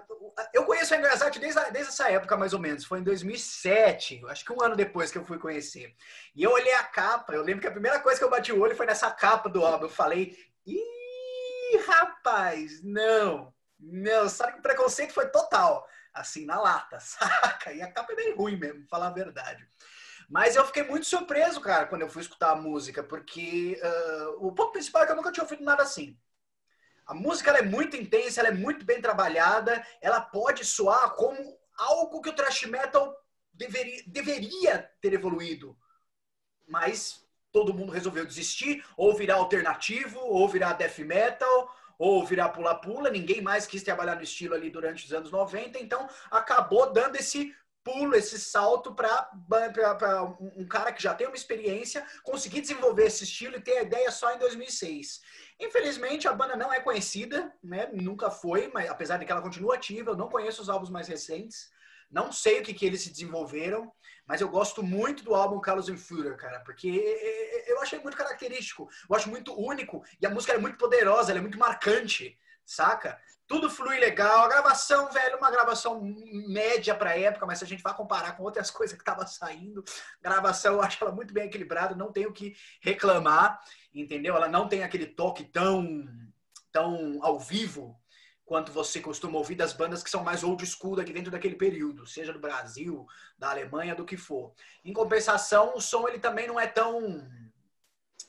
Eu 0.53 0.65
conheço 0.65 0.93
a 0.93 0.97
Engarazade 0.97 1.39
desde, 1.39 1.59
desde 1.71 1.93
essa 1.93 2.11
época, 2.11 2.37
mais 2.37 2.53
ou 2.53 2.59
menos. 2.59 2.83
Foi 2.85 2.99
em 2.99 3.03
2007, 3.03 4.21
acho 4.27 4.45
que 4.45 4.53
um 4.53 4.61
ano 4.61 4.75
depois 4.75 5.09
que 5.09 5.17
eu 5.17 5.25
fui 5.25 5.39
conhecer. 5.39 5.95
E 6.35 6.43
eu 6.43 6.51
olhei 6.51 6.73
a 6.73 6.83
capa, 6.83 7.33
eu 7.33 7.41
lembro 7.41 7.61
que 7.61 7.67
a 7.67 7.71
primeira 7.71 7.99
coisa 8.01 8.19
que 8.19 8.25
eu 8.25 8.29
bati 8.29 8.51
o 8.51 8.59
olho 8.59 8.75
foi 8.75 8.85
nessa 8.85 9.09
capa 9.09 9.49
do 9.49 9.65
álbum. 9.65 9.85
Eu 9.85 9.89
falei, 9.89 10.37
ih, 10.63 11.00
rapaz, 11.77 12.81
não 12.83 13.53
meu, 13.81 14.29
sabe 14.29 14.53
que 14.53 14.59
o 14.59 14.61
preconceito 14.61 15.13
foi 15.13 15.27
total, 15.29 15.87
assim, 16.13 16.45
na 16.45 16.61
lata, 16.61 16.99
saca? 17.01 17.73
E 17.73 17.81
a 17.81 17.91
capa 17.91 18.13
é 18.13 18.15
bem 18.15 18.35
ruim 18.35 18.55
mesmo, 18.55 18.87
falar 18.87 19.07
a 19.07 19.11
verdade. 19.11 19.67
Mas 20.29 20.55
eu 20.55 20.65
fiquei 20.65 20.83
muito 20.83 21.05
surpreso, 21.05 21.59
cara, 21.59 21.87
quando 21.87 22.03
eu 22.03 22.09
fui 22.09 22.21
escutar 22.21 22.51
a 22.51 22.55
música, 22.55 23.03
porque 23.03 23.81
uh, 23.83 24.47
o 24.47 24.53
ponto 24.53 24.71
principal 24.71 25.03
é 25.03 25.05
que 25.05 25.11
eu 25.11 25.15
nunca 25.15 25.31
tinha 25.31 25.43
ouvido 25.43 25.63
nada 25.63 25.83
assim. 25.83 26.17
A 27.05 27.13
música 27.13 27.51
é 27.51 27.63
muito 27.63 27.97
intensa, 27.97 28.39
ela 28.39 28.49
é 28.49 28.53
muito 28.53 28.85
bem 28.85 29.01
trabalhada, 29.01 29.85
ela 29.99 30.21
pode 30.21 30.63
soar 30.63 31.15
como 31.15 31.59
algo 31.75 32.21
que 32.21 32.29
o 32.29 32.33
thrash 32.33 32.63
metal 32.63 33.13
deveria, 33.51 34.03
deveria 34.07 34.89
ter 35.01 35.13
evoluído. 35.13 35.77
Mas 36.65 37.20
todo 37.51 37.73
mundo 37.73 37.91
resolveu 37.91 38.25
desistir, 38.25 38.83
ou 38.95 39.15
virar 39.15 39.35
alternativo, 39.35 40.19
ou 40.19 40.47
virar 40.47 40.73
death 40.73 40.99
metal, 40.99 41.75
ou 41.97 42.25
virar 42.25 42.49
pula-pula, 42.49 43.11
ninguém 43.11 43.41
mais 43.41 43.67
quis 43.67 43.83
trabalhar 43.83 44.15
no 44.15 44.23
estilo 44.23 44.55
ali 44.55 44.71
durante 44.71 45.05
os 45.05 45.13
anos 45.13 45.29
90, 45.29 45.77
então 45.77 46.09
acabou 46.31 46.91
dando 46.91 47.15
esse 47.15 47.53
pulo, 47.83 48.15
esse 48.15 48.39
salto 48.39 48.93
para 48.93 49.29
um 50.55 50.67
cara 50.67 50.91
que 50.91 51.01
já 51.01 51.13
tem 51.13 51.27
uma 51.27 51.35
experiência 51.35 52.05
conseguir 52.23 52.61
desenvolver 52.61 53.05
esse 53.05 53.23
estilo 53.23 53.55
e 53.55 53.61
ter 53.61 53.77
a 53.77 53.81
ideia 53.83 54.11
só 54.11 54.33
em 54.33 54.39
2006. 54.39 55.21
Infelizmente, 55.59 56.27
a 56.27 56.33
banda 56.33 56.55
não 56.55 56.73
é 56.73 56.79
conhecida, 56.79 57.53
né? 57.63 57.89
nunca 57.93 58.29
foi, 58.31 58.69
mas 58.73 58.89
apesar 58.89 59.17
de 59.17 59.25
que 59.25 59.31
ela 59.31 59.41
continua 59.41 59.75
ativa, 59.75 60.11
eu 60.11 60.17
não 60.17 60.29
conheço 60.29 60.61
os 60.61 60.69
álbuns 60.69 60.89
mais 60.89 61.07
recentes, 61.07 61.69
não 62.11 62.31
sei 62.31 62.59
o 62.59 62.63
que, 62.63 62.73
que 62.73 62.85
eles 62.85 63.01
se 63.01 63.09
desenvolveram, 63.09 63.91
mas 64.25 64.41
eu 64.41 64.49
gosto 64.49 64.83
muito 64.83 65.23
do 65.23 65.33
álbum 65.33 65.59
Carlos 65.59 65.87
Führer, 65.89 66.37
cara, 66.37 66.59
porque 66.61 66.87
eu 67.67 67.81
achei 67.81 67.99
muito 67.99 68.17
característico, 68.17 68.89
eu 69.09 69.15
acho 69.15 69.29
muito 69.29 69.57
único 69.59 70.03
e 70.21 70.25
a 70.25 70.29
música 70.29 70.53
é 70.53 70.57
muito 70.57 70.77
poderosa, 70.77 71.31
ela 71.31 71.39
é 71.39 71.41
muito 71.41 71.57
marcante, 71.57 72.37
saca? 72.65 73.19
Tudo 73.47 73.69
flui 73.69 73.99
legal, 73.99 74.45
a 74.45 74.47
gravação, 74.47 75.11
velho, 75.11 75.37
uma 75.37 75.51
gravação 75.51 76.01
média 76.47 76.95
pra 76.95 77.17
época, 77.17 77.45
mas 77.45 77.59
se 77.59 77.65
a 77.65 77.67
gente 77.67 77.83
vai 77.83 77.93
comparar 77.93 78.37
com 78.37 78.43
outras 78.43 78.71
coisas 78.71 78.97
que 78.97 79.03
tava 79.03 79.27
saindo, 79.27 79.83
gravação 80.21 80.75
eu 80.75 80.81
acho 80.81 81.03
ela 81.03 81.11
muito 81.11 81.33
bem 81.33 81.45
equilibrada, 81.47 81.95
não 81.95 82.11
tenho 82.11 82.31
que 82.31 82.55
reclamar, 82.81 83.59
entendeu? 83.93 84.35
Ela 84.35 84.47
não 84.47 84.67
tem 84.67 84.83
aquele 84.83 85.05
toque 85.05 85.43
tão 85.43 86.05
tão 86.71 87.19
ao 87.21 87.37
vivo 87.37 88.00
quanto 88.51 88.69
você 88.69 88.99
costuma 88.99 89.37
ouvir 89.37 89.55
das 89.55 89.71
bandas 89.71 90.03
que 90.03 90.09
são 90.09 90.25
mais 90.25 90.43
old 90.43 90.65
school 90.65 90.97
daqui 90.97 91.13
dentro 91.13 91.31
daquele 91.31 91.55
período, 91.55 92.05
seja 92.05 92.33
do 92.33 92.39
Brasil, 92.39 93.07
da 93.39 93.49
Alemanha, 93.49 93.95
do 93.95 94.03
que 94.03 94.17
for. 94.17 94.53
Em 94.83 94.91
compensação, 94.91 95.73
o 95.73 95.79
som 95.79 96.05
ele 96.05 96.19
também 96.19 96.47
não 96.47 96.59
é 96.59 96.67
tão, 96.67 97.25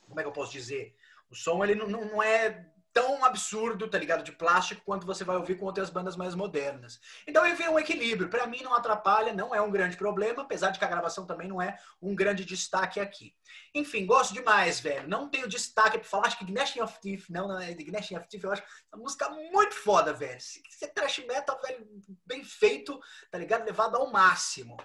como 0.07 0.21
é 0.21 0.23
que 0.23 0.29
eu 0.29 0.33
posso 0.33 0.53
dizer? 0.53 0.95
O 1.29 1.35
som 1.35 1.65
ele 1.65 1.75
não, 1.75 1.89
não 1.89 2.23
é 2.23 2.72
tão 2.93 3.25
absurdo, 3.25 3.89
tá 3.89 3.99
ligado? 3.99 4.23
De 4.23 4.33
plástico 4.33 4.83
quanto 4.85 5.07
você 5.07 5.25
vai 5.25 5.37
ouvir 5.37 5.57
com 5.57 5.65
outras 5.65 5.91
bandas 5.91 6.17
mais 6.17 6.35
modernas. 6.35 7.01
Então, 7.27 7.47
enfim, 7.47 7.69
um 7.69 7.79
equilíbrio. 7.79 8.29
Para 8.29 8.47
mim, 8.47 8.63
não 8.63 8.75
atrapalha, 8.75 9.33
não 9.33 9.55
é 9.55 9.61
um 9.61 9.71
grande 9.71 9.97
problema, 9.97 10.43
apesar 10.43 10.71
de 10.71 10.79
que 10.79 10.85
a 10.85 10.89
gravação 10.89 11.27
também 11.27 11.49
não 11.49 11.61
é 11.61 11.79
um 12.01 12.15
grande 12.15 12.45
destaque 12.45 13.01
aqui. 13.01 13.35
Enfim, 13.75 14.07
gosto 14.07 14.35
demais, 14.35 14.81
velho. 14.81 15.09
Não 15.09 15.29
tenho 15.29 15.49
destaque 15.49 15.99
pra 15.99 16.09
falar, 16.09 16.27
acho 16.27 16.39
que 16.39 16.45
Gnashing 16.45 16.81
of 16.81 17.01
Teeth, 17.01 17.25
não, 17.31 17.49
não 17.49 17.59
é 17.59 17.73
Gnashing 17.73 18.17
of 18.17 18.29
Teeth, 18.29 18.45
eu 18.45 18.53
acho 18.53 18.63
uma 18.93 19.03
música 19.03 19.29
muito 19.31 19.75
foda, 19.75 20.13
velho. 20.13 20.41
Se 20.41 20.63
é 20.83 20.89
trash 20.89 21.19
metal, 21.27 21.61
velho, 21.63 21.87
bem 22.27 22.45
feito, 22.45 22.99
tá 23.31 23.39
ligado? 23.39 23.65
Levado 23.65 23.97
ao 23.97 24.11
máximo 24.11 24.77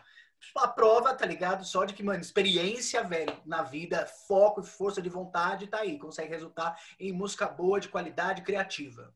a 0.55 0.67
prova, 0.67 1.13
tá 1.13 1.25
ligado? 1.25 1.65
Só 1.65 1.85
de 1.85 1.93
que, 1.93 2.03
mano, 2.03 2.21
experiência, 2.21 3.03
velho, 3.03 3.35
na 3.45 3.63
vida, 3.63 4.05
foco 4.27 4.61
e 4.61 4.65
força 4.65 5.01
de 5.01 5.09
vontade, 5.09 5.67
tá 5.67 5.79
aí. 5.79 5.97
Consegue 5.99 6.29
resultar 6.29 6.79
em 6.99 7.11
música 7.11 7.47
boa, 7.47 7.79
de 7.79 7.89
qualidade 7.89 8.41
criativa. 8.41 9.13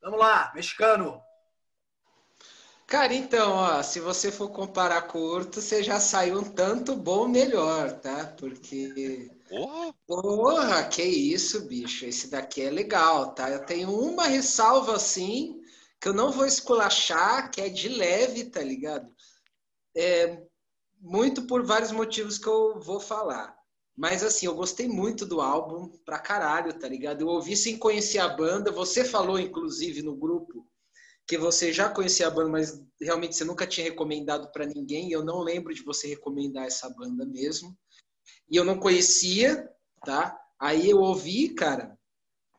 Vamos 0.00 0.18
lá, 0.18 0.50
mexicano. 0.54 1.22
Cara, 2.86 3.14
então, 3.14 3.52
ó, 3.52 3.82
se 3.82 4.00
você 4.00 4.30
for 4.30 4.50
comparar 4.50 5.00
curto, 5.02 5.62
você 5.62 5.82
já 5.82 5.98
saiu 5.98 6.40
um 6.40 6.44
tanto 6.44 6.94
bom 6.94 7.26
melhor, 7.26 7.92
tá? 8.00 8.26
Porque. 8.36 9.30
Porra! 9.48 9.94
Porra, 10.06 10.84
que 10.88 11.02
isso, 11.02 11.66
bicho. 11.66 12.04
Esse 12.04 12.28
daqui 12.28 12.60
é 12.60 12.70
legal, 12.70 13.34
tá? 13.34 13.48
Eu 13.48 13.64
tenho 13.64 13.90
uma 13.90 14.26
ressalva 14.26 14.94
assim, 14.94 15.62
que 15.98 16.08
eu 16.08 16.12
não 16.12 16.32
vou 16.32 16.44
esculachar, 16.44 17.50
que 17.50 17.60
é 17.60 17.68
de 17.70 17.88
leve, 17.88 18.44
tá 18.50 18.60
ligado? 18.60 19.08
É, 19.96 20.42
muito 21.02 21.42
por 21.48 21.66
vários 21.66 21.90
motivos 21.90 22.38
que 22.38 22.46
eu 22.46 22.78
vou 22.78 23.00
falar. 23.00 23.54
Mas 23.96 24.22
assim, 24.22 24.46
eu 24.46 24.54
gostei 24.54 24.88
muito 24.88 25.26
do 25.26 25.40
álbum 25.40 25.88
pra 26.04 26.18
caralho, 26.18 26.72
tá 26.78 26.88
ligado? 26.88 27.20
Eu 27.20 27.26
ouvi 27.26 27.56
sem 27.56 27.76
conhecer 27.76 28.20
a 28.20 28.28
banda. 28.28 28.70
Você 28.70 29.04
falou, 29.04 29.38
inclusive, 29.38 30.00
no 30.00 30.16
grupo 30.16 30.66
que 31.26 31.36
você 31.36 31.72
já 31.72 31.88
conhecia 31.88 32.28
a 32.28 32.30
banda, 32.30 32.48
mas 32.48 32.80
realmente 33.00 33.36
você 33.36 33.44
nunca 33.44 33.66
tinha 33.66 33.84
recomendado 33.84 34.50
para 34.52 34.64
ninguém. 34.64 35.10
Eu 35.10 35.24
não 35.24 35.40
lembro 35.40 35.74
de 35.74 35.82
você 35.82 36.06
recomendar 36.06 36.66
essa 36.66 36.88
banda 36.88 37.26
mesmo. 37.26 37.76
E 38.48 38.56
eu 38.56 38.64
não 38.64 38.78
conhecia, 38.78 39.68
tá? 40.04 40.38
Aí 40.58 40.88
eu 40.88 40.98
ouvi, 40.98 41.50
cara, 41.50 41.98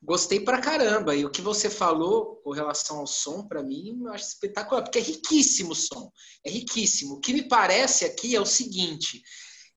Gostei 0.05 0.41
pra 0.41 0.59
caramba. 0.59 1.15
E 1.15 1.25
o 1.25 1.31
que 1.31 1.41
você 1.41 1.69
falou 1.69 2.35
com 2.43 2.51
relação 2.51 2.99
ao 2.99 3.07
som, 3.07 3.47
para 3.47 3.63
mim, 3.63 4.01
eu 4.03 4.11
acho 4.11 4.27
espetacular, 4.27 4.83
porque 4.83 4.99
é 4.99 5.01
riquíssimo 5.01 5.71
o 5.71 5.75
som. 5.75 6.11
É 6.45 6.49
riquíssimo. 6.49 7.15
O 7.15 7.19
que 7.19 7.33
me 7.33 7.47
parece 7.47 8.03
aqui 8.03 8.35
é 8.35 8.41
o 8.41 8.45
seguinte: 8.45 9.21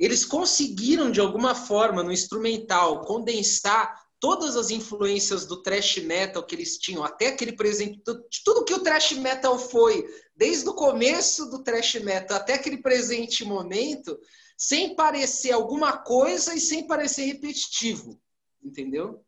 eles 0.01 0.24
conseguiram, 0.24 1.12
de 1.12 1.20
alguma 1.20 1.55
forma, 1.55 2.03
no 2.03 2.12
instrumental, 2.12 3.03
condensar 3.03 3.94
todas 4.19 4.57
as 4.57 4.70
influências 4.70 5.47
do 5.47 5.62
thrash 5.62 5.98
metal 5.98 6.44
que 6.44 6.57
eles 6.57 6.77
tinham, 6.78 7.05
até 7.05 7.28
aquele 7.28 7.53
presente, 7.53 7.98
de 7.98 8.43
tudo 8.44 8.65
que 8.65 8.74
o 8.74 8.82
thrash 8.82 9.12
metal 9.12 9.59
foi, 9.59 10.05
desde 10.35 10.69
o 10.69 10.74
começo 10.74 11.48
do 11.51 11.62
thrash 11.62 11.97
metal 11.97 12.36
até 12.36 12.55
aquele 12.55 12.78
presente 12.78 13.44
momento, 13.44 14.19
sem 14.57 14.97
parecer 14.97 15.53
alguma 15.53 15.98
coisa 15.98 16.55
e 16.55 16.61
sem 16.61 16.86
parecer 16.86 17.27
repetitivo, 17.27 18.19
entendeu? 18.65 19.26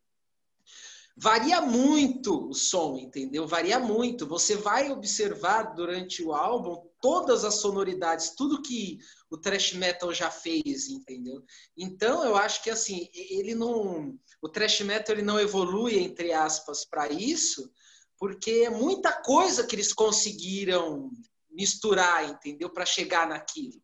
Varia 1.21 1.61
muito 1.61 2.49
o 2.49 2.55
som, 2.55 2.97
entendeu? 2.97 3.47
Varia 3.47 3.79
muito. 3.81 4.27
Você 4.27 4.57
vai 4.57 4.91
observar 4.91 5.75
durante 5.75 6.23
o 6.23 6.33
álbum 6.33 6.89
todas 7.01 7.45
as 7.45 7.57
sonoridades, 7.57 8.35
tudo 8.37 8.63
que 8.63 8.99
o 9.29 9.37
thrash 9.37 9.73
metal 9.73 10.15
já 10.15 10.31
fez, 10.31 10.89
entendeu? 10.89 11.43
Então 11.77 12.25
eu 12.25 12.37
acho 12.37 12.63
que 12.63 12.71
assim, 12.71 13.09
ele 13.13 13.55
não 13.55 14.17
o 14.41 14.49
thrash 14.49 14.81
metal 14.83 15.17
ele 15.17 15.25
não 15.25 15.41
evolui 15.41 15.99
entre 15.99 16.33
aspas 16.33 16.85
para 16.85 17.09
isso, 17.09 17.71
porque 18.17 18.65
é 18.67 18.71
muita 18.71 19.13
coisa 19.13 19.67
que 19.67 19.75
eles 19.75 19.93
conseguiram 19.93 21.11
misturar, 21.51 22.29
entendeu? 22.31 22.71
Para 22.71 22.87
chegar 22.87 23.29
naquilo 23.29 23.83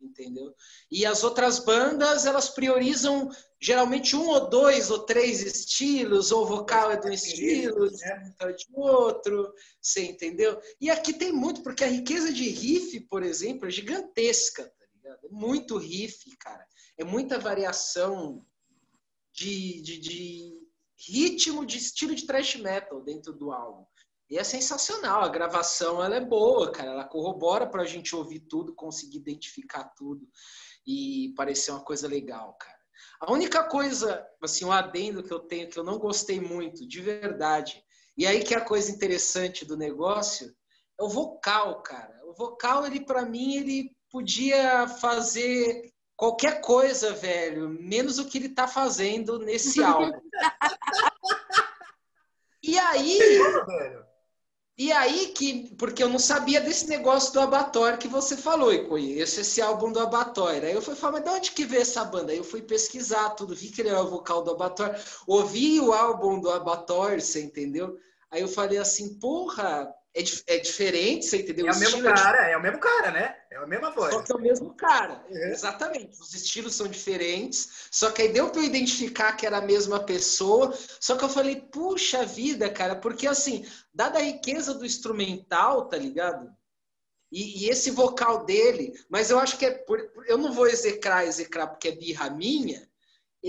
entendeu? 0.00 0.54
E 0.90 1.04
as 1.06 1.24
outras 1.24 1.58
bandas, 1.58 2.26
elas 2.26 2.48
priorizam 2.48 3.30
geralmente 3.60 4.14
um 4.14 4.28
ou 4.28 4.48
dois 4.48 4.90
ou 4.90 5.00
três 5.00 5.42
estilos, 5.42 6.30
ou 6.30 6.46
vocal 6.46 6.90
é 6.90 6.96
de 6.96 7.08
um 7.08 7.12
estilo, 7.12 7.86
é 8.40 8.52
de 8.52 8.66
outro, 8.72 9.52
você 9.80 10.04
entendeu? 10.04 10.60
E 10.80 10.90
aqui 10.90 11.12
tem 11.12 11.32
muito, 11.32 11.62
porque 11.62 11.84
a 11.84 11.88
riqueza 11.88 12.32
de 12.32 12.48
riff, 12.48 13.00
por 13.08 13.22
exemplo, 13.22 13.66
é 13.66 13.70
gigantesca, 13.70 14.64
tá 14.64 14.86
ligado? 14.94 15.26
É 15.26 15.28
muito 15.28 15.76
riff, 15.76 16.36
cara. 16.36 16.66
É 16.98 17.04
muita 17.04 17.38
variação 17.38 18.44
de, 19.32 19.80
de, 19.82 19.98
de 19.98 20.66
ritmo 20.98 21.66
de 21.66 21.78
estilo 21.78 22.14
de 22.14 22.26
thrash 22.26 22.56
metal 22.56 23.02
dentro 23.02 23.32
do 23.32 23.52
álbum. 23.52 23.84
E 24.28 24.38
é 24.38 24.44
sensacional, 24.44 25.22
a 25.22 25.28
gravação 25.28 26.02
ela 26.02 26.16
é 26.16 26.20
boa, 26.20 26.72
cara, 26.72 26.90
ela 26.90 27.04
corrobora 27.04 27.66
para 27.66 27.82
a 27.82 27.86
gente 27.86 28.14
ouvir 28.14 28.40
tudo, 28.40 28.74
conseguir 28.74 29.18
identificar 29.18 29.84
tudo 29.96 30.26
e 30.84 31.32
parecer 31.36 31.70
uma 31.70 31.84
coisa 31.84 32.08
legal, 32.08 32.54
cara. 32.54 32.76
A 33.20 33.32
única 33.32 33.62
coisa, 33.64 34.26
assim, 34.42 34.64
um 34.64 34.72
adendo 34.72 35.22
que 35.22 35.32
eu 35.32 35.38
tenho 35.38 35.68
que 35.68 35.78
eu 35.78 35.84
não 35.84 35.98
gostei 35.98 36.40
muito, 36.40 36.86
de 36.86 37.00
verdade, 37.00 37.82
e 38.16 38.26
aí 38.26 38.42
que 38.42 38.54
é 38.54 38.58
a 38.58 38.64
coisa 38.64 38.90
interessante 38.90 39.64
do 39.64 39.76
negócio, 39.76 40.54
é 40.98 41.04
o 41.04 41.08
vocal, 41.08 41.82
cara. 41.82 42.20
O 42.24 42.34
vocal, 42.34 42.86
ele 42.86 43.04
para 43.04 43.24
mim, 43.24 43.56
ele 43.56 43.96
podia 44.10 44.88
fazer 44.88 45.92
qualquer 46.16 46.60
coisa, 46.62 47.12
velho, 47.12 47.68
menos 47.68 48.18
o 48.18 48.26
que 48.26 48.38
ele 48.38 48.48
tá 48.48 48.66
fazendo 48.66 49.38
nesse 49.38 49.82
álbum. 49.84 50.10
e 52.62 52.78
aí, 52.78 53.18
e 54.78 54.92
aí 54.92 55.28
que, 55.28 55.74
porque 55.76 56.02
eu 56.02 56.08
não 56.08 56.18
sabia 56.18 56.60
desse 56.60 56.86
negócio 56.86 57.32
do 57.32 57.40
Abator 57.40 57.96
que 57.96 58.08
você 58.08 58.36
falou, 58.36 58.72
e 58.72 58.86
conheço 58.86 59.40
esse 59.40 59.62
álbum 59.62 59.90
do 59.90 60.00
Abator. 60.00 60.50
Aí 60.50 60.72
eu 60.72 60.82
fui 60.82 60.94
falar, 60.94 61.14
mas 61.14 61.24
de 61.24 61.30
onde 61.30 61.50
que 61.52 61.64
veio 61.64 61.82
essa 61.82 62.04
banda? 62.04 62.32
Aí 62.32 62.38
eu 62.38 62.44
fui 62.44 62.60
pesquisar 62.60 63.30
tudo, 63.30 63.54
vi 63.54 63.70
que 63.70 63.80
ele 63.80 63.88
era 63.88 64.02
o 64.02 64.10
vocal 64.10 64.42
do 64.42 64.50
Abator, 64.50 64.94
ouvi 65.26 65.80
o 65.80 65.92
álbum 65.92 66.38
do 66.40 66.50
Abator, 66.50 67.20
você 67.20 67.42
entendeu? 67.42 67.96
Aí 68.30 68.42
eu 68.42 68.48
falei 68.48 68.76
assim, 68.76 69.18
porra, 69.18 69.88
é, 70.16 70.54
é 70.54 70.58
diferente, 70.58 71.26
você 71.26 71.42
entendeu? 71.42 71.66
É 71.68 71.72
o, 71.72 71.78
mesmo 71.78 72.02
cara, 72.02 72.48
é, 72.48 72.52
é 72.52 72.56
o 72.56 72.62
mesmo 72.62 72.78
cara, 72.78 73.10
né? 73.10 73.36
É 73.50 73.56
a 73.56 73.66
mesma 73.66 73.90
voz. 73.90 74.14
Só 74.14 74.22
que 74.22 74.32
é 74.32 74.34
o 74.34 74.40
mesmo 74.40 74.74
cara. 74.74 75.22
Uhum. 75.28 75.36
Exatamente. 75.48 76.18
Os 76.18 76.32
estilos 76.32 76.74
são 76.74 76.88
diferentes. 76.88 77.88
Só 77.90 78.10
que 78.10 78.22
aí 78.22 78.32
deu 78.32 78.48
para 78.48 78.62
eu 78.62 78.64
identificar 78.64 79.34
que 79.34 79.44
era 79.44 79.58
a 79.58 79.62
mesma 79.62 80.00
pessoa. 80.00 80.72
Só 80.98 81.16
que 81.16 81.24
eu 81.24 81.28
falei, 81.28 81.56
puxa 81.56 82.24
vida, 82.24 82.70
cara, 82.70 82.96
porque 82.96 83.26
assim, 83.26 83.66
dada 83.92 84.18
a 84.18 84.22
riqueza 84.22 84.72
do 84.72 84.86
instrumental, 84.86 85.86
tá 85.86 85.98
ligado? 85.98 86.50
E, 87.30 87.64
e 87.64 87.68
esse 87.68 87.90
vocal 87.90 88.46
dele, 88.46 88.94
mas 89.10 89.28
eu 89.28 89.38
acho 89.38 89.58
que 89.58 89.66
é 89.66 89.70
por, 89.70 90.00
eu 90.26 90.38
não 90.38 90.52
vou 90.52 90.66
execrar, 90.66 91.26
execrar 91.26 91.66
porque 91.66 91.88
é 91.88 91.92
birra 91.92 92.30
minha, 92.30 92.88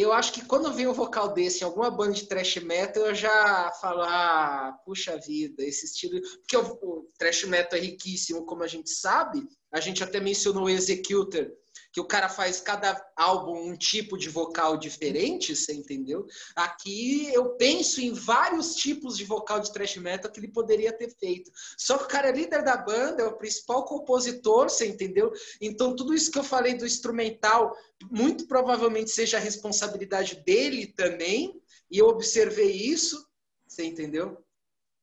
eu 0.01 0.13
acho 0.13 0.33
que 0.33 0.45
quando 0.45 0.71
vem 0.73 0.87
um 0.87 0.93
vocal 0.93 1.33
desse 1.33 1.61
em 1.61 1.65
alguma 1.65 1.89
banda 1.89 2.13
de 2.13 2.27
thrash 2.27 2.57
metal, 2.57 3.05
eu 3.05 3.15
já 3.15 3.71
falo, 3.81 4.01
ah, 4.01 4.77
puxa 4.85 5.17
vida, 5.17 5.63
esse 5.63 5.85
estilo. 5.85 6.21
Porque 6.39 6.57
o, 6.57 6.77
o 6.81 7.09
thrash 7.17 7.45
metal 7.45 7.79
é 7.79 7.81
riquíssimo, 7.81 8.45
como 8.45 8.63
a 8.63 8.67
gente 8.67 8.89
sabe. 8.89 9.47
A 9.71 9.79
gente 9.79 10.03
até 10.03 10.19
mencionou 10.19 10.65
o 10.65 10.69
Executor, 10.69 11.51
que 11.97 12.01
o 12.01 12.05
cara 12.05 12.29
faz 12.29 12.59
cada 12.59 12.95
álbum 13.15 13.71
um 13.71 13.75
tipo 13.75 14.19
de 14.19 14.29
vocal 14.29 14.77
diferente, 14.77 15.55
você 15.55 15.73
entendeu? 15.73 16.27
Aqui 16.55 17.27
eu 17.33 17.55
penso 17.55 17.99
em 17.99 18.13
vários 18.13 18.75
tipos 18.75 19.17
de 19.17 19.23
vocal 19.23 19.59
de 19.59 19.73
thrash 19.73 19.97
metal 19.97 20.31
que 20.31 20.39
ele 20.39 20.47
poderia 20.47 20.93
ter 20.93 21.09
feito. 21.17 21.49
Só 21.75 21.97
que 21.97 22.03
o 22.03 22.07
cara 22.07 22.29
é 22.29 22.31
líder 22.31 22.63
da 22.63 22.77
banda, 22.77 23.23
é 23.23 23.25
o 23.25 23.35
principal 23.35 23.83
compositor, 23.83 24.69
você 24.69 24.85
entendeu? 24.85 25.31
Então 25.59 25.95
tudo 25.95 26.13
isso 26.13 26.29
que 26.29 26.37
eu 26.37 26.43
falei 26.43 26.75
do 26.75 26.85
instrumental, 26.85 27.75
muito 28.11 28.45
provavelmente 28.45 29.09
seja 29.09 29.37
a 29.37 29.41
responsabilidade 29.41 30.35
dele 30.45 30.93
também, 30.93 31.59
e 31.89 31.97
eu 31.97 32.09
observei 32.09 32.73
isso, 32.73 33.27
você 33.67 33.83
entendeu? 33.83 34.37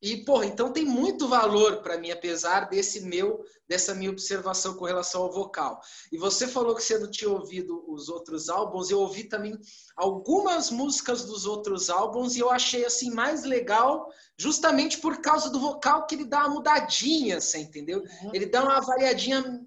E, 0.05 0.23
porra, 0.23 0.45
então 0.45 0.71
tem 0.71 0.85
muito 0.85 1.27
valor 1.27 1.81
para 1.81 1.97
mim, 1.97 2.11
apesar 2.11 2.69
desse 2.69 3.01
meu, 3.01 3.43
dessa 3.67 3.95
minha 3.95 4.11
observação 4.11 4.75
com 4.75 4.85
relação 4.85 5.23
ao 5.23 5.33
vocal. 5.33 5.81
E 6.13 6.19
você 6.19 6.47
falou 6.47 6.75
que 6.75 6.83
você 6.83 6.99
não 6.99 7.11
tinha 7.11 7.31
ouvido 7.31 7.83
os 7.91 8.11
outros 8.11 8.51
álbuns, 8.51 8.91
eu 8.91 9.01
ouvi 9.01 9.25
também 9.25 9.59
algumas 9.97 10.71
músicas 10.71 11.25
dos 11.25 11.47
outros 11.47 11.89
álbuns 11.89 12.37
e 12.37 12.41
eu 12.41 12.51
achei 12.51 12.85
assim 12.85 13.13
mais 13.13 13.45
legal, 13.45 14.13
justamente 14.37 14.99
por 14.99 15.23
causa 15.23 15.49
do 15.49 15.59
vocal 15.59 16.05
que 16.07 16.17
ele 16.17 16.27
dá 16.27 16.41
uma 16.41 16.57
mudadinha, 16.57 17.41
você 17.41 17.57
entendeu? 17.57 18.01
Uhum. 18.01 18.31
Ele 18.35 18.45
dá 18.45 18.63
uma 18.63 18.81
variadinha 18.83 19.67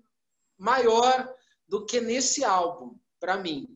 maior 0.56 1.34
do 1.68 1.84
que 1.84 2.00
nesse 2.00 2.44
álbum, 2.44 2.96
para 3.20 3.38
mim. 3.38 3.76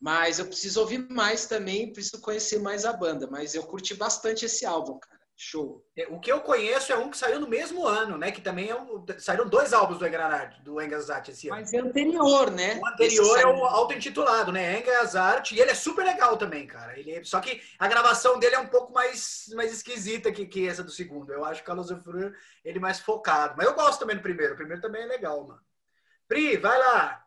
Mas 0.00 0.40
eu 0.40 0.46
preciso 0.46 0.80
ouvir 0.80 1.08
mais 1.08 1.46
também, 1.46 1.92
preciso 1.92 2.20
conhecer 2.20 2.58
mais 2.58 2.84
a 2.84 2.92
banda. 2.92 3.28
Mas 3.30 3.54
eu 3.54 3.62
curti 3.62 3.94
bastante 3.94 4.44
esse 4.46 4.66
álbum, 4.66 4.98
cara. 4.98 5.19
Show. 5.42 5.82
É, 5.96 6.06
o 6.10 6.20
que 6.20 6.30
eu 6.30 6.42
conheço 6.42 6.92
é 6.92 6.98
um 6.98 7.08
que 7.08 7.16
saiu 7.16 7.40
no 7.40 7.48
mesmo 7.48 7.86
ano, 7.86 8.18
né? 8.18 8.30
Que 8.30 8.42
também 8.42 8.68
é 8.68 8.76
um, 8.76 9.02
saíram 9.18 9.48
dois 9.48 9.72
álbuns 9.72 9.98
do 9.98 10.06
Engranat, 10.06 10.60
do 10.60 10.78
Engazat 10.82 11.30
esse 11.30 11.48
ano. 11.48 11.58
Mas 11.58 11.72
é 11.72 11.78
anterior, 11.78 12.50
né? 12.50 12.78
O 12.78 12.86
anterior 12.86 13.38
é 13.38 13.46
o 13.46 13.64
auto-intitulado, 13.64 14.52
né? 14.52 14.78
Engazat, 14.78 15.54
e 15.54 15.58
ele 15.58 15.70
é 15.70 15.74
super 15.74 16.04
legal 16.04 16.36
também, 16.36 16.66
cara. 16.66 16.98
Ele, 16.98 17.12
é, 17.12 17.24
só 17.24 17.40
que 17.40 17.58
a 17.78 17.88
gravação 17.88 18.38
dele 18.38 18.56
é 18.56 18.58
um 18.58 18.66
pouco 18.66 18.92
mais, 18.92 19.46
mais 19.54 19.72
esquisita 19.72 20.30
que, 20.30 20.44
que 20.44 20.68
essa 20.68 20.84
do 20.84 20.90
segundo. 20.90 21.32
Eu 21.32 21.42
acho 21.42 21.62
que 21.62 21.64
o 21.64 21.74
Carlos 21.74 21.90
Frur, 22.04 22.34
ele 22.62 22.76
é 22.76 22.82
mais 22.82 23.00
focado. 23.00 23.54
Mas 23.56 23.66
eu 23.66 23.74
gosto 23.74 24.00
também 24.00 24.16
do 24.16 24.22
primeiro. 24.22 24.52
O 24.52 24.56
primeiro 24.58 24.82
também 24.82 25.04
é 25.04 25.06
legal, 25.06 25.46
mano. 25.46 25.60
Pri, 26.28 26.58
vai 26.58 26.78
lá. 26.78 27.24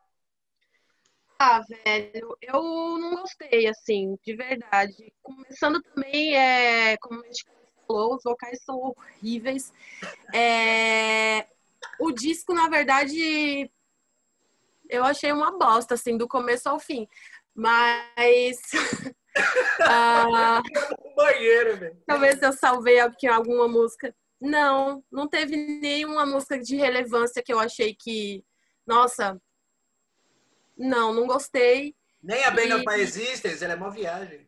Ah, 1.39 1.61
velho, 1.67 2.37
eu 2.39 2.61
não 2.61 3.15
gostei, 3.15 3.67
assim, 3.67 4.19
de 4.23 4.35
verdade. 4.35 5.11
Começando 5.23 5.81
também, 5.81 6.37
é, 6.37 6.95
como 6.97 7.19
a 7.19 7.25
gente 7.25 7.43
os 7.87 8.23
vocais 8.23 8.61
são 8.63 8.79
horríveis. 8.79 9.71
É... 10.33 11.47
O 11.99 12.11
disco, 12.11 12.53
na 12.53 12.69
verdade, 12.69 13.69
eu 14.89 15.03
achei 15.03 15.31
uma 15.31 15.57
bosta, 15.57 15.95
assim, 15.95 16.17
do 16.17 16.27
começo 16.27 16.69
ao 16.69 16.79
fim. 16.79 17.07
Mas. 17.53 18.59
ah, 19.81 20.61
banheiro, 21.15 21.77
velho. 21.77 22.03
Talvez 22.05 22.41
eu 22.41 22.53
salvei 22.53 22.99
aqui 22.99 23.27
alguma 23.27 23.67
música. 23.67 24.15
Não, 24.39 25.03
não 25.11 25.27
teve 25.27 25.55
nenhuma 25.55 26.25
música 26.25 26.59
de 26.59 26.75
relevância 26.75 27.43
que 27.43 27.53
eu 27.53 27.59
achei 27.59 27.95
que. 27.95 28.43
Nossa. 28.85 29.41
Não, 30.77 31.13
não 31.13 31.27
gostei. 31.27 31.95
Nem 32.21 32.43
a 32.43 32.51
Band 32.51 32.61
e... 32.63 32.85
My 32.85 33.01
Existence, 33.01 33.63
ela 33.63 33.73
é 33.73 33.77
uma 33.77 33.91
viagem. 33.91 34.47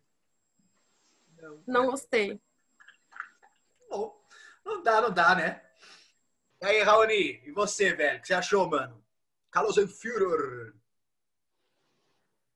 Não, 1.37 1.63
não 1.67 1.85
gostei. 1.87 2.39
Não 4.65 4.81
dá, 4.81 5.01
não 5.01 5.11
dá, 5.11 5.35
né? 5.35 5.61
E 6.61 6.65
aí, 6.65 6.81
Raoni, 6.81 7.41
e 7.45 7.51
você, 7.51 7.93
velho? 7.93 8.17
O 8.17 8.21
que 8.21 8.27
você 8.27 8.33
achou, 8.33 8.67
mano? 8.67 9.05
Carlos 9.51 9.75
Führer. 9.75 10.73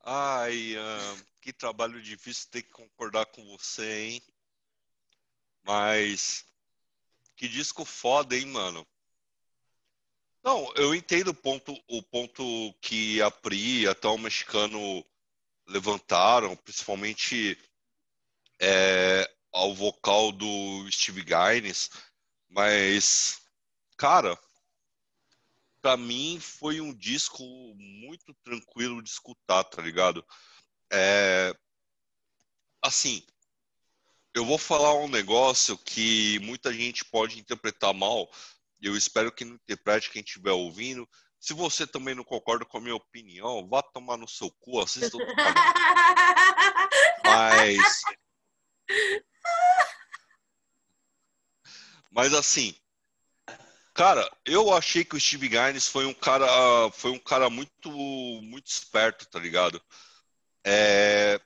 Ai, 0.02 0.76
uh, 0.76 1.26
que 1.40 1.54
trabalho 1.54 2.02
difícil 2.02 2.50
ter 2.50 2.64
que 2.64 2.72
concordar 2.72 3.28
com 3.28 3.46
você, 3.46 4.02
hein? 4.02 4.22
Mas 5.64 6.46
que 7.36 7.48
disco 7.48 7.86
foda, 7.86 8.36
hein, 8.36 8.48
mano? 8.48 8.86
Não, 10.44 10.74
eu 10.76 10.96
entendo 10.96 11.30
o 11.30 11.34
ponto, 11.34 11.74
o 11.88 12.02
ponto 12.02 12.74
que 12.82 13.22
a 13.22 13.30
Pri 13.30 13.88
até 13.88 14.08
o 14.08 14.18
mexicano 14.18 15.06
levantaram, 15.68 16.56
principalmente 16.56 17.58
é, 18.60 19.30
ao 19.52 19.74
vocal 19.74 20.32
do 20.32 20.90
Steve 20.92 21.24
Gaines, 21.24 21.90
mas, 22.50 23.42
cara, 23.98 24.38
para 25.82 25.96
mim 25.98 26.40
foi 26.40 26.82
um 26.82 26.94
disco 26.94 27.44
muito 27.76 28.34
tranquilo 28.44 29.02
de 29.02 29.10
escutar, 29.10 29.64
tá 29.64 29.82
ligado? 29.82 30.26
É, 30.92 31.54
assim, 32.82 33.26
eu 34.34 34.46
vou 34.46 34.58
falar 34.58 34.96
um 34.96 35.08
negócio 35.08 35.78
que 35.78 36.40
muita 36.40 36.74
gente 36.74 37.06
pode 37.06 37.40
interpretar 37.40 37.94
mal, 37.94 38.30
e 38.82 38.88
eu 38.88 38.96
espero 38.96 39.32
que 39.32 39.46
não 39.46 39.56
interprete 39.56 40.10
quem 40.10 40.22
estiver 40.22 40.52
ouvindo. 40.52 41.08
Se 41.40 41.54
você 41.54 41.88
também 41.88 42.16
não 42.16 42.24
concorda 42.24 42.66
com 42.66 42.78
a 42.78 42.82
minha 42.82 42.96
opinião, 42.96 43.68
vá 43.68 43.82
tomar 43.82 44.18
no 44.18 44.28
seu 44.28 44.52
cu, 44.60 44.80
assista 44.80 45.18
outro. 45.18 45.36
Mas 47.24 48.02
mas 52.12 52.34
assim, 52.34 52.76
cara, 53.94 54.30
eu 54.46 54.74
achei 54.74 55.04
que 55.04 55.16
o 55.16 55.20
Steve 55.20 55.50
Gaines 55.50 55.88
foi 55.88 56.06
um 56.06 56.14
cara, 56.14 56.48
foi 56.92 57.12
um 57.12 57.20
cara 57.20 57.50
muito, 57.50 57.90
muito 58.42 58.68
esperto, 58.68 59.28
tá 59.28 59.40
ligado? 59.40 59.82
É, 60.64 61.40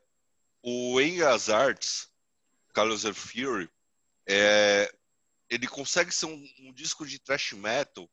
o 0.61 0.99
Engas 1.01 1.49
Arts, 1.49 2.07
Carlos 2.73 3.03
Fury, 3.03 3.69
é, 4.27 4.93
ele 5.49 5.67
consegue 5.67 6.11
ser 6.11 6.25
um, 6.25 6.49
um, 6.59 6.73
disco 6.73 7.05
de 7.05 7.19
thrash 7.19 7.53
metal 7.53 8.09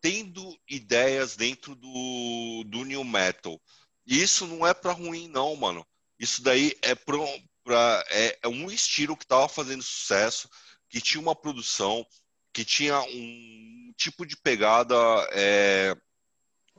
tendo 0.00 0.58
ideias 0.68 1.36
dentro 1.36 1.74
do, 1.74 2.64
do 2.66 2.84
new 2.84 3.04
metal. 3.04 3.60
E 4.06 4.20
isso 4.22 4.46
não 4.46 4.66
é 4.66 4.72
pra 4.72 4.92
ruim, 4.92 5.28
não, 5.28 5.54
mano. 5.54 5.86
Isso 6.18 6.42
daí 6.42 6.76
é 6.82 6.94
pra, 6.94 7.16
pra 7.62 8.04
é, 8.08 8.38
é 8.42 8.48
um 8.48 8.70
estilo 8.70 9.16
que 9.16 9.26
tava 9.26 9.48
fazendo 9.48 9.82
sucesso 9.82 10.48
que 10.90 11.00
tinha 11.00 11.20
uma 11.20 11.36
produção, 11.36 12.04
que 12.52 12.64
tinha 12.64 13.00
um 13.00 13.94
tipo 13.96 14.26
de 14.26 14.36
pegada, 14.36 14.96
é, 15.32 15.96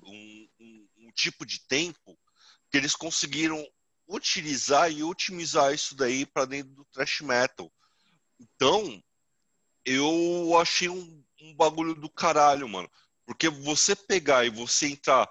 um, 0.03 0.49
um, 0.59 0.87
um 0.97 1.11
tipo 1.13 1.45
de 1.45 1.65
tempo 1.65 2.19
que 2.69 2.77
eles 2.77 2.93
conseguiram 2.93 3.65
utilizar 4.07 4.91
e 4.91 5.01
otimizar 5.01 5.73
isso 5.73 5.95
daí 5.95 6.25
para 6.25 6.45
dentro 6.45 6.73
do 6.73 6.85
thrash 6.85 7.21
metal. 7.21 7.71
Então, 8.37 9.01
eu 9.85 10.57
achei 10.59 10.89
um, 10.89 11.23
um, 11.41 11.55
bagulho 11.55 11.95
do 11.95 12.09
caralho, 12.09 12.67
mano. 12.67 12.91
Porque 13.25 13.47
você 13.47 13.95
pegar 13.95 14.45
e 14.45 14.49
você 14.49 14.87
entrar 14.87 15.29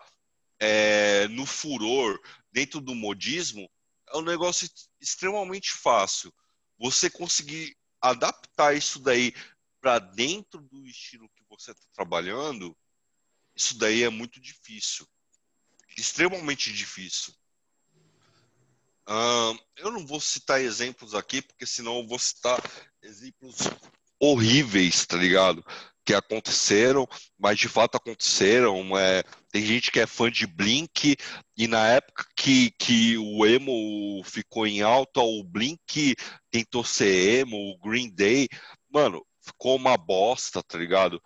é, 0.58 1.28
no 1.28 1.44
furor 1.44 2.18
dentro 2.50 2.80
do 2.80 2.94
modismo 2.94 3.70
é 4.08 4.16
um 4.16 4.22
negócio 4.22 4.68
extremamente 5.00 5.70
fácil. 5.72 6.32
Você 6.78 7.10
conseguir 7.10 7.76
adaptar 8.00 8.76
isso 8.76 8.98
daí 8.98 9.34
para 9.80 9.98
dentro 9.98 10.60
do 10.60 10.86
estilo 10.86 11.28
que 11.30 11.42
você 11.48 11.72
está 11.72 11.86
trabalhando, 11.94 12.76
isso 13.54 13.76
daí 13.78 14.02
é 14.02 14.08
muito 14.08 14.40
difícil. 14.40 15.06
Extremamente 15.96 16.72
difícil. 16.72 17.34
Eu 19.76 19.90
não 19.90 20.06
vou 20.06 20.20
citar 20.20 20.60
exemplos 20.60 21.14
aqui, 21.14 21.42
porque 21.42 21.66
senão 21.66 21.98
eu 21.98 22.06
vou 22.06 22.18
citar 22.18 22.62
exemplos 23.02 23.56
horríveis, 24.20 25.04
tá 25.04 25.16
ligado? 25.16 25.64
Que 26.10 26.14
aconteceram, 26.14 27.06
mas 27.38 27.56
de 27.56 27.68
fato 27.68 27.94
aconteceram. 27.94 28.98
É, 28.98 29.22
tem 29.52 29.64
gente 29.64 29.92
que 29.92 30.00
é 30.00 30.08
fã 30.08 30.28
de 30.28 30.44
Blink, 30.44 31.16
e 31.56 31.68
na 31.68 31.86
época 31.86 32.26
que, 32.34 32.72
que 32.72 33.16
o 33.16 33.46
emo 33.46 34.20
ficou 34.24 34.66
em 34.66 34.82
alta, 34.82 35.20
o 35.20 35.44
Blink 35.44 36.16
tentou 36.50 36.82
ser 36.82 37.42
emo, 37.42 37.56
o 37.56 37.78
Green 37.78 38.10
Day, 38.10 38.48
mano, 38.92 39.24
ficou 39.40 39.76
uma 39.76 39.96
bosta, 39.96 40.60
tá 40.64 40.76
ligado? 40.76 41.22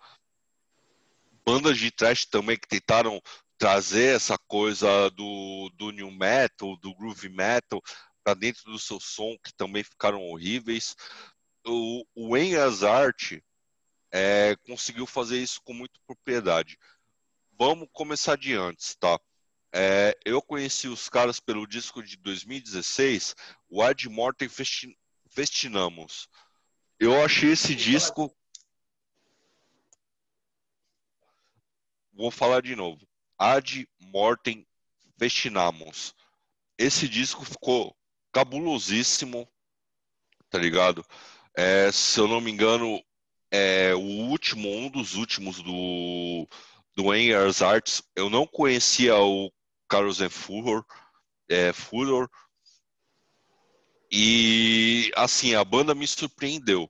Bandas 1.43 1.79
de 1.79 1.89
trash 1.89 2.27
também 2.27 2.55
que 2.55 2.67
tentaram 2.67 3.19
trazer 3.57 4.15
essa 4.15 4.37
coisa 4.37 5.09
do, 5.09 5.71
do 5.73 5.89
new 5.89 6.11
metal, 6.11 6.77
do 6.77 6.93
groove 6.93 7.27
metal 7.27 7.81
para 8.23 8.35
dentro 8.35 8.71
do 8.71 8.77
seu 8.77 8.99
som, 8.99 9.35
que 9.43 9.51
também 9.57 9.83
ficaram 9.83 10.21
horríveis. 10.21 10.95
O, 11.65 12.05
o 12.13 12.35
Art 12.87 13.39
é, 14.17 14.55
conseguiu 14.65 15.05
fazer 15.05 15.37
isso 15.39 15.61
com 15.61 15.73
muita 15.73 15.99
propriedade. 16.07 16.79
Vamos 17.59 17.89
começar 17.91 18.37
de 18.37 18.53
antes, 18.53 18.95
tá? 18.95 19.19
É, 19.73 20.17
eu 20.23 20.41
conheci 20.41 20.87
os 20.87 21.09
caras 21.09 21.41
pelo 21.41 21.67
disco 21.67 22.01
de 22.01 22.15
2016, 22.15 23.35
o 23.69 23.81
Ad 23.81 24.07
Mortem 24.07 24.47
Festinamos. 25.29 26.29
Eu 26.97 27.21
achei 27.21 27.51
esse 27.51 27.75
disco. 27.75 28.33
Vou 32.13 32.31
falar 32.31 32.61
de 32.61 32.73
novo. 32.73 33.05
Ad 33.37 33.85
Mortem 33.99 34.65
Festinamos. 35.19 36.15
Esse 36.77 37.09
disco 37.09 37.43
ficou 37.43 37.93
cabulosíssimo, 38.31 39.45
tá 40.49 40.57
ligado? 40.57 41.05
É, 41.53 41.91
se 41.91 42.17
eu 42.17 42.29
não 42.29 42.39
me 42.39 42.49
engano, 42.49 43.03
é 43.51 43.93
o 43.93 43.99
último, 43.99 44.69
um 44.69 44.89
dos 44.89 45.15
últimos 45.15 45.61
do, 45.61 46.47
do 46.95 47.13
Enger's 47.13 47.61
Arts. 47.61 48.03
Eu 48.15 48.29
não 48.29 48.45
conhecia 48.47 49.15
o 49.17 49.51
Carlos 49.87 50.19
Furor, 50.29 50.83
é, 51.49 51.71
Furor. 51.73 52.29
E 54.11 55.11
assim, 55.15 55.55
a 55.55 55.63
banda 55.63 55.93
me 55.95 56.07
surpreendeu. 56.07 56.89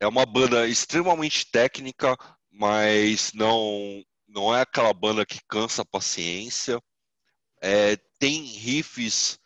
É 0.00 0.06
uma 0.06 0.26
banda 0.26 0.66
extremamente 0.66 1.50
técnica, 1.50 2.16
mas 2.50 3.32
não 3.32 4.04
não 4.26 4.54
é 4.54 4.62
aquela 4.62 4.92
banda 4.92 5.24
que 5.24 5.40
cansa 5.48 5.82
a 5.82 5.86
paciência. 5.86 6.82
É, 7.62 7.96
tem 8.18 8.42
riffs 8.42 9.38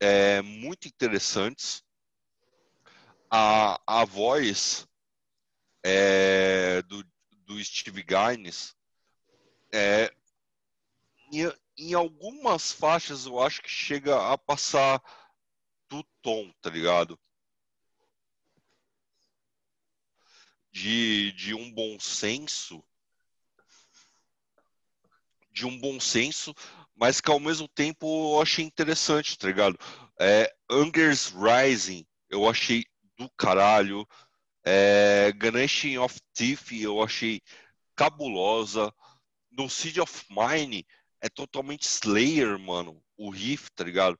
é, 0.00 0.42
muito 0.42 0.88
interessantes. 0.88 1.81
A, 3.34 3.80
a 3.86 4.04
voz 4.04 4.86
é, 5.82 6.82
do, 6.82 7.02
do 7.46 7.64
Steve 7.64 8.02
Gaines 8.02 8.76
é, 9.72 10.14
em, 11.32 11.50
em 11.78 11.94
algumas 11.94 12.72
faixas 12.72 13.24
eu 13.24 13.40
acho 13.40 13.62
que 13.62 13.70
chega 13.70 14.32
a 14.32 14.36
passar 14.36 15.02
do 15.88 16.04
tom, 16.20 16.52
tá 16.60 16.68
ligado? 16.68 17.18
De, 20.70 21.32
de 21.32 21.54
um 21.54 21.72
bom 21.72 21.98
senso 21.98 22.84
de 25.52 25.66
um 25.66 25.78
bom 25.78 26.00
senso, 26.00 26.54
mas 26.96 27.20
que 27.20 27.30
ao 27.30 27.38
mesmo 27.38 27.68
tempo 27.68 28.34
eu 28.34 28.42
achei 28.42 28.64
interessante, 28.64 29.38
tá 29.38 29.46
ligado? 29.46 29.78
É, 30.18 30.52
Angers 30.70 31.32
Rising, 31.32 32.06
eu 32.30 32.48
achei 32.48 32.84
do 33.16 33.30
caralho. 33.36 34.06
É, 34.64 35.32
Ganesh 35.36 35.96
of 35.98 36.20
Thief, 36.32 36.72
eu 36.72 37.02
achei 37.02 37.40
cabulosa. 37.96 38.92
No 39.50 39.68
Seed 39.68 39.98
of 39.98 40.24
Mine, 40.30 40.86
é 41.20 41.28
totalmente 41.28 41.82
Slayer, 41.82 42.58
mano. 42.58 43.02
O 43.16 43.30
riff, 43.30 43.70
tá 43.74 43.84
ligado? 43.84 44.18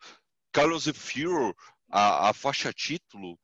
Carlos 0.52 0.86
e 0.86 0.92
Furor, 0.92 1.54
a, 1.90 2.28
a 2.28 2.34
faixa 2.34 2.72
título, 2.72 3.38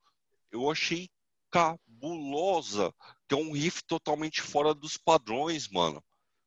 eu 0.53 0.71
achei 0.71 1.09
cabulosa. 1.51 2.93
Que 3.29 3.35
é 3.35 3.39
um 3.39 3.53
riff 3.53 3.83
totalmente 3.85 4.43
fora 4.43 4.75
dos 4.75 4.97
padrões, 4.97 5.69
mano. 5.69 6.03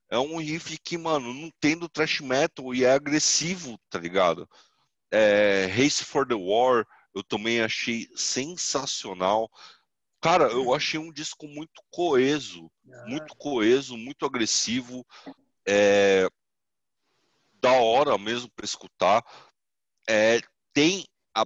É 0.10 0.20
um 0.20 0.38
riff 0.38 0.78
que, 0.80 0.98
mano, 0.98 1.34
não 1.34 1.50
tem 1.60 1.78
do 1.78 1.88
thrash 1.88 2.20
metal 2.20 2.76
e 2.76 2.84
é 2.84 2.92
agressivo, 2.92 3.80
tá 3.90 3.98
ligado? 3.98 4.48
É, 5.10 5.68
Race 5.68 6.04
for 6.04 6.28
the 6.28 6.36
War, 6.36 6.86
eu 7.14 7.24
também 7.24 7.62
achei 7.62 8.10
sensacional. 8.16 9.50
Cara, 10.22 10.52
eu 10.52 10.74
achei 10.74 11.00
um 11.00 11.12
disco 11.12 11.48
muito 11.48 11.82
coeso, 11.90 12.72
muito 13.08 13.36
coeso, 13.36 13.98
muito 13.98 14.26
agressivo, 14.26 15.06
é, 15.68 16.28
da 17.56 17.72
hora 17.72 18.18
mesmo 18.18 18.50
para 18.52 18.66
escutar. 18.66 19.24
É, 20.08 20.40
tem 20.74 21.08
a, 21.34 21.44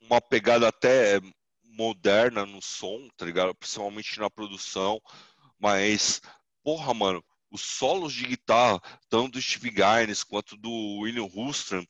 uma 0.00 0.20
pegada 0.20 0.68
até 0.68 1.20
moderna 1.62 2.46
no 2.46 2.62
som, 2.62 3.08
tá 3.16 3.24
ligado? 3.24 3.54
Principalmente 3.54 4.18
na 4.20 4.30
produção, 4.30 5.00
mas, 5.58 6.20
porra, 6.62 6.92
mano, 6.94 7.24
os 7.50 7.62
solos 7.62 8.12
de 8.12 8.26
guitarra, 8.26 8.80
tanto 9.08 9.32
do 9.32 9.42
Steve 9.42 9.70
Gaines 9.70 10.24
quanto 10.24 10.56
do 10.56 11.00
William 11.00 11.28
Hustram, 11.32 11.86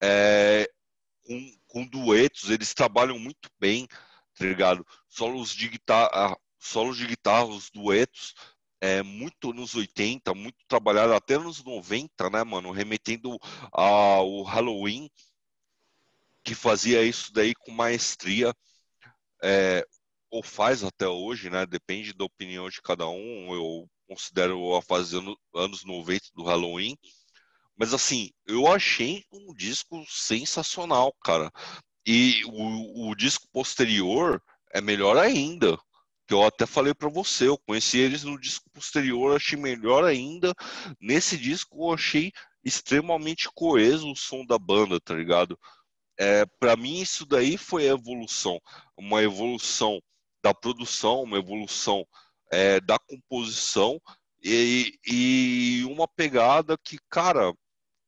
é, 0.00 0.70
com, 1.22 1.59
com, 1.70 1.86
duetos, 1.86 2.50
eles 2.50 2.74
trabalham 2.74 3.18
muito 3.18 3.48
bem, 3.58 3.86
tá 4.34 4.44
ligado? 4.44 4.86
Solos 5.08 5.54
de 5.54 5.68
guitarra, 5.68 6.36
solos 6.58 6.96
de 6.96 7.06
guitarra, 7.06 7.46
os 7.46 7.70
duetos, 7.70 8.34
é, 8.80 9.02
muito 9.02 9.52
nos 9.52 9.74
80, 9.74 10.34
muito 10.34 10.58
trabalhado 10.66 11.14
até 11.14 11.38
nos 11.38 11.62
90, 11.62 12.30
né, 12.30 12.42
mano? 12.44 12.70
Remetendo 12.70 13.38
ao 13.72 14.42
Halloween, 14.42 15.10
que 16.42 16.54
fazia 16.54 17.02
isso 17.02 17.32
daí 17.32 17.54
com 17.54 17.70
maestria. 17.70 18.54
É, 19.42 19.86
ou 20.30 20.42
faz 20.42 20.84
até 20.84 21.08
hoje, 21.08 21.50
né? 21.50 21.66
Depende 21.66 22.12
da 22.12 22.24
opinião 22.24 22.68
de 22.68 22.80
cada 22.82 23.08
um. 23.08 23.54
Eu 23.54 23.90
considero 24.08 24.74
a 24.76 24.82
fase 24.82 25.16
anos 25.54 25.84
90 25.84 26.26
do 26.34 26.44
Halloween. 26.44 26.96
Mas 27.80 27.94
assim, 27.94 28.30
eu 28.46 28.66
achei 28.66 29.24
um 29.32 29.54
disco 29.54 30.04
sensacional, 30.06 31.14
cara. 31.24 31.50
E 32.06 32.42
o, 32.44 33.08
o 33.08 33.14
disco 33.14 33.48
posterior 33.50 34.42
é 34.70 34.82
melhor 34.82 35.16
ainda. 35.16 35.78
Que 36.28 36.34
eu 36.34 36.44
até 36.44 36.66
falei 36.66 36.92
para 36.92 37.08
você, 37.08 37.48
eu 37.48 37.56
conheci 37.56 37.96
eles 37.98 38.22
no 38.22 38.38
disco 38.38 38.68
posterior, 38.70 39.34
achei 39.34 39.58
melhor 39.58 40.04
ainda. 40.04 40.52
Nesse 41.00 41.38
disco 41.38 41.86
eu 41.86 41.94
achei 41.94 42.30
extremamente 42.62 43.48
coeso 43.54 44.12
o 44.12 44.16
som 44.16 44.44
da 44.44 44.58
banda, 44.58 45.00
tá 45.00 45.14
ligado? 45.14 45.58
É, 46.18 46.44
para 46.58 46.76
mim 46.76 47.00
isso 47.00 47.24
daí 47.24 47.56
foi 47.56 47.88
a 47.88 47.92
evolução, 47.94 48.60
uma 48.94 49.22
evolução 49.22 50.02
da 50.44 50.52
produção, 50.52 51.22
uma 51.22 51.38
evolução 51.38 52.06
é, 52.52 52.78
da 52.78 52.98
composição 52.98 53.98
e, 54.42 54.98
e, 55.06 55.84
uma 55.84 56.06
pegada 56.08 56.76
que, 56.78 56.98
cara, 57.10 57.54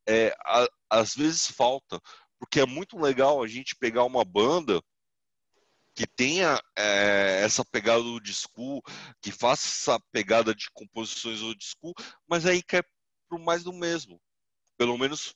é, 0.08 0.34
a, 0.44 0.68
às 0.90 1.14
vezes 1.14 1.46
falta, 1.46 2.00
porque 2.38 2.60
é 2.60 2.66
muito 2.66 2.98
legal 2.98 3.42
a 3.42 3.46
gente 3.46 3.76
pegar 3.76 4.04
uma 4.04 4.24
banda 4.24 4.82
que 5.94 6.06
tenha 6.06 6.58
é, 6.76 7.42
essa 7.44 7.64
pegada 7.64 8.02
do 8.02 8.20
disco, 8.20 8.82
que 9.20 9.30
faça 9.30 9.66
essa 9.66 10.00
pegada 10.10 10.54
de 10.54 10.70
composições 10.72 11.40
do 11.40 11.54
disco, 11.54 11.92
mas 12.26 12.46
aí 12.46 12.62
quer 12.62 12.84
pro 13.28 13.38
mais 13.38 13.62
do 13.62 13.72
mesmo. 13.72 14.20
Pelo 14.76 14.96
menos 14.98 15.34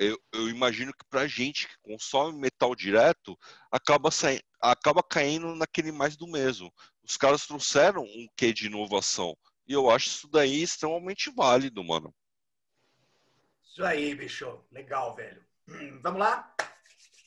eu, 0.00 0.18
eu 0.32 0.48
imagino 0.48 0.92
que 0.92 1.04
pra 1.10 1.26
gente 1.26 1.68
que 1.68 1.74
consome 1.82 2.38
metal 2.38 2.74
direto, 2.74 3.38
acaba, 3.70 4.10
saindo, 4.10 4.42
acaba 4.58 5.02
caindo 5.02 5.54
naquele 5.54 5.92
mais 5.92 6.16
do 6.16 6.26
mesmo. 6.26 6.72
Os 7.04 7.18
caras 7.18 7.46
trouxeram 7.46 8.02
um 8.02 8.26
quê 8.34 8.50
de 8.50 8.66
inovação. 8.66 9.36
E 9.68 9.74
eu 9.74 9.90
acho 9.90 10.08
isso 10.08 10.28
daí 10.28 10.62
extremamente 10.62 11.30
válido, 11.36 11.84
mano. 11.84 12.14
Isso 13.70 13.84
aí, 13.84 14.16
bicho. 14.16 14.58
Legal, 14.72 15.14
velho. 15.14 15.40
Vamos 16.02 16.18
lá? 16.18 16.52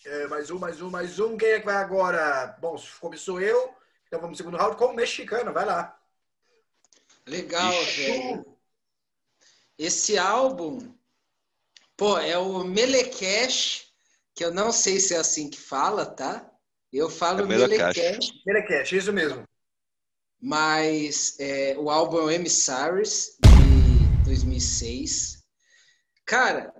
É, 0.06 0.28
mais 0.28 0.52
um, 0.52 0.60
mais 0.60 0.82
um, 0.82 0.90
mais 0.90 1.18
um. 1.18 1.38
Quem 1.38 1.48
é 1.48 1.60
que 1.62 1.66
vai 1.66 1.76
agora? 1.76 2.58
Bom, 2.60 2.76
começou 3.00 3.40
eu. 3.40 3.74
Então 4.06 4.20
vamos 4.20 4.32
no 4.32 4.38
segundo 4.38 4.58
round 4.58 4.76
com 4.76 4.88
o 4.88 4.94
mexicano. 4.94 5.54
Vai 5.54 5.64
lá. 5.64 5.98
Legal, 7.26 7.72
velho. 7.72 8.46
Esse 9.78 10.18
álbum, 10.18 10.94
pô, 11.96 12.18
é 12.18 12.38
o 12.38 12.66
Melekesh, 12.66 13.94
que 14.36 14.44
eu 14.44 14.54
não 14.54 14.74
sei 14.74 15.00
se 15.00 15.16
é 15.16 15.18
assim 15.20 15.50
que 15.50 15.60
fala, 15.60 16.06
tá? 16.06 16.52
Eu 16.92 17.10
falo 17.10 17.40
é 17.40 17.46
Melekesh. 17.46 18.34
Melekesh, 18.46 18.92
isso 18.92 19.14
mesmo. 19.14 19.48
Mas 20.42 21.40
é, 21.40 21.78
o 21.78 21.90
álbum 21.90 22.18
é 22.18 22.24
o 22.24 22.32
Emissaries, 22.32 23.38
de 23.40 24.26
2006. 24.26 25.43
Cara, 26.26 26.74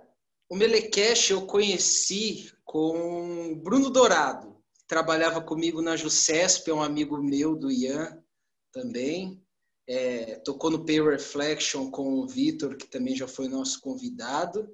o 0.48 0.56
Melekesh 0.56 1.30
eu 1.30 1.46
conheci 1.46 2.50
com 2.64 3.54
Bruno 3.62 3.90
Dourado, 3.90 4.56
que 4.74 4.86
trabalhava 4.86 5.40
comigo 5.40 5.82
na 5.82 5.96
Jusesp, 5.96 6.68
é 6.68 6.74
um 6.74 6.82
amigo 6.82 7.22
meu 7.22 7.54
do 7.54 7.70
Ian 7.70 8.22
também. 8.72 9.40
É, 9.86 10.36
tocou 10.36 10.70
no 10.70 10.84
Pay 10.84 11.02
Reflection 11.02 11.90
com 11.90 12.14
o 12.14 12.26
Vitor, 12.26 12.76
que 12.76 12.86
também 12.86 13.14
já 13.14 13.28
foi 13.28 13.48
nosso 13.48 13.80
convidado. 13.80 14.68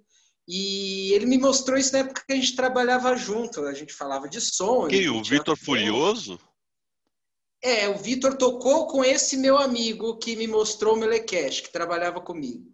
E 0.46 1.12
ele 1.12 1.26
me 1.26 1.38
mostrou 1.38 1.78
isso 1.78 1.92
na 1.92 2.00
época 2.00 2.24
que 2.26 2.32
a 2.32 2.36
gente 2.36 2.56
trabalhava 2.56 3.14
junto, 3.16 3.62
a 3.62 3.74
gente 3.74 3.92
falava 3.92 4.28
de 4.28 4.40
som. 4.40 4.88
Quem? 4.88 5.08
O 5.08 5.22
Vitor 5.22 5.56
Furioso? 5.56 6.38
É, 7.62 7.88
o 7.88 7.98
Vitor 7.98 8.36
tocou 8.36 8.86
com 8.86 9.04
esse 9.04 9.36
meu 9.36 9.58
amigo 9.58 10.16
que 10.18 10.34
me 10.34 10.46
mostrou 10.46 10.94
o 10.94 10.98
Melecash, 10.98 11.60
que 11.60 11.72
trabalhava 11.72 12.20
comigo. 12.20 12.72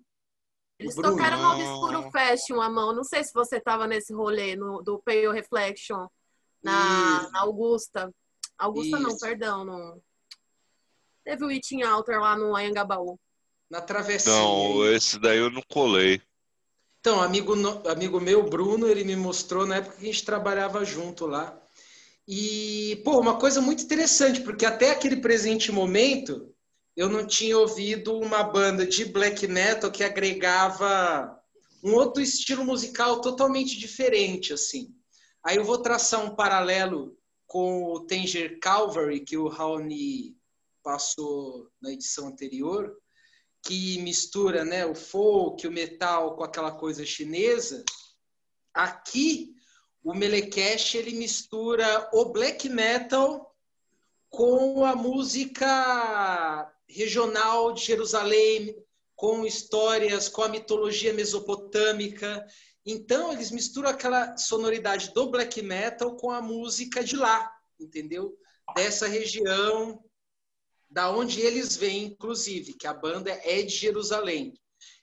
Eles 0.79 0.95
tocaram 0.95 1.43
no 1.43 1.53
Obscuro 1.53 2.11
Fashion, 2.11 2.61
a 2.61 2.69
mão. 2.69 2.95
Não 2.95 3.05
sei 3.05 3.25
se 3.25 3.33
você 3.33 3.57
estava 3.57 3.87
nesse 3.87 4.13
rolê 4.13 4.57
no, 4.57 4.83
do 4.83 5.01
Pale 5.05 5.33
Reflection 5.33 6.07
na, 6.63 7.31
na 7.31 7.41
Augusta. 7.41 8.13
Augusta 8.59 8.97
Isso. 8.97 9.09
não, 9.09 9.19
perdão. 9.19 9.65
No... 9.65 10.03
Teve 11.25 11.45
o 11.45 11.51
Eating 11.51 11.83
Alter 11.83 12.21
lá 12.21 12.37
no 12.37 12.55
Anhangabaú. 12.55 13.19
Na 13.71 13.81
travessinha. 13.81 14.35
Não, 14.35 14.87
esse 14.93 15.19
daí 15.19 15.39
eu 15.39 15.51
não 15.51 15.63
colei. 15.69 16.21
Então, 17.01 17.23
amigo, 17.23 17.55
amigo 17.89 18.21
meu, 18.21 18.43
Bruno, 18.49 18.89
ele 18.89 19.05
me 19.05 19.17
mostrou 19.17 19.65
na 19.65 19.77
época 19.77 19.97
que 19.97 20.03
a 20.03 20.13
gente 20.13 20.25
trabalhava 20.25 20.85
junto 20.85 21.27
lá. 21.27 21.57
E, 22.29 23.01
pô, 23.05 23.21
uma 23.21 23.39
coisa 23.39 23.61
muito 23.61 23.85
interessante, 23.85 24.41
porque 24.41 24.67
até 24.67 24.91
aquele 24.91 25.17
presente 25.17 25.71
momento 25.71 26.53
eu 26.97 27.11
não 27.11 27.27
tinha 27.27 27.59
ouvido 27.59 28.19
uma 28.19 28.43
banda 28.43 28.87
de 28.87 29.05
black 29.05 29.47
metal 29.47 29.91
que 29.91 30.03
agregava 30.03 31.39
um 31.85 31.95
outro 31.95 32.23
estilo 32.23 32.65
musical 32.65 33.21
totalmente 33.21 33.79
diferente, 33.79 34.55
assim. 34.55 34.95
Aí 35.45 35.57
eu 35.57 35.65
vou 35.65 35.79
traçar 35.79 36.25
um 36.25 36.35
paralelo 36.35 37.17
com 37.47 37.85
o 37.85 38.01
Tanger 38.01 38.59
Calvary, 38.61 39.21
que 39.21 39.37
o 39.37 39.47
Raoni 39.47 40.37
passou 40.83 41.69
na 41.81 41.93
edição 41.93 42.29
anterior, 42.29 42.97
que 43.63 43.99
mistura 43.99 44.65
né, 44.65 44.87
o 44.87 44.95
folk, 44.95 45.67
o 45.67 45.71
metal 45.71 46.35
com 46.35 46.45
aquela 46.45 46.73
coisa 46.73 47.05
chinesa. 47.05 47.85
Aqui 48.73 49.55
o 50.03 50.15
Melekesh 50.15 50.95
ele 50.95 51.13
mistura 51.13 52.09
o 52.13 52.27
black 52.27 52.69
metal 52.69 53.55
com 54.31 54.85
a 54.85 54.97
música 54.97 56.73
regional 56.89 57.73
de 57.73 57.85
Jerusalém, 57.85 58.77
com 59.15 59.47
histórias, 59.47 60.29
com 60.29 60.43
a 60.43 60.49
mitologia 60.49 61.13
mesopotâmica. 61.13 62.47
Então 62.85 63.33
eles 63.33 63.51
misturam 63.51 63.89
aquela 63.89 64.37
sonoridade 64.37 65.13
do 65.13 65.31
black 65.31 65.63
metal 65.63 66.17
com 66.17 66.31
a 66.31 66.41
música 66.41 67.03
de 67.03 67.17
lá, 67.17 67.51
entendeu? 67.81 68.37
Dessa 68.75 69.07
região, 69.07 70.05
da 70.89 71.11
onde 71.11 71.41
eles 71.41 71.77
vêm, 71.77 72.05
inclusive, 72.05 72.75
que 72.75 72.87
a 72.87 72.95
banda 72.95 73.31
é 73.45 73.63
de 73.63 73.75
Jerusalém. 73.75 74.55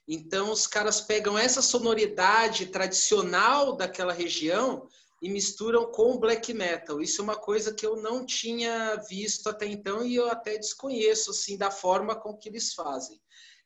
Então, 0.06 0.52
os 0.52 0.66
caras 0.66 1.00
pegam 1.00 1.38
essa 1.38 1.62
sonoridade 1.62 2.66
tradicional 2.66 3.74
daquela 3.74 4.12
região 4.12 4.86
e 5.24 5.30
misturam 5.30 5.90
com 5.90 6.18
black 6.18 6.52
metal. 6.52 7.00
Isso 7.00 7.22
é 7.22 7.24
uma 7.24 7.34
coisa 7.34 7.72
que 7.72 7.86
eu 7.86 7.96
não 7.96 8.26
tinha 8.26 8.94
visto 9.08 9.48
até 9.48 9.64
então 9.66 10.04
e 10.04 10.16
eu 10.16 10.28
até 10.28 10.58
desconheço 10.58 11.30
assim 11.30 11.56
da 11.56 11.70
forma 11.70 12.14
com 12.14 12.36
que 12.36 12.46
eles 12.46 12.74
fazem. 12.74 13.18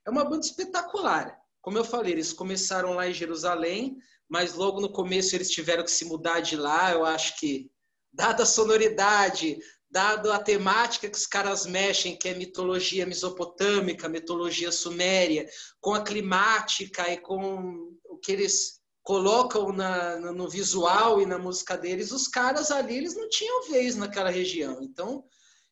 É 0.06 0.10
uma 0.10 0.24
banda 0.24 0.46
espetacular. 0.46 1.36
Como 1.60 1.76
eu 1.76 1.84
falei, 1.84 2.12
eles 2.12 2.32
começaram 2.32 2.94
lá 2.94 3.08
em 3.08 3.12
Jerusalém, 3.12 3.96
mas 4.28 4.54
logo 4.54 4.80
no 4.80 4.92
começo 4.92 5.34
eles 5.34 5.50
tiveram 5.50 5.82
que 5.82 5.90
se 5.90 6.04
mudar 6.04 6.38
de 6.38 6.54
lá. 6.54 6.92
Eu 6.92 7.04
acho 7.04 7.36
que 7.40 7.68
dada 8.12 8.44
a 8.44 8.46
sonoridade, 8.46 9.58
dado 9.90 10.30
a 10.30 10.38
temática 10.38 11.10
que 11.10 11.18
os 11.18 11.26
caras 11.26 11.66
mexem, 11.66 12.16
que 12.16 12.28
é 12.28 12.34
mitologia 12.34 13.04
mesopotâmica, 13.04 14.08
mitologia 14.08 14.70
suméria, 14.70 15.44
com 15.80 15.92
a 15.92 16.04
climática 16.04 17.12
e 17.12 17.16
com 17.16 17.98
o 18.04 18.16
que 18.16 18.30
eles 18.30 18.77
colocam 19.08 19.72
na, 19.72 20.18
no, 20.18 20.46
visual 20.50 21.18
e 21.18 21.24
na 21.24 21.38
música 21.38 21.78
deles, 21.78 22.12
os 22.12 22.28
caras 22.28 22.70
ali 22.70 22.94
eles 22.94 23.16
não 23.16 23.26
tinham 23.26 23.66
vez 23.66 23.96
naquela 23.96 24.28
região. 24.28 24.82
Então, 24.82 25.24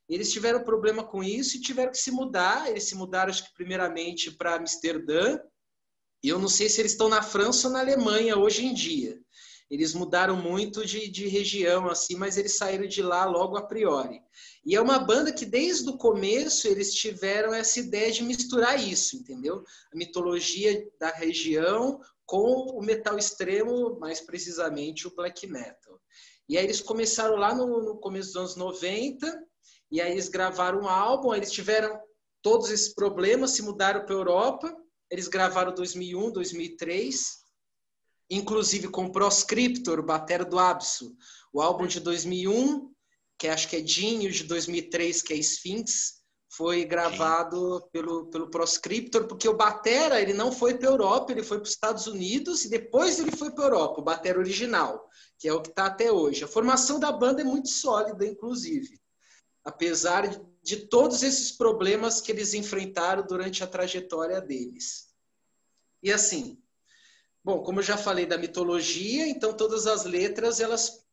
eles 0.09 0.33
tiveram 0.33 0.65
problema 0.65 1.05
com 1.05 1.23
isso 1.23 1.55
e 1.55 1.61
tiveram 1.61 1.93
que 1.93 1.99
se 1.99 2.11
mudar. 2.11 2.71
Eles 2.71 2.85
se 2.85 2.95
mudaram, 2.95 3.29
acho 3.29 3.45
que 3.45 3.53
primeiramente 3.53 4.31
para 4.31 4.55
Amsterdã. 4.55 5.39
E 6.25 6.31
eu 6.31 6.39
não 6.39 6.49
sei 6.49 6.71
se 6.71 6.81
eles 6.81 6.93
estão 6.93 7.11
na 7.11 7.21
França 7.21 7.67
ou 7.67 7.75
na 7.75 7.81
Alemanha 7.81 8.39
hoje 8.39 8.65
em 8.65 8.73
dia. 8.73 9.21
Eles 9.71 9.93
mudaram 9.93 10.37
muito 10.37 10.87
de, 10.87 11.07
de 11.07 11.29
região, 11.29 11.91
assim, 11.91 12.15
mas 12.17 12.39
eles 12.39 12.57
saíram 12.57 12.87
de 12.87 13.03
lá 13.03 13.27
logo 13.27 13.59
a 13.59 13.67
priori. 13.67 14.19
E 14.65 14.75
é 14.75 14.81
uma 14.81 14.99
banda 14.99 15.31
que 15.31 15.45
desde 15.45 15.91
o 15.91 15.99
começo 15.99 16.67
eles 16.69 16.95
tiveram 16.95 17.53
essa 17.53 17.81
ideia 17.81 18.11
de 18.11 18.23
misturar 18.23 18.83
isso, 18.83 19.15
entendeu? 19.15 19.63
A 19.93 19.97
mitologia 19.97 20.89
da 20.99 21.11
região 21.11 22.01
com 22.27 22.77
o 22.77 22.83
metal 22.83 23.17
extremo, 23.17 23.99
mais 23.99 24.21
precisamente 24.21 25.07
o 25.07 25.15
black 25.15 25.47
metal. 25.47 26.01
E 26.49 26.59
aí 26.59 26.65
eles 26.65 26.81
começaram 26.81 27.37
lá 27.37 27.55
no, 27.55 27.83
no 27.83 27.99
começo 27.99 28.29
dos 28.29 28.37
anos 28.37 28.57
90, 28.57 29.47
e 29.91 30.01
aí 30.01 30.13
eles 30.13 30.29
gravaram 30.29 30.83
um 30.83 30.89
álbum, 30.89 31.35
eles 31.35 31.53
tiveram 31.53 31.99
todos 32.43 32.71
esses 32.71 32.93
problemas, 32.95 33.53
se 33.53 33.63
mudaram 33.63 34.05
para 34.05 34.15
a 34.15 34.19
Europa, 34.19 34.77
eles 35.11 35.29
gravaram 35.29 35.73
2001, 35.75 36.33
2003, 36.33 37.47
inclusive 38.29 38.89
com 38.89 39.11
Proscriptor, 39.11 40.03
batera 40.05 40.45
do 40.45 40.59
Abso, 40.59 41.17
o 41.53 41.61
álbum 41.61 41.87
de 41.87 42.01
2001, 42.01 42.93
que 43.39 43.49
acho 43.49 43.69
que 43.69 43.77
é 43.77 43.81
Dinho, 43.81 44.31
de 44.31 44.45
2003, 44.45 45.23
que 45.23 45.33
é 45.33 45.37
Sphinx, 45.37 46.23
foi 46.49 46.85
gravado 46.85 47.89
pelo, 47.93 48.27
pelo 48.27 48.51
Proscriptor, 48.51 49.27
porque 49.27 49.49
o 49.49 49.57
Batera 49.57 50.21
ele 50.21 50.33
não 50.33 50.53
foi 50.53 50.79
para 50.79 50.89
a 50.89 50.93
Europa, 50.93 51.33
ele 51.33 51.43
foi 51.43 51.59
para 51.59 51.65
os 51.65 51.71
Estados 51.71 52.07
Unidos 52.07 52.65
e 52.65 52.69
depois 52.69 53.19
ele 53.19 53.33
foi 53.33 53.51
para 53.51 53.65
a 53.65 53.67
Europa, 53.67 54.01
o 54.01 54.05
Batera 54.05 54.39
original, 54.39 55.09
que 55.39 55.49
é 55.49 55.53
o 55.53 55.61
que 55.61 55.71
está 55.71 55.87
até 55.87 56.11
hoje. 56.11 56.45
A 56.45 56.49
formação 56.49 57.01
da 57.01 57.13
banda 57.13 57.41
é 57.41 57.45
muito 57.45 57.69
sólida, 57.69 58.25
inclusive, 58.25 59.01
apesar 59.65 60.29
de 60.63 60.77
todos 60.89 61.23
esses 61.23 61.53
problemas 61.53 62.21
que 62.21 62.33
eles 62.33 62.55
enfrentaram 62.55 63.27
durante 63.27 63.63
a 63.63 63.67
trajetória 63.67 64.41
deles. 64.41 65.09
E 66.03 66.13
assim, 66.13 66.59
Bom, 67.47 67.63
como 67.63 67.79
eu 67.79 67.85
já 67.85 67.97
falei 67.97 68.27
da 68.27 68.37
mitologia, 68.37 69.29
então 69.29 69.57
todas 69.57 69.87
as 69.87 70.05
letras 70.05 70.59
elas 70.59 71.07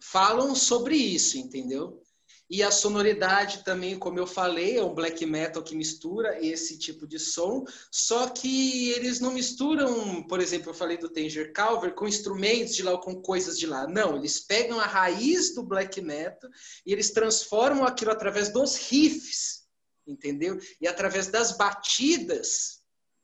falam 0.00 0.54
sobre 0.54 0.96
isso, 0.96 1.36
entendeu? 1.36 2.02
E 2.48 2.62
a 2.62 2.70
sonoridade 2.70 3.64
também, 3.64 3.98
como 3.98 4.18
eu 4.18 4.26
falei, 4.26 4.78
é 4.78 4.84
um 4.84 4.94
black 4.94 5.26
metal 5.26 5.62
que 5.62 5.74
mistura 5.74 6.38
esse 6.40 6.78
tipo 6.78 7.06
de 7.06 7.18
som, 7.18 7.64
só 7.90 8.28
que 8.28 8.90
eles 8.90 9.18
não 9.18 9.32
misturam, 9.32 10.22
por 10.28 10.40
exemplo, 10.40 10.70
eu 10.70 10.74
falei 10.74 10.96
do 10.96 11.08
Tanger 11.08 11.52
Calver 11.52 11.94
com 11.94 12.06
instrumentos 12.06 12.76
de 12.76 12.82
lá 12.82 12.92
ou 12.92 13.00
com 13.00 13.20
coisas 13.20 13.58
de 13.58 13.66
lá. 13.66 13.88
Não, 13.88 14.16
eles 14.16 14.38
pegam 14.38 14.78
a 14.78 14.86
raiz 14.86 15.54
do 15.54 15.62
black 15.62 16.00
metal 16.00 16.48
e 16.84 16.92
eles 16.92 17.10
transformam 17.10 17.84
aquilo 17.84 18.12
através 18.12 18.52
dos 18.52 18.76
riffs, 18.76 19.66
entendeu? 20.06 20.56
E 20.80 20.86
através 20.86 21.26
das 21.26 21.56
batidas 21.56 22.75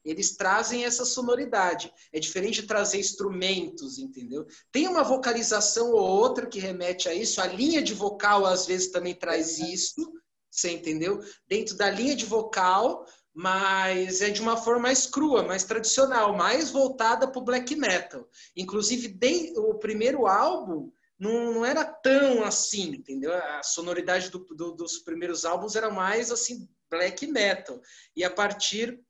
eles 0.04 0.36
trazem 0.36 0.84
essa 0.84 1.04
sonoridade. 1.04 1.92
É 2.12 2.18
diferente 2.18 2.60
de 2.60 2.66
trazer 2.66 2.98
instrumentos, 2.98 3.98
entendeu? 3.98 4.46
Tem 4.70 4.88
uma 4.88 5.02
vocalização 5.02 5.92
ou 5.92 6.00
outra 6.00 6.46
que 6.46 6.58
remete 6.58 7.08
a 7.08 7.14
isso. 7.14 7.40
A 7.40 7.46
linha 7.46 7.82
de 7.82 7.94
vocal 7.94 8.44
às 8.44 8.66
vezes 8.66 8.90
também 8.90 9.14
traz 9.14 9.58
isso, 9.58 10.12
você 10.50 10.70
entendeu? 10.70 11.20
Dentro 11.48 11.76
da 11.76 11.88
linha 11.90 12.14
de 12.14 12.26
vocal, 12.26 13.06
mas 13.34 14.20
é 14.20 14.30
de 14.30 14.42
uma 14.42 14.56
forma 14.56 14.82
mais 14.82 15.06
crua, 15.06 15.42
mais 15.42 15.64
tradicional, 15.64 16.36
mais 16.36 16.70
voltada 16.70 17.26
para 17.26 17.40
o 17.40 17.44
black 17.44 17.74
metal. 17.74 18.28
Inclusive, 18.54 19.18
o 19.56 19.74
primeiro 19.78 20.26
álbum 20.26 20.92
não, 21.18 21.54
não, 21.54 21.64
era 21.64 21.84
tão 21.84 22.42
assim, 22.42 22.88
entendeu? 22.96 23.32
A 23.32 23.62
sonoridade 23.62 24.28
do, 24.28 24.40
do, 24.40 24.72
dos 24.72 24.98
primeiros 24.98 25.44
álbuns 25.44 25.76
era 25.76 25.88
mais 25.88 26.30
assim 26.30 26.68
black 26.90 27.26
metal. 27.26 27.80
E 28.14 28.24
a 28.24 28.30
partir 28.30 29.00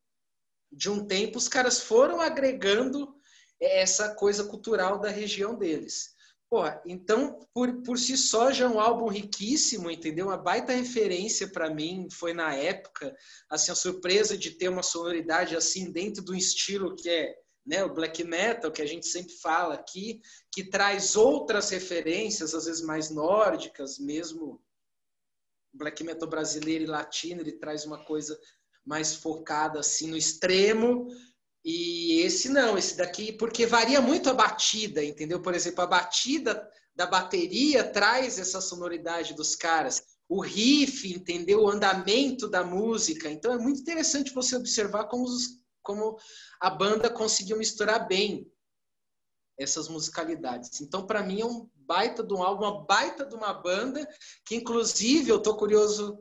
de 0.72 0.90
um 0.90 1.06
tempo, 1.06 1.38
os 1.38 1.48
caras 1.48 1.80
foram 1.80 2.20
agregando 2.20 3.14
é 3.60 3.80
essa 3.80 4.14
coisa 4.14 4.44
cultural 4.44 4.98
da 4.98 5.08
região 5.08 5.56
deles. 5.56 6.12
Então, 6.84 7.38
por, 7.54 7.82
por 7.82 7.98
si 7.98 8.14
só, 8.16 8.52
já 8.52 8.66
é 8.66 8.68
um 8.68 8.78
álbum 8.78 9.08
riquíssimo, 9.08 9.90
entendeu? 9.90 10.26
Uma 10.26 10.36
baita 10.36 10.72
referência 10.72 11.48
para 11.48 11.72
mim 11.72 12.08
foi 12.10 12.34
na 12.34 12.54
época, 12.54 13.14
assim, 13.48 13.72
a 13.72 13.74
surpresa 13.74 14.36
de 14.36 14.50
ter 14.50 14.68
uma 14.68 14.82
sonoridade 14.82 15.56
assim 15.56 15.90
dentro 15.90 16.22
do 16.22 16.34
estilo 16.34 16.94
que 16.94 17.08
é 17.08 17.34
né, 17.64 17.82
o 17.84 17.94
black 17.94 18.22
metal, 18.24 18.70
que 18.70 18.82
a 18.82 18.86
gente 18.86 19.06
sempre 19.06 19.32
fala 19.36 19.74
aqui, 19.74 20.20
que 20.52 20.68
traz 20.68 21.16
outras 21.16 21.70
referências, 21.70 22.54
às 22.54 22.66
vezes 22.66 22.82
mais 22.82 23.08
nórdicas, 23.08 23.98
mesmo 23.98 24.60
black 25.72 26.04
metal 26.04 26.28
brasileiro 26.28 26.84
e 26.84 26.88
latino, 26.88 27.40
ele 27.40 27.52
traz 27.52 27.86
uma 27.86 28.04
coisa 28.04 28.38
mais 28.84 29.14
focada 29.14 29.80
assim 29.80 30.08
no 30.08 30.16
extremo, 30.16 31.08
e 31.64 32.20
esse 32.22 32.48
não, 32.48 32.76
esse 32.76 32.96
daqui, 32.96 33.32
porque 33.32 33.66
varia 33.66 34.00
muito 34.00 34.28
a 34.28 34.34
batida, 34.34 35.02
entendeu? 35.04 35.40
Por 35.40 35.54
exemplo, 35.54 35.82
a 35.82 35.86
batida 35.86 36.68
da 36.94 37.06
bateria 37.06 37.84
traz 37.84 38.38
essa 38.38 38.60
sonoridade 38.60 39.34
dos 39.34 39.54
caras. 39.54 40.02
O 40.28 40.40
riff, 40.40 41.12
entendeu? 41.12 41.62
O 41.62 41.70
andamento 41.70 42.48
da 42.48 42.64
música. 42.64 43.30
Então 43.30 43.52
é 43.52 43.58
muito 43.58 43.80
interessante 43.80 44.34
você 44.34 44.56
observar 44.56 45.04
como, 45.04 45.24
os, 45.24 45.62
como 45.82 46.18
a 46.60 46.70
banda 46.70 47.08
conseguiu 47.08 47.56
misturar 47.56 48.08
bem 48.08 48.50
essas 49.58 49.88
musicalidades. 49.88 50.80
Então, 50.80 51.06
para 51.06 51.22
mim, 51.22 51.42
é 51.42 51.46
um 51.46 51.68
baita 51.76 52.24
de 52.24 52.34
um 52.34 52.42
álbum, 52.42 52.64
uma 52.64 52.84
baita 52.84 53.24
de 53.24 53.34
uma 53.34 53.52
banda, 53.52 54.06
que 54.44 54.56
inclusive 54.56 55.30
eu 55.30 55.40
tô 55.40 55.56
curioso 55.56 56.18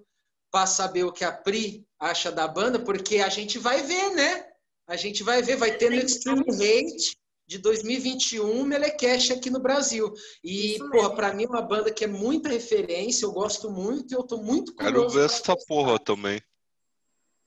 para 0.52 0.68
saber 0.68 1.06
o 1.06 1.14
que 1.14 1.24
a 1.24 1.32
Pri 1.32 1.88
acha 2.02 2.32
da 2.32 2.48
banda, 2.48 2.80
porque 2.80 3.20
a 3.20 3.30
gente 3.30 3.60
vai 3.60 3.84
ver, 3.84 4.10
né? 4.10 4.48
A 4.88 4.96
gente 4.96 5.24
vai 5.24 5.42
ver, 5.44 5.56
vai 5.56 5.78
ter 5.78 5.92
no 5.92 5.98
Extreme 5.98 6.44
Hate 6.50 7.16
de 7.48 7.60
2021 7.60 8.64
Melecash 8.66 9.32
aqui 9.32 9.50
no 9.52 9.60
Brasil. 9.60 10.12
E, 10.44 10.80
porra, 10.92 11.14
pra 11.16 11.34
mim 11.34 11.44
é 11.44 11.48
uma 11.48 11.62
banda 11.62 11.92
que 11.92 12.04
é 12.04 12.08
muita 12.08 12.50
referência, 12.50 13.26
eu 13.26 13.32
gosto 13.32 13.70
muito 13.70 14.12
e 14.12 14.18
eu 14.18 14.24
tô 14.24 14.38
muito 14.38 14.74
curioso. 14.74 15.08
Quero 15.08 15.10
ver 15.10 15.26
essa 15.26 15.56
porra 15.68 16.00
também. 16.00 16.42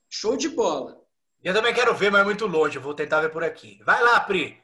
Show 0.09 0.37
de 0.37 0.49
bola. 0.49 1.03
Eu 1.43 1.53
também 1.53 1.75
quero 1.75 1.95
ver, 1.95 2.11
mas 2.11 2.23
é 2.23 2.25
muito 2.25 2.47
longe, 2.47 2.77
eu 2.77 2.83
vou 2.83 2.95
tentar 2.95 3.21
ver 3.21 3.31
por 3.31 3.43
aqui. 3.43 3.83
Vai 3.85 4.03
lá, 4.03 4.21
Pri! 4.21 4.63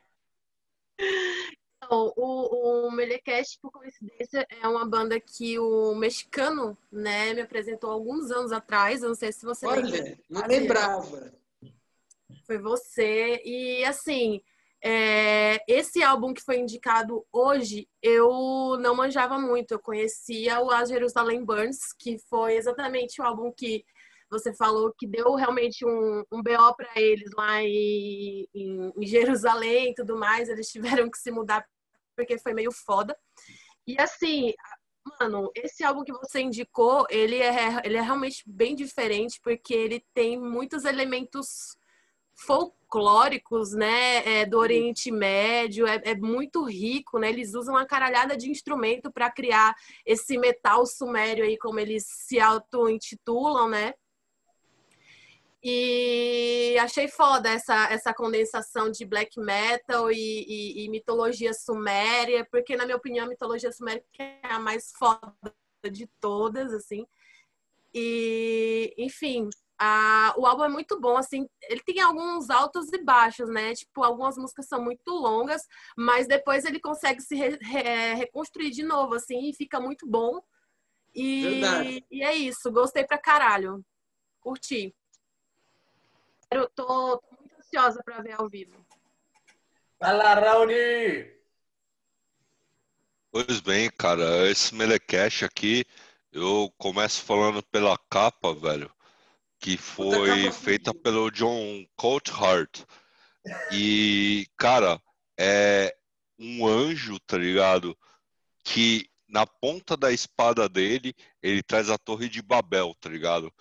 Então, 1.82 2.12
o, 2.16 2.60
o 2.90 2.94
Melecast, 2.94 3.58
por 3.60 3.70
coincidência, 3.72 4.46
é 4.62 4.68
uma 4.68 4.86
banda 4.86 5.18
que 5.18 5.58
o 5.58 5.94
mexicano, 5.94 6.76
né, 6.92 7.32
me 7.32 7.40
apresentou 7.40 7.90
alguns 7.90 8.30
anos 8.30 8.52
atrás. 8.52 9.02
Eu 9.02 9.08
não 9.08 9.16
sei 9.16 9.32
se 9.32 9.44
você 9.44 9.66
Olha, 9.66 9.82
lembra. 9.82 10.18
não 10.28 10.46
lembrava 10.46 11.40
foi 12.50 12.58
você. 12.58 13.40
E 13.44 13.84
assim, 13.84 14.40
é, 14.82 15.62
esse 15.68 16.02
álbum 16.02 16.34
que 16.34 16.42
foi 16.42 16.58
indicado 16.58 17.24
hoje, 17.32 17.88
eu 18.02 18.76
não 18.80 18.96
manjava 18.96 19.38
muito. 19.38 19.72
Eu 19.72 19.78
conhecia 19.78 20.60
o 20.60 20.70
A 20.70 20.84
Jerusalém 20.84 21.44
Burns, 21.44 21.92
que 21.96 22.18
foi 22.28 22.56
exatamente 22.56 23.20
o 23.20 23.24
álbum 23.24 23.52
que 23.52 23.84
você 24.28 24.52
falou 24.52 24.92
que 24.98 25.06
deu 25.06 25.34
realmente 25.34 25.84
um, 25.84 26.24
um 26.32 26.42
BO 26.42 26.74
para 26.76 26.90
eles 26.96 27.30
lá 27.36 27.62
em, 27.62 28.48
em, 28.52 28.92
em, 28.96 29.06
Jerusalém 29.06 29.90
e 29.90 29.94
tudo 29.94 30.16
mais. 30.16 30.48
Eles 30.48 30.68
tiveram 30.68 31.08
que 31.08 31.18
se 31.18 31.30
mudar 31.30 31.64
porque 32.16 32.39
foi 32.39 32.53
meio 32.53 32.73
foda. 32.73 33.16
E 33.87 33.97
assim, 34.01 34.53
mano, 35.20 35.51
esse 35.55 35.82
álbum 35.85 36.05
que 36.05 36.12
você 36.12 36.41
indicou, 36.41 37.07
ele 37.11 37.37
é, 37.37 37.81
ele 37.85 37.97
é 37.97 38.01
realmente 38.01 38.43
bem 38.47 38.74
diferente 38.74 39.41
porque 39.43 39.74
ele 39.74 40.05
tem 40.15 40.39
muitos 40.39 40.85
elementos 40.85 41.77
folclóricos, 42.35 43.73
né, 43.73 44.41
é, 44.41 44.47
do 44.47 44.59
Oriente 44.59 45.11
Médio, 45.11 45.87
é, 45.87 46.01
é, 46.05 46.15
muito 46.16 46.65
rico, 46.65 47.19
né? 47.19 47.28
Eles 47.28 47.55
usam 47.55 47.74
uma 47.74 47.85
caralhada 47.87 48.35
de 48.37 48.51
instrumento 48.51 49.12
para 49.12 49.31
criar 49.31 49.74
esse 50.07 50.39
metal 50.39 50.87
sumério 50.87 51.45
aí, 51.45 51.59
como 51.59 51.78
eles 51.78 52.05
se 52.07 52.41
auto-intitulam, 52.41 53.69
né? 53.69 53.93
E 55.62 56.77
achei 56.81 57.07
foda 57.07 57.51
essa, 57.51 57.93
essa 57.93 58.15
condensação 58.15 58.91
de 58.91 59.05
black 59.05 59.39
metal 59.39 60.11
e, 60.11 60.16
e, 60.16 60.85
e 60.85 60.89
mitologia 60.89 61.53
suméria, 61.53 62.47
porque, 62.51 62.77
na 62.77 62.87
minha 62.87 62.97
opinião, 62.97 63.27
a 63.27 63.28
mitologia 63.28 63.70
suméria 63.70 64.03
é 64.19 64.39
a 64.45 64.59
mais 64.59 64.91
foda 64.99 65.35
de 65.93 66.09
todas, 66.19 66.73
assim. 66.73 67.07
E, 67.93 68.95
enfim, 68.97 69.51
ah, 69.78 70.35
o 70.37 70.47
álbum 70.47 70.65
é 70.65 70.69
muito 70.69 71.01
bom, 71.01 71.16
assim, 71.16 71.47
ele 71.62 71.82
tem 71.82 72.01
alguns 72.01 72.51
altos 72.51 72.93
e 72.93 73.03
baixos, 73.03 73.49
né? 73.51 73.74
Tipo, 73.74 74.03
algumas 74.03 74.37
músicas 74.37 74.66
são 74.66 74.82
muito 74.82 75.11
longas, 75.11 75.62
mas 75.97 76.27
depois 76.27 76.65
ele 76.65 76.81
consegue 76.81 77.20
se 77.20 77.35
re, 77.35 77.59
re, 77.61 78.15
reconstruir 78.15 78.70
de 78.70 78.82
novo, 78.82 79.15
assim, 79.15 79.49
e 79.49 79.55
fica 79.55 79.81
muito 79.81 80.07
bom. 80.07 80.41
E, 81.15 82.05
e 82.11 82.23
é 82.23 82.35
isso, 82.35 82.70
gostei 82.70 83.05
pra 83.05 83.19
caralho. 83.19 83.85
Curti. 84.41 84.95
Eu 86.51 86.68
tô, 86.70 87.18
tô 87.18 87.36
muito 87.39 87.59
ansiosa 87.59 88.02
pra 88.05 88.20
ver 88.20 88.32
ao 88.32 88.48
vivo. 88.48 88.74
Vai 89.98 90.16
lá, 90.16 90.35
Raoni! 90.35 91.39
Pois 93.31 93.60
bem, 93.60 93.90
cara, 93.90 94.48
esse 94.51 94.74
Melecash 94.74 95.44
aqui, 95.44 95.85
eu 96.32 96.72
começo 96.77 97.22
falando 97.22 97.62
pela 97.62 97.97
capa, 98.10 98.52
velho 98.55 98.90
que 99.60 99.77
foi 99.77 100.51
feita 100.51 100.93
pelo 100.94 101.31
John 101.31 101.85
Coulthard. 101.94 102.70
E, 103.70 104.47
cara, 104.56 105.01
é 105.39 105.94
um 106.39 106.66
anjo, 106.66 107.20
tá 107.20 107.36
ligado? 107.36 107.97
Que 108.64 109.06
na 109.28 109.47
ponta 109.47 109.97
da 109.97 110.10
espada 110.10 110.68
dele, 110.68 111.14
ele 111.43 111.62
traz 111.62 111.90
a 111.90 111.98
Torre 111.98 112.28
de 112.28 112.40
Babel, 112.40 112.94
tá 112.98 113.09
ligado? 113.09 113.52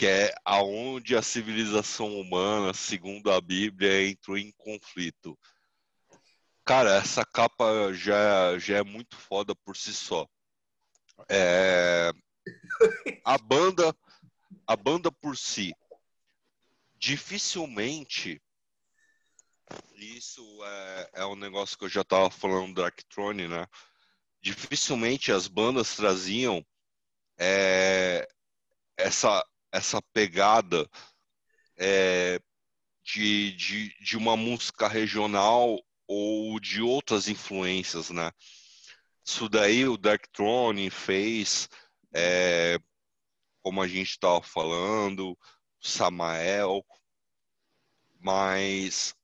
Que 0.00 0.06
é 0.06 0.34
aonde 0.46 1.14
a 1.14 1.20
civilização 1.20 2.18
humana, 2.18 2.72
segundo 2.72 3.30
a 3.30 3.38
Bíblia, 3.38 4.08
entrou 4.08 4.38
em 4.38 4.50
conflito. 4.52 5.38
Cara, 6.64 6.94
essa 6.94 7.22
capa 7.22 7.92
já, 7.92 8.58
já 8.58 8.78
é 8.78 8.82
muito 8.82 9.14
foda 9.14 9.54
por 9.54 9.76
si 9.76 9.92
só. 9.92 10.26
É... 11.28 12.12
A 13.26 13.36
banda 13.36 13.94
a 14.66 14.74
banda 14.74 15.12
por 15.12 15.36
si, 15.36 15.74
dificilmente. 16.96 18.40
Isso 19.96 20.42
é, 20.64 21.10
é 21.16 21.26
um 21.26 21.36
negócio 21.36 21.76
que 21.76 21.84
eu 21.84 21.90
já 21.90 22.00
estava 22.00 22.30
falando 22.30 22.72
do 22.72 22.82
Arctrone, 22.82 23.48
né? 23.48 23.66
Dificilmente 24.40 25.30
as 25.30 25.46
bandas 25.46 25.94
traziam 25.94 26.64
é, 27.38 28.26
essa, 28.96 29.44
essa 29.72 30.00
pegada 30.12 30.88
é, 31.76 32.40
de, 33.04 33.52
de, 33.52 33.94
de 34.00 34.16
uma 34.16 34.36
música 34.36 34.88
regional 34.88 35.78
ou 36.06 36.58
de 36.60 36.82
outras 36.82 37.28
influências, 37.28 38.10
né? 38.10 38.30
Isso 39.24 39.48
daí 39.48 39.86
o 39.86 39.96
Dark 39.96 40.24
fez, 40.90 41.68
é, 42.12 42.78
como 43.62 43.80
a 43.80 43.88
gente 43.88 44.10
estava 44.10 44.42
falando, 44.42 45.38
Samael, 45.80 46.84
mas 48.18 49.14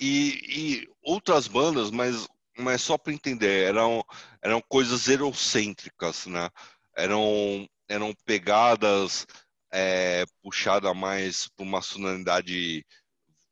e, 0.00 0.82
e 0.82 0.88
outras 1.02 1.46
bandas, 1.46 1.90
mas 1.90 2.26
mas 2.56 2.82
só 2.82 2.98
para 2.98 3.12
entender, 3.12 3.64
eram 3.64 4.04
eram 4.42 4.60
coisas 4.68 5.08
eurocêntricas, 5.08 6.26
né? 6.26 6.50
Eram 6.96 7.68
eram 7.90 8.14
pegadas 8.24 9.26
é, 9.72 10.24
puxada 10.40 10.94
mais 10.94 11.48
para 11.48 11.64
uma 11.64 11.82
sonoridade 11.82 12.86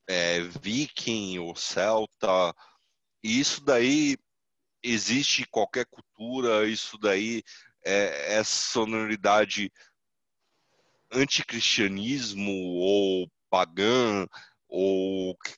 é, 0.06 0.40
viking 0.42 1.38
ou 1.40 1.56
celta. 1.56 2.54
E 3.22 3.40
isso 3.40 3.60
daí 3.64 4.16
existe 4.80 5.42
em 5.42 5.46
qualquer 5.50 5.86
cultura, 5.86 6.68
isso 6.68 6.96
daí 6.98 7.42
é, 7.84 8.36
essa 8.36 8.70
sonoridade 8.70 9.72
anticristianismo 11.10 12.52
ou 12.52 13.28
pagã 13.50 14.24
ou 14.68 15.30
o 15.30 15.36
que, 15.36 15.52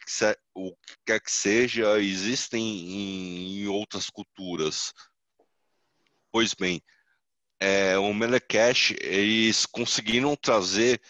o 0.54 0.70
que 0.70 0.96
quer 1.04 1.20
que 1.20 1.30
seja 1.30 2.00
existem 2.00 2.62
em, 2.62 3.62
em 3.62 3.66
outras 3.66 4.08
culturas. 4.08 4.94
Pois 6.32 6.54
bem, 6.54 6.80
é, 7.60 7.98
o 7.98 8.12
Melecash, 8.14 8.94
eles 9.00 9.66
conseguiram 9.66 10.34
trazer 10.34 11.00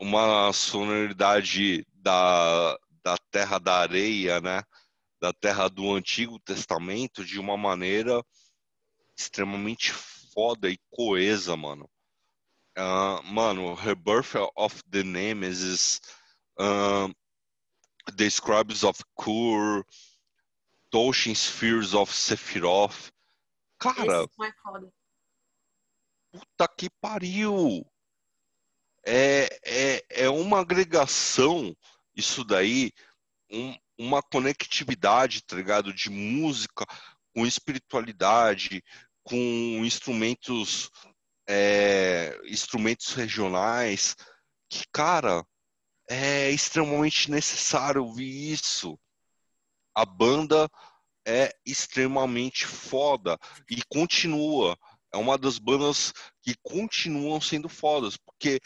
uma 0.00 0.52
sonoridade 0.52 1.84
da, 1.92 2.78
da 3.02 3.18
terra 3.30 3.58
da 3.58 3.80
areia, 3.80 4.40
né? 4.40 4.62
da 5.20 5.32
terra 5.32 5.68
do 5.68 5.92
Antigo 5.92 6.38
Testamento 6.38 7.24
de 7.24 7.38
uma 7.38 7.56
maneira 7.56 8.24
extremamente 9.14 9.92
foda 9.92 10.70
e 10.70 10.78
coesa, 10.90 11.56
mano. 11.56 11.88
Uh, 12.78 13.22
mano, 13.24 13.74
Rebirth 13.74 14.34
of 14.56 14.82
the 14.88 15.02
Nemesis, 15.02 16.00
uh, 16.58 17.12
The 18.16 18.30
Scribes 18.30 18.82
of 18.82 19.04
Kur, 19.14 19.84
Toshin 20.90 21.34
Spheres 21.34 21.92
of 21.92 22.10
Sephiroth. 22.10 23.10
Cara, 23.78 24.24
Esse 24.24 24.44
é 24.44 24.52
foda. 24.62 24.92
Puta 26.32 26.68
que 26.76 26.88
pariu! 27.00 27.86
É, 29.04 29.48
é, 29.64 30.24
é 30.24 30.28
uma 30.28 30.60
agregação, 30.60 31.74
isso 32.14 32.44
daí, 32.44 32.92
um, 33.50 33.74
uma 33.98 34.22
conectividade, 34.22 35.42
tá 35.42 35.56
ligado? 35.56 35.92
De 35.92 36.10
música 36.10 36.84
com 37.34 37.46
espiritualidade, 37.46 38.82
com 39.22 39.36
instrumentos, 39.84 40.90
é, 41.48 42.38
instrumentos 42.44 43.12
regionais, 43.14 44.16
que, 44.68 44.84
cara, 44.92 45.44
é 46.08 46.50
extremamente 46.50 47.30
necessário 47.30 48.04
ouvir 48.04 48.52
isso. 48.52 48.98
A 49.94 50.04
banda 50.04 50.68
é 51.26 51.54
extremamente 51.64 52.66
foda 52.66 53.38
e 53.70 53.82
continua. 53.88 54.76
É 55.12 55.16
uma 55.16 55.36
das 55.36 55.58
bandas 55.58 56.12
que 56.42 56.54
continuam 56.62 57.40
sendo 57.40 57.68
fodas, 57.68 58.16
porque 58.16 58.60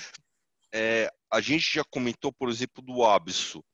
é, 0.73 1.11
a 1.31 1.41
gente 1.41 1.75
já 1.75 1.85
comentou, 1.85 2.33
por 2.33 2.49
exemplo, 2.49 2.83
do 2.83 3.05
Abso. 3.05 3.65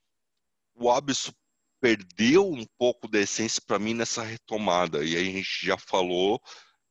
O 0.75 0.91
Abso 0.91 1.33
perdeu 1.81 2.49
um 2.49 2.65
pouco 2.79 3.09
da 3.09 3.19
essência 3.19 3.63
para 3.67 3.79
mim 3.79 3.95
nessa 3.95 4.23
retomada, 4.23 5.05
e 5.05 5.17
a 5.17 5.25
gente 5.25 5.67
já 5.67 5.77
falou 5.79 6.41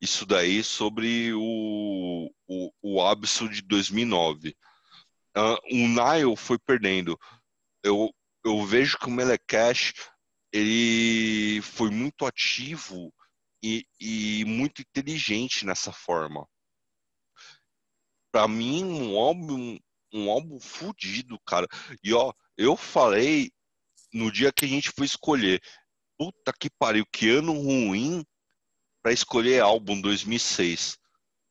isso 0.01 0.25
daí 0.25 0.63
sobre 0.63 1.33
o, 1.33 2.31
o, 2.47 2.71
o 2.81 3.01
Abso 3.01 3.47
de 3.47 3.61
2009. 3.61 4.55
Uh, 5.37 5.57
o 5.71 5.87
Nile 5.87 6.35
foi 6.35 6.57
perdendo. 6.57 7.17
Eu, 7.83 8.13
eu 8.43 8.65
vejo 8.65 8.97
que 8.97 9.07
o 9.07 9.11
Melecash 9.11 9.93
ele 10.51 11.61
foi 11.61 11.89
muito 11.89 12.25
ativo 12.25 13.13
e, 13.61 13.85
e 13.99 14.45
muito 14.45 14.81
inteligente 14.81 15.65
nessa 15.65 15.91
forma. 15.91 16.47
Para 18.31 18.47
mim, 18.47 18.83
um 18.83 19.17
álbum, 19.17 19.77
um 20.13 20.29
álbum 20.29 20.59
fudido, 20.59 21.39
cara. 21.45 21.67
E 22.03 22.13
ó, 22.13 22.31
eu 22.57 22.75
falei 22.77 23.51
no 24.13 24.31
dia 24.31 24.51
que 24.51 24.65
a 24.65 24.67
gente 24.67 24.91
foi 24.91 25.05
escolher, 25.05 25.61
puta 26.17 26.53
que 26.57 26.69
pariu, 26.69 27.05
que 27.11 27.29
ano 27.29 27.53
ruim 27.53 28.23
para 29.01 29.11
escolher 29.11 29.61
álbum 29.61 29.99
2006. 29.99 30.97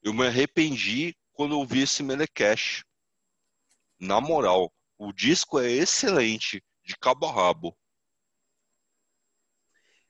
Eu 0.03 0.13
me 0.13 0.27
arrependi 0.27 1.17
quando 1.33 1.55
eu 1.55 1.67
vi 1.67 1.83
esse 1.83 2.03
Melecash. 2.03 2.85
Na 3.99 4.21
moral, 4.21 4.73
o 4.97 5.13
disco 5.13 5.59
é 5.59 5.71
excelente, 5.71 6.63
de 6.85 6.97
cabo 6.97 7.27
a 7.27 7.33
rabo. 7.33 7.77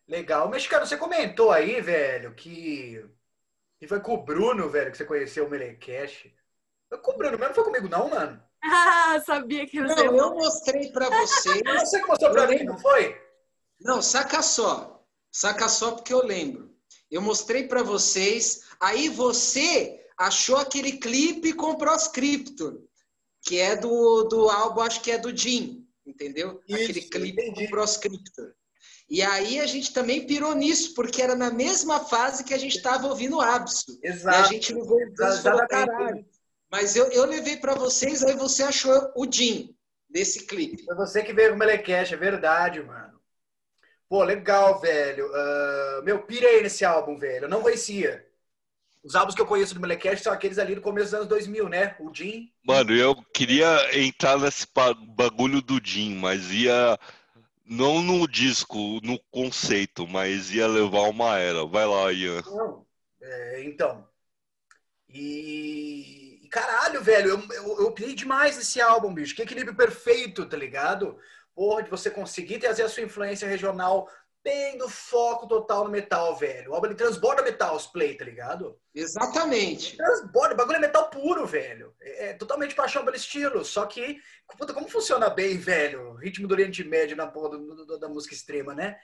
Legal. 0.09 0.49
Mexicano, 0.49 0.87
você 0.87 0.97
comentou 0.97 1.53
aí, 1.53 1.81
velho, 1.83 2.35
que, 2.35 3.05
que 3.79 3.87
foi 3.87 4.01
com 4.01 4.15
o 4.15 4.25
Bruno, 4.25 4.69
velho, 4.71 4.91
que 4.91 4.97
você 4.97 5.05
conheceu 5.05 5.47
o 5.47 5.51
Melecash. 5.51 6.31
Foi 6.89 6.99
com 6.99 7.13
o 7.13 7.17
Bruno, 7.19 7.39
mas 7.39 7.49
não 7.49 7.55
foi 7.55 7.65
comigo 7.65 7.89
não, 7.89 8.09
mano. 8.09 8.43
Ah, 8.65 9.21
sabia 9.27 9.67
que 9.67 9.79
não, 9.81 10.17
eu 10.17 10.35
mostrei 10.35 10.91
para 10.91 11.11
você. 11.11 11.61
Você 11.79 12.01
que 12.01 12.07
mostrou 12.07 12.33
para 12.33 12.47
mim, 12.49 12.65
não 12.65 12.79
foi? 12.79 13.21
Não, 13.81 14.01
saca 14.01 14.43
só. 14.43 15.07
Saca 15.31 15.69
só 15.69 15.93
porque 15.93 16.13
eu 16.13 16.25
lembro. 16.25 16.75
Eu 17.11 17.23
mostrei 17.23 17.69
para 17.69 17.83
vocês, 17.83 18.65
aí 18.81 19.09
você 19.09 20.05
achou 20.17 20.57
aquele 20.57 20.93
clipe 20.93 21.53
com 21.53 21.77
Proscriptor, 21.77 22.83
que 23.43 23.59
é 23.59 23.77
do, 23.77 24.25
do 24.25 24.49
álbum, 24.51 24.81
acho 24.81 25.01
que 25.01 25.11
é 25.11 25.19
do 25.19 25.35
Jim, 25.35 25.87
entendeu? 26.05 26.61
Isso, 26.67 26.83
aquele 26.83 27.03
clipe 27.03 27.43
entendi. 27.43 27.65
com 27.65 27.71
Proscriptor. 27.71 28.55
E 29.11 29.23
aí 29.23 29.59
a 29.59 29.67
gente 29.67 29.93
também 29.93 30.27
pirou 30.27 30.55
nisso, 30.55 30.93
porque 30.95 31.23
era 31.23 31.35
na 31.35 31.51
mesma 31.51 32.01
fase 32.01 32.45
que 32.45 32.53
a 32.53 32.59
gente 32.59 32.77
estava 32.77 33.07
ouvindo 33.07 33.41
Abso. 33.41 33.99
Exato. 34.03 34.37
E 34.37 34.41
a 34.41 34.45
gente 34.45 34.75
não 34.75 34.85
veio 34.85 35.09
e 35.13 35.17
falou, 35.17 35.33
Exatamente. 35.33 35.69
caralho. 35.69 36.27
Mas 36.71 36.95
eu, 36.95 37.07
eu 37.13 37.25
levei 37.25 37.57
para 37.57 37.75
vocês, 37.75 38.23
aí 38.23 38.37
você 38.37 38.63
achou 38.63 39.11
o 39.17 39.27
Jim 39.31 39.75
desse 40.11 40.47
clipe. 40.47 40.85
Foi 40.85 40.95
você 40.95 41.23
que 41.23 41.33
veio 41.33 41.51
com 41.51 41.57
o 41.57 41.59
Melecash, 41.59 42.13
é 42.13 42.17
verdade, 42.17 42.83
mano. 42.83 43.19
Pô, 44.09 44.23
legal, 44.25 44.79
velho. 44.81 45.31
Ah, 45.35 46.03
meu, 46.05 46.23
pirei 46.23 46.63
nesse 46.63 46.85
álbum, 46.85 47.19
velho. 47.19 47.45
Eu 47.45 47.49
não 47.49 47.63
conhecia. 47.63 48.27
Os 49.03 49.15
álbuns 49.15 49.35
que 49.35 49.41
eu 49.41 49.47
conheço 49.47 49.75
do 49.75 49.81
Melecash 49.81 50.23
são 50.23 50.33
aqueles 50.33 50.59
ali 50.59 50.75
do 50.75 50.81
começo 50.83 51.07
dos 51.07 51.15
anos 51.15 51.29
2000, 51.29 51.69
né? 51.69 51.97
O 52.01 52.13
Jim. 52.15 52.53
Mano, 52.63 52.93
eu 52.95 53.15
queria 53.33 53.99
entrar 53.99 54.39
nesse 54.39 54.67
ba- 54.75 54.93
bagulho 54.93 55.63
do 55.63 55.81
Jim, 55.83 56.17
mas 56.17 56.51
ia. 56.53 56.99
Não 57.69 58.01
no 58.01 58.27
disco, 58.27 58.99
no 59.03 59.19
conceito, 59.31 60.09
mas 60.09 60.51
ia 60.51 60.67
levar 60.67 61.11
uma 61.11 61.39
era. 61.39 61.67
Vai 61.67 61.85
lá, 61.85 62.11
Ian. 62.11 62.43
Não. 62.47 62.87
É, 63.21 63.65
então. 63.65 64.09
E, 65.07 66.49
caralho, 66.51 67.03
velho, 67.03 67.29
eu, 67.31 67.53
eu, 67.53 67.95
eu 67.99 68.15
demais 68.15 68.57
nesse 68.57 68.81
álbum, 68.81 69.13
bicho. 69.13 69.35
Que 69.35 69.43
equilíbrio 69.43 69.77
perfeito, 69.77 70.47
tá 70.47 70.57
ligado? 70.57 71.19
Porra, 71.55 71.83
de 71.83 71.91
você 71.91 72.11
conseguir 72.11 72.59
trazer 72.59 72.85
a 72.85 72.89
sua 72.89 73.03
influência 73.03 73.47
regional 73.47 74.09
bem 74.49 74.79
do 74.79 74.89
foco 74.89 75.47
total 75.47 75.85
no 75.85 75.91
metal, 75.91 76.35
velho. 76.37 76.71
O 76.71 76.75
álbum 76.75 76.87
ele 76.87 76.95
transborda 76.95 77.43
metal, 77.43 77.77
os 77.77 77.87
play, 77.87 78.17
tá 78.17 78.25
ligado? 78.25 78.79
Exatamente. 78.95 79.95
Transborda, 79.97 80.55
o 80.55 80.57
bagulho 80.57 80.77
é 80.77 80.81
metal 80.81 81.11
puro, 81.11 81.47
velho. 81.47 81.95
É, 82.01 82.31
é 82.31 82.35
totalmente 82.35 82.75
paixão 82.75 83.05
pelo 83.05 83.17
estilo. 83.17 83.63
Só 83.65 83.85
que, 83.85 84.19
puta, 84.57 84.73
como 84.73 84.89
funciona 84.89 85.29
bem, 85.29 85.59
velho? 85.59 86.13
O 86.13 86.15
ritmo 86.15 86.49
do 86.49 86.53
Oriente 86.53 86.83
Médio 86.83 87.17
na 87.17 87.27
porra 87.27 87.51
do- 87.59 87.85
do- 87.85 87.99
da 87.99 88.09
música 88.09 88.35
extrema, 88.35 88.75
né? 88.75 88.99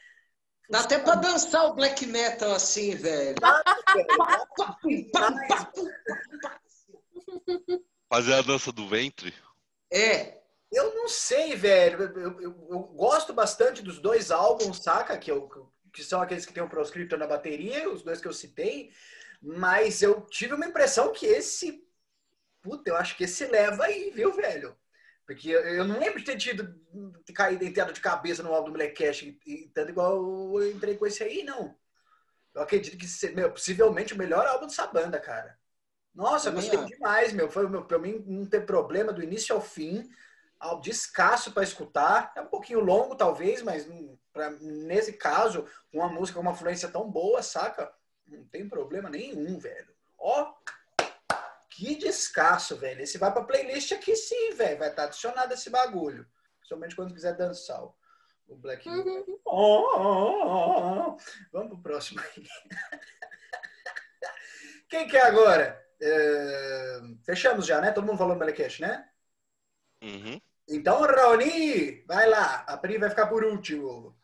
Dá 0.71 0.81
até 0.81 0.99
pra 0.99 1.15
dançar 1.17 1.67
o 1.67 1.75
black 1.75 2.07
metal 2.07 2.53
assim, 2.53 2.95
velho. 2.95 3.35
Fazer 8.11 8.33
a 8.35 8.43
dança 8.43 8.73
do 8.73 8.89
ventre? 8.89 9.35
É, 9.93 10.39
Eu 10.75 10.95
não 10.95 11.09
sei, 11.09 11.55
velho. 11.55 12.03
Eu, 12.03 12.41
eu- 12.41 12.69
eu 12.71 12.81
gosto 12.81 13.33
bastante 13.33 13.83
dos 13.83 13.99
dois 13.99 14.31
álbuns, 14.31 14.83
saca? 14.83 15.17
Que, 15.17 15.31
eu, 15.31 15.49
que 15.93 16.03
são 16.03 16.21
aqueles 16.21 16.45
que 16.45 16.53
tem 16.53 16.63
o 16.63 16.69
Proscriptor 16.69 17.19
na 17.19 17.27
bateria, 17.27 17.89
os 17.91 18.03
dois 18.03 18.21
que 18.21 18.29
eu 18.29 18.33
citei. 18.33 18.91
Mas 19.41 20.03
eu 20.03 20.23
tive 20.23 20.55
uma 20.55 20.67
impressão 20.67 21.13
que 21.13 21.27
esse. 21.27 21.85
Puta, 22.63 22.91
eu 22.91 22.97
acho 22.97 23.17
que 23.17 23.25
esse 23.25 23.47
leva 23.47 23.85
aí, 23.85 24.11
viu, 24.11 24.33
velho? 24.33 24.77
Porque 25.27 25.51
eu, 25.51 25.85
não 25.85 25.99
lembro 25.99 26.19
de 26.19 26.25
ter 26.25 26.37
tido. 26.37 26.75
ter 27.25 27.33
caído 27.33 27.65
entrado 27.65 27.93
de 27.93 28.01
cabeça 28.01 28.43
no 28.43 28.53
álbum 28.53 28.69
do 28.69 28.73
Blackcast, 28.75 29.27
e, 29.47 29.53
e 29.53 29.69
tanto 29.69 29.91
igual 29.91 30.17
eu 30.61 30.71
entrei 30.71 30.97
com 30.97 31.07
esse 31.07 31.23
aí, 31.23 31.43
não. 31.43 31.77
Eu 32.55 32.63
acredito 32.63 32.97
que 32.97 33.35
meu, 33.35 33.51
possivelmente 33.51 34.15
o 34.15 34.19
melhor 34.19 34.47
álbum 34.47 34.67
dessa 34.67 34.87
banda, 34.87 35.19
cara. 35.19 35.59
Nossa, 36.15 36.49
eu 36.49 36.55
Também 36.55 36.71
gostei 36.71 36.97
demais, 36.97 37.33
meu. 37.33 37.51
Foi 37.51 37.69
meu, 37.69 37.85
pra 37.85 37.99
mim 37.99 38.23
não 38.27 38.47
ter 38.47 38.65
problema 38.65 39.13
do 39.13 39.23
início 39.23 39.55
ao 39.55 39.61
fim. 39.61 40.09
Descasso 40.81 41.53
para 41.53 41.63
escutar. 41.63 42.33
É 42.37 42.41
um 42.41 42.47
pouquinho 42.47 42.81
longo, 42.81 43.15
talvez, 43.17 43.63
mas 43.63 43.87
hum, 43.87 44.17
pra, 44.33 44.51
nesse 44.51 45.13
caso, 45.15 45.67
uma 45.93 46.09
música 46.09 46.37
com 46.39 46.43
uma 46.43 46.55
fluência 46.55 46.89
tão 46.89 47.11
boa, 47.11 47.43
saca? 47.43 47.93
Não 48.27 48.45
tem 48.47 48.69
problema 48.69 49.11
nenhum, 49.11 49.59
velho. 49.59 49.95
Ó, 50.19 50.55
que 51.71 51.97
descasso, 51.97 52.77
velho. 52.77 53.03
Esse 53.03 53.19
vai 53.19 53.33
pra 53.33 53.45
playlist 53.45 53.93
aqui 53.93 54.15
sim, 54.17 54.55
velho. 54.55 54.79
Vai 54.79 54.89
estar 54.91 55.05
adicionado 55.05 55.53
esse 55.53 55.69
bagulho. 55.71 56.27
Principalmente 56.59 56.97
quando 56.97 57.15
quiser 57.15 57.37
dançar 57.37 57.83
o- 57.85 57.95
Black. 58.47 58.87
Uhum. 58.89 59.41
Oh, 59.45 59.97
oh, 59.97 60.45
oh, 60.45 61.09
oh. 61.09 61.17
Vamos 61.51 61.69
pro 61.71 61.83
próximo 61.83 62.21
aí. 62.21 62.45
Quem 64.89 65.09
que 65.09 65.17
é 65.17 65.23
agora? 65.23 65.83
É, 66.01 67.01
Fechamos 67.25 67.67
já, 67.67 67.81
né? 67.81 67.91
Todo 67.91 68.07
mundo 68.07 68.19
falou 68.19 68.35
no 68.35 68.39
Melecash, 68.39 68.79
né? 68.81 69.09
Uhum. 70.03 70.41
Então, 70.69 71.03
Raoni, 71.03 72.03
vai 72.07 72.29
lá. 72.29 72.65
A 72.67 72.77
Pri 72.77 72.99
vai 72.99 73.11
ficar 73.11 73.27
por 73.27 73.45
último. 73.45 74.17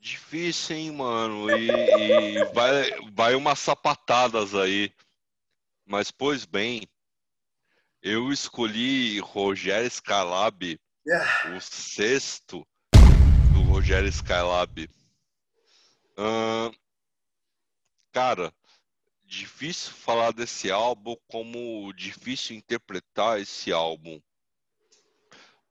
Difícil, 0.00 0.76
hein, 0.76 0.90
mano? 0.92 1.50
E, 1.50 1.70
e 1.70 2.44
vai, 2.46 2.90
vai 3.12 3.34
umas 3.34 3.58
sapatadas 3.58 4.54
aí. 4.54 4.92
Mas, 5.86 6.10
pois 6.10 6.44
bem, 6.44 6.88
eu 8.02 8.32
escolhi 8.32 9.20
Rogério 9.20 9.86
Skylab, 9.86 10.80
Ah, 11.08 11.54
o 11.54 11.60
sexto 11.60 12.66
do 13.52 13.62
Rogério 13.62 14.08
Skylab. 14.08 14.88
Ahn, 16.16 16.72
cara, 18.10 18.52
difícil 19.32 19.92
falar 19.94 20.30
desse 20.32 20.70
álbum, 20.70 21.16
como 21.26 21.90
difícil 21.94 22.54
interpretar 22.54 23.40
esse 23.40 23.72
álbum. 23.72 24.20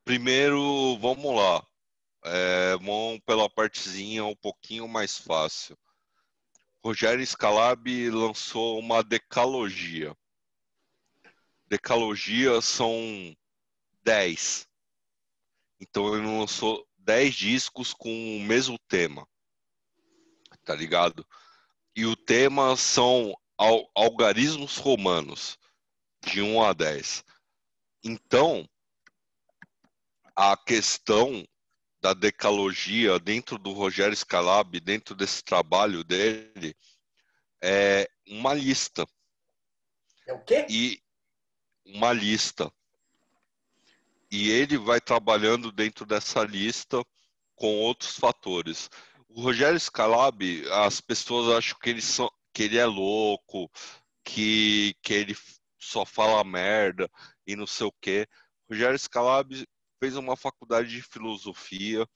Primeiro, 0.03 0.97
vamos 0.97 1.35
lá. 1.35 1.65
É, 2.23 2.71
vamos 2.77 3.19
pela 3.23 3.47
partezinha 3.47 4.25
um 4.25 4.35
pouquinho 4.35 4.88
mais 4.88 5.15
fácil. 5.17 5.77
Rogério 6.83 7.25
Scalab 7.25 8.09
lançou 8.09 8.79
uma 8.79 9.03
decalogia. 9.03 10.17
Decalogia 11.67 12.59
são 12.61 12.95
10. 14.03 14.67
Então 15.79 16.15
ele 16.15 16.25
lançou 16.25 16.88
10 16.97 17.35
discos 17.35 17.93
com 17.93 18.09
o 18.38 18.39
mesmo 18.41 18.79
tema. 18.88 19.27
Tá 20.65 20.73
ligado? 20.73 21.25
E 21.95 22.05
o 22.05 22.15
tema 22.15 22.75
são 22.75 23.35
algarismos 23.95 24.77
romanos, 24.77 25.57
de 26.25 26.41
1 26.41 26.63
a 26.63 26.73
10. 26.73 27.23
Então, 28.03 28.67
a 30.35 30.57
questão 30.57 31.47
da 32.01 32.13
decalogia 32.13 33.19
dentro 33.19 33.59
do 33.59 33.71
Rogério 33.71 34.15
Scalab, 34.15 34.79
dentro 34.79 35.13
desse 35.13 35.43
trabalho 35.43 36.03
dele, 36.03 36.75
é 37.61 38.09
uma 38.27 38.53
lista. 38.53 39.05
É 40.25 40.33
o 40.33 40.39
quê? 40.43 40.65
E 40.67 41.01
uma 41.85 42.11
lista. 42.11 42.71
E 44.31 44.49
ele 44.49 44.77
vai 44.77 44.99
trabalhando 44.99 45.71
dentro 45.71 46.05
dessa 46.05 46.43
lista 46.43 47.05
com 47.55 47.77
outros 47.77 48.15
fatores. 48.15 48.89
O 49.29 49.41
Rogério 49.41 49.79
Scalab, 49.79 50.41
as 50.85 50.99
pessoas 50.99 51.55
acham 51.55 51.77
que 51.79 51.89
ele, 51.89 52.01
são, 52.01 52.31
que 52.53 52.64
ele 52.64 52.78
é 52.78 52.86
louco, 52.86 53.69
que, 54.23 54.95
que 55.02 55.14
ele 55.14 55.36
só 55.80 56.06
fala 56.06 56.44
merda 56.44 57.10
e 57.45 57.56
não 57.56 57.68
sei 57.68 57.88
o 57.88 57.94
quê. 58.02 58.28
Rogério 58.69 58.98
Scalab 58.98 59.68
fez 59.99 60.15
uma 60.15 60.36
faculdade 60.36 60.90
de 60.90 61.02
filosofia. 61.02 62.07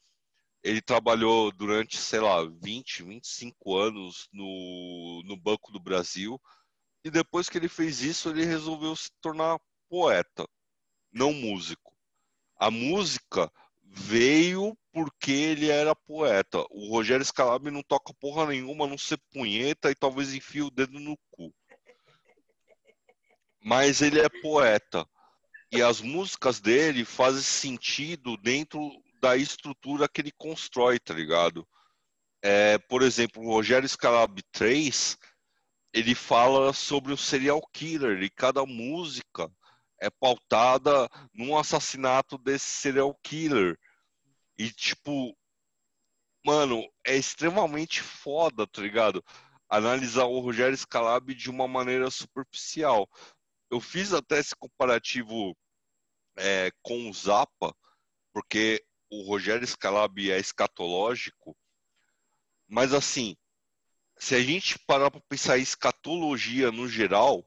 Ele 0.64 0.82
trabalhou 0.82 1.52
durante, 1.52 1.98
sei 1.98 2.20
lá, 2.20 2.44
20, 2.44 3.04
25 3.04 3.78
anos 3.78 4.28
no, 4.32 5.22
no 5.26 5.38
Banco 5.38 5.72
do 5.72 5.80
Brasil. 5.80 6.42
E 7.04 7.12
depois 7.12 7.48
que 7.48 7.58
ele 7.58 7.70
fez 7.70 8.02
isso, 8.02 8.30
ele 8.30 8.44
resolveu 8.44 8.96
se 8.96 9.12
tornar 9.22 9.60
poeta, 9.88 10.48
não 11.12 11.32
músico. 11.34 11.96
A 12.58 12.72
música 12.72 13.52
veio 13.84 14.76
porque 14.96 15.34
ele 15.34 15.70
era 15.70 15.94
poeta. 15.94 16.66
O 16.72 16.90
Rogério 16.90 17.26
Scalab 17.26 17.70
não 17.70 17.84
toca 17.84 18.14
porra 18.14 18.46
nenhuma, 18.46 18.88
não 18.88 18.98
ser 18.98 19.20
punheta 19.30 19.92
e 19.92 19.96
talvez 19.96 20.34
enfie 20.34 20.62
o 20.62 20.72
dedo 20.72 20.98
no 21.02 21.18
cu. 21.32 21.54
Mas 23.62 24.02
ele 24.02 24.22
é 24.22 24.30
poeta 24.42 25.06
e 25.70 25.82
as 25.82 26.00
músicas 26.00 26.62
dele 26.62 27.04
fazem 27.04 27.42
sentido 27.42 28.38
dentro 28.38 28.90
da 29.22 29.36
estrutura 29.36 30.08
que 30.08 30.22
ele 30.22 30.32
constrói, 30.32 30.98
tá 30.98 31.14
ligado? 31.14 31.68
É, 32.42 32.78
por 32.78 33.02
exemplo, 33.02 33.44
o 33.44 33.52
Rogério 33.52 33.90
Scalab 33.90 34.42
3, 34.54 35.18
ele 35.92 36.16
fala 36.16 36.72
sobre 36.72 37.12
o 37.12 37.18
serial 37.18 37.62
killer 37.74 38.24
e 38.24 38.30
cada 38.30 38.66
música 38.66 39.52
é 40.00 40.10
pautada 40.10 41.10
num 41.34 41.58
assassinato 41.58 42.38
desse 42.38 42.68
serial 42.68 43.14
killer. 43.22 43.78
E 44.58 44.72
tipo, 44.72 45.36
mano, 46.46 46.84
é 47.06 47.16
extremamente 47.16 48.02
foda, 48.02 48.68
tá 48.68 48.82
ligado? 48.82 49.24
Analisar 49.70 50.26
o 50.26 50.40
Rogério 50.40 50.78
Scalab 50.78 51.34
de 51.34 51.50
uma 51.50 51.68
maneira 51.68 52.10
superficial. 52.12 53.10
Eu 53.70 53.82
fiz 53.82 54.14
até 54.14 54.40
esse 54.40 54.56
comparativo 54.56 55.58
é, 56.38 56.72
com 56.82 57.10
o 57.10 57.14
Zappa, 57.14 57.76
porque 58.34 58.86
o 59.10 59.24
Rogério 59.24 59.68
Scalab 59.68 60.32
é 60.32 60.40
escatológico, 60.40 61.56
mas 62.68 62.94
assim, 62.94 63.36
se 64.18 64.36
a 64.36 64.42
gente 64.42 64.80
parar 64.80 65.12
para 65.12 65.22
pensar 65.22 65.58
em 65.58 65.62
escatologia 65.62 66.72
no 66.72 66.88
geral, 66.88 67.46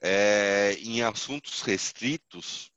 é, 0.00 0.74
em 0.80 1.02
assuntos 1.02 1.62
restritos, 1.62 2.70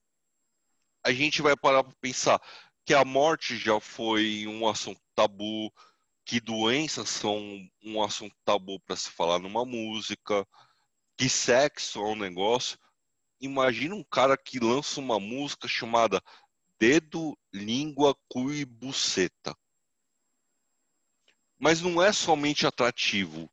a 1.03 1.11
gente 1.11 1.41
vai 1.41 1.56
parar 1.56 1.84
para 1.84 1.94
pensar 1.99 2.41
que 2.86 2.94
a 2.94 3.06
morte 3.06 3.58
já 3.58 3.80
foi 3.80 4.45
um 4.48 4.68
assunto 4.68 5.02
tabu, 5.16 5.72
que 6.26 6.40
doenças 6.40 7.10
são 7.10 7.40
um 7.84 8.03
assunto 8.03 8.36
tabu 8.44 8.80
para 8.82 8.95
se 8.95 9.10
falar 9.10 9.40
numa 9.40 9.66
música, 9.66 10.48
que 11.18 11.30
sexo 11.30 11.99
é 11.99 12.03
um 12.03 12.16
negócio 12.16 12.78
imagina 13.41 13.95
um 13.95 14.03
cara 14.03 14.38
que 14.38 14.60
lança 14.60 14.99
uma 14.99 15.20
música 15.20 15.68
chamada 15.68 16.24
Dedo, 16.80 17.38
Língua, 17.52 18.16
Cu 18.30 18.53
e 18.53 18.64
Buceta. 18.64 19.58
Mas 21.58 21.82
não 21.82 22.02
é 22.02 22.14
somente 22.14 22.66
atrativo. 22.66 23.52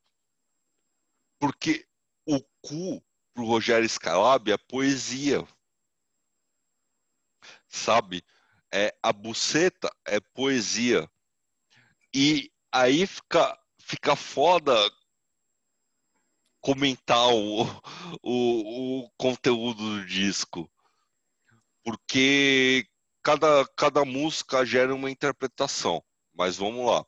Porque 1.38 1.86
o 2.26 2.40
cu 2.60 3.02
pro 3.34 3.44
Rogério 3.44 3.88
Scalab 3.88 4.50
é 4.50 4.58
poesia. 4.58 5.46
Sabe? 7.68 8.22
É, 8.72 8.94
a 9.02 9.12
buceta 9.12 9.90
é 10.06 10.20
poesia. 10.20 11.08
E 12.14 12.50
aí 12.72 13.06
fica, 13.06 13.58
fica 13.78 14.16
foda 14.16 14.74
comentar 16.60 17.28
o, 17.28 17.62
o, 18.22 19.00
o 19.04 19.10
conteúdo 19.16 20.00
do 20.00 20.06
disco. 20.06 20.70
Porque 21.82 22.86
cada, 23.22 23.66
cada 23.76 24.04
música 24.04 24.64
gera 24.64 24.94
uma 24.94 25.10
interpretação. 25.10 26.02
Mas 26.34 26.56
vamos 26.56 26.86
lá. 26.86 27.02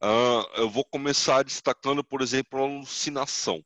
Uh, 0.00 0.46
eu 0.54 0.70
vou 0.70 0.84
começar 0.84 1.42
destacando, 1.42 2.04
por 2.04 2.22
exemplo, 2.22 2.60
a 2.60 2.62
Alucinação. 2.62 3.64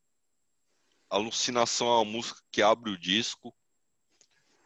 Alucinação 1.10 1.86
é 1.88 1.90
uma 1.96 2.04
música 2.04 2.40
que 2.50 2.62
abre 2.62 2.90
o 2.90 2.98
disco. 2.98 3.54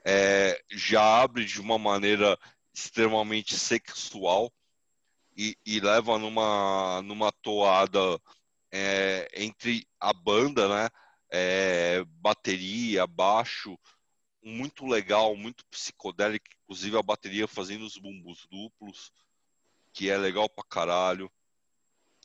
É, 0.09 0.63
já 0.71 1.23
abre 1.23 1.45
de 1.45 1.61
uma 1.61 1.77
maneira 1.79 2.39
extremamente 2.73 3.59
sexual 3.59 4.53
e, 5.37 5.57
e 5.67 5.81
leva 5.81 6.17
numa, 6.17 7.03
numa 7.03 7.33
toada 7.33 7.99
é, 8.71 9.29
entre 9.35 9.85
a 9.99 10.13
banda, 10.13 10.69
né? 10.69 10.89
É, 11.29 12.05
bateria, 12.05 13.05
baixo, 13.05 13.77
muito 14.41 14.87
legal, 14.87 15.35
muito 15.35 15.67
psicodélico, 15.67 16.47
inclusive 16.63 16.97
a 16.97 17.03
bateria 17.03 17.49
fazendo 17.49 17.85
os 17.85 17.99
bumbos 17.99 18.47
duplos, 18.49 19.11
que 19.93 20.09
é 20.09 20.17
legal 20.17 20.49
pra 20.49 20.63
caralho. 20.63 21.29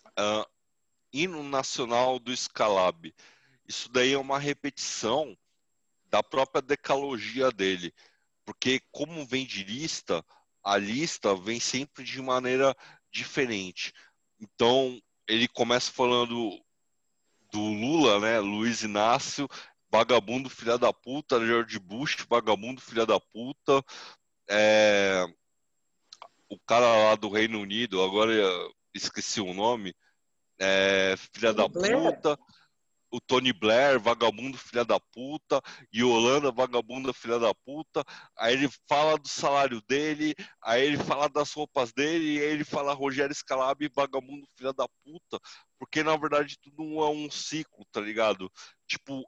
Uh, 0.10 0.46
hino 1.12 1.42
nacional 1.42 2.20
do 2.20 2.36
Scalab. 2.36 3.12
Isso 3.68 3.90
daí 3.90 4.14
é 4.14 4.18
uma 4.18 4.38
repetição 4.38 5.36
da 6.12 6.22
própria 6.22 6.62
decalogia 6.62 7.50
dele, 7.52 7.94
porque 8.46 8.82
como 8.92 9.26
vem 9.26 9.46
de 9.46 9.64
lista, 9.64 10.24
a 10.64 10.78
lista 10.78 11.34
vem 11.34 11.60
sempre 11.60 12.04
de 12.04 12.22
maneira 12.22 12.76
diferente. 13.10 13.94
Então, 14.40 15.02
ele 15.28 15.48
começa 15.48 15.92
falando 15.92 16.62
do 17.52 17.62
Lula, 17.62 18.20
né? 18.20 18.40
Luiz 18.40 18.84
Inácio, 18.84 19.48
vagabundo 19.90 20.50
filha 20.50 20.78
da 20.78 20.92
puta, 20.92 21.44
George 21.46 21.80
Bush, 21.80 22.26
vagabundo 22.30 22.82
filha 22.82 23.06
da 23.06 23.20
puta, 23.20 23.84
é... 24.50 25.26
o 26.50 26.60
cara 26.60 27.10
lá 27.10 27.16
do 27.16 27.30
Reino 27.30 27.60
Unido, 27.60 28.04
agora 28.04 28.34
esqueci 28.94 29.40
o 29.40 29.54
nome, 29.54 29.94
é... 30.60 31.16
filha 31.34 31.54
da 31.54 31.70
puta 31.70 32.38
o 33.12 33.20
Tony 33.20 33.52
Blair, 33.52 34.00
vagabundo 34.00 34.58
filha 34.58 34.86
da 34.86 35.00
puta, 35.00 35.62
e 35.92 36.04
Holanda, 36.04 36.52
vagabunda 36.52 37.14
filha 37.14 37.38
da 37.38 37.54
puta. 37.54 38.04
Aí 38.38 38.54
ele 38.54 38.70
fala 38.88 39.18
do 39.18 39.28
salário 39.28 39.82
dele, 39.82 40.34
aí 40.62 40.86
ele 40.86 40.98
fala 40.98 41.28
das 41.28 41.52
roupas 41.52 41.92
dele, 41.92 42.38
e 42.38 42.40
aí 42.40 42.52
ele 42.52 42.64
fala 42.64 42.94
Rogério 42.94 43.36
Scalab, 43.36 43.88
vagabundo 43.94 44.48
filha 44.56 44.74
da 44.74 44.88
puta. 45.04 45.40
Porque 45.78 46.04
na 46.04 46.16
verdade 46.16 46.58
tudo 46.60 46.84
é 47.04 47.10
um 47.10 47.30
ciclo, 47.30 47.86
tá 47.92 48.00
ligado? 48.00 48.50
Tipo, 48.88 49.24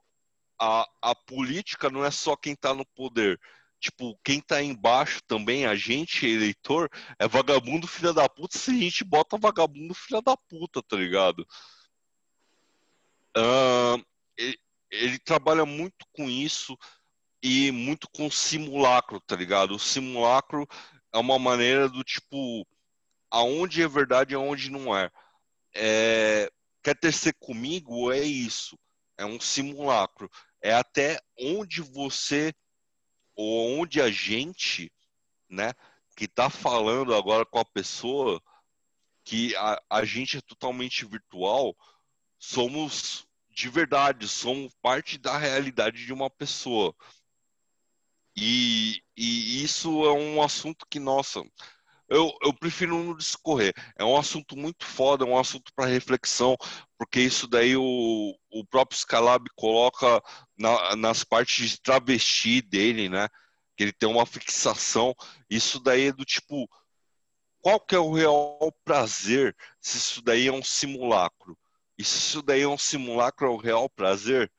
a, 0.58 0.86
a 1.02 1.14
política 1.14 1.90
não 1.90 2.04
é 2.04 2.10
só 2.10 2.36
quem 2.36 2.56
tá 2.56 2.72
no 2.74 2.86
poder. 2.86 3.38
Tipo, 3.80 4.18
quem 4.24 4.40
tá 4.40 4.62
embaixo 4.62 5.20
também, 5.26 5.66
a 5.66 5.74
gente, 5.74 6.26
eleitor, 6.26 6.88
é 7.18 7.28
vagabundo 7.28 7.86
filha 7.86 8.14
da 8.14 8.26
puta 8.28 8.56
se 8.56 8.70
a 8.70 8.74
gente 8.74 9.04
bota 9.04 9.36
vagabundo 9.36 9.92
filha 9.92 10.22
da 10.22 10.34
puta, 10.36 10.82
tá 10.82 10.96
ligado? 10.96 11.46
Ele, 14.36 14.58
ele, 14.90 15.18
trabalha 15.18 15.64
muito 15.64 16.06
com 16.12 16.28
isso 16.28 16.76
e 17.42 17.70
muito 17.70 18.08
com 18.10 18.30
simulacro, 18.30 19.20
tá 19.20 19.36
ligado? 19.36 19.74
O 19.74 19.78
simulacro 19.78 20.66
é 21.12 21.18
uma 21.18 21.38
maneira 21.38 21.88
do 21.88 22.02
tipo 22.02 22.66
aonde 23.30 23.82
é 23.82 23.88
verdade 23.88 24.32
e 24.32 24.36
aonde 24.36 24.70
não 24.70 24.96
é. 24.96 25.10
é. 25.74 26.50
Quer 26.82 26.96
tecer 26.98 27.34
comigo? 27.38 28.12
É 28.12 28.20
isso. 28.20 28.78
É 29.16 29.24
um 29.24 29.40
simulacro. 29.40 30.30
É 30.62 30.74
até 30.74 31.18
onde 31.38 31.80
você 31.80 32.52
ou 33.36 33.80
onde 33.80 34.00
a 34.00 34.10
gente, 34.10 34.92
né, 35.48 35.72
que 36.16 36.28
tá 36.28 36.48
falando 36.48 37.14
agora 37.14 37.44
com 37.44 37.58
a 37.58 37.64
pessoa 37.64 38.40
que 39.24 39.56
a, 39.56 39.82
a 39.90 40.04
gente 40.04 40.36
é 40.36 40.40
totalmente 40.40 41.04
virtual, 41.04 41.74
somos 42.44 43.26
de 43.50 43.68
verdade, 43.68 44.28
somos 44.28 44.74
parte 44.82 45.16
da 45.16 45.38
realidade 45.38 46.04
de 46.04 46.12
uma 46.12 46.28
pessoa. 46.28 46.94
E, 48.36 49.00
e 49.16 49.62
isso 49.62 50.04
é 50.04 50.12
um 50.12 50.42
assunto 50.42 50.84
que, 50.90 50.98
nossa, 50.98 51.40
eu, 52.08 52.36
eu 52.42 52.52
prefiro 52.52 53.02
não 53.02 53.16
discorrer. 53.16 53.72
É 53.96 54.04
um 54.04 54.16
assunto 54.16 54.56
muito 54.56 54.84
foda, 54.84 55.24
é 55.24 55.28
um 55.28 55.38
assunto 55.38 55.72
para 55.74 55.86
reflexão, 55.86 56.56
porque 56.98 57.20
isso 57.20 57.46
daí 57.46 57.76
o, 57.76 58.36
o 58.50 58.66
próprio 58.66 58.98
Scalab 58.98 59.48
coloca 59.54 60.20
na, 60.58 60.96
nas 60.96 61.22
partes 61.22 61.70
de 61.70 61.80
travesti 61.80 62.60
dele, 62.60 63.08
né? 63.08 63.28
Que 63.76 63.84
ele 63.84 63.92
tem 63.92 64.08
uma 64.08 64.26
fixação. 64.26 65.14
Isso 65.48 65.78
daí 65.80 66.08
é 66.08 66.12
do 66.12 66.24
tipo, 66.24 66.68
qual 67.60 67.80
que 67.80 67.94
é 67.94 67.98
o 67.98 68.12
real 68.12 68.72
prazer 68.84 69.56
se 69.80 69.96
isso 69.96 70.22
daí 70.22 70.48
é 70.48 70.52
um 70.52 70.62
simulacro? 70.62 71.56
Isso 71.96 72.42
daí 72.42 72.62
é 72.62 72.68
um 72.68 72.78
simulacro, 72.78 73.46
é 73.46 73.50
o 73.50 73.56
real 73.56 73.88
prazer? 73.88 74.50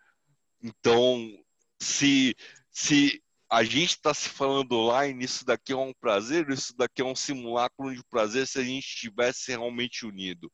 Então, 0.61 1.31
se, 1.79 2.35
se 2.71 3.21
a 3.49 3.63
gente 3.63 3.91
está 3.91 4.13
se 4.13 4.29
falando 4.29 4.73
online, 4.73 5.23
isso 5.23 5.45
daqui 5.45 5.73
é 5.73 5.77
um 5.77 5.93
prazer, 5.93 6.49
isso 6.49 6.75
daqui 6.75 7.01
é 7.01 7.05
um 7.05 7.15
simulacro 7.15 7.93
de 7.93 8.03
prazer 8.05 8.47
se 8.47 8.59
a 8.59 8.63
gente 8.63 8.85
estivesse 8.85 9.51
realmente 9.51 10.05
unido. 10.05 10.51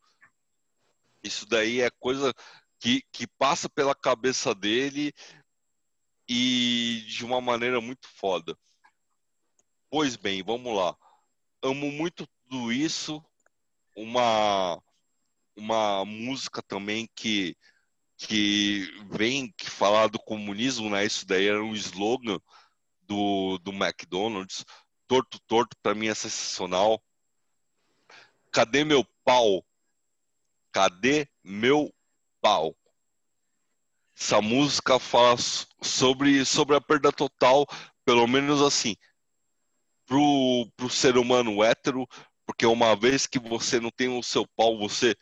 Isso 1.23 1.45
daí 1.45 1.81
é 1.81 1.89
coisa 1.99 2.33
que, 2.79 3.03
que 3.11 3.27
passa 3.27 3.69
pela 3.69 3.95
cabeça 3.95 4.55
dele 4.55 5.13
e 6.27 7.03
de 7.07 7.23
uma 7.23 7.39
maneira 7.39 7.79
muito 7.79 8.07
foda. 8.07 8.57
Pois 9.89 10.15
bem, 10.15 10.41
vamos 10.41 10.75
lá. 10.75 10.95
Amo 11.61 11.91
muito 11.91 12.25
tudo 12.49 12.71
isso. 12.71 13.23
Uma 13.95 14.81
uma 15.55 16.05
música 16.05 16.61
também 16.61 17.09
que 17.15 17.55
que 18.17 18.87
vem 19.09 19.51
que 19.57 19.67
falar 19.67 20.07
do 20.07 20.19
comunismo, 20.19 20.89
né? 20.91 21.03
Isso 21.03 21.25
daí 21.25 21.47
era 21.47 21.63
um 21.63 21.73
slogan 21.73 22.39
do, 23.01 23.57
do 23.59 23.71
McDonald's. 23.71 24.63
Torto 25.07 25.39
Torto 25.47 25.75
para 25.81 25.95
mim 25.95 26.07
é 26.07 26.13
sensacional. 26.13 27.01
Cadê 28.51 28.83
meu 28.83 29.03
pau? 29.23 29.65
Cadê 30.71 31.27
meu 31.43 31.91
pau? 32.39 32.75
Essa 34.15 34.39
música 34.39 34.99
fala 34.99 35.35
sobre, 35.81 36.45
sobre 36.45 36.75
a 36.75 36.81
perda 36.81 37.11
total, 37.11 37.65
pelo 38.05 38.27
menos 38.27 38.61
assim, 38.61 38.95
pro, 40.05 40.69
pro 40.75 40.89
ser 40.89 41.17
humano 41.17 41.63
hétero, 41.63 42.07
porque 42.45 42.67
uma 42.67 42.95
vez 42.95 43.25
que 43.25 43.39
você 43.39 43.79
não 43.79 43.89
tem 43.89 44.09
o 44.09 44.21
seu 44.21 44.45
pau, 44.55 44.77
você 44.77 45.15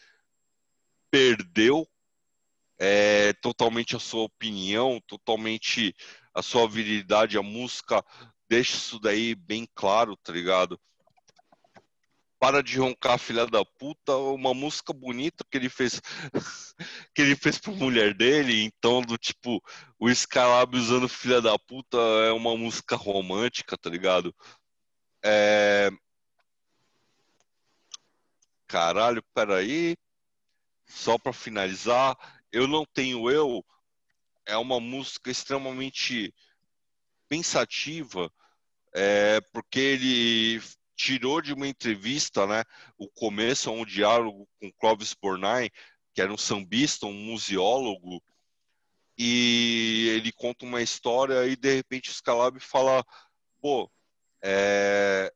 perdeu 1.12 1.88
é, 2.80 3.34
totalmente 3.34 3.96
a 3.96 4.00
sua 4.00 4.24
opinião, 4.24 5.02
totalmente 5.06 5.96
a 6.34 6.42
sua 6.42 6.68
virilidade, 6.68 7.38
a 7.38 7.44
música 7.44 8.04
deixa 8.50 8.76
isso 8.76 9.00
daí 9.00 9.36
bem 9.36 9.68
claro, 9.76 10.16
tá 10.18 10.32
ligado? 10.32 10.80
Para 12.40 12.64
de 12.64 12.80
roncar, 12.80 13.20
filha 13.20 13.46
da 13.46 13.66
puta, 13.66 14.16
uma 14.16 14.54
música 14.54 14.94
bonita 14.94 15.44
que 15.52 15.58
ele 15.58 15.70
fez 15.70 16.02
que 17.14 17.22
ele 17.22 17.36
fez 17.36 17.58
pra 17.58 17.74
mulher 17.74 18.14
dele, 18.14 18.64
então 18.64 19.02
do 19.02 19.18
tipo, 19.18 19.62
o 20.00 20.10
Skylab 20.10 20.76
usando 20.78 21.10
filha 21.10 21.42
da 21.42 21.60
puta 21.60 21.98
é 21.98 22.32
uma 22.32 22.56
música 22.56 22.96
romântica, 22.96 23.78
tá 23.78 23.90
ligado? 23.90 24.34
É... 25.24 25.92
Caralho, 28.68 29.22
peraí. 29.34 29.98
Só 30.90 31.18
pra 31.18 31.32
finalizar, 31.32 32.18
eu 32.52 32.68
não 32.68 32.86
tenho 32.86 33.30
eu 33.30 33.64
é 34.50 34.58
uma 34.58 34.80
música 34.80 35.30
extremamente 35.30 36.34
pensativa, 37.30 38.32
é, 38.94 39.40
porque 39.54 39.80
ele 39.80 40.62
tirou 40.96 41.40
de 41.40 41.54
uma 41.54 41.68
entrevista, 41.68 42.48
né, 42.48 42.64
o 42.98 43.08
começo 43.08 43.72
um 43.72 43.86
diálogo 43.86 44.50
com 44.60 44.72
Clovis 44.74 45.14
Bornai, 45.14 45.70
que 46.14 46.22
era 46.22 46.34
um 46.34 46.38
sambista, 46.38 47.06
um 47.06 47.14
museólogo, 47.14 48.22
e 49.16 50.08
ele 50.16 50.32
conta 50.32 50.66
uma 50.66 50.82
história 50.82 51.46
e 51.46 51.56
de 51.56 51.76
repente 51.76 52.10
o 52.10 52.14
Scalab 52.14 52.60
fala, 52.60 53.06
pô, 53.62 53.90
é, 54.42 55.32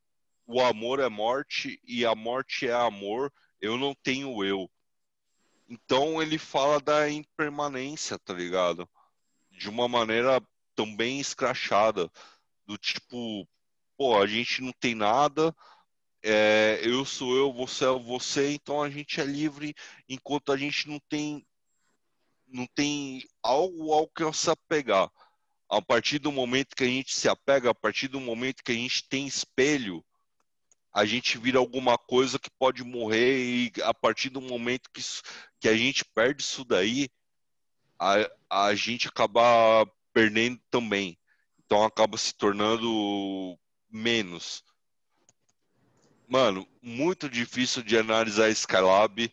o 0.48 0.60
amor 0.60 1.00
é 1.00 1.08
morte 1.08 1.80
e 1.84 2.04
a 2.04 2.16
morte 2.16 2.68
é 2.68 2.74
amor, 2.74 3.32
eu 3.62 3.78
não 3.78 3.94
tenho 3.94 4.44
eu. 4.44 4.70
Então 5.74 6.22
ele 6.22 6.38
fala 6.38 6.80
da 6.80 7.10
impermanência, 7.10 8.20
tá 8.20 8.34
ligado? 8.34 8.88
de 9.58 9.70
uma 9.70 9.88
maneira 9.88 10.42
também 10.76 11.20
escrachada, 11.20 12.12
do 12.66 12.78
tipo, 12.78 13.48
pô, 13.98 14.22
a 14.22 14.28
gente 14.28 14.62
não 14.62 14.72
tem 14.74 14.96
nada, 14.96 15.56
é, 16.22 16.82
eu 16.84 17.06
sou 17.06 17.36
eu, 17.36 17.54
você 17.54 17.86
é 17.86 18.00
você, 18.00 18.54
então 18.54 18.82
a 18.82 18.90
gente 18.90 19.20
é 19.22 19.26
livre 19.26 19.76
enquanto 20.08 20.52
a 20.52 20.58
gente 20.58 20.88
não 20.88 21.00
tem 21.10 21.46
não 22.48 22.68
tem 22.76 23.24
algo 23.42 23.92
ao 23.94 24.08
que 24.08 24.32
se 24.32 24.50
apegar. 24.50 25.10
A 25.68 25.82
partir 25.82 26.20
do 26.20 26.32
momento 26.32 26.76
que 26.76 26.84
a 26.84 26.88
gente 26.88 27.16
se 27.16 27.28
apega, 27.28 27.72
a 27.72 27.76
partir 27.76 28.08
do 28.08 28.20
momento 28.20 28.64
que 28.64 28.72
a 28.72 28.76
gente 28.76 29.08
tem 29.10 29.26
espelho, 29.26 30.06
a 30.94 31.06
gente 31.06 31.38
vira 31.40 31.58
alguma 31.58 31.98
coisa 31.98 32.38
que 32.38 32.52
pode 32.52 32.84
morrer 32.84 33.44
e 33.44 33.72
a 33.82 33.94
partir 33.94 34.30
do 34.30 34.40
momento 34.40 34.92
que, 34.94 35.02
que 35.60 35.68
a 35.68 35.76
gente 35.76 36.06
perde 36.06 36.44
isso 36.44 36.64
daí, 36.64 37.10
a, 38.00 38.30
a 38.68 38.76
gente 38.76 39.08
acaba 39.08 39.90
perdendo 40.14 40.62
também. 40.70 41.18
Então 41.66 41.84
acaba 41.84 42.18
se 42.18 42.36
tornando 42.36 43.58
menos. 43.90 44.64
Mano, 46.28 46.68
muito 46.82 47.28
difícil 47.28 47.82
de 47.82 47.98
analisar 47.98 48.50
Skylab, 48.50 49.32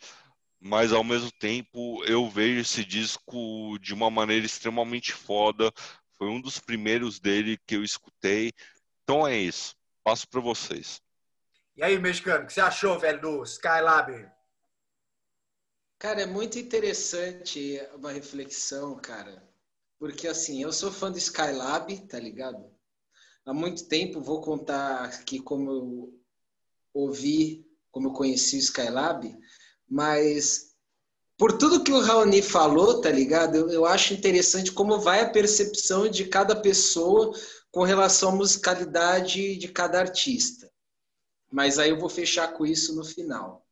mas 0.59 0.93
ao 0.93 1.05
mesmo 1.05 1.31
tempo 1.31 2.03
eu 2.05 2.28
vejo 2.31 2.61
esse 2.61 2.85
disco 2.85 3.78
de 3.81 3.93
uma 3.93 4.11
maneira 4.11 4.47
extremamente 4.47 5.12
foda. 5.12 5.70
Foi 6.16 6.28
um 6.28 6.41
dos 6.41 6.59
primeiros 6.59 7.19
dele 7.19 7.59
que 7.66 7.77
eu 7.77 7.85
escutei. 7.85 8.53
Então 9.03 9.27
é 9.27 9.37
isso. 9.37 9.74
Passo 10.03 10.27
para 10.28 10.41
vocês. 10.41 11.01
E 11.81 11.82
aí, 11.82 11.98
mexicano, 11.98 12.44
o 12.44 12.47
que 12.47 12.52
você 12.52 12.61
achou, 12.61 12.98
velho, 12.98 13.23
do 13.23 13.43
Skylab? 13.43 14.31
Cara, 15.98 16.20
é 16.20 16.27
muito 16.27 16.59
interessante 16.59 17.81
uma 17.94 18.12
reflexão, 18.12 18.97
cara. 18.97 19.43
Porque 19.98 20.28
assim, 20.28 20.62
eu 20.62 20.74
sou 20.74 20.93
fã 20.93 21.11
do 21.11 21.16
Skylab, 21.16 22.07
tá 22.07 22.20
ligado? 22.20 22.70
Há 23.47 23.55
muito 23.55 23.89
tempo 23.89 24.20
vou 24.20 24.43
contar 24.43 25.07
aqui 25.07 25.40
como 25.40 25.70
eu 25.70 26.20
ouvi, 26.93 27.66
como 27.90 28.09
eu 28.09 28.12
conheci 28.12 28.57
o 28.57 28.59
Skylab, 28.59 29.35
mas 29.89 30.77
por 31.39 31.57
tudo 31.57 31.82
que 31.82 31.93
o 31.93 32.02
Raoni 32.02 32.43
falou, 32.43 33.01
tá 33.01 33.11
ligado? 33.11 33.57
Eu, 33.57 33.70
eu 33.70 33.86
acho 33.86 34.12
interessante 34.12 34.70
como 34.70 35.01
vai 35.01 35.23
a 35.23 35.31
percepção 35.31 36.11
de 36.11 36.27
cada 36.27 36.55
pessoa 36.55 37.35
com 37.70 37.85
relação 37.85 38.28
à 38.32 38.36
musicalidade 38.36 39.57
de 39.57 39.69
cada 39.69 39.98
artista. 39.98 40.69
Mas 41.51 41.78
aí 41.78 41.90
eu 41.90 41.98
vou 41.98 42.09
fechar 42.09 42.52
com 42.52 42.64
isso 42.64 42.94
no 42.94 43.05
final. 43.05 43.66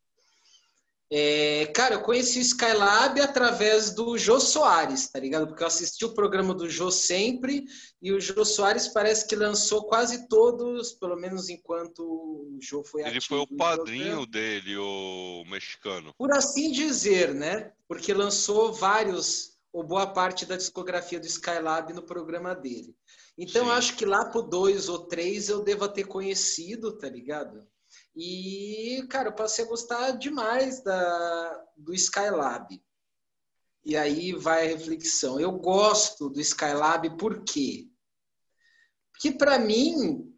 É, 1.11 1.65
cara, 1.75 1.95
eu 1.95 2.03
conheci 2.03 2.39
o 2.39 2.43
Skylab 2.43 3.19
através 3.19 3.93
do 3.95 4.19
Jô 4.19 4.39
Soares, 4.39 5.09
tá 5.09 5.19
ligado? 5.19 5.47
Porque 5.47 5.63
eu 5.63 5.67
assisti 5.67 6.05
o 6.05 6.13
programa 6.13 6.53
do 6.53 6.69
Jô 6.69 6.91
sempre 6.91 7.65
e 8.03 8.13
o 8.13 8.21
Jô 8.21 8.45
Soares 8.45 8.89
parece 8.89 9.27
que 9.27 9.35
lançou 9.35 9.87
quase 9.87 10.29
todos, 10.29 10.93
pelo 10.93 11.17
menos 11.17 11.49
enquanto 11.49 12.01
o 12.01 12.59
Jô 12.61 12.85
foi 12.85 13.05
Ele 13.05 13.23
foi 13.23 13.39
o 13.39 13.47
padrinho 13.47 14.27
dele, 14.27 14.77
o 14.77 15.45
mexicano. 15.49 16.13
Por 16.19 16.31
assim 16.31 16.71
dizer, 16.71 17.33
né? 17.33 17.73
Porque 17.87 18.13
lançou 18.13 18.75
vários, 18.75 19.57
ou 19.73 19.83
boa 19.83 20.09
parte 20.09 20.45
da 20.45 20.59
discografia 20.59 21.19
do 21.19 21.27
Skylab 21.27 21.91
no 21.95 22.03
programa 22.03 22.55
dele. 22.55 22.95
Então, 23.39 23.67
Sim. 23.67 23.71
acho 23.71 23.97
que 23.97 24.05
lá 24.05 24.25
pro 24.25 24.43
dois 24.43 24.89
ou 24.89 25.07
três 25.07 25.49
eu 25.49 25.63
devo 25.63 25.89
ter 25.89 26.05
conhecido, 26.05 26.99
tá 26.99 27.09
ligado? 27.09 27.65
E, 28.17 29.07
cara, 29.09 29.29
eu 29.29 29.35
passei 29.35 29.65
a 29.65 29.69
gostar 29.69 30.11
demais 30.11 30.83
da, 30.83 31.65
do 31.77 31.95
Skylab. 31.95 32.83
E 33.85 33.97
aí 33.97 34.33
vai 34.33 34.67
a 34.67 34.77
reflexão. 34.77 35.39
Eu 35.39 35.53
gosto 35.53 36.29
do 36.29 36.41
Skylab 36.41 37.17
por 37.17 37.45
quê? 37.45 37.89
Porque, 39.13 39.31
para 39.31 39.57
mim, 39.57 40.35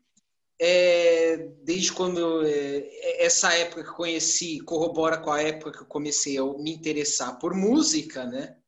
é, 0.61 1.39
desde 1.63 1.93
quando 1.95 2.45
é, 2.45 3.25
essa 3.25 3.55
época 3.55 3.83
que 3.83 3.89
eu 3.89 3.95
conheci 3.95 4.61
corrobora 4.61 5.17
com 5.17 5.33
a 5.33 5.43
época 5.43 5.73
que 5.73 5.83
eu 5.83 5.87
comecei 5.87 6.37
a 6.37 6.45
me 6.59 6.71
interessar 6.71 7.39
por 7.39 7.55
música, 7.55 8.27
né? 8.27 8.59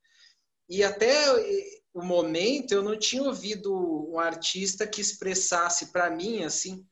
E 0.71 0.83
até 0.83 1.13
o 1.95 2.03
momento 2.03 2.73
eu 2.73 2.83
não 2.83 2.99
tinha 2.99 3.23
ouvido 3.23 3.75
um 4.11 4.19
artista 4.19 4.87
que 4.87 5.01
expressasse 5.01 5.93
para 5.93 6.11
mim 6.11 6.43
assim 6.43 6.87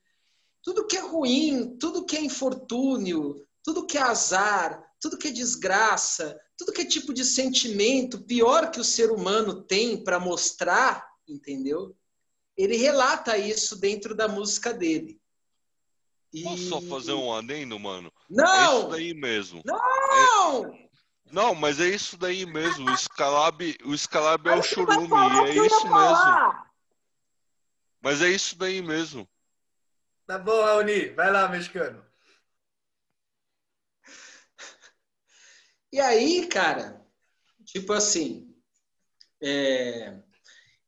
tudo 0.63 0.85
que 0.85 0.95
é 0.95 1.01
ruim, 1.01 1.75
tudo 1.79 2.05
que 2.05 2.15
é 2.15 2.21
infortúnio, 2.21 3.47
tudo 3.63 3.87
que 3.87 3.97
é 3.97 4.01
azar, 4.01 4.83
tudo 4.99 5.17
que 5.17 5.29
é 5.29 5.31
desgraça, 5.31 6.39
tudo 6.55 6.71
que 6.71 6.81
é 6.81 6.85
tipo 6.85 7.11
de 7.11 7.25
sentimento 7.25 8.21
pior 8.25 8.69
que 8.69 8.79
o 8.79 8.83
ser 8.83 9.09
humano 9.09 9.63
tem 9.63 10.03
para 10.03 10.19
mostrar, 10.19 11.03
entendeu? 11.27 11.95
ele 12.63 12.75
relata 12.77 13.37
isso 13.37 13.75
dentro 13.75 14.15
da 14.15 14.27
música 14.27 14.73
dele. 14.73 15.19
E... 16.33 16.43
Posso 16.43 16.69
só 16.69 16.81
fazer 16.81 17.13
um 17.13 17.33
adendo, 17.33 17.77
mano? 17.79 18.11
Não! 18.29 18.45
É 18.45 18.79
isso 18.79 18.89
daí 18.89 19.13
mesmo. 19.13 19.61
Não! 19.65 20.65
É... 20.73 20.89
Não, 21.31 21.55
mas 21.55 21.79
é 21.79 21.87
isso 21.87 22.17
daí 22.17 22.45
mesmo. 22.45 22.89
O 22.89 22.97
Scalab, 22.97 23.77
o 23.85 23.97
Scalab 23.97 24.49
é 24.49 24.55
o 24.55 24.63
churume, 24.63 25.49
é 25.49 25.65
isso 25.65 25.83
mesmo. 25.83 26.65
Mas 28.01 28.21
é 28.21 28.29
isso 28.29 28.57
daí 28.57 28.81
mesmo. 28.81 29.27
Tá 30.27 30.37
bom, 30.37 30.61
Raoni. 30.61 31.09
Vai 31.09 31.31
lá, 31.31 31.47
mexicano. 31.47 32.05
E 35.93 35.99
aí, 35.99 36.47
cara, 36.47 37.05
tipo 37.65 37.91
assim, 37.91 38.55
é, 39.41 40.17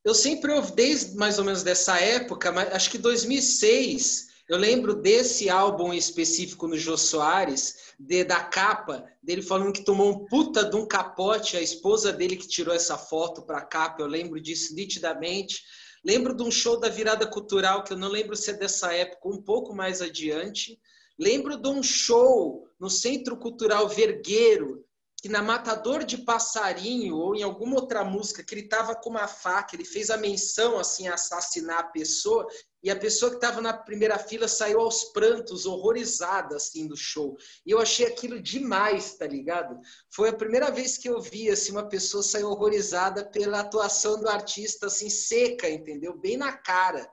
eu 0.04 0.14
sempre 0.14 0.52
ouvi, 0.52 0.72
desde 0.74 1.16
mais 1.16 1.40
ou 1.40 1.46
menos 1.46 1.64
dessa 1.64 2.00
época, 2.00 2.52
mas 2.52 2.74
acho 2.74 2.90
que 2.90 2.98
2006, 2.98 4.33
eu 4.54 4.60
lembro 4.60 4.94
desse 4.94 5.50
álbum 5.50 5.92
específico 5.92 6.68
no 6.68 6.78
Jô 6.78 6.96
Soares, 6.96 7.96
de, 7.98 8.24
da 8.24 8.40
capa, 8.40 9.04
dele 9.20 9.42
falando 9.42 9.74
que 9.74 9.84
tomou 9.84 10.12
um 10.12 10.26
puta 10.28 10.64
de 10.64 10.76
um 10.76 10.86
capote, 10.86 11.58
a 11.58 11.62
esposa 11.62 12.14
dele 12.14 12.38
que 12.38 12.48
tirou 12.48 12.72
essa 12.72 12.96
foto 12.96 13.42
pra 13.42 13.66
capa, 13.66 14.04
eu 14.04 14.06
lembro 14.06 14.40
disso 14.40 14.76
nitidamente. 14.76 15.64
Lembro 16.06 16.36
de 16.36 16.44
um 16.44 16.52
show 16.52 16.80
da 16.80 16.88
virada 16.88 17.26
cultural, 17.26 17.84
que 17.84 17.94
eu 17.94 17.98
não 17.98 18.10
lembro 18.10 18.36
se 18.36 18.52
é 18.52 18.54
dessa 18.54 18.94
época, 18.94 19.28
um 19.28 19.42
pouco 19.42 19.74
mais 19.74 20.04
adiante. 20.04 20.80
Lembro 21.18 21.58
de 21.58 21.70
um 21.70 21.82
show 21.82 22.64
no 22.80 22.92
Centro 22.92 23.36
Cultural 23.38 23.90
Vergueiro, 23.90 24.86
que 25.24 25.30
na 25.30 25.42
Matador 25.42 26.04
de 26.04 26.18
Passarinho 26.18 27.16
ou 27.16 27.34
em 27.34 27.44
alguma 27.44 27.78
outra 27.78 28.04
música 28.04 28.44
que 28.44 28.54
ele 28.54 28.66
estava 28.66 28.94
com 28.94 29.10
uma 29.10 29.26
faca, 29.26 29.74
ele 29.74 29.86
fez 29.86 30.10
a 30.10 30.18
menção 30.18 30.78
assim 30.78 31.08
a 31.08 31.14
assassinar 31.14 31.80
a 31.80 31.84
pessoa 31.84 32.46
e 32.84 32.92
a 32.92 32.96
pessoa 33.00 33.30
que 33.30 33.38
estava 33.38 33.62
na 33.62 33.72
primeira 33.72 34.20
fila 34.20 34.50
saiu 34.50 34.82
aos 34.82 35.06
prantos, 35.14 35.66
horrorizada 35.66 36.58
assim 36.58 36.90
do 36.90 36.98
show. 36.98 37.38
E 37.66 37.72
eu 37.72 37.80
achei 37.80 38.06
aquilo 38.06 38.38
demais, 38.38 39.16
tá 39.16 39.26
ligado? 39.26 39.80
Foi 40.14 40.28
a 40.28 40.36
primeira 40.36 40.70
vez 40.70 40.98
que 40.98 41.08
eu 41.08 41.22
vi 41.22 41.50
assim 41.50 41.72
uma 41.72 41.88
pessoa 41.88 42.22
sair 42.22 42.44
horrorizada 42.44 43.24
pela 43.24 43.62
atuação 43.62 44.20
do 44.20 44.28
artista 44.28 44.88
assim 44.88 45.10
seca, 45.10 45.70
entendeu? 45.70 46.18
Bem 46.18 46.36
na 46.36 46.52
cara, 46.52 47.10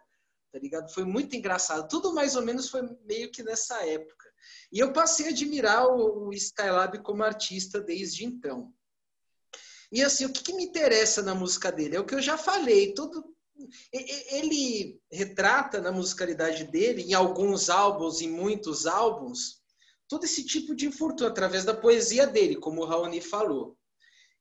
tá 0.53 0.59
ligado? 0.59 0.93
Foi 0.93 1.05
muito 1.05 1.37
engraçado. 1.37 1.89
Tudo 1.89 2.13
mais 2.13 2.35
ou 2.35 2.43
menos 2.43 2.69
foi 2.69 2.83
meio 3.05 3.31
que 3.31 3.45
nessa 3.45 3.87
época. 3.87 4.20
E 4.73 4.79
eu 4.79 4.93
passei 4.93 5.27
a 5.27 5.31
admirar 5.31 5.87
o, 5.87 6.33
Skylab 6.33 7.03
como 7.03 7.23
artista 7.23 7.81
desde 7.81 8.25
então. 8.25 8.73
E 9.93 10.03
assim, 10.03 10.25
o 10.25 10.33
que, 10.33 10.43
que 10.43 10.53
me 10.53 10.65
interessa 10.65 11.23
na 11.23 11.35
música 11.35 11.73
dele? 11.73 11.97
É 11.97 12.01
o 12.01 12.07
que 12.07 12.15
eu 12.15 12.23
já 12.23 12.39
falei, 12.39 12.95
tudo 12.95 13.25
ele 13.93 14.99
retrata 15.11 15.81
na 15.81 15.93
musicalidade 15.93 16.65
dele, 16.65 17.03
em 17.03 17.15
alguns 17.15 17.69
álbuns, 17.69 18.21
em 18.21 18.31
muitos 18.31 18.87
álbuns, 18.87 19.61
todo 20.09 20.25
esse 20.25 20.45
tipo 20.45 20.75
de 20.75 20.87
infortúnio 20.87 21.31
através 21.31 21.65
da 21.65 21.75
poesia 21.75 22.27
dele, 22.27 22.57
como 22.57 22.81
o 22.81 22.87
Raoni 22.87 23.21
falou. 23.21 23.77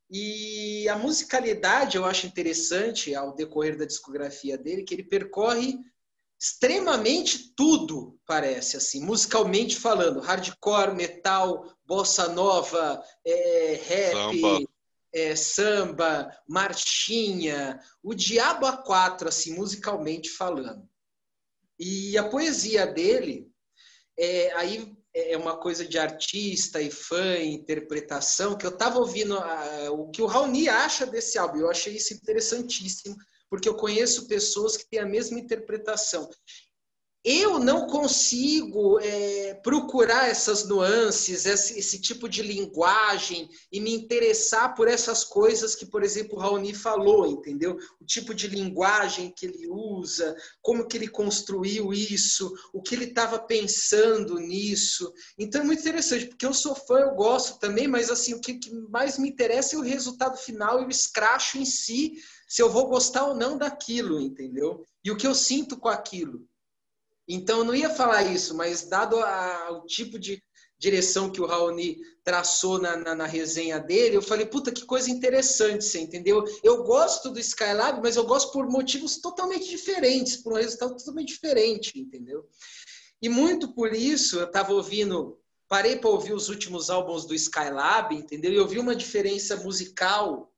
E 0.09 0.89
a 0.89 0.97
musicalidade 0.97 1.97
eu 1.97 2.05
acho 2.05 2.25
interessante 2.25 3.13
ao 3.13 3.35
decorrer 3.35 3.77
da 3.77 3.85
discografia 3.85 4.57
dele, 4.57 4.83
que 4.83 4.95
ele 4.95 5.03
percorre 5.03 5.77
extremamente 6.39 7.53
tudo, 7.53 8.17
parece, 8.25 8.77
assim, 8.77 9.03
musicalmente 9.03 9.75
falando. 9.75 10.21
Hardcore, 10.21 10.95
metal, 10.95 11.69
bossa 11.85 12.29
nova, 12.29 13.03
é, 13.25 13.81
rap, 13.85 14.39
samba. 14.39 14.69
É, 15.11 15.35
samba, 15.35 16.31
marchinha, 16.47 17.79
o 18.01 18.13
diabo 18.13 18.65
a 18.65 18.77
quatro, 18.77 19.27
assim, 19.27 19.53
musicalmente 19.53 20.29
falando. 20.29 20.87
E 21.77 22.17
a 22.17 22.29
poesia 22.29 22.85
dele, 22.87 23.47
é, 24.17 24.53
aí 24.53 24.95
é 25.13 25.35
uma 25.35 25.57
coisa 25.57 25.85
de 25.85 25.97
artista 25.97 26.81
e 26.81 26.91
fã, 26.91 27.39
interpretação, 27.39 28.57
que 28.57 28.65
eu 28.65 28.71
estava 28.71 28.99
ouvindo 28.99 29.37
a, 29.37 29.91
o 29.91 30.09
que 30.09 30.21
o 30.21 30.27
Raoni 30.27 30.69
acha 30.69 31.05
desse 31.05 31.37
álbum. 31.37 31.59
Eu 31.59 31.69
achei 31.69 31.95
isso 31.95 32.13
interessantíssimo 32.13 33.15
porque 33.49 33.67
eu 33.67 33.75
conheço 33.75 34.27
pessoas 34.27 34.77
que 34.77 34.87
têm 34.89 34.99
a 34.99 35.05
mesma 35.05 35.39
interpretação. 35.39 36.29
Eu 37.21 37.59
não 37.59 37.85
consigo 37.85 38.97
é, 39.01 39.53
procurar 39.55 40.29
essas 40.29 40.65
nuances, 40.65 41.45
esse, 41.45 41.77
esse, 41.77 41.99
tipo 41.99 42.29
de 42.29 42.41
linguagem 42.41 43.49
e 43.69 43.81
me 43.81 43.93
interessar 43.93 44.73
por 44.73 44.87
essas 44.87 45.25
coisas 45.25 45.75
que, 45.75 45.85
por 45.85 46.01
exemplo, 46.01 46.37
o 46.37 46.39
Raoni 46.39 46.73
falou, 46.73 47.27
entendeu? 47.27 47.77
O 47.99 48.05
tipo 48.05 48.33
de 48.33 48.47
linguagem 48.47 49.33
que 49.35 49.47
ele 49.47 49.67
usa, 49.67 50.33
como 50.61 50.87
que 50.87 50.95
ele 50.95 51.09
construiu 51.09 51.93
isso, 51.93 52.53
o 52.73 52.81
que 52.81 52.95
ele 52.95 53.05
estava 53.05 53.37
pensando 53.37 54.39
nisso. 54.39 55.11
Então 55.37 55.59
é 55.59 55.65
muito 55.65 55.81
interessante, 55.81 56.27
porque 56.27 56.45
eu 56.45 56.53
sou 56.53 56.73
fã, 56.73 56.99
eu 56.99 57.15
gosto 57.15 57.59
também, 57.59 57.85
mas 57.85 58.09
assim, 58.09 58.33
o 58.33 58.39
que, 58.39 58.53
que 58.53 58.73
mais 58.89 59.17
me 59.17 59.29
interessa 59.29 59.75
é 59.75 59.77
o 59.77 59.83
resultado 59.83 60.37
final 60.37 60.81
e 60.81 60.85
o 60.85 60.89
escracho 60.89 61.57
em 61.57 61.65
si, 61.65 62.13
se 62.49 62.63
eu 62.63 62.69
vou 62.71 62.87
gostar 62.87 63.27
ou 63.27 63.35
não 63.35 63.59
daquilo, 63.59 64.19
entendeu? 64.19 64.83
E 65.03 65.11
o 65.11 65.15
que 65.15 65.27
eu 65.27 65.35
sinto 65.35 65.77
com 65.77 65.87
aquilo. 65.87 66.49
Então, 67.27 67.59
eu 67.59 67.63
não 67.63 67.75
ia 67.75 67.91
falar 67.91 68.23
isso, 68.23 68.55
mas 68.55 68.81
dado 68.89 69.19
a, 69.19 69.69
o 69.71 69.85
tipo 69.85 70.17
de 70.17 70.43
direção 70.79 71.29
que 71.29 71.39
o 71.39 71.45
Raoni 71.45 71.99
traçou 72.23 72.79
na, 72.79 72.97
na, 72.97 73.13
na, 73.13 73.25
resenha 73.27 73.79
dele, 73.79 74.17
eu 74.17 74.21
falei, 74.21 74.47
puta, 74.47 74.71
que 74.71 74.83
coisa 74.83 75.11
interessante, 75.11 75.85
você 75.85 75.99
entendeu? 75.99 76.43
Eu 76.63 76.83
gosto 76.83 77.29
do 77.29 77.39
Skylab, 77.39 78.01
mas 78.01 78.15
eu 78.15 78.25
gosto 78.25 78.51
por 78.51 78.67
motivos 78.67 79.17
totalmente 79.17 79.69
diferentes, 79.69 80.37
por 80.37 80.53
um 80.53 80.55
resultado 80.55 80.97
totalmente 80.97 81.33
diferente, 81.33 81.99
entendeu? 81.99 82.47
E 83.21 83.29
muito 83.29 83.75
por 83.75 83.93
isso, 83.93 84.39
eu 84.39 84.45
estava 84.45 84.73
ouvindo, 84.73 85.37
parei 85.67 85.97
para 85.97 86.09
ouvir 86.09 86.33
os 86.33 86.49
últimos 86.49 86.89
álbuns 86.89 87.25
do 87.25 87.35
Skylab, 87.35 88.15
entendeu? 88.15 88.51
E 88.51 88.55
eu 88.55 88.67
vi 88.67 88.79
uma 88.79 88.95
diferença 88.95 89.55
musical 89.57 90.51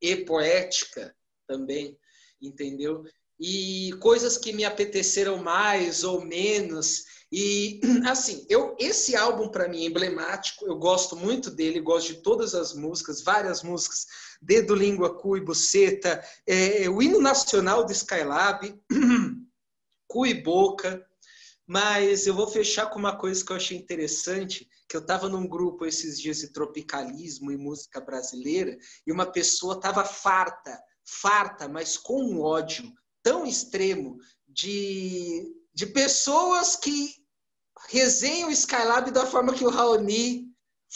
e 0.00 0.14
poética 0.14 1.15
também, 1.46 1.98
entendeu? 2.40 3.04
E 3.38 3.92
coisas 4.00 4.38
que 4.38 4.52
me 4.52 4.64
apeteceram 4.64 5.42
mais 5.42 6.04
ou 6.04 6.24
menos. 6.24 7.04
E 7.30 7.80
assim, 8.08 8.46
eu 8.48 8.74
esse 8.78 9.14
álbum 9.16 9.48
para 9.48 9.68
mim 9.68 9.84
é 9.84 9.86
emblemático, 9.86 10.66
eu 10.66 10.76
gosto 10.76 11.16
muito 11.16 11.50
dele, 11.50 11.80
gosto 11.80 12.14
de 12.14 12.22
todas 12.22 12.54
as 12.54 12.74
músicas, 12.74 13.22
várias 13.22 13.62
músicas, 13.62 14.06
Dedo, 14.40 14.74
Língua, 14.74 15.18
Cu 15.18 15.36
e 15.36 15.44
Buceta, 15.44 16.22
é, 16.46 16.84
é, 16.84 16.90
o 16.90 17.02
hino 17.02 17.20
nacional 17.20 17.84
do 17.84 17.92
Skylab, 17.92 18.74
Cu 20.08 20.26
e 20.26 20.34
Boca, 20.34 21.04
mas 21.66 22.26
eu 22.26 22.34
vou 22.34 22.46
fechar 22.46 22.86
com 22.86 22.98
uma 22.98 23.16
coisa 23.16 23.44
que 23.44 23.50
eu 23.50 23.56
achei 23.56 23.76
interessante, 23.76 24.68
que 24.88 24.96
eu 24.96 25.00
estava 25.00 25.28
num 25.28 25.48
grupo 25.48 25.84
esses 25.84 26.20
dias 26.20 26.38
de 26.38 26.52
tropicalismo 26.52 27.50
e 27.50 27.56
música 27.56 28.00
brasileira, 28.00 28.78
e 29.04 29.10
uma 29.10 29.26
pessoa 29.26 29.74
estava 29.74 30.04
farta 30.04 30.80
farta, 31.06 31.68
mas 31.68 31.96
com 31.96 32.22
um 32.22 32.42
ódio 32.42 32.92
tão 33.22 33.46
extremo 33.46 34.18
de, 34.46 35.54
de 35.72 35.86
pessoas 35.86 36.76
que 36.76 37.14
resenham 37.88 38.48
o 38.48 38.52
Skylab 38.52 39.10
da 39.10 39.26
forma 39.26 39.54
que 39.54 39.64
o 39.64 39.70
Raoni 39.70 40.45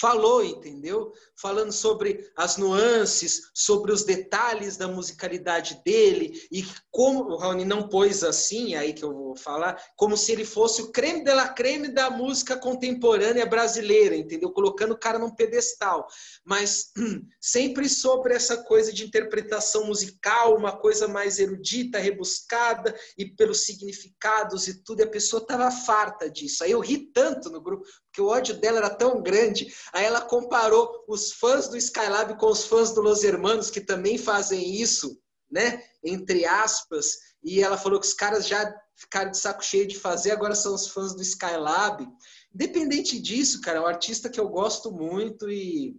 falou, 0.01 0.43
entendeu? 0.43 1.13
Falando 1.37 1.73
sobre 1.73 2.31
as 2.35 2.57
nuances, 2.57 3.51
sobre 3.55 3.93
os 3.93 4.03
detalhes 4.03 4.79
da 4.79 4.89
musicalidade 4.89 5.83
dele 5.85 6.33
e 6.51 6.65
como 6.91 7.25
o 7.25 7.37
Raoni 7.37 7.65
não 7.67 7.89
pôs 7.89 8.25
assim, 8.25 8.75
aí 8.75 8.95
que 8.95 9.05
eu 9.05 9.13
vou 9.13 9.37
falar, 9.37 9.81
como 9.97 10.17
se 10.17 10.33
ele 10.33 10.45
fosse 10.45 10.81
o 10.81 10.91
creme 10.91 11.23
de 11.23 11.35
la 11.35 11.49
creme 11.49 11.89
da 11.89 12.09
música 12.09 12.57
contemporânea 12.57 13.45
brasileira, 13.45 14.17
entendeu? 14.17 14.51
Colocando 14.51 14.93
o 14.93 14.99
cara 14.99 15.19
num 15.19 15.35
pedestal, 15.35 16.07
mas 16.45 16.91
sempre 17.41 17.89
sobre 17.89 18.35
essa 18.35 18.57
coisa 18.65 18.93
de 18.93 19.05
interpretação 19.05 19.85
musical, 19.85 20.57
uma 20.57 20.77
coisa 20.77 21.07
mais 21.07 21.39
erudita, 21.39 21.99
rebuscada 21.99 22.95
e 23.19 23.27
pelos 23.27 23.65
significados 23.67 24.67
e 24.67 24.83
tudo, 24.83 25.01
e 25.01 25.05
a 25.05 25.11
pessoa 25.11 25.43
estava 25.43 25.71
farta 25.71 26.31
disso. 26.31 26.65
Aí 26.65 26.71
eu 26.71 26.81
ri 26.81 27.11
tanto 27.13 27.51
no 27.51 27.61
grupo, 27.61 27.85
porque 28.11 28.21
o 28.21 28.27
ódio 28.27 28.61
dela 28.61 28.79
era 28.79 28.91
tão 28.91 29.23
grande. 29.23 29.73
Aí 29.93 30.05
ela 30.05 30.21
comparou 30.21 31.05
os 31.07 31.33
fãs 31.33 31.69
do 31.69 31.77
Skylab 31.77 32.37
com 32.39 32.47
os 32.47 32.65
fãs 32.65 32.93
do 32.93 33.01
Los 33.01 33.23
Hermanos, 33.23 33.71
que 33.71 33.81
também 33.81 34.19
fazem 34.19 34.75
isso, 34.75 35.23
né? 35.49 35.83
Entre 36.03 36.45
aspas. 36.45 37.19
E 37.43 37.63
ela 37.63 37.79
falou 37.79 38.01
que 38.01 38.07
os 38.07 38.13
caras 38.13 38.49
já 38.49 38.75
ficaram 38.97 39.31
de 39.31 39.39
saco 39.39 39.65
cheio 39.65 39.87
de 39.87 39.99
fazer, 39.99 40.33
agora 40.33 40.55
são 40.55 40.75
os 40.75 40.89
fãs 40.89 41.15
do 41.15 41.23
Skylab. 41.23 42.07
Independente 42.53 43.19
disso, 43.19 43.61
cara, 43.61 43.79
é 43.79 43.81
um 43.81 43.87
artista 43.87 44.29
que 44.29 44.41
eu 44.41 44.49
gosto 44.49 44.91
muito 44.91 45.49
e 45.49 45.97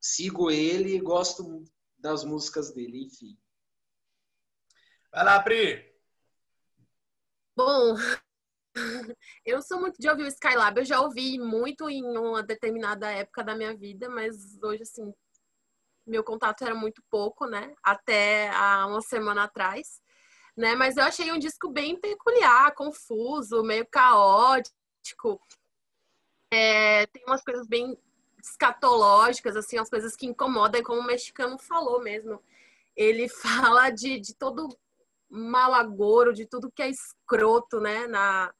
sigo 0.00 0.50
ele 0.50 0.94
e 0.94 1.00
gosto 1.00 1.64
das 1.98 2.24
músicas 2.24 2.72
dele, 2.72 3.04
enfim. 3.04 3.36
Vai 5.12 5.24
lá, 5.24 5.42
Pri! 5.42 5.90
Bom, 7.56 7.96
eu 9.44 9.60
sou 9.62 9.80
muito 9.80 9.98
de 9.98 10.08
ouvir 10.08 10.24
o 10.24 10.28
Skylab. 10.28 10.78
Eu 10.78 10.84
já 10.84 11.00
ouvi 11.00 11.38
muito 11.38 11.88
em 11.88 12.04
uma 12.16 12.42
determinada 12.42 13.10
época 13.10 13.42
da 13.42 13.56
minha 13.56 13.76
vida, 13.76 14.08
mas 14.08 14.58
hoje, 14.62 14.82
assim, 14.82 15.12
meu 16.06 16.24
contato 16.24 16.62
era 16.62 16.74
muito 16.74 17.02
pouco, 17.10 17.46
né? 17.46 17.74
Até 17.82 18.48
há 18.50 18.86
uma 18.86 19.00
semana 19.00 19.44
atrás. 19.44 20.00
né? 20.56 20.74
Mas 20.74 20.96
eu 20.96 21.04
achei 21.04 21.32
um 21.32 21.38
disco 21.38 21.70
bem 21.70 21.98
peculiar, 21.98 22.74
confuso, 22.74 23.62
meio 23.62 23.86
caótico. 23.86 25.40
É, 26.52 27.06
tem 27.06 27.24
umas 27.26 27.42
coisas 27.42 27.66
bem 27.66 27.96
escatológicas, 28.42 29.56
assim, 29.56 29.78
as 29.78 29.88
coisas 29.90 30.16
que 30.16 30.26
incomodam, 30.26 30.82
como 30.82 31.00
o 31.00 31.06
mexicano 31.06 31.58
falou 31.58 32.00
mesmo. 32.02 32.42
Ele 32.96 33.28
fala 33.78 33.90
de, 33.90 34.18
de 34.20 34.34
todo 34.34 34.68
mal 35.28 35.72
agouro, 35.74 36.32
de 36.34 36.46
tudo 36.46 36.72
que 36.72 36.82
é 36.82 36.88
escroto, 36.90 37.80
né, 37.80 38.06
na, 38.08 38.52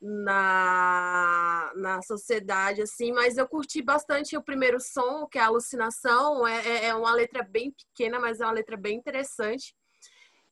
na, 0.00 1.72
na 1.76 2.02
sociedade, 2.02 2.82
assim, 2.82 3.12
mas 3.12 3.36
eu 3.36 3.48
curti 3.48 3.82
bastante 3.82 4.36
o 4.36 4.42
primeiro 4.42 4.80
som, 4.80 5.26
que 5.26 5.38
é 5.38 5.42
a 5.42 5.46
alucinação, 5.46 6.46
é, 6.46 6.66
é, 6.66 6.84
é 6.86 6.94
uma 6.94 7.12
letra 7.12 7.42
bem 7.42 7.72
pequena, 7.72 8.20
mas 8.20 8.40
é 8.40 8.44
uma 8.44 8.52
letra 8.52 8.76
bem 8.76 8.96
interessante. 8.96 9.74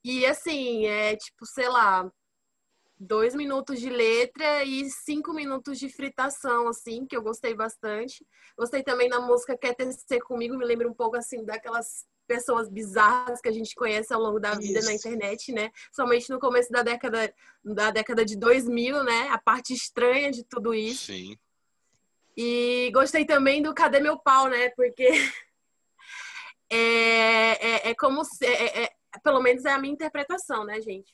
E 0.05 0.27
assim, 0.27 0.86
é 0.86 1.16
tipo, 1.16 1.47
sei 1.47 1.68
lá, 1.68 2.10
dois 2.98 3.35
minutos 3.35 3.78
de 3.78 3.90
letra 3.90 4.64
e 4.64 4.89
cinco 4.90 5.32
minutos 5.32 5.78
de 5.78 5.89
fritação, 5.89 6.68
assim, 6.68 7.06
que 7.06 7.16
eu 7.16 7.23
gostei 7.23 7.55
bastante. 7.55 8.27
Gostei 8.56 8.82
também 8.82 9.09
da 9.09 9.20
música 9.20 9.56
Quer 9.56 9.74
Tecer 9.74 10.23
Comigo, 10.23 10.56
me 10.56 10.64
lembra 10.64 10.89
um 10.89 10.94
pouco, 10.94 11.16
assim, 11.16 11.44
daquelas 11.44 12.06
pessoas 12.27 12.68
bizarras 12.68 13.40
que 13.40 13.48
a 13.48 13.52
gente 13.52 13.74
conhece 13.74 14.12
ao 14.12 14.20
longo 14.20 14.40
da 14.40 14.55
vida 14.55 14.81
Isso. 14.81 14.89
na 14.89 14.94
internet, 14.94 15.52
né? 15.52 15.70
Somente 15.93 16.28
no 16.31 16.40
começo 16.40 16.70
da 16.73 16.82
década, 16.82 17.32
da 17.64 17.90
década 17.90 18.24
de 18.24 18.36
2000, 18.36 19.05
né? 19.05 19.28
A 19.31 19.39
parte 19.39 19.73
estranha 19.73 20.31
de 20.31 20.43
tudo 20.44 20.74
isso. 20.74 21.06
Sim. 21.06 21.36
E 22.36 22.90
gostei 22.93 23.24
também 23.24 23.62
do 23.62 23.74
Cadê 23.74 24.01
Meu 24.01 24.18
Pau, 24.18 24.48
né? 24.48 24.70
Porque 24.70 25.06
é, 26.70 27.86
é, 27.86 27.90
é 27.90 27.94
como 27.94 28.24
se... 28.24 28.44
É, 28.44 28.85
é, 28.85 28.90
pelo 29.23 29.40
menos 29.40 29.64
é 29.64 29.70
a 29.70 29.78
minha 29.78 29.94
interpretação, 29.94 30.64
né, 30.64 30.81
gente? 30.81 31.12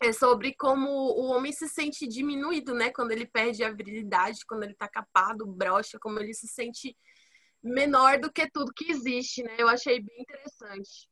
É 0.00 0.12
sobre 0.12 0.54
como 0.54 0.88
o 0.88 1.26
homem 1.26 1.52
se 1.52 1.68
sente 1.68 2.06
diminuído, 2.06 2.74
né? 2.74 2.90
Quando 2.90 3.12
ele 3.12 3.26
perde 3.26 3.62
a 3.62 3.70
virilidade, 3.70 4.46
quando 4.46 4.62
ele 4.62 4.74
tá 4.74 4.88
capado, 4.88 5.46
brocha, 5.46 5.98
como 5.98 6.18
ele 6.18 6.32
se 6.32 6.48
sente 6.48 6.96
menor 7.62 8.18
do 8.18 8.32
que 8.32 8.50
tudo 8.50 8.72
que 8.74 8.90
existe, 8.90 9.42
né? 9.42 9.56
Eu 9.58 9.68
achei 9.68 10.00
bem 10.00 10.22
interessante. 10.22 11.08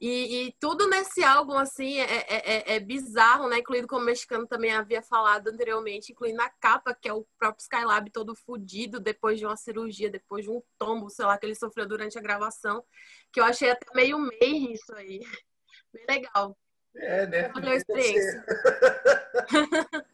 E, 0.00 0.46
e 0.48 0.52
tudo 0.58 0.88
nesse 0.88 1.22
álbum, 1.22 1.56
assim, 1.56 2.00
é, 2.00 2.04
é, 2.04 2.72
é, 2.72 2.74
é, 2.74 2.80
bizarro, 2.80 3.48
né? 3.48 3.58
Incluindo 3.58 3.86
como 3.86 4.02
o 4.02 4.04
mexicano 4.04 4.48
também 4.48 4.72
havia 4.72 5.00
falado 5.00 5.46
anteriormente, 5.46 6.10
incluindo 6.10 6.42
a 6.42 6.50
capa, 6.50 6.92
que 6.92 7.08
é 7.08 7.12
o 7.12 7.24
próprio 7.38 7.62
Skylab 7.62 8.10
todo 8.10 8.34
fudido 8.34 8.98
depois 8.98 9.38
de 9.38 9.46
uma 9.46 9.56
cirurgia, 9.56 10.10
depois 10.10 10.44
de 10.44 10.50
um 10.50 10.60
tombo, 10.76 11.08
sei 11.08 11.24
lá, 11.24 11.38
que 11.38 11.46
ele 11.46 11.54
sofreu 11.54 11.86
durante 11.86 12.18
a 12.18 12.22
gravação, 12.22 12.84
que 13.32 13.38
eu 13.38 13.44
achei 13.44 13.70
até 13.70 13.86
meio 13.94 14.18
meio 14.18 14.72
isso 14.72 14.92
aí. 14.96 15.20
Bem 15.94 16.04
legal. 16.08 16.58
É, 16.94 17.26
né? 17.26 17.52
Experiência. 17.76 18.44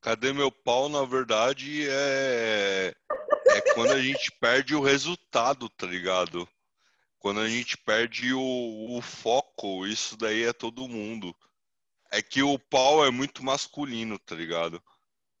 Cadê 0.00 0.32
meu 0.32 0.50
pau, 0.50 0.88
na 0.88 1.04
verdade, 1.04 1.86
é... 1.88 2.94
é 3.48 3.60
quando 3.74 3.92
a 3.92 4.00
gente 4.00 4.32
perde 4.40 4.74
o 4.74 4.80
resultado, 4.80 5.68
tá 5.68 5.86
ligado? 5.86 6.48
Quando 7.18 7.40
a 7.40 7.48
gente 7.48 7.76
perde 7.76 8.32
o, 8.32 8.96
o 8.96 9.02
foco, 9.02 9.86
isso 9.86 10.16
daí 10.16 10.44
é 10.44 10.54
todo 10.54 10.88
mundo. 10.88 11.36
É 12.10 12.22
que 12.22 12.42
o 12.42 12.58
pau 12.58 13.04
é 13.04 13.10
muito 13.10 13.44
masculino, 13.44 14.18
tá 14.18 14.34
ligado? 14.34 14.82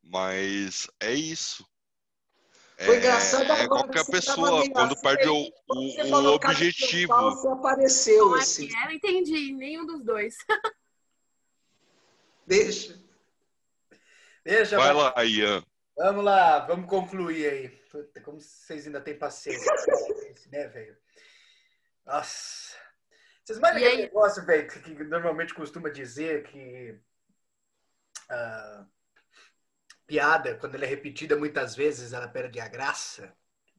Mas 0.02 0.86
é 1.00 1.14
isso. 1.14 1.66
Foi 2.84 2.96
engraçado 2.96 3.52
é, 3.52 3.64
é 3.64 3.68
qualquer 3.68 4.06
pessoa 4.06 4.68
quando 4.70 4.92
assim, 4.92 5.02
perde 5.02 5.28
o, 5.28 5.52
o, 5.68 6.14
o 6.14 6.34
objetivo. 6.34 7.12
Você 7.12 7.48
apareceu 7.48 8.30
Não, 8.30 8.34
assim. 8.34 8.68
É, 8.74 8.84
não 8.86 8.92
entendi, 8.92 9.52
nenhum 9.52 9.84
dos 9.84 10.02
dois. 10.02 10.36
Deixa. 12.46 12.98
Deixa. 14.42 14.76
Vai 14.78 14.94
lá, 14.94 15.14
Ian. 15.24 15.62
Vamos 15.96 16.24
lá, 16.24 16.60
vamos 16.60 16.88
concluir 16.88 17.46
aí. 17.46 17.68
Puta, 17.90 18.20
como 18.22 18.40
vocês 18.40 18.86
ainda 18.86 19.00
têm 19.00 19.18
paciência, 19.18 19.70
né, 20.50 20.66
velho? 20.68 20.96
Nossa. 22.06 22.76
Vocês 23.44 23.58
mais 23.58 23.76
aquele 23.76 24.02
negócio, 24.02 24.46
velho, 24.46 24.66
que, 24.68 24.80
que, 24.80 25.04
normalmente 25.04 25.52
costuma 25.52 25.90
dizer 25.90 26.44
que. 26.44 26.98
Uh, 28.30 28.86
piada, 30.10 30.56
quando 30.56 30.74
ela 30.74 30.84
é 30.84 30.88
repetida 30.88 31.36
muitas 31.36 31.76
vezes, 31.76 32.12
ela 32.12 32.26
perde 32.26 32.58
a 32.58 32.66
graça. 32.66 33.32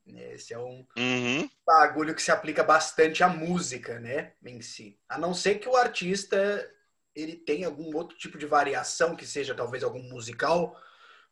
Né? 0.07 0.33
Esse 0.33 0.53
é 0.53 0.57
um 0.57 0.87
uhum. 0.97 1.49
bagulho 1.65 2.15
que 2.15 2.21
se 2.21 2.31
aplica 2.31 2.63
bastante 2.63 3.21
à 3.21 3.27
música, 3.27 3.99
né, 3.99 4.31
em 4.41 4.61
si. 4.61 4.97
A 5.09 5.17
não 5.17 5.33
ser 5.33 5.55
que 5.55 5.67
o 5.67 5.75
artista 5.75 6.65
ele 7.13 7.35
tenha 7.35 7.67
algum 7.67 7.93
outro 7.93 8.17
tipo 8.17 8.37
de 8.37 8.45
variação, 8.45 9.13
que 9.13 9.27
seja 9.27 9.53
talvez 9.53 9.83
algum 9.83 10.01
musical, 10.03 10.81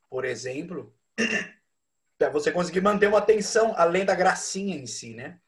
por 0.09 0.25
exemplo, 0.25 0.93
para 2.19 2.29
você 2.29 2.51
conseguir 2.51 2.81
manter 2.81 3.07
uma 3.07 3.19
atenção 3.19 3.73
além 3.77 4.03
da 4.03 4.13
gracinha 4.13 4.75
em 4.75 4.85
si, 4.85 5.13
né? 5.13 5.39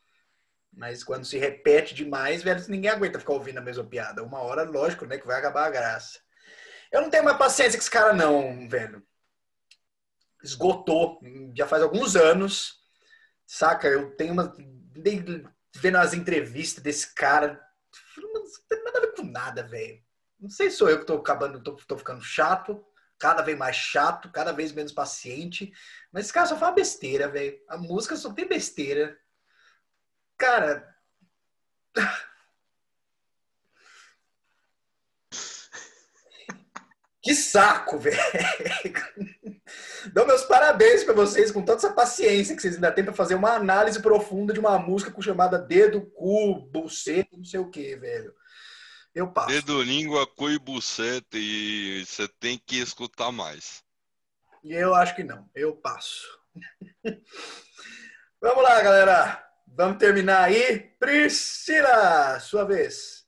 Mas 0.71 1.03
quando 1.03 1.25
se 1.25 1.37
repete 1.37 1.93
demais, 1.93 2.41
velho, 2.41 2.63
ninguém 2.69 2.89
aguenta 2.89 3.19
ficar 3.19 3.33
ouvindo 3.33 3.57
a 3.57 3.61
mesma 3.61 3.83
piada. 3.83 4.23
Uma 4.23 4.39
hora, 4.39 4.63
lógico, 4.63 5.05
né, 5.05 5.17
que 5.17 5.27
vai 5.27 5.37
acabar 5.37 5.65
a 5.65 5.69
graça. 5.69 6.21
Eu 6.89 7.01
não 7.01 7.09
tenho 7.09 7.25
mais 7.25 7.37
paciência 7.37 7.77
com 7.77 7.81
esse 7.81 7.91
cara, 7.91 8.13
não, 8.13 8.69
velho 8.69 9.05
esgotou 10.43 11.19
já 11.55 11.67
faz 11.67 11.83
alguns 11.83 12.15
anos, 12.15 12.81
saca? 13.45 13.87
Eu 13.87 14.15
tenho 14.15 14.33
uma. 14.33 14.55
Vendo 15.73 15.95
as 15.97 16.13
entrevistas 16.13 16.83
desse 16.83 17.13
cara, 17.13 17.61
não 18.17 18.43
tem 18.67 18.83
nada 18.83 18.97
a 18.97 19.01
ver 19.01 19.13
com 19.13 19.23
nada, 19.23 19.63
velho. 19.63 20.03
Não 20.39 20.49
sei 20.49 20.69
se 20.69 20.77
sou 20.77 20.89
eu 20.89 20.99
que 20.99 21.05
tô 21.05 21.15
acabando, 21.15 21.61
tô, 21.61 21.75
tô 21.75 21.97
ficando 21.97 22.21
chato, 22.21 22.83
cada 23.19 23.41
vez 23.41 23.57
mais 23.57 23.75
chato, 23.75 24.31
cada 24.31 24.51
vez 24.51 24.71
menos 24.71 24.91
paciente. 24.91 25.71
Mas 26.11 26.25
esse 26.25 26.33
cara 26.33 26.47
só 26.47 26.57
fala 26.57 26.73
besteira, 26.73 27.27
velho. 27.27 27.59
A 27.69 27.77
música 27.77 28.15
só 28.15 28.33
tem 28.33 28.47
besteira. 28.47 29.17
Cara. 30.37 30.95
Que 37.21 37.35
saco, 37.35 37.99
velho. 37.99 38.17
Dou 40.11 40.25
meus 40.25 40.43
parabéns 40.43 41.03
para 41.03 41.13
vocês 41.13 41.51
com 41.51 41.63
toda 41.63 41.77
essa 41.77 41.93
paciência 41.93 42.55
que 42.55 42.61
vocês 42.61 42.75
ainda 42.75 42.91
têm 42.91 43.03
para 43.03 43.13
fazer 43.13 43.35
uma 43.35 43.51
análise 43.51 44.01
profunda 44.01 44.51
de 44.51 44.59
uma 44.59 44.79
música 44.79 45.11
com 45.11 45.21
chamada 45.21 45.59
dedo, 45.59 46.01
cu, 46.15 46.55
buceta, 46.71 47.37
não 47.37 47.45
sei 47.45 47.59
o 47.59 47.69
que, 47.69 47.95
velho. 47.95 48.33
Eu 49.13 49.31
passo. 49.31 49.49
Dedo, 49.49 49.83
língua, 49.83 50.25
cu 50.25 50.49
e 50.49 50.57
buceta 50.57 51.37
e 51.37 52.03
você 52.05 52.27
tem 52.39 52.57
que 52.57 52.77
escutar 52.77 53.31
mais. 53.31 53.83
E 54.63 54.73
eu 54.73 54.95
acho 54.95 55.15
que 55.15 55.23
não. 55.23 55.49
Eu 55.53 55.75
passo. 55.75 56.27
Vamos 58.41 58.63
lá, 58.63 58.81
galera. 58.81 59.47
Vamos 59.67 59.97
terminar 59.97 60.45
aí. 60.45 60.79
Priscila, 60.99 62.39
sua 62.39 62.63
vez. 62.63 63.20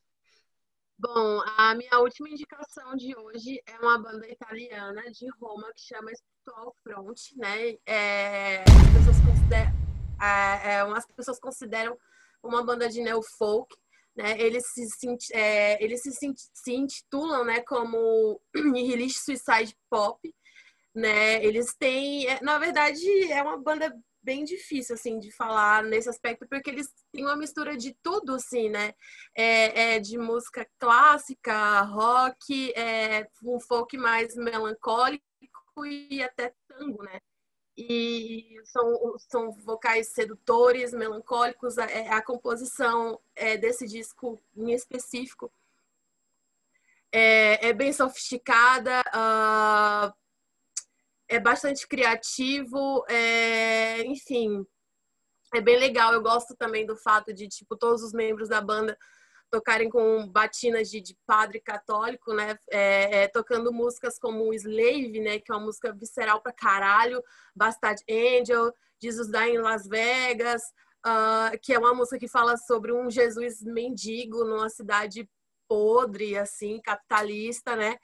Bom, 1.05 1.41
a 1.57 1.75
minha 1.75 1.99
última 1.99 2.29
indicação 2.29 2.95
de 2.95 3.13
hoje 3.13 3.61
é 3.65 3.77
uma 3.77 3.99
banda 3.99 4.25
italiana 4.25 5.01
de 5.11 5.27
Roma 5.31 5.69
que 5.75 5.81
chama 5.81 6.09
Spiritual 6.15 6.73
Front, 6.81 7.19
né? 7.35 7.77
É, 7.85 8.63
as, 8.63 8.93
pessoas 8.93 9.17
consideram, 9.19 9.73
é, 10.21 10.69
é, 10.69 10.79
as 10.79 11.05
pessoas 11.05 11.39
consideram 11.41 11.97
uma 12.41 12.63
banda 12.63 12.87
de 12.87 13.01
neofolk, 13.01 13.75
né? 14.15 14.39
Eles 14.39 14.63
se, 14.65 14.87
é, 15.33 15.83
eles 15.83 16.01
se, 16.03 16.09
se 16.53 16.73
intitulam, 16.73 17.43
né, 17.43 17.59
como 17.59 18.39
Nihilist 18.55 19.25
Suicide 19.25 19.75
Pop, 19.89 20.17
né? 20.95 21.43
Eles 21.43 21.75
têm, 21.77 22.27
é, 22.27 22.41
na 22.41 22.57
verdade, 22.57 23.29
é 23.29 23.43
uma 23.43 23.57
banda 23.57 23.93
bem 24.23 24.43
difícil, 24.43 24.95
assim, 24.95 25.19
de 25.19 25.31
falar 25.31 25.83
nesse 25.83 26.09
aspecto, 26.09 26.47
porque 26.47 26.69
eles 26.69 26.87
têm 27.11 27.25
uma 27.25 27.35
mistura 27.35 27.75
de 27.77 27.93
tudo, 28.01 28.35
assim, 28.35 28.69
né? 28.69 28.93
É, 29.35 29.95
é 29.95 29.99
de 29.99 30.17
música 30.17 30.67
clássica, 30.79 31.81
rock, 31.81 32.71
é, 32.73 33.27
um 33.43 33.59
folk 33.59 33.97
mais 33.97 34.35
melancólico 34.35 35.23
e 35.85 36.23
até 36.23 36.53
tango, 36.67 37.03
né? 37.03 37.19
E 37.75 38.55
são, 38.65 39.17
são 39.17 39.51
vocais 39.51 40.09
sedutores, 40.09 40.93
melancólicos. 40.93 41.77
A, 41.77 41.85
é, 41.85 42.09
a 42.09 42.21
composição 42.21 43.19
é, 43.35 43.57
desse 43.57 43.87
disco 43.87 44.41
em 44.55 44.71
específico 44.71 45.51
é, 47.11 47.69
é 47.69 47.73
bem 47.73 47.91
sofisticada. 47.91 49.01
Uh, 49.09 50.22
é 51.29 51.39
bastante 51.39 51.87
criativo, 51.87 53.05
é, 53.09 54.03
enfim, 54.05 54.65
é 55.53 55.61
bem 55.61 55.77
legal. 55.77 56.13
Eu 56.13 56.21
gosto 56.21 56.55
também 56.55 56.85
do 56.85 56.95
fato 56.95 57.33
de, 57.33 57.47
tipo, 57.47 57.77
todos 57.77 58.03
os 58.03 58.13
membros 58.13 58.49
da 58.49 58.61
banda 58.61 58.97
tocarem 59.51 59.87
com 59.87 60.27
batinas 60.27 60.89
de, 60.89 60.99
de 60.99 61.15
padre 61.27 61.61
católico, 61.61 62.33
né? 62.33 62.57
É, 62.71 63.23
é, 63.23 63.27
tocando 63.27 63.71
músicas 63.71 64.17
como 64.17 64.51
Slave, 64.53 65.19
né? 65.21 65.39
Que 65.39 65.51
é 65.51 65.55
uma 65.55 65.65
música 65.65 65.93
visceral 65.93 66.41
pra 66.41 66.51
caralho, 66.51 67.21
Bastard 67.55 68.01
Angel, 68.09 68.73
Jesus 68.99 69.29
Die 69.29 69.51
em 69.51 69.59
Las 69.59 69.87
Vegas, 69.87 70.63
uh, 71.05 71.57
que 71.61 71.73
é 71.73 71.77
uma 71.77 71.93
música 71.93 72.17
que 72.17 72.27
fala 72.27 72.57
sobre 72.57 72.91
um 72.91 73.11
Jesus 73.11 73.61
mendigo 73.61 74.43
numa 74.43 74.69
cidade 74.69 75.29
podre, 75.67 76.35
assim, 76.35 76.81
capitalista, 76.81 77.75
né? 77.75 77.97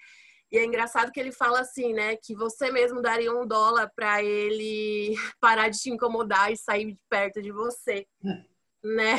E 0.51 0.57
é 0.57 0.65
engraçado 0.65 1.11
que 1.11 1.19
ele 1.19 1.31
fala 1.31 1.61
assim, 1.61 1.93
né, 1.93 2.15
que 2.15 2.35
você 2.35 2.71
mesmo 2.71 3.01
daria 3.01 3.31
um 3.31 3.45
dólar 3.45 3.91
para 3.95 4.23
ele 4.23 5.13
parar 5.39 5.69
de 5.69 5.77
te 5.77 5.89
incomodar 5.89 6.51
e 6.51 6.57
sair 6.57 6.85
de 6.85 6.97
perto 7.09 7.41
de 7.41 7.51
você. 7.51 8.05
Hum 8.23 8.43
né? 8.83 9.15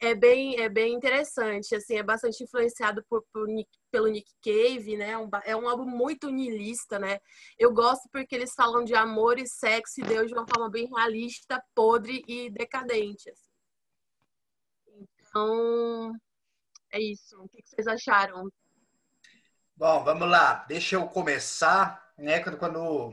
É 0.00 0.14
bem, 0.14 0.60
é 0.60 0.68
bem 0.68 0.94
interessante, 0.94 1.74
assim, 1.74 1.96
é 1.96 2.02
bastante 2.02 2.42
influenciado 2.44 3.04
por, 3.08 3.24
por 3.32 3.48
Nick, 3.48 3.70
pelo 3.90 4.06
Nick 4.06 4.30
Cave, 4.42 4.96
né? 4.96 5.16
Um, 5.18 5.28
é 5.44 5.56
um 5.56 5.68
álbum 5.68 5.86
muito 5.86 6.30
nihilista, 6.30 6.98
né? 6.98 7.18
Eu 7.58 7.72
gosto 7.72 8.08
porque 8.12 8.34
eles 8.34 8.54
falam 8.54 8.84
de 8.84 8.94
amor 8.94 9.38
e 9.38 9.46
sexo 9.46 10.00
e 10.00 10.04
Deus 10.04 10.28
de 10.28 10.34
uma 10.34 10.46
forma 10.46 10.70
bem 10.70 10.86
realista, 10.86 11.62
podre 11.74 12.22
e 12.28 12.50
decadente. 12.50 13.30
Assim. 13.30 13.50
Então, 15.18 16.12
é 16.92 17.00
isso. 17.00 17.40
O 17.42 17.48
que 17.48 17.62
vocês 17.64 17.86
acharam? 17.86 18.48
Bom, 19.76 20.04
vamos 20.04 20.28
lá. 20.28 20.64
Deixa 20.68 20.96
eu 20.96 21.06
começar, 21.08 22.12
né? 22.18 22.40
Quando, 22.40 22.56
quando 22.58 23.12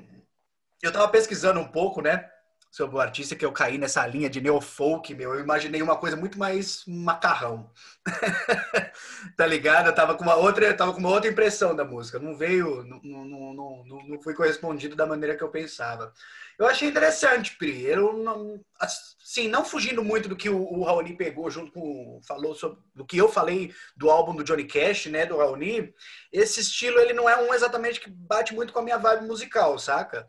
eu 0.81 0.89
estava 0.89 1.09
pesquisando 1.09 1.59
um 1.59 1.67
pouco, 1.71 2.01
né? 2.01 2.29
Sobre 2.73 2.95
o 2.95 2.99
artista 2.99 3.35
que 3.35 3.45
eu 3.45 3.51
caí 3.51 3.77
nessa 3.77 4.03
linha 4.07 4.27
de 4.27 4.41
neofolk, 4.41 5.13
meu. 5.13 5.35
Eu 5.35 5.41
imaginei 5.41 5.79
uma 5.79 5.95
coisa 5.95 6.17
muito 6.17 6.39
mais 6.39 6.83
macarrão. 6.87 7.69
tá 9.37 9.45
ligado? 9.45 9.85
Eu 9.85 9.93
tava 9.93 10.15
com 10.15 10.23
uma 10.23 10.33
outra, 10.33 10.73
tava 10.73 10.91
com 10.91 10.97
uma 10.97 11.11
outra 11.11 11.29
impressão 11.29 11.75
da 11.75 11.85
música. 11.85 12.17
Não 12.17 12.35
veio, 12.35 12.83
não, 12.83 12.99
não, 13.03 13.53
não, 13.53 14.03
não, 14.07 14.21
foi 14.23 14.33
correspondido 14.33 14.95
da 14.95 15.05
maneira 15.05 15.37
que 15.37 15.43
eu 15.43 15.51
pensava. 15.51 16.11
Eu 16.57 16.65
achei 16.65 16.89
interessante, 16.89 17.55
Pri. 17.57 17.83
Eu 17.83 18.13
não, 18.13 18.59
assim, 18.79 19.47
não 19.47 19.63
fugindo 19.63 20.03
muito 20.03 20.27
do 20.27 20.35
que 20.35 20.49
o, 20.49 20.59
o 20.59 20.83
Raoni 20.83 21.15
pegou 21.15 21.51
junto 21.51 21.71
com 21.71 22.19
falou 22.27 22.55
sobre 22.55 22.79
do 22.95 23.05
que 23.05 23.17
eu 23.17 23.29
falei 23.29 23.71
do 23.95 24.09
álbum 24.09 24.33
do 24.35 24.43
Johnny 24.43 24.65
Cash, 24.65 25.05
né, 25.05 25.27
do 25.27 25.37
Raoni. 25.37 25.93
Esse 26.31 26.61
estilo 26.61 26.97
ele 26.97 27.13
não 27.13 27.29
é 27.29 27.37
um 27.37 27.53
exatamente 27.53 27.99
que 27.99 28.09
bate 28.09 28.51
muito 28.55 28.73
com 28.73 28.79
a 28.79 28.83
minha 28.83 28.97
vibe 28.97 29.27
musical, 29.27 29.77
saca? 29.77 30.27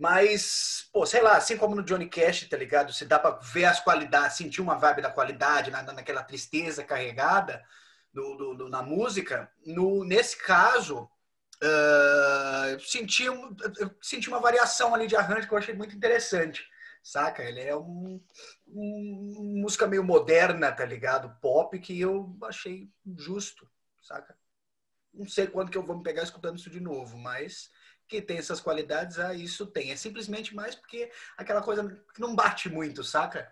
Mas, 0.00 0.88
pô, 0.94 1.04
sei 1.04 1.20
lá, 1.20 1.36
assim 1.36 1.58
como 1.58 1.74
no 1.74 1.82
Johnny 1.82 2.08
Cash, 2.08 2.48
tá 2.48 2.56
ligado? 2.56 2.90
Se 2.90 3.04
dá 3.04 3.18
pra 3.18 3.32
ver 3.32 3.66
as 3.66 3.80
qualidades, 3.80 4.38
sentir 4.38 4.62
uma 4.62 4.76
vibe 4.78 5.02
da 5.02 5.10
qualidade, 5.10 5.70
na, 5.70 5.82
naquela 5.82 6.22
tristeza 6.22 6.82
carregada 6.82 7.62
do, 8.10 8.34
do, 8.34 8.54
do, 8.54 8.68
na 8.70 8.82
música. 8.82 9.52
No, 9.66 10.02
nesse 10.02 10.38
caso, 10.38 11.02
uh, 11.62 12.80
senti, 12.80 13.24
eu 13.24 13.54
senti 14.00 14.30
uma 14.30 14.40
variação 14.40 14.94
ali 14.94 15.06
de 15.06 15.16
arranjo 15.16 15.46
que 15.46 15.52
eu 15.52 15.58
achei 15.58 15.74
muito 15.74 15.94
interessante, 15.94 16.66
saca? 17.02 17.42
Ele 17.42 17.60
é 17.60 17.76
um, 17.76 18.18
um 18.66 19.60
música 19.60 19.86
meio 19.86 20.02
moderna, 20.02 20.72
tá 20.72 20.86
ligado? 20.86 21.36
Pop, 21.42 21.78
que 21.78 22.00
eu 22.00 22.38
achei 22.44 22.88
justo, 23.18 23.68
saca? 24.00 24.34
Não 25.12 25.28
sei 25.28 25.46
quando 25.46 25.70
que 25.70 25.76
eu 25.76 25.84
vou 25.84 25.98
me 25.98 26.02
pegar 26.02 26.22
escutando 26.22 26.56
isso 26.56 26.70
de 26.70 26.80
novo, 26.80 27.18
mas 27.18 27.70
que 28.10 28.20
tem 28.20 28.38
essas 28.38 28.60
qualidades, 28.60 29.18
ah, 29.20 29.32
isso 29.32 29.64
tem. 29.64 29.92
É 29.92 29.96
simplesmente 29.96 30.54
mais 30.54 30.74
porque 30.74 31.10
aquela 31.38 31.62
coisa 31.62 31.88
que 32.12 32.20
não 32.20 32.34
bate 32.34 32.68
muito, 32.68 33.04
saca? 33.04 33.50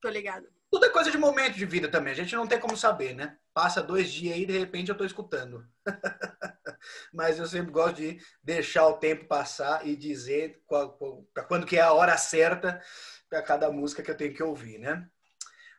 Tô 0.00 0.08
ligado. 0.08 0.48
Tudo 0.68 0.86
é 0.86 0.88
coisa 0.88 1.10
de 1.10 1.18
momento 1.18 1.54
de 1.54 1.64
vida 1.64 1.88
também. 1.88 2.12
A 2.12 2.16
gente 2.16 2.34
não 2.34 2.46
tem 2.46 2.58
como 2.58 2.76
saber, 2.76 3.14
né? 3.14 3.38
Passa 3.54 3.80
dois 3.82 4.10
dias 4.10 4.34
aí 4.34 4.42
e 4.42 4.46
de 4.46 4.58
repente 4.58 4.90
eu 4.90 4.96
tô 4.96 5.04
escutando. 5.04 5.64
Mas 7.12 7.38
eu 7.38 7.46
sempre 7.46 7.70
gosto 7.70 7.96
de 7.96 8.20
deixar 8.42 8.88
o 8.88 8.98
tempo 8.98 9.26
passar 9.26 9.86
e 9.86 9.94
dizer 9.94 10.60
qual, 10.66 10.92
qual, 10.94 11.24
quando 11.46 11.66
que 11.66 11.76
é 11.76 11.82
a 11.82 11.92
hora 11.92 12.16
certa 12.16 12.82
para 13.28 13.42
cada 13.42 13.70
música 13.70 14.02
que 14.02 14.10
eu 14.10 14.16
tenho 14.16 14.34
que 14.34 14.42
ouvir, 14.42 14.78
né? 14.78 15.08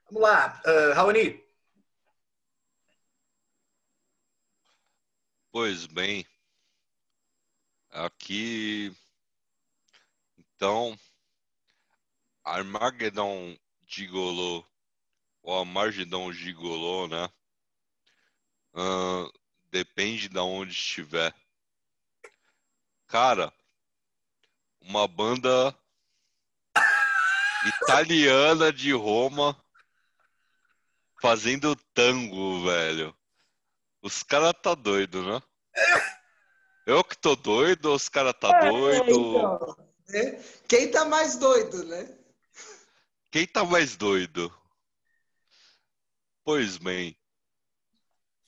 Vamos 0.05 0.21
lá, 0.21 0.61
uh, 0.65 0.93
Raoni. 0.93 1.43
Pois 5.51 5.85
bem, 5.85 6.25
Aqui, 7.93 8.91
então, 10.35 10.97
Armagedon 12.43 13.55
Gigolô, 13.85 14.65
ou 15.43 15.59
Armagedon 15.59 16.33
Gigolô, 16.33 17.07
né? 17.07 17.29
Uh, 18.73 19.31
depende 19.69 20.27
de 20.27 20.39
onde 20.39 20.71
estiver. 20.71 21.35
Cara, 23.05 23.53
uma 24.81 25.07
banda 25.07 25.77
italiana 27.63 28.73
de 28.73 28.91
Roma 28.91 29.55
fazendo 31.21 31.75
tango, 31.93 32.65
velho. 32.65 33.15
Os 34.01 34.23
caras 34.23 34.55
tá 34.63 34.73
doido, 34.73 35.21
né? 35.21 35.39
Eu 36.85 37.03
que 37.03 37.17
tô 37.17 37.35
doido, 37.35 37.93
os 37.93 38.09
caras 38.09 38.33
tá 38.39 38.49
é, 38.49 38.69
doido. 38.69 39.11
Então. 39.11 39.77
É. 40.09 40.31
Quem 40.67 40.91
tá 40.91 41.05
mais 41.05 41.37
doido, 41.37 41.83
né? 41.85 42.17
Quem 43.31 43.47
tá 43.47 43.63
mais 43.63 43.95
doido? 43.95 44.53
Pois 46.43 46.77
bem, 46.77 47.17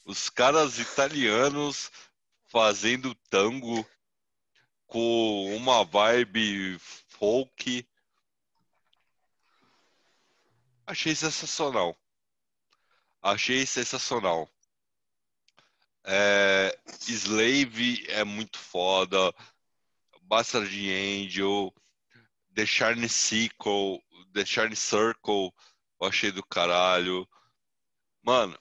os 0.05 0.29
caras 0.29 0.77
italianos 0.79 1.89
fazendo 2.47 3.15
tango 3.29 3.87
com 4.85 5.55
uma 5.55 5.83
vibe 5.83 6.77
folk. 7.07 7.87
Achei 10.85 11.15
sensacional. 11.15 11.97
Achei 13.21 13.65
sensacional. 13.65 14.47
É, 16.07 16.77
Slave 17.07 18.05
é 18.09 18.23
muito 18.23 18.59
foda. 18.59 19.33
Bastard 20.21 20.69
Angel. 20.89 21.73
The 22.53 22.65
Shiny 22.65 23.09
Circle. 23.09 24.01
The 24.33 24.45
Shiny 24.45 24.75
Circle. 24.75 25.51
Eu 25.99 26.07
achei 26.07 26.31
do 26.31 26.43
caralho. 26.43 27.27
Mano, 28.23 28.57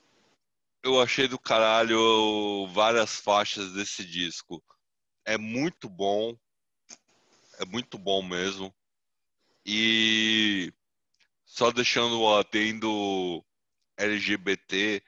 eu 0.82 1.00
achei 1.00 1.28
do 1.28 1.38
caralho 1.38 2.66
várias 2.72 3.16
faixas 3.16 3.72
desse 3.72 4.04
disco. 4.04 4.62
É 5.24 5.36
muito 5.36 5.88
bom. 5.88 6.36
É 7.58 7.64
muito 7.64 7.98
bom 7.98 8.22
mesmo. 8.22 8.74
E 9.66 10.72
só 11.44 11.70
deixando 11.70 12.20
o 12.20 12.36
adendo 12.36 13.44
LGBT, 13.96 15.02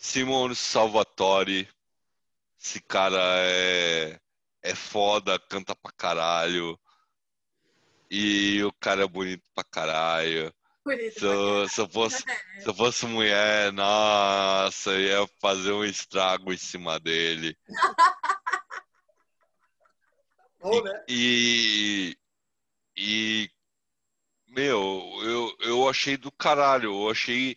Simone 0.00 0.56
Salvatore. 0.56 1.68
Esse 2.58 2.80
cara 2.80 3.20
é, 3.44 4.18
é 4.62 4.74
foda, 4.74 5.38
canta 5.38 5.76
pra 5.76 5.92
caralho. 5.92 6.80
E 8.10 8.64
o 8.64 8.72
cara 8.80 9.04
é 9.04 9.06
bonito 9.06 9.44
pra 9.54 9.62
caralho. 9.62 10.52
Bonito 10.82 11.20
se, 11.20 11.24
eu, 11.26 11.68
se, 11.68 11.80
eu 11.82 11.88
fosse, 11.88 12.24
se 12.58 12.66
eu 12.66 12.74
fosse 12.74 13.04
mulher, 13.04 13.70
nossa, 13.72 14.98
ia 14.98 15.28
fazer 15.38 15.72
um 15.72 15.84
estrago 15.84 16.50
em 16.50 16.56
cima 16.56 16.98
dele. 16.98 17.54
Bom, 20.60 20.82
né? 20.82 21.04
E, 21.08 22.16
e, 22.96 23.50
meu, 24.48 25.20
eu, 25.22 25.56
eu 25.60 25.88
achei 25.88 26.16
do 26.16 26.32
caralho. 26.32 27.04
Eu 27.04 27.10
achei 27.10 27.56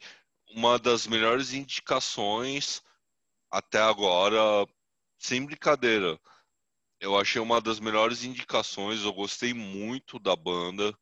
uma 0.54 0.78
das 0.78 1.08
melhores 1.08 1.54
indicações 1.54 2.82
até 3.52 3.80
agora, 3.80 4.40
sem 5.18 5.46
brincadeira. 5.46 6.20
Eu 7.00 7.18
achei 7.20 7.42
uma 7.42 7.60
das 7.60 7.80
melhores 7.80 8.24
indicações, 8.24 9.04
eu 9.04 9.14
gostei 9.14 9.54
muito 9.54 10.20
da 10.20 10.36
banda 10.36 10.98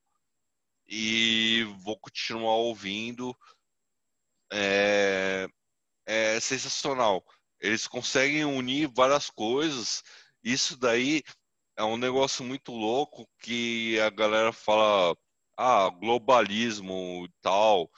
e 0.88 1.64
vou 1.84 1.98
continuar 2.00 2.56
ouvindo. 2.56 3.36
É, 4.52 5.48
é 6.06 6.40
sensacional. 6.40 7.24
Eles 7.60 7.88
conseguem 7.88 8.44
unir 8.46 8.90
várias 8.94 9.30
coisas. 9.30 10.04
Isso 10.44 10.78
daí 10.78 11.24
é 11.78 11.84
um 11.84 11.98
negócio 11.98 12.44
muito 12.44 12.72
louco 12.72 13.30
que 13.40 14.00
a 14.00 14.10
galera 14.10 14.52
fala, 14.52 15.16
ah, 15.58 15.90
globalismo 15.90 17.26
e 17.26 17.32
tal 17.42 17.90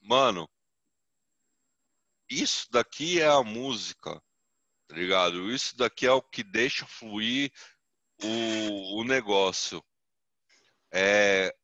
mano, 0.00 0.48
isso 2.28 2.70
daqui 2.70 3.20
é 3.20 3.26
a 3.26 3.42
música, 3.42 4.22
tá 4.86 4.96
ligado? 4.96 5.50
Isso 5.50 5.76
daqui 5.76 6.06
é 6.06 6.12
o 6.12 6.22
que 6.22 6.42
deixa 6.42 6.86
fluir 6.86 7.52
o, 8.22 9.00
o 9.00 9.04
negócio. 9.04 9.82
É 10.92 11.54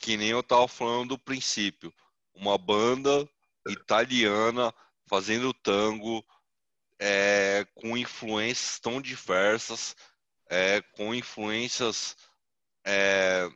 que 0.00 0.16
nem 0.16 0.30
eu 0.30 0.42
tava 0.42 0.66
falando 0.66 1.10
do 1.10 1.18
princípio. 1.18 1.94
Uma 2.34 2.56
banda 2.56 3.28
italiana 3.68 4.74
fazendo 5.06 5.52
tango 5.52 6.24
é, 6.98 7.66
com 7.74 7.96
influências 7.96 8.80
tão 8.80 9.00
diversas, 9.00 9.94
é, 10.48 10.80
com 10.92 11.14
influências 11.14 12.16
é, 12.84 13.48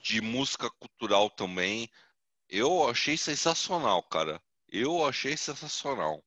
de 0.00 0.20
música 0.20 0.70
cultural 0.70 1.30
também. 1.30 1.88
Eu 2.48 2.88
achei 2.88 3.16
sensacional, 3.16 4.02
cara. 4.02 4.40
Eu 4.68 5.04
achei 5.04 5.36
sensacional. 5.36 6.22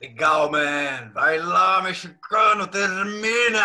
Legal, 0.00 0.50
man. 0.50 1.12
Vai 1.14 1.38
lá, 1.38 1.80
mexicano, 1.82 2.66
termina! 2.66 3.62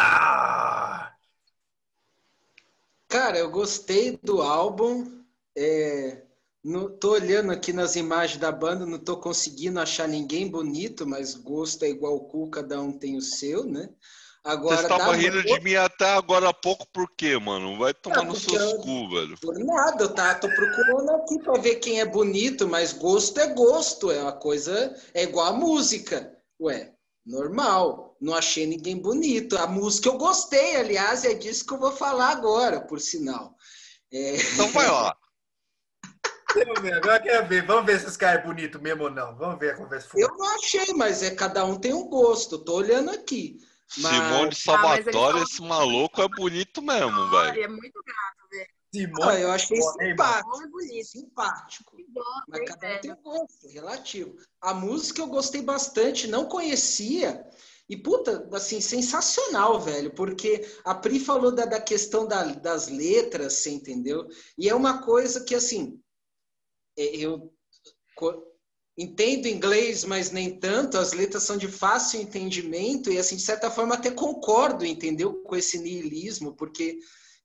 Cara, 3.08 3.38
eu 3.38 3.50
gostei 3.50 4.18
do 4.18 4.42
álbum. 4.42 5.24
É, 5.58 6.24
no, 6.64 6.90
tô 6.90 7.14
olhando 7.14 7.52
aqui 7.52 7.74
nas 7.74 7.96
imagens 7.96 8.40
da 8.40 8.52
banda, 8.52 8.86
não 8.86 9.00
tô 9.00 9.18
conseguindo 9.18 9.80
achar 9.80 10.08
ninguém 10.08 10.52
bonito, 10.52 11.08
mas 11.08 11.34
gosto 11.34 11.84
é 11.84 11.90
igual 11.90 12.16
o 12.16 12.26
cu, 12.26 12.50
cada 12.50 12.80
um 12.82 12.92
tem 12.92 13.18
o 13.18 13.22
seu, 13.22 13.64
né? 13.64 13.90
Agora, 14.48 14.78
Você 14.78 14.84
estava 14.84 15.14
rindo 15.14 15.44
de 15.44 15.60
mim 15.60 15.76
até 15.76 16.10
agora 16.12 16.48
há 16.48 16.54
pouco, 16.54 16.88
por 16.94 17.12
quê, 17.18 17.38
mano? 17.38 17.78
Vai 17.78 17.94
tomar 17.94 18.24
no 18.24 18.34
seu 18.34 18.78
cu, 18.78 19.10
velho. 19.10 19.38
Por 19.42 19.60
nada, 19.60 20.08
tá, 20.08 20.36
tô 20.36 20.48
procurando 20.48 21.10
aqui 21.12 21.38
pra 21.40 21.60
ver 21.60 21.76
quem 21.76 22.00
é 22.00 22.06
bonito, 22.06 22.66
mas 22.66 22.94
gosto 22.94 23.42
é 23.42 23.48
gosto, 23.48 24.10
é 24.10 24.22
uma 24.22 24.32
coisa, 24.32 24.96
é 25.14 25.24
igual 25.24 25.48
a 25.48 25.52
música. 25.52 26.34
Ué, 26.62 26.94
normal, 27.26 28.16
não 28.22 28.34
achei 28.34 28.66
ninguém 28.66 28.96
bonito. 28.96 29.58
A 29.58 29.68
música 29.68 30.08
eu 30.08 30.18
gostei, 30.18 30.78
aliás, 30.78 31.26
é 31.26 31.34
disso 31.34 31.66
que 31.66 31.74
eu 31.74 31.80
vou 31.80 31.92
falar 31.92 32.30
agora, 32.30 32.80
por 32.80 33.02
sinal. 33.02 33.54
É... 34.14 34.38
Então 34.38 34.72
vai 34.72 34.88
lá. 34.88 35.14
Vamos 36.54 36.82
ver, 36.82 36.94
agora 36.94 37.20
quer 37.20 37.46
ver. 37.46 37.66
Vamos 37.66 37.86
ver 37.86 38.00
se 38.00 38.08
esse 38.08 38.18
cara 38.18 38.40
é 38.40 38.44
bonito 38.44 38.82
mesmo 38.82 39.04
ou 39.04 39.12
não. 39.12 39.36
Vamos 39.36 39.60
ver 39.60 39.74
a 39.74 39.76
conversa. 39.76 40.08
Eu 40.16 40.30
não 40.38 40.56
achei, 40.56 40.94
mas 40.94 41.22
é 41.22 41.32
cada 41.32 41.66
um 41.66 41.78
tem 41.78 41.94
um 41.94 42.08
gosto. 42.08 42.58
Tô 42.58 42.76
olhando 42.76 43.12
aqui. 43.12 43.60
Mas... 43.98 44.16
Simone 44.16 44.56
Salvatore, 44.56 45.40
ah, 45.40 45.44
esse 45.44 45.62
maluco 45.62 46.22
é 46.22 46.28
bonito 46.28 46.82
mesmo, 46.82 47.30
velho. 47.30 47.64
É 47.64 47.68
muito 47.68 48.04
gato, 48.04 48.50
velho. 48.52 48.70
Simone, 48.94 49.32
ah, 49.32 49.40
eu 49.40 49.52
achei 49.52 49.82
simpático. 49.82 50.82
É 50.94 51.04
simpático. 51.04 51.98
Mas 52.48 52.62
cada 52.66 52.96
um 52.96 53.02
tem 53.02 53.12
um 53.12 53.22
gosto 53.22 53.68
relativo. 53.70 54.36
A 54.62 54.74
música 54.74 55.22
eu 55.22 55.28
gostei 55.28 55.62
bastante, 55.62 56.28
não 56.28 56.46
conhecia. 56.46 57.46
E, 57.90 57.96
puta, 57.96 58.50
assim, 58.52 58.82
sensacional, 58.82 59.80
velho, 59.80 60.14
porque 60.14 60.68
a 60.84 60.94
Pri 60.94 61.20
falou 61.20 61.54
da, 61.54 61.66
da 61.66 61.80
questão 61.80 62.28
da, 62.28 62.44
das 62.44 62.90
letras, 62.90 63.54
você 63.54 63.70
entendeu? 63.70 64.28
E 64.58 64.68
é 64.68 64.76
uma 64.76 65.02
coisa 65.04 65.46
que, 65.46 65.56
assim, 65.56 66.02
é, 66.98 67.16
eu 67.16 67.54
entendo 68.98 69.48
inglês, 69.48 70.04
mas 70.04 70.32
nem 70.32 70.60
tanto, 70.60 70.98
as 70.98 71.14
letras 71.14 71.44
são 71.44 71.56
de 71.56 71.68
fácil 71.68 72.20
entendimento 72.20 73.12
e, 73.12 73.20
assim, 73.20 73.36
de 73.36 73.44
certa 73.44 73.70
forma, 73.70 73.94
até 73.94 74.10
concordo, 74.10 74.86
entendeu? 74.86 75.36
Com 75.44 75.56
esse 75.56 75.78
niilismo, 75.78 76.56
porque 76.56 76.98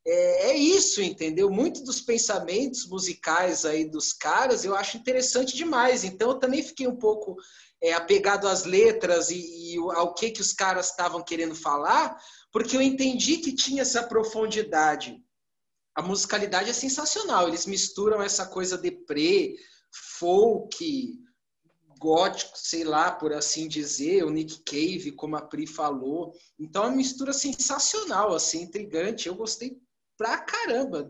é, 0.06 0.50
é 0.50 0.56
isso, 0.56 1.02
entendeu? 1.02 1.50
Muitos 1.50 1.82
dos 1.82 2.00
pensamentos 2.00 2.88
musicais 2.88 3.66
aí 3.66 3.84
dos 3.84 4.12
caras 4.12 4.64
eu 4.64 4.74
acho 4.74 4.96
interessante 4.96 5.54
demais. 5.54 6.04
Então, 6.04 6.30
eu 6.30 6.38
também 6.38 6.62
fiquei 6.62 6.86
um 6.86 6.96
pouco 6.96 7.36
é, 7.82 7.92
apegado 7.92 8.48
às 8.48 8.64
letras 8.64 9.30
e, 9.30 9.74
e 9.74 9.76
ao 9.76 10.14
que, 10.14 10.30
que 10.30 10.40
os 10.40 10.54
caras 10.54 10.88
estavam 10.88 11.22
querendo 11.22 11.54
falar, 11.54 12.16
porque 12.50 12.76
eu 12.76 12.82
entendi 12.82 13.36
que 13.38 13.54
tinha 13.54 13.82
essa 13.82 14.02
profundidade. 14.02 15.22
A 15.94 16.00
musicalidade 16.00 16.70
é 16.70 16.72
sensacional, 16.72 17.48
eles 17.48 17.66
misturam 17.66 18.22
essa 18.22 18.46
coisa 18.46 18.78
deprê, 18.78 19.54
folk, 20.18 21.21
gótico, 22.02 22.58
sei 22.58 22.82
lá, 22.82 23.12
por 23.12 23.32
assim 23.32 23.68
dizer, 23.68 24.24
o 24.24 24.30
Nick 24.30 24.58
Cave, 24.64 25.12
como 25.12 25.36
a 25.36 25.40
Pri 25.40 25.68
falou. 25.68 26.34
Então, 26.58 26.82
é 26.82 26.86
uma 26.88 26.96
mistura 26.96 27.32
sensacional, 27.32 28.34
assim, 28.34 28.62
intrigante. 28.62 29.28
Eu 29.28 29.36
gostei 29.36 29.78
pra 30.16 30.38
caramba. 30.38 31.08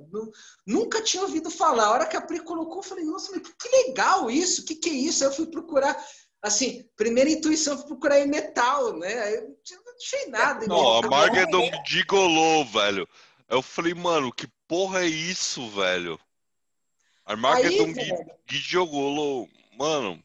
Nunca 0.66 1.02
tinha 1.02 1.22
ouvido 1.22 1.50
falar. 1.50 1.86
A 1.86 1.90
hora 1.92 2.06
que 2.06 2.16
a 2.16 2.20
Pri 2.20 2.40
colocou, 2.40 2.78
eu 2.78 2.82
falei, 2.82 3.04
nossa, 3.04 3.32
mas 3.32 3.40
que 3.40 3.68
legal 3.88 4.30
isso, 4.30 4.60
o 4.60 4.64
que, 4.66 4.74
que 4.74 4.90
é 4.90 4.92
isso? 4.92 5.24
Aí 5.24 5.30
eu 5.30 5.34
fui 5.34 5.46
procurar. 5.46 5.96
Assim, 6.42 6.86
primeira 6.94 7.30
intuição 7.30 7.78
foi 7.78 7.86
procurar 7.86 8.20
em 8.20 8.28
metal, 8.28 8.98
né? 8.98 9.18
Aí 9.20 9.34
eu 9.36 9.42
não 9.84 9.96
achei 9.96 10.26
nada. 10.26 10.66
Não, 10.66 10.98
a 10.98 11.02
Margaret 11.08 11.48
Gigolô, 11.86 12.64
velho. 12.66 13.08
Eu 13.48 13.62
falei, 13.62 13.94
mano, 13.94 14.32
que 14.32 14.46
porra 14.68 15.04
é 15.04 15.06
isso, 15.06 15.70
velho? 15.70 16.20
Armageddon 17.24 17.94
Gigolô, 18.46 19.48
mano. 19.78 20.22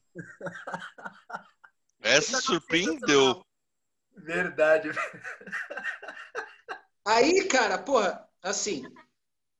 Essa 2.02 2.42
surpreendeu. 2.42 3.46
Verdade. 4.16 4.92
Aí, 7.06 7.48
cara, 7.48 7.78
porra, 7.78 8.28
assim, 8.42 8.84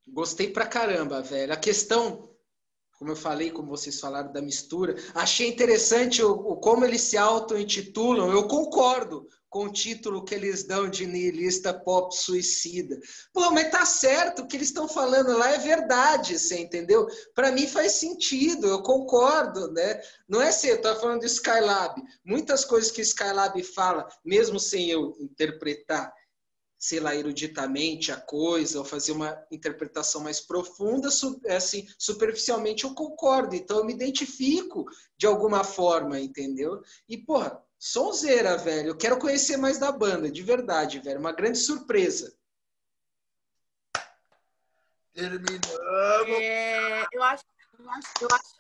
gostei 0.08 0.52
pra 0.52 0.68
caramba, 0.68 1.22
velho. 1.22 1.54
A 1.54 1.58
questão, 1.58 2.36
como 2.98 3.12
eu 3.12 3.16
falei, 3.16 3.52
como 3.52 3.70
vocês 3.70 4.00
falaram 4.00 4.34
da 4.34 4.42
mistura, 4.42 4.96
achei 5.14 5.48
interessante 5.48 6.22
o, 6.22 6.32
o 6.32 6.58
como 6.58 6.86
eles 6.86 7.02
se 7.02 7.18
auto-intitulam. 7.18 8.32
Eu 8.32 8.48
concordo 8.48 9.28
com 9.50 9.66
o 9.66 9.72
título 9.72 10.24
que 10.24 10.36
eles 10.36 10.64
dão 10.64 10.90
de 10.90 11.06
nihilista 11.06 11.74
pop 11.74 12.16
suicida. 12.16 13.00
Pô, 13.34 13.52
mas 13.52 13.72
tá 13.72 13.86
certo, 13.86 14.42
o 14.42 14.48
que 14.48 14.58
eles 14.58 14.68
estão 14.68 14.88
falando 14.88 15.38
lá 15.38 15.52
é 15.52 15.58
verdade, 15.58 16.38
você 16.38 16.60
entendeu? 16.60 17.08
Para 17.34 17.52
mim 17.52 17.68
faz 17.68 17.94
sentido, 17.94 18.68
eu 18.68 18.82
concordo, 18.82 19.72
né? 19.72 20.02
Não 20.28 20.42
é 20.42 20.52
ser, 20.52 20.72
eu 20.72 20.82
tô 20.82 20.96
falando 20.96 21.22
do 21.22 21.26
Skylab. 21.26 22.02
Muitas 22.26 22.66
coisas 22.66 22.92
que 22.92 23.02
Skylab 23.02 23.62
fala, 23.64 24.08
mesmo 24.24 24.60
sem 24.60 24.90
eu 24.90 25.16
interpretar, 25.20 26.14
sei 26.80 27.00
lá, 27.00 27.16
eruditamente 27.16 28.12
a 28.12 28.18
coisa, 28.18 28.80
ou 28.80 28.86
fazer 28.86 29.12
uma 29.12 29.36
interpretação 29.52 30.22
mais 30.22 30.40
profunda, 30.40 31.10
assim, 31.50 31.88
superficialmente 31.98 32.84
eu 32.84 32.94
concordo. 32.94 33.56
Então 33.56 33.78
eu 33.78 33.86
me 33.86 33.94
identifico 33.94 34.86
de 35.18 35.26
alguma 35.26 35.64
forma, 35.64 36.20
entendeu? 36.20 36.82
E, 37.10 37.18
porra, 37.18 37.60
Sonzeira, 37.80 38.58
velho. 38.58 38.90
Eu 38.90 38.98
quero 38.98 39.20
conhecer 39.20 39.58
mais 39.58 39.78
da 39.78 39.92
banda, 39.92 40.32
de 40.32 40.42
verdade, 40.42 41.00
velho. 41.00 41.20
Uma 41.20 41.32
grande 41.32 41.58
surpresa. 41.58 42.36
Terminamos. 45.14 45.68
É, 46.30 47.06
eu 47.12 47.24
acho, 47.24 47.44
eu 47.80 47.90
acho, 47.90 48.08
eu 48.22 48.28
acho. 48.32 48.58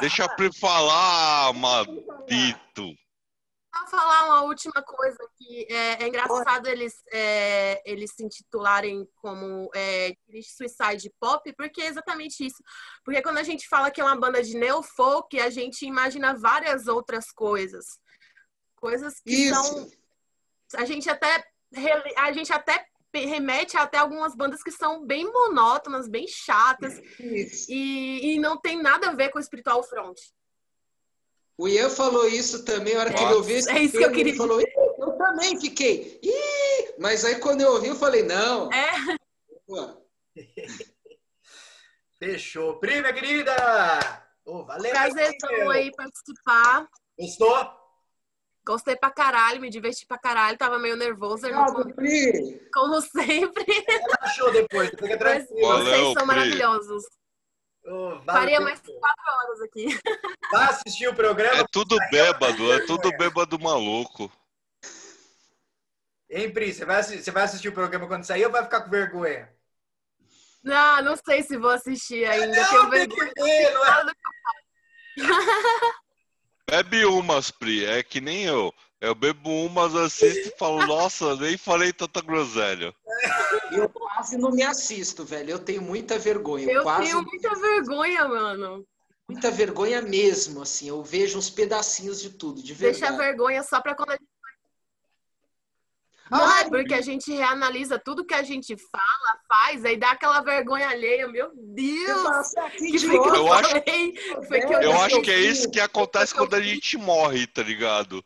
Deixa 0.00 0.22
eu 0.38 0.52
falar, 0.54 1.52
Madito. 1.54 2.94
Vou 3.72 3.86
falar 3.86 4.24
uma 4.26 4.42
última 4.42 4.82
coisa 4.82 5.18
que 5.36 5.66
é, 5.72 6.02
é 6.02 6.08
engraçado 6.08 6.66
eles, 6.66 6.94
é, 7.12 7.80
eles 7.90 8.10
se 8.14 8.24
intitularem 8.24 9.08
como 9.16 9.70
é, 9.74 10.12
Suicide 10.42 11.12
Pop, 11.20 11.52
porque 11.52 11.80
é 11.80 11.86
exatamente 11.86 12.44
isso. 12.44 12.62
Porque 13.04 13.22
quando 13.22 13.38
a 13.38 13.44
gente 13.44 13.68
fala 13.68 13.90
que 13.90 14.00
é 14.00 14.04
uma 14.04 14.18
banda 14.18 14.42
de 14.42 14.56
neofolk, 14.56 15.38
a 15.38 15.50
gente 15.50 15.86
imagina 15.86 16.36
várias 16.36 16.88
outras 16.88 17.30
coisas. 17.30 17.86
Coisas 18.74 19.20
que 19.20 19.32
isso. 19.32 19.54
são. 19.54 19.90
A 20.74 20.84
gente 20.84 21.08
até. 21.08 21.44
A 22.16 22.32
gente 22.32 22.52
até 22.52 22.84
remete 23.12 23.76
até 23.76 23.98
algumas 23.98 24.34
bandas 24.34 24.62
que 24.62 24.70
são 24.70 25.04
bem 25.04 25.30
monótonas, 25.30 26.08
bem 26.08 26.26
chatas. 26.26 26.98
E, 27.68 28.34
e 28.34 28.40
não 28.40 28.56
tem 28.56 28.82
nada 28.82 29.10
a 29.10 29.14
ver 29.14 29.30
com 29.30 29.38
o 29.38 29.42
Spiritual 29.42 29.82
Front. 29.84 30.18
O 31.60 31.68
Ian 31.68 31.90
falou 31.90 32.26
isso 32.26 32.64
também, 32.64 32.96
a 32.96 33.00
hora 33.00 33.12
que 33.12 33.22
ele 33.22 33.34
ouviu 33.34 33.58
esse 33.58 33.70
É 33.70 33.80
isso 33.80 33.98
que 33.98 34.02
eu 34.02 34.10
queria 34.10 34.32
ele 34.32 34.38
falou, 34.38 34.62
eu 34.62 35.12
também 35.18 35.60
fiquei. 35.60 36.18
Ih! 36.22 36.94
Mas 36.98 37.22
aí 37.22 37.38
quando 37.38 37.60
eu 37.60 37.72
ouvi, 37.72 37.88
eu 37.88 37.94
falei, 37.94 38.22
não. 38.22 38.70
É. 38.72 38.88
Fechou. 42.18 42.80
Prima 42.80 43.12
querida! 43.12 43.52
Oh, 44.46 44.64
valeu! 44.64 44.90
Prazerzão 44.90 45.68
aí 45.68 45.90
participar. 45.94 46.88
Gostou? 47.18 47.70
Gostei 48.64 48.96
pra 48.96 49.10
caralho, 49.10 49.60
me 49.60 49.68
diverti 49.68 50.06
pra 50.06 50.16
caralho, 50.16 50.56
tava 50.56 50.78
meio 50.78 50.96
nervosa. 50.96 51.46
Obrigado, 51.46 51.94
Pri! 51.94 52.70
Como 52.72 53.02
sempre. 53.02 53.66
Achou 54.20 54.50
depois, 54.50 54.88
fica 54.88 55.18
tranquilo. 55.18 55.68
Vocês 55.68 56.12
são 56.14 56.24
maravilhosos. 56.24 57.04
Oh, 57.84 58.20
Faria 58.24 58.60
mais 58.60 58.80
quatro 58.80 59.24
horas 59.26 59.60
aqui. 59.62 59.86
Vai 60.52 60.64
assistir 60.64 61.08
o 61.08 61.14
programa? 61.14 61.60
É 61.60 61.64
tudo 61.70 61.96
bêbado, 62.10 62.72
é 62.72 62.86
tudo 62.86 63.10
bêbado 63.16 63.58
maluco. 63.58 64.30
Hein, 66.28 66.52
Pri, 66.52 66.72
você 66.72 66.84
vai, 66.84 67.02
você 67.02 67.30
vai 67.30 67.42
assistir 67.42 67.68
o 67.68 67.72
programa 67.72 68.06
quando 68.06 68.24
sair 68.24 68.44
ou 68.46 68.52
vai 68.52 68.62
ficar 68.62 68.82
com 68.82 68.90
vergonha? 68.90 69.52
Não, 70.62 71.02
não 71.02 71.16
sei 71.16 71.42
se 71.42 71.56
vou 71.56 71.70
assistir 71.70 72.24
ainda. 72.24 72.54
Não, 72.54 72.68
Tenho 72.68 72.90
vergonha. 72.90 73.32
Ver, 73.36 73.74
não 73.74 73.84
é? 73.84 74.04
Bebe 76.70 77.04
umas, 77.04 77.50
Pri, 77.50 77.84
é 77.84 78.00
que 78.00 78.20
nem 78.20 78.44
eu. 78.44 78.72
Eu 79.00 79.14
bebo 79.14 79.64
umas, 79.64 79.96
assisto 79.96 80.50
e 80.50 80.58
falo, 80.58 80.86
nossa, 80.86 81.34
nem 81.34 81.56
falei 81.56 81.92
tanta 81.92 82.20
groselha. 82.20 82.94
Eu 83.72 83.88
quase 84.20 84.36
não 84.36 84.50
me 84.50 84.62
assisto, 84.62 85.24
velho. 85.24 85.50
Eu 85.50 85.58
tenho 85.58 85.82
muita 85.82 86.18
vergonha. 86.18 86.70
Eu, 86.70 86.82
quase... 86.82 87.10
tenho 87.10 87.22
muita 87.22 87.54
vergonha, 87.54 88.28
mano. 88.28 88.86
Muita 89.28 89.50
vergonha 89.50 90.02
mesmo, 90.02 90.60
assim. 90.62 90.88
Eu 90.88 91.02
vejo 91.02 91.38
uns 91.38 91.48
pedacinhos 91.48 92.20
de 92.20 92.30
tudo, 92.30 92.62
de 92.62 92.74
verdade. 92.74 93.00
Deixa 93.00 93.14
a 93.14 93.16
vergonha 93.16 93.62
só 93.62 93.80
pra 93.80 93.94
quando 93.94 94.10
a 94.10 94.12
gente 94.12 94.28
Não, 96.30 96.58
é 96.58 96.68
porque 96.68 96.94
a 96.94 97.00
gente 97.00 97.32
reanalisa 97.32 97.98
tudo 97.98 98.24
que 98.24 98.34
a 98.34 98.42
gente 98.42 98.76
fala, 98.76 99.38
faz, 99.48 99.84
aí 99.84 99.96
dá 99.96 100.12
aquela 100.12 100.40
vergonha 100.40 100.88
alheia. 100.88 101.26
Meu 101.26 101.50
Deus! 101.54 102.52
Que 102.76 102.98
foi 103.00 103.20
que 103.20 103.28
eu, 103.28 103.34
Eu 103.34 103.52
acho-? 103.52 103.80
Que 103.80 104.14
foi 104.46 104.60
que 104.60 104.72
eu 104.72 104.80
Eu 104.80 105.00
acho 105.00 105.20
que 105.22 105.30
é 105.30 105.40
isso 105.40 105.68
que 105.70 105.80
acontece 105.80 106.32
quando 106.34 106.54
a 106.54 106.60
gente 106.60 106.96
morre, 106.96 107.46
tá 107.48 107.62
ligado? 107.62 108.24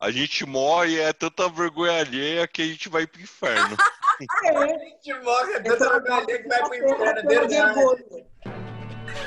A 0.00 0.10
gente 0.10 0.44
morre 0.44 0.96
e 0.96 1.00
é 1.00 1.12
tanta 1.12 1.48
vergonha 1.48 2.00
alheia 2.00 2.48
que 2.48 2.62
a 2.62 2.66
gente 2.66 2.88
vai 2.88 3.06
pro 3.06 3.20
inferno. 3.20 3.76
A 4.16 4.66
gente 4.68 5.12
morre, 5.24 5.54
é 5.54 5.60
tanta 5.60 6.00
vergonha 6.00 6.24
que 6.24 6.48
vai 6.48 6.60
pro 6.60 6.74
inferno, 6.76 7.18
é 7.18 7.22
verdade. 7.22 8.14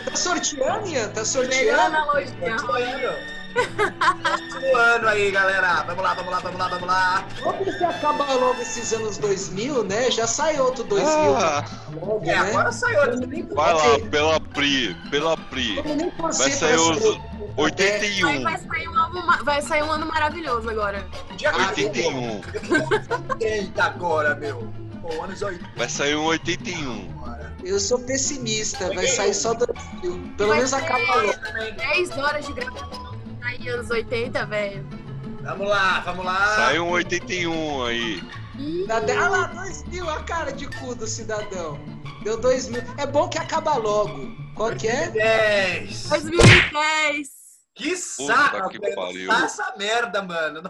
Tá 0.05 0.15
sorteando, 0.15 0.87
Ian? 0.87 1.09
Tá 1.09 1.13
Melhor 1.13 1.25
sorteando? 1.25 1.97
Continuando. 3.57 4.37
Continuando 4.67 5.07
aí, 5.07 5.31
galera. 5.31 5.83
Vamos 5.83 6.03
lá, 6.03 6.13
vamos 6.13 6.31
lá, 6.31 6.39
vamos 6.39 6.59
lá, 6.59 6.67
vamos 6.67 6.87
lá. 6.87 7.27
Vamos 7.43 7.77
se 7.77 7.83
acaba 7.83 8.33
logo 8.33 8.61
esses 8.61 8.93
anos 8.93 9.17
2000, 9.17 9.83
né? 9.83 10.11
Já 10.11 10.27
sai 10.27 10.59
outro 10.59 10.83
2000 10.83 11.09
Ah, 11.37 11.65
logo, 11.93 12.21
É, 12.23 12.27
né? 12.27 12.35
agora 12.37 12.71
saiu. 12.71 12.99
Vamos 13.05 13.27
nem 13.27 13.43
vai 13.43 13.73
lá, 13.73 13.99
pela 14.11 14.39
Pri, 14.39 14.95
pela 15.09 15.37
Pri. 15.37 15.81
Vai 16.19 16.51
sair 16.51 16.75
os 16.75 16.99
sair. 16.99 17.21
81. 17.57 18.43
Vai, 18.43 18.43
vai, 18.43 18.57
sair 18.59 18.87
um 18.87 18.95
ano, 18.97 19.43
vai 19.45 19.61
sair 19.61 19.83
um 19.83 19.91
ano 19.91 20.05
maravilhoso 20.05 20.69
agora. 20.69 21.05
Dia 21.37 21.55
81. 21.55 22.41
80 23.31 23.83
agora, 23.83 24.35
meu. 24.35 24.71
Pô, 25.01 25.23
anos 25.23 25.41
80. 25.41 25.69
Vai 25.75 25.89
sair 25.89 26.15
um 26.15 26.25
81. 26.25 27.09
agora. 27.17 27.55
Eu 27.63 27.79
sou 27.79 27.99
pessimista, 27.99 28.93
vai 28.93 29.07
sair 29.07 29.33
só 29.33 29.53
2000. 29.53 30.33
Pelo 30.37 30.49
Vai 30.49 30.57
menos 30.57 30.73
acaba 30.73 31.15
logo. 31.15 31.33
Também. 31.39 31.73
10 31.73 32.11
horas 32.17 32.45
de 32.45 32.53
gravação 32.53 33.16
aí, 33.47 33.67
anos 33.69 33.89
80, 33.89 34.45
velho. 34.45 34.85
Vamos 35.41 35.67
lá, 35.69 35.99
vamos 36.01 36.25
lá. 36.25 36.55
Sai 36.55 36.79
um 36.79 36.89
81 36.89 37.83
aí. 37.85 38.21
Cidadão- 38.57 39.17
Ah 39.23 39.29
lá, 39.29 39.43
2000, 39.47 40.09
a 40.09 40.23
cara 40.23 40.51
de 40.51 40.67
cu 40.67 40.95
do 40.95 41.07
cidadão. 41.07 41.79
Deu 42.23 42.37
2000. 42.39 42.81
É 42.97 43.05
bom 43.05 43.29
que 43.29 43.37
acaba 43.37 43.75
logo. 43.77 44.35
Qual 44.55 44.75
que 44.75 44.87
é? 44.87 45.09
10. 45.09 46.09
2010. 46.09 47.29
Que 47.75 47.95
saco, 47.95 48.69
que 48.69 48.79
pariu. 48.95 49.31
Essa 49.31 49.75
merda, 49.77 50.21
mano. 50.23 50.61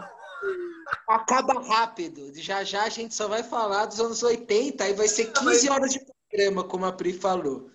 Acaba 1.08 1.60
rápido. 1.66 2.30
Já 2.36 2.62
já 2.62 2.84
a 2.84 2.88
gente 2.88 3.14
só 3.14 3.26
vai 3.26 3.42
falar 3.42 3.86
dos 3.86 3.98
anos 3.98 4.22
80 4.22 4.86
e 4.88 4.92
vai 4.94 5.08
ser 5.08 5.32
15 5.32 5.68
horas 5.70 5.92
de 5.92 6.00
programa, 6.30 6.62
como 6.64 6.84
a 6.84 6.92
Pri 6.92 7.14
falou. 7.14 7.70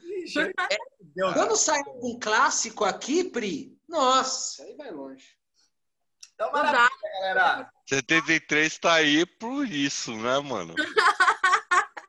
Deus. 1.16 1.34
Quando 1.34 1.56
sai 1.58 1.80
algum 1.80 2.18
clássico 2.20 2.86
aqui, 2.86 3.24
Pri, 3.24 3.73
nossa, 3.94 4.64
aí 4.64 4.76
vai 4.76 4.92
longe. 4.92 5.38
Então, 6.34 6.52
maravilha, 6.52 6.90
galera. 7.22 7.72
73 7.88 8.78
tá 8.80 8.96
aí 8.96 9.24
por 9.26 9.68
isso, 9.68 10.12
né, 10.16 10.40
mano? 10.40 10.74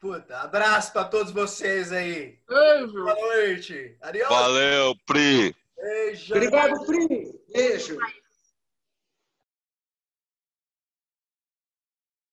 Puta, 0.00 0.38
abraço 0.38 0.92
pra 0.92 1.04
todos 1.04 1.30
vocês 1.32 1.92
aí. 1.92 2.38
Beijo. 2.48 2.92
Boa 2.92 3.14
noite. 3.14 3.96
Adiós. 4.00 4.28
Valeu, 4.28 4.94
Pri. 5.06 5.54
Beijo. 5.76 6.34
Obrigado, 6.34 6.86
Pri. 6.86 7.40
Beijo. 7.52 7.98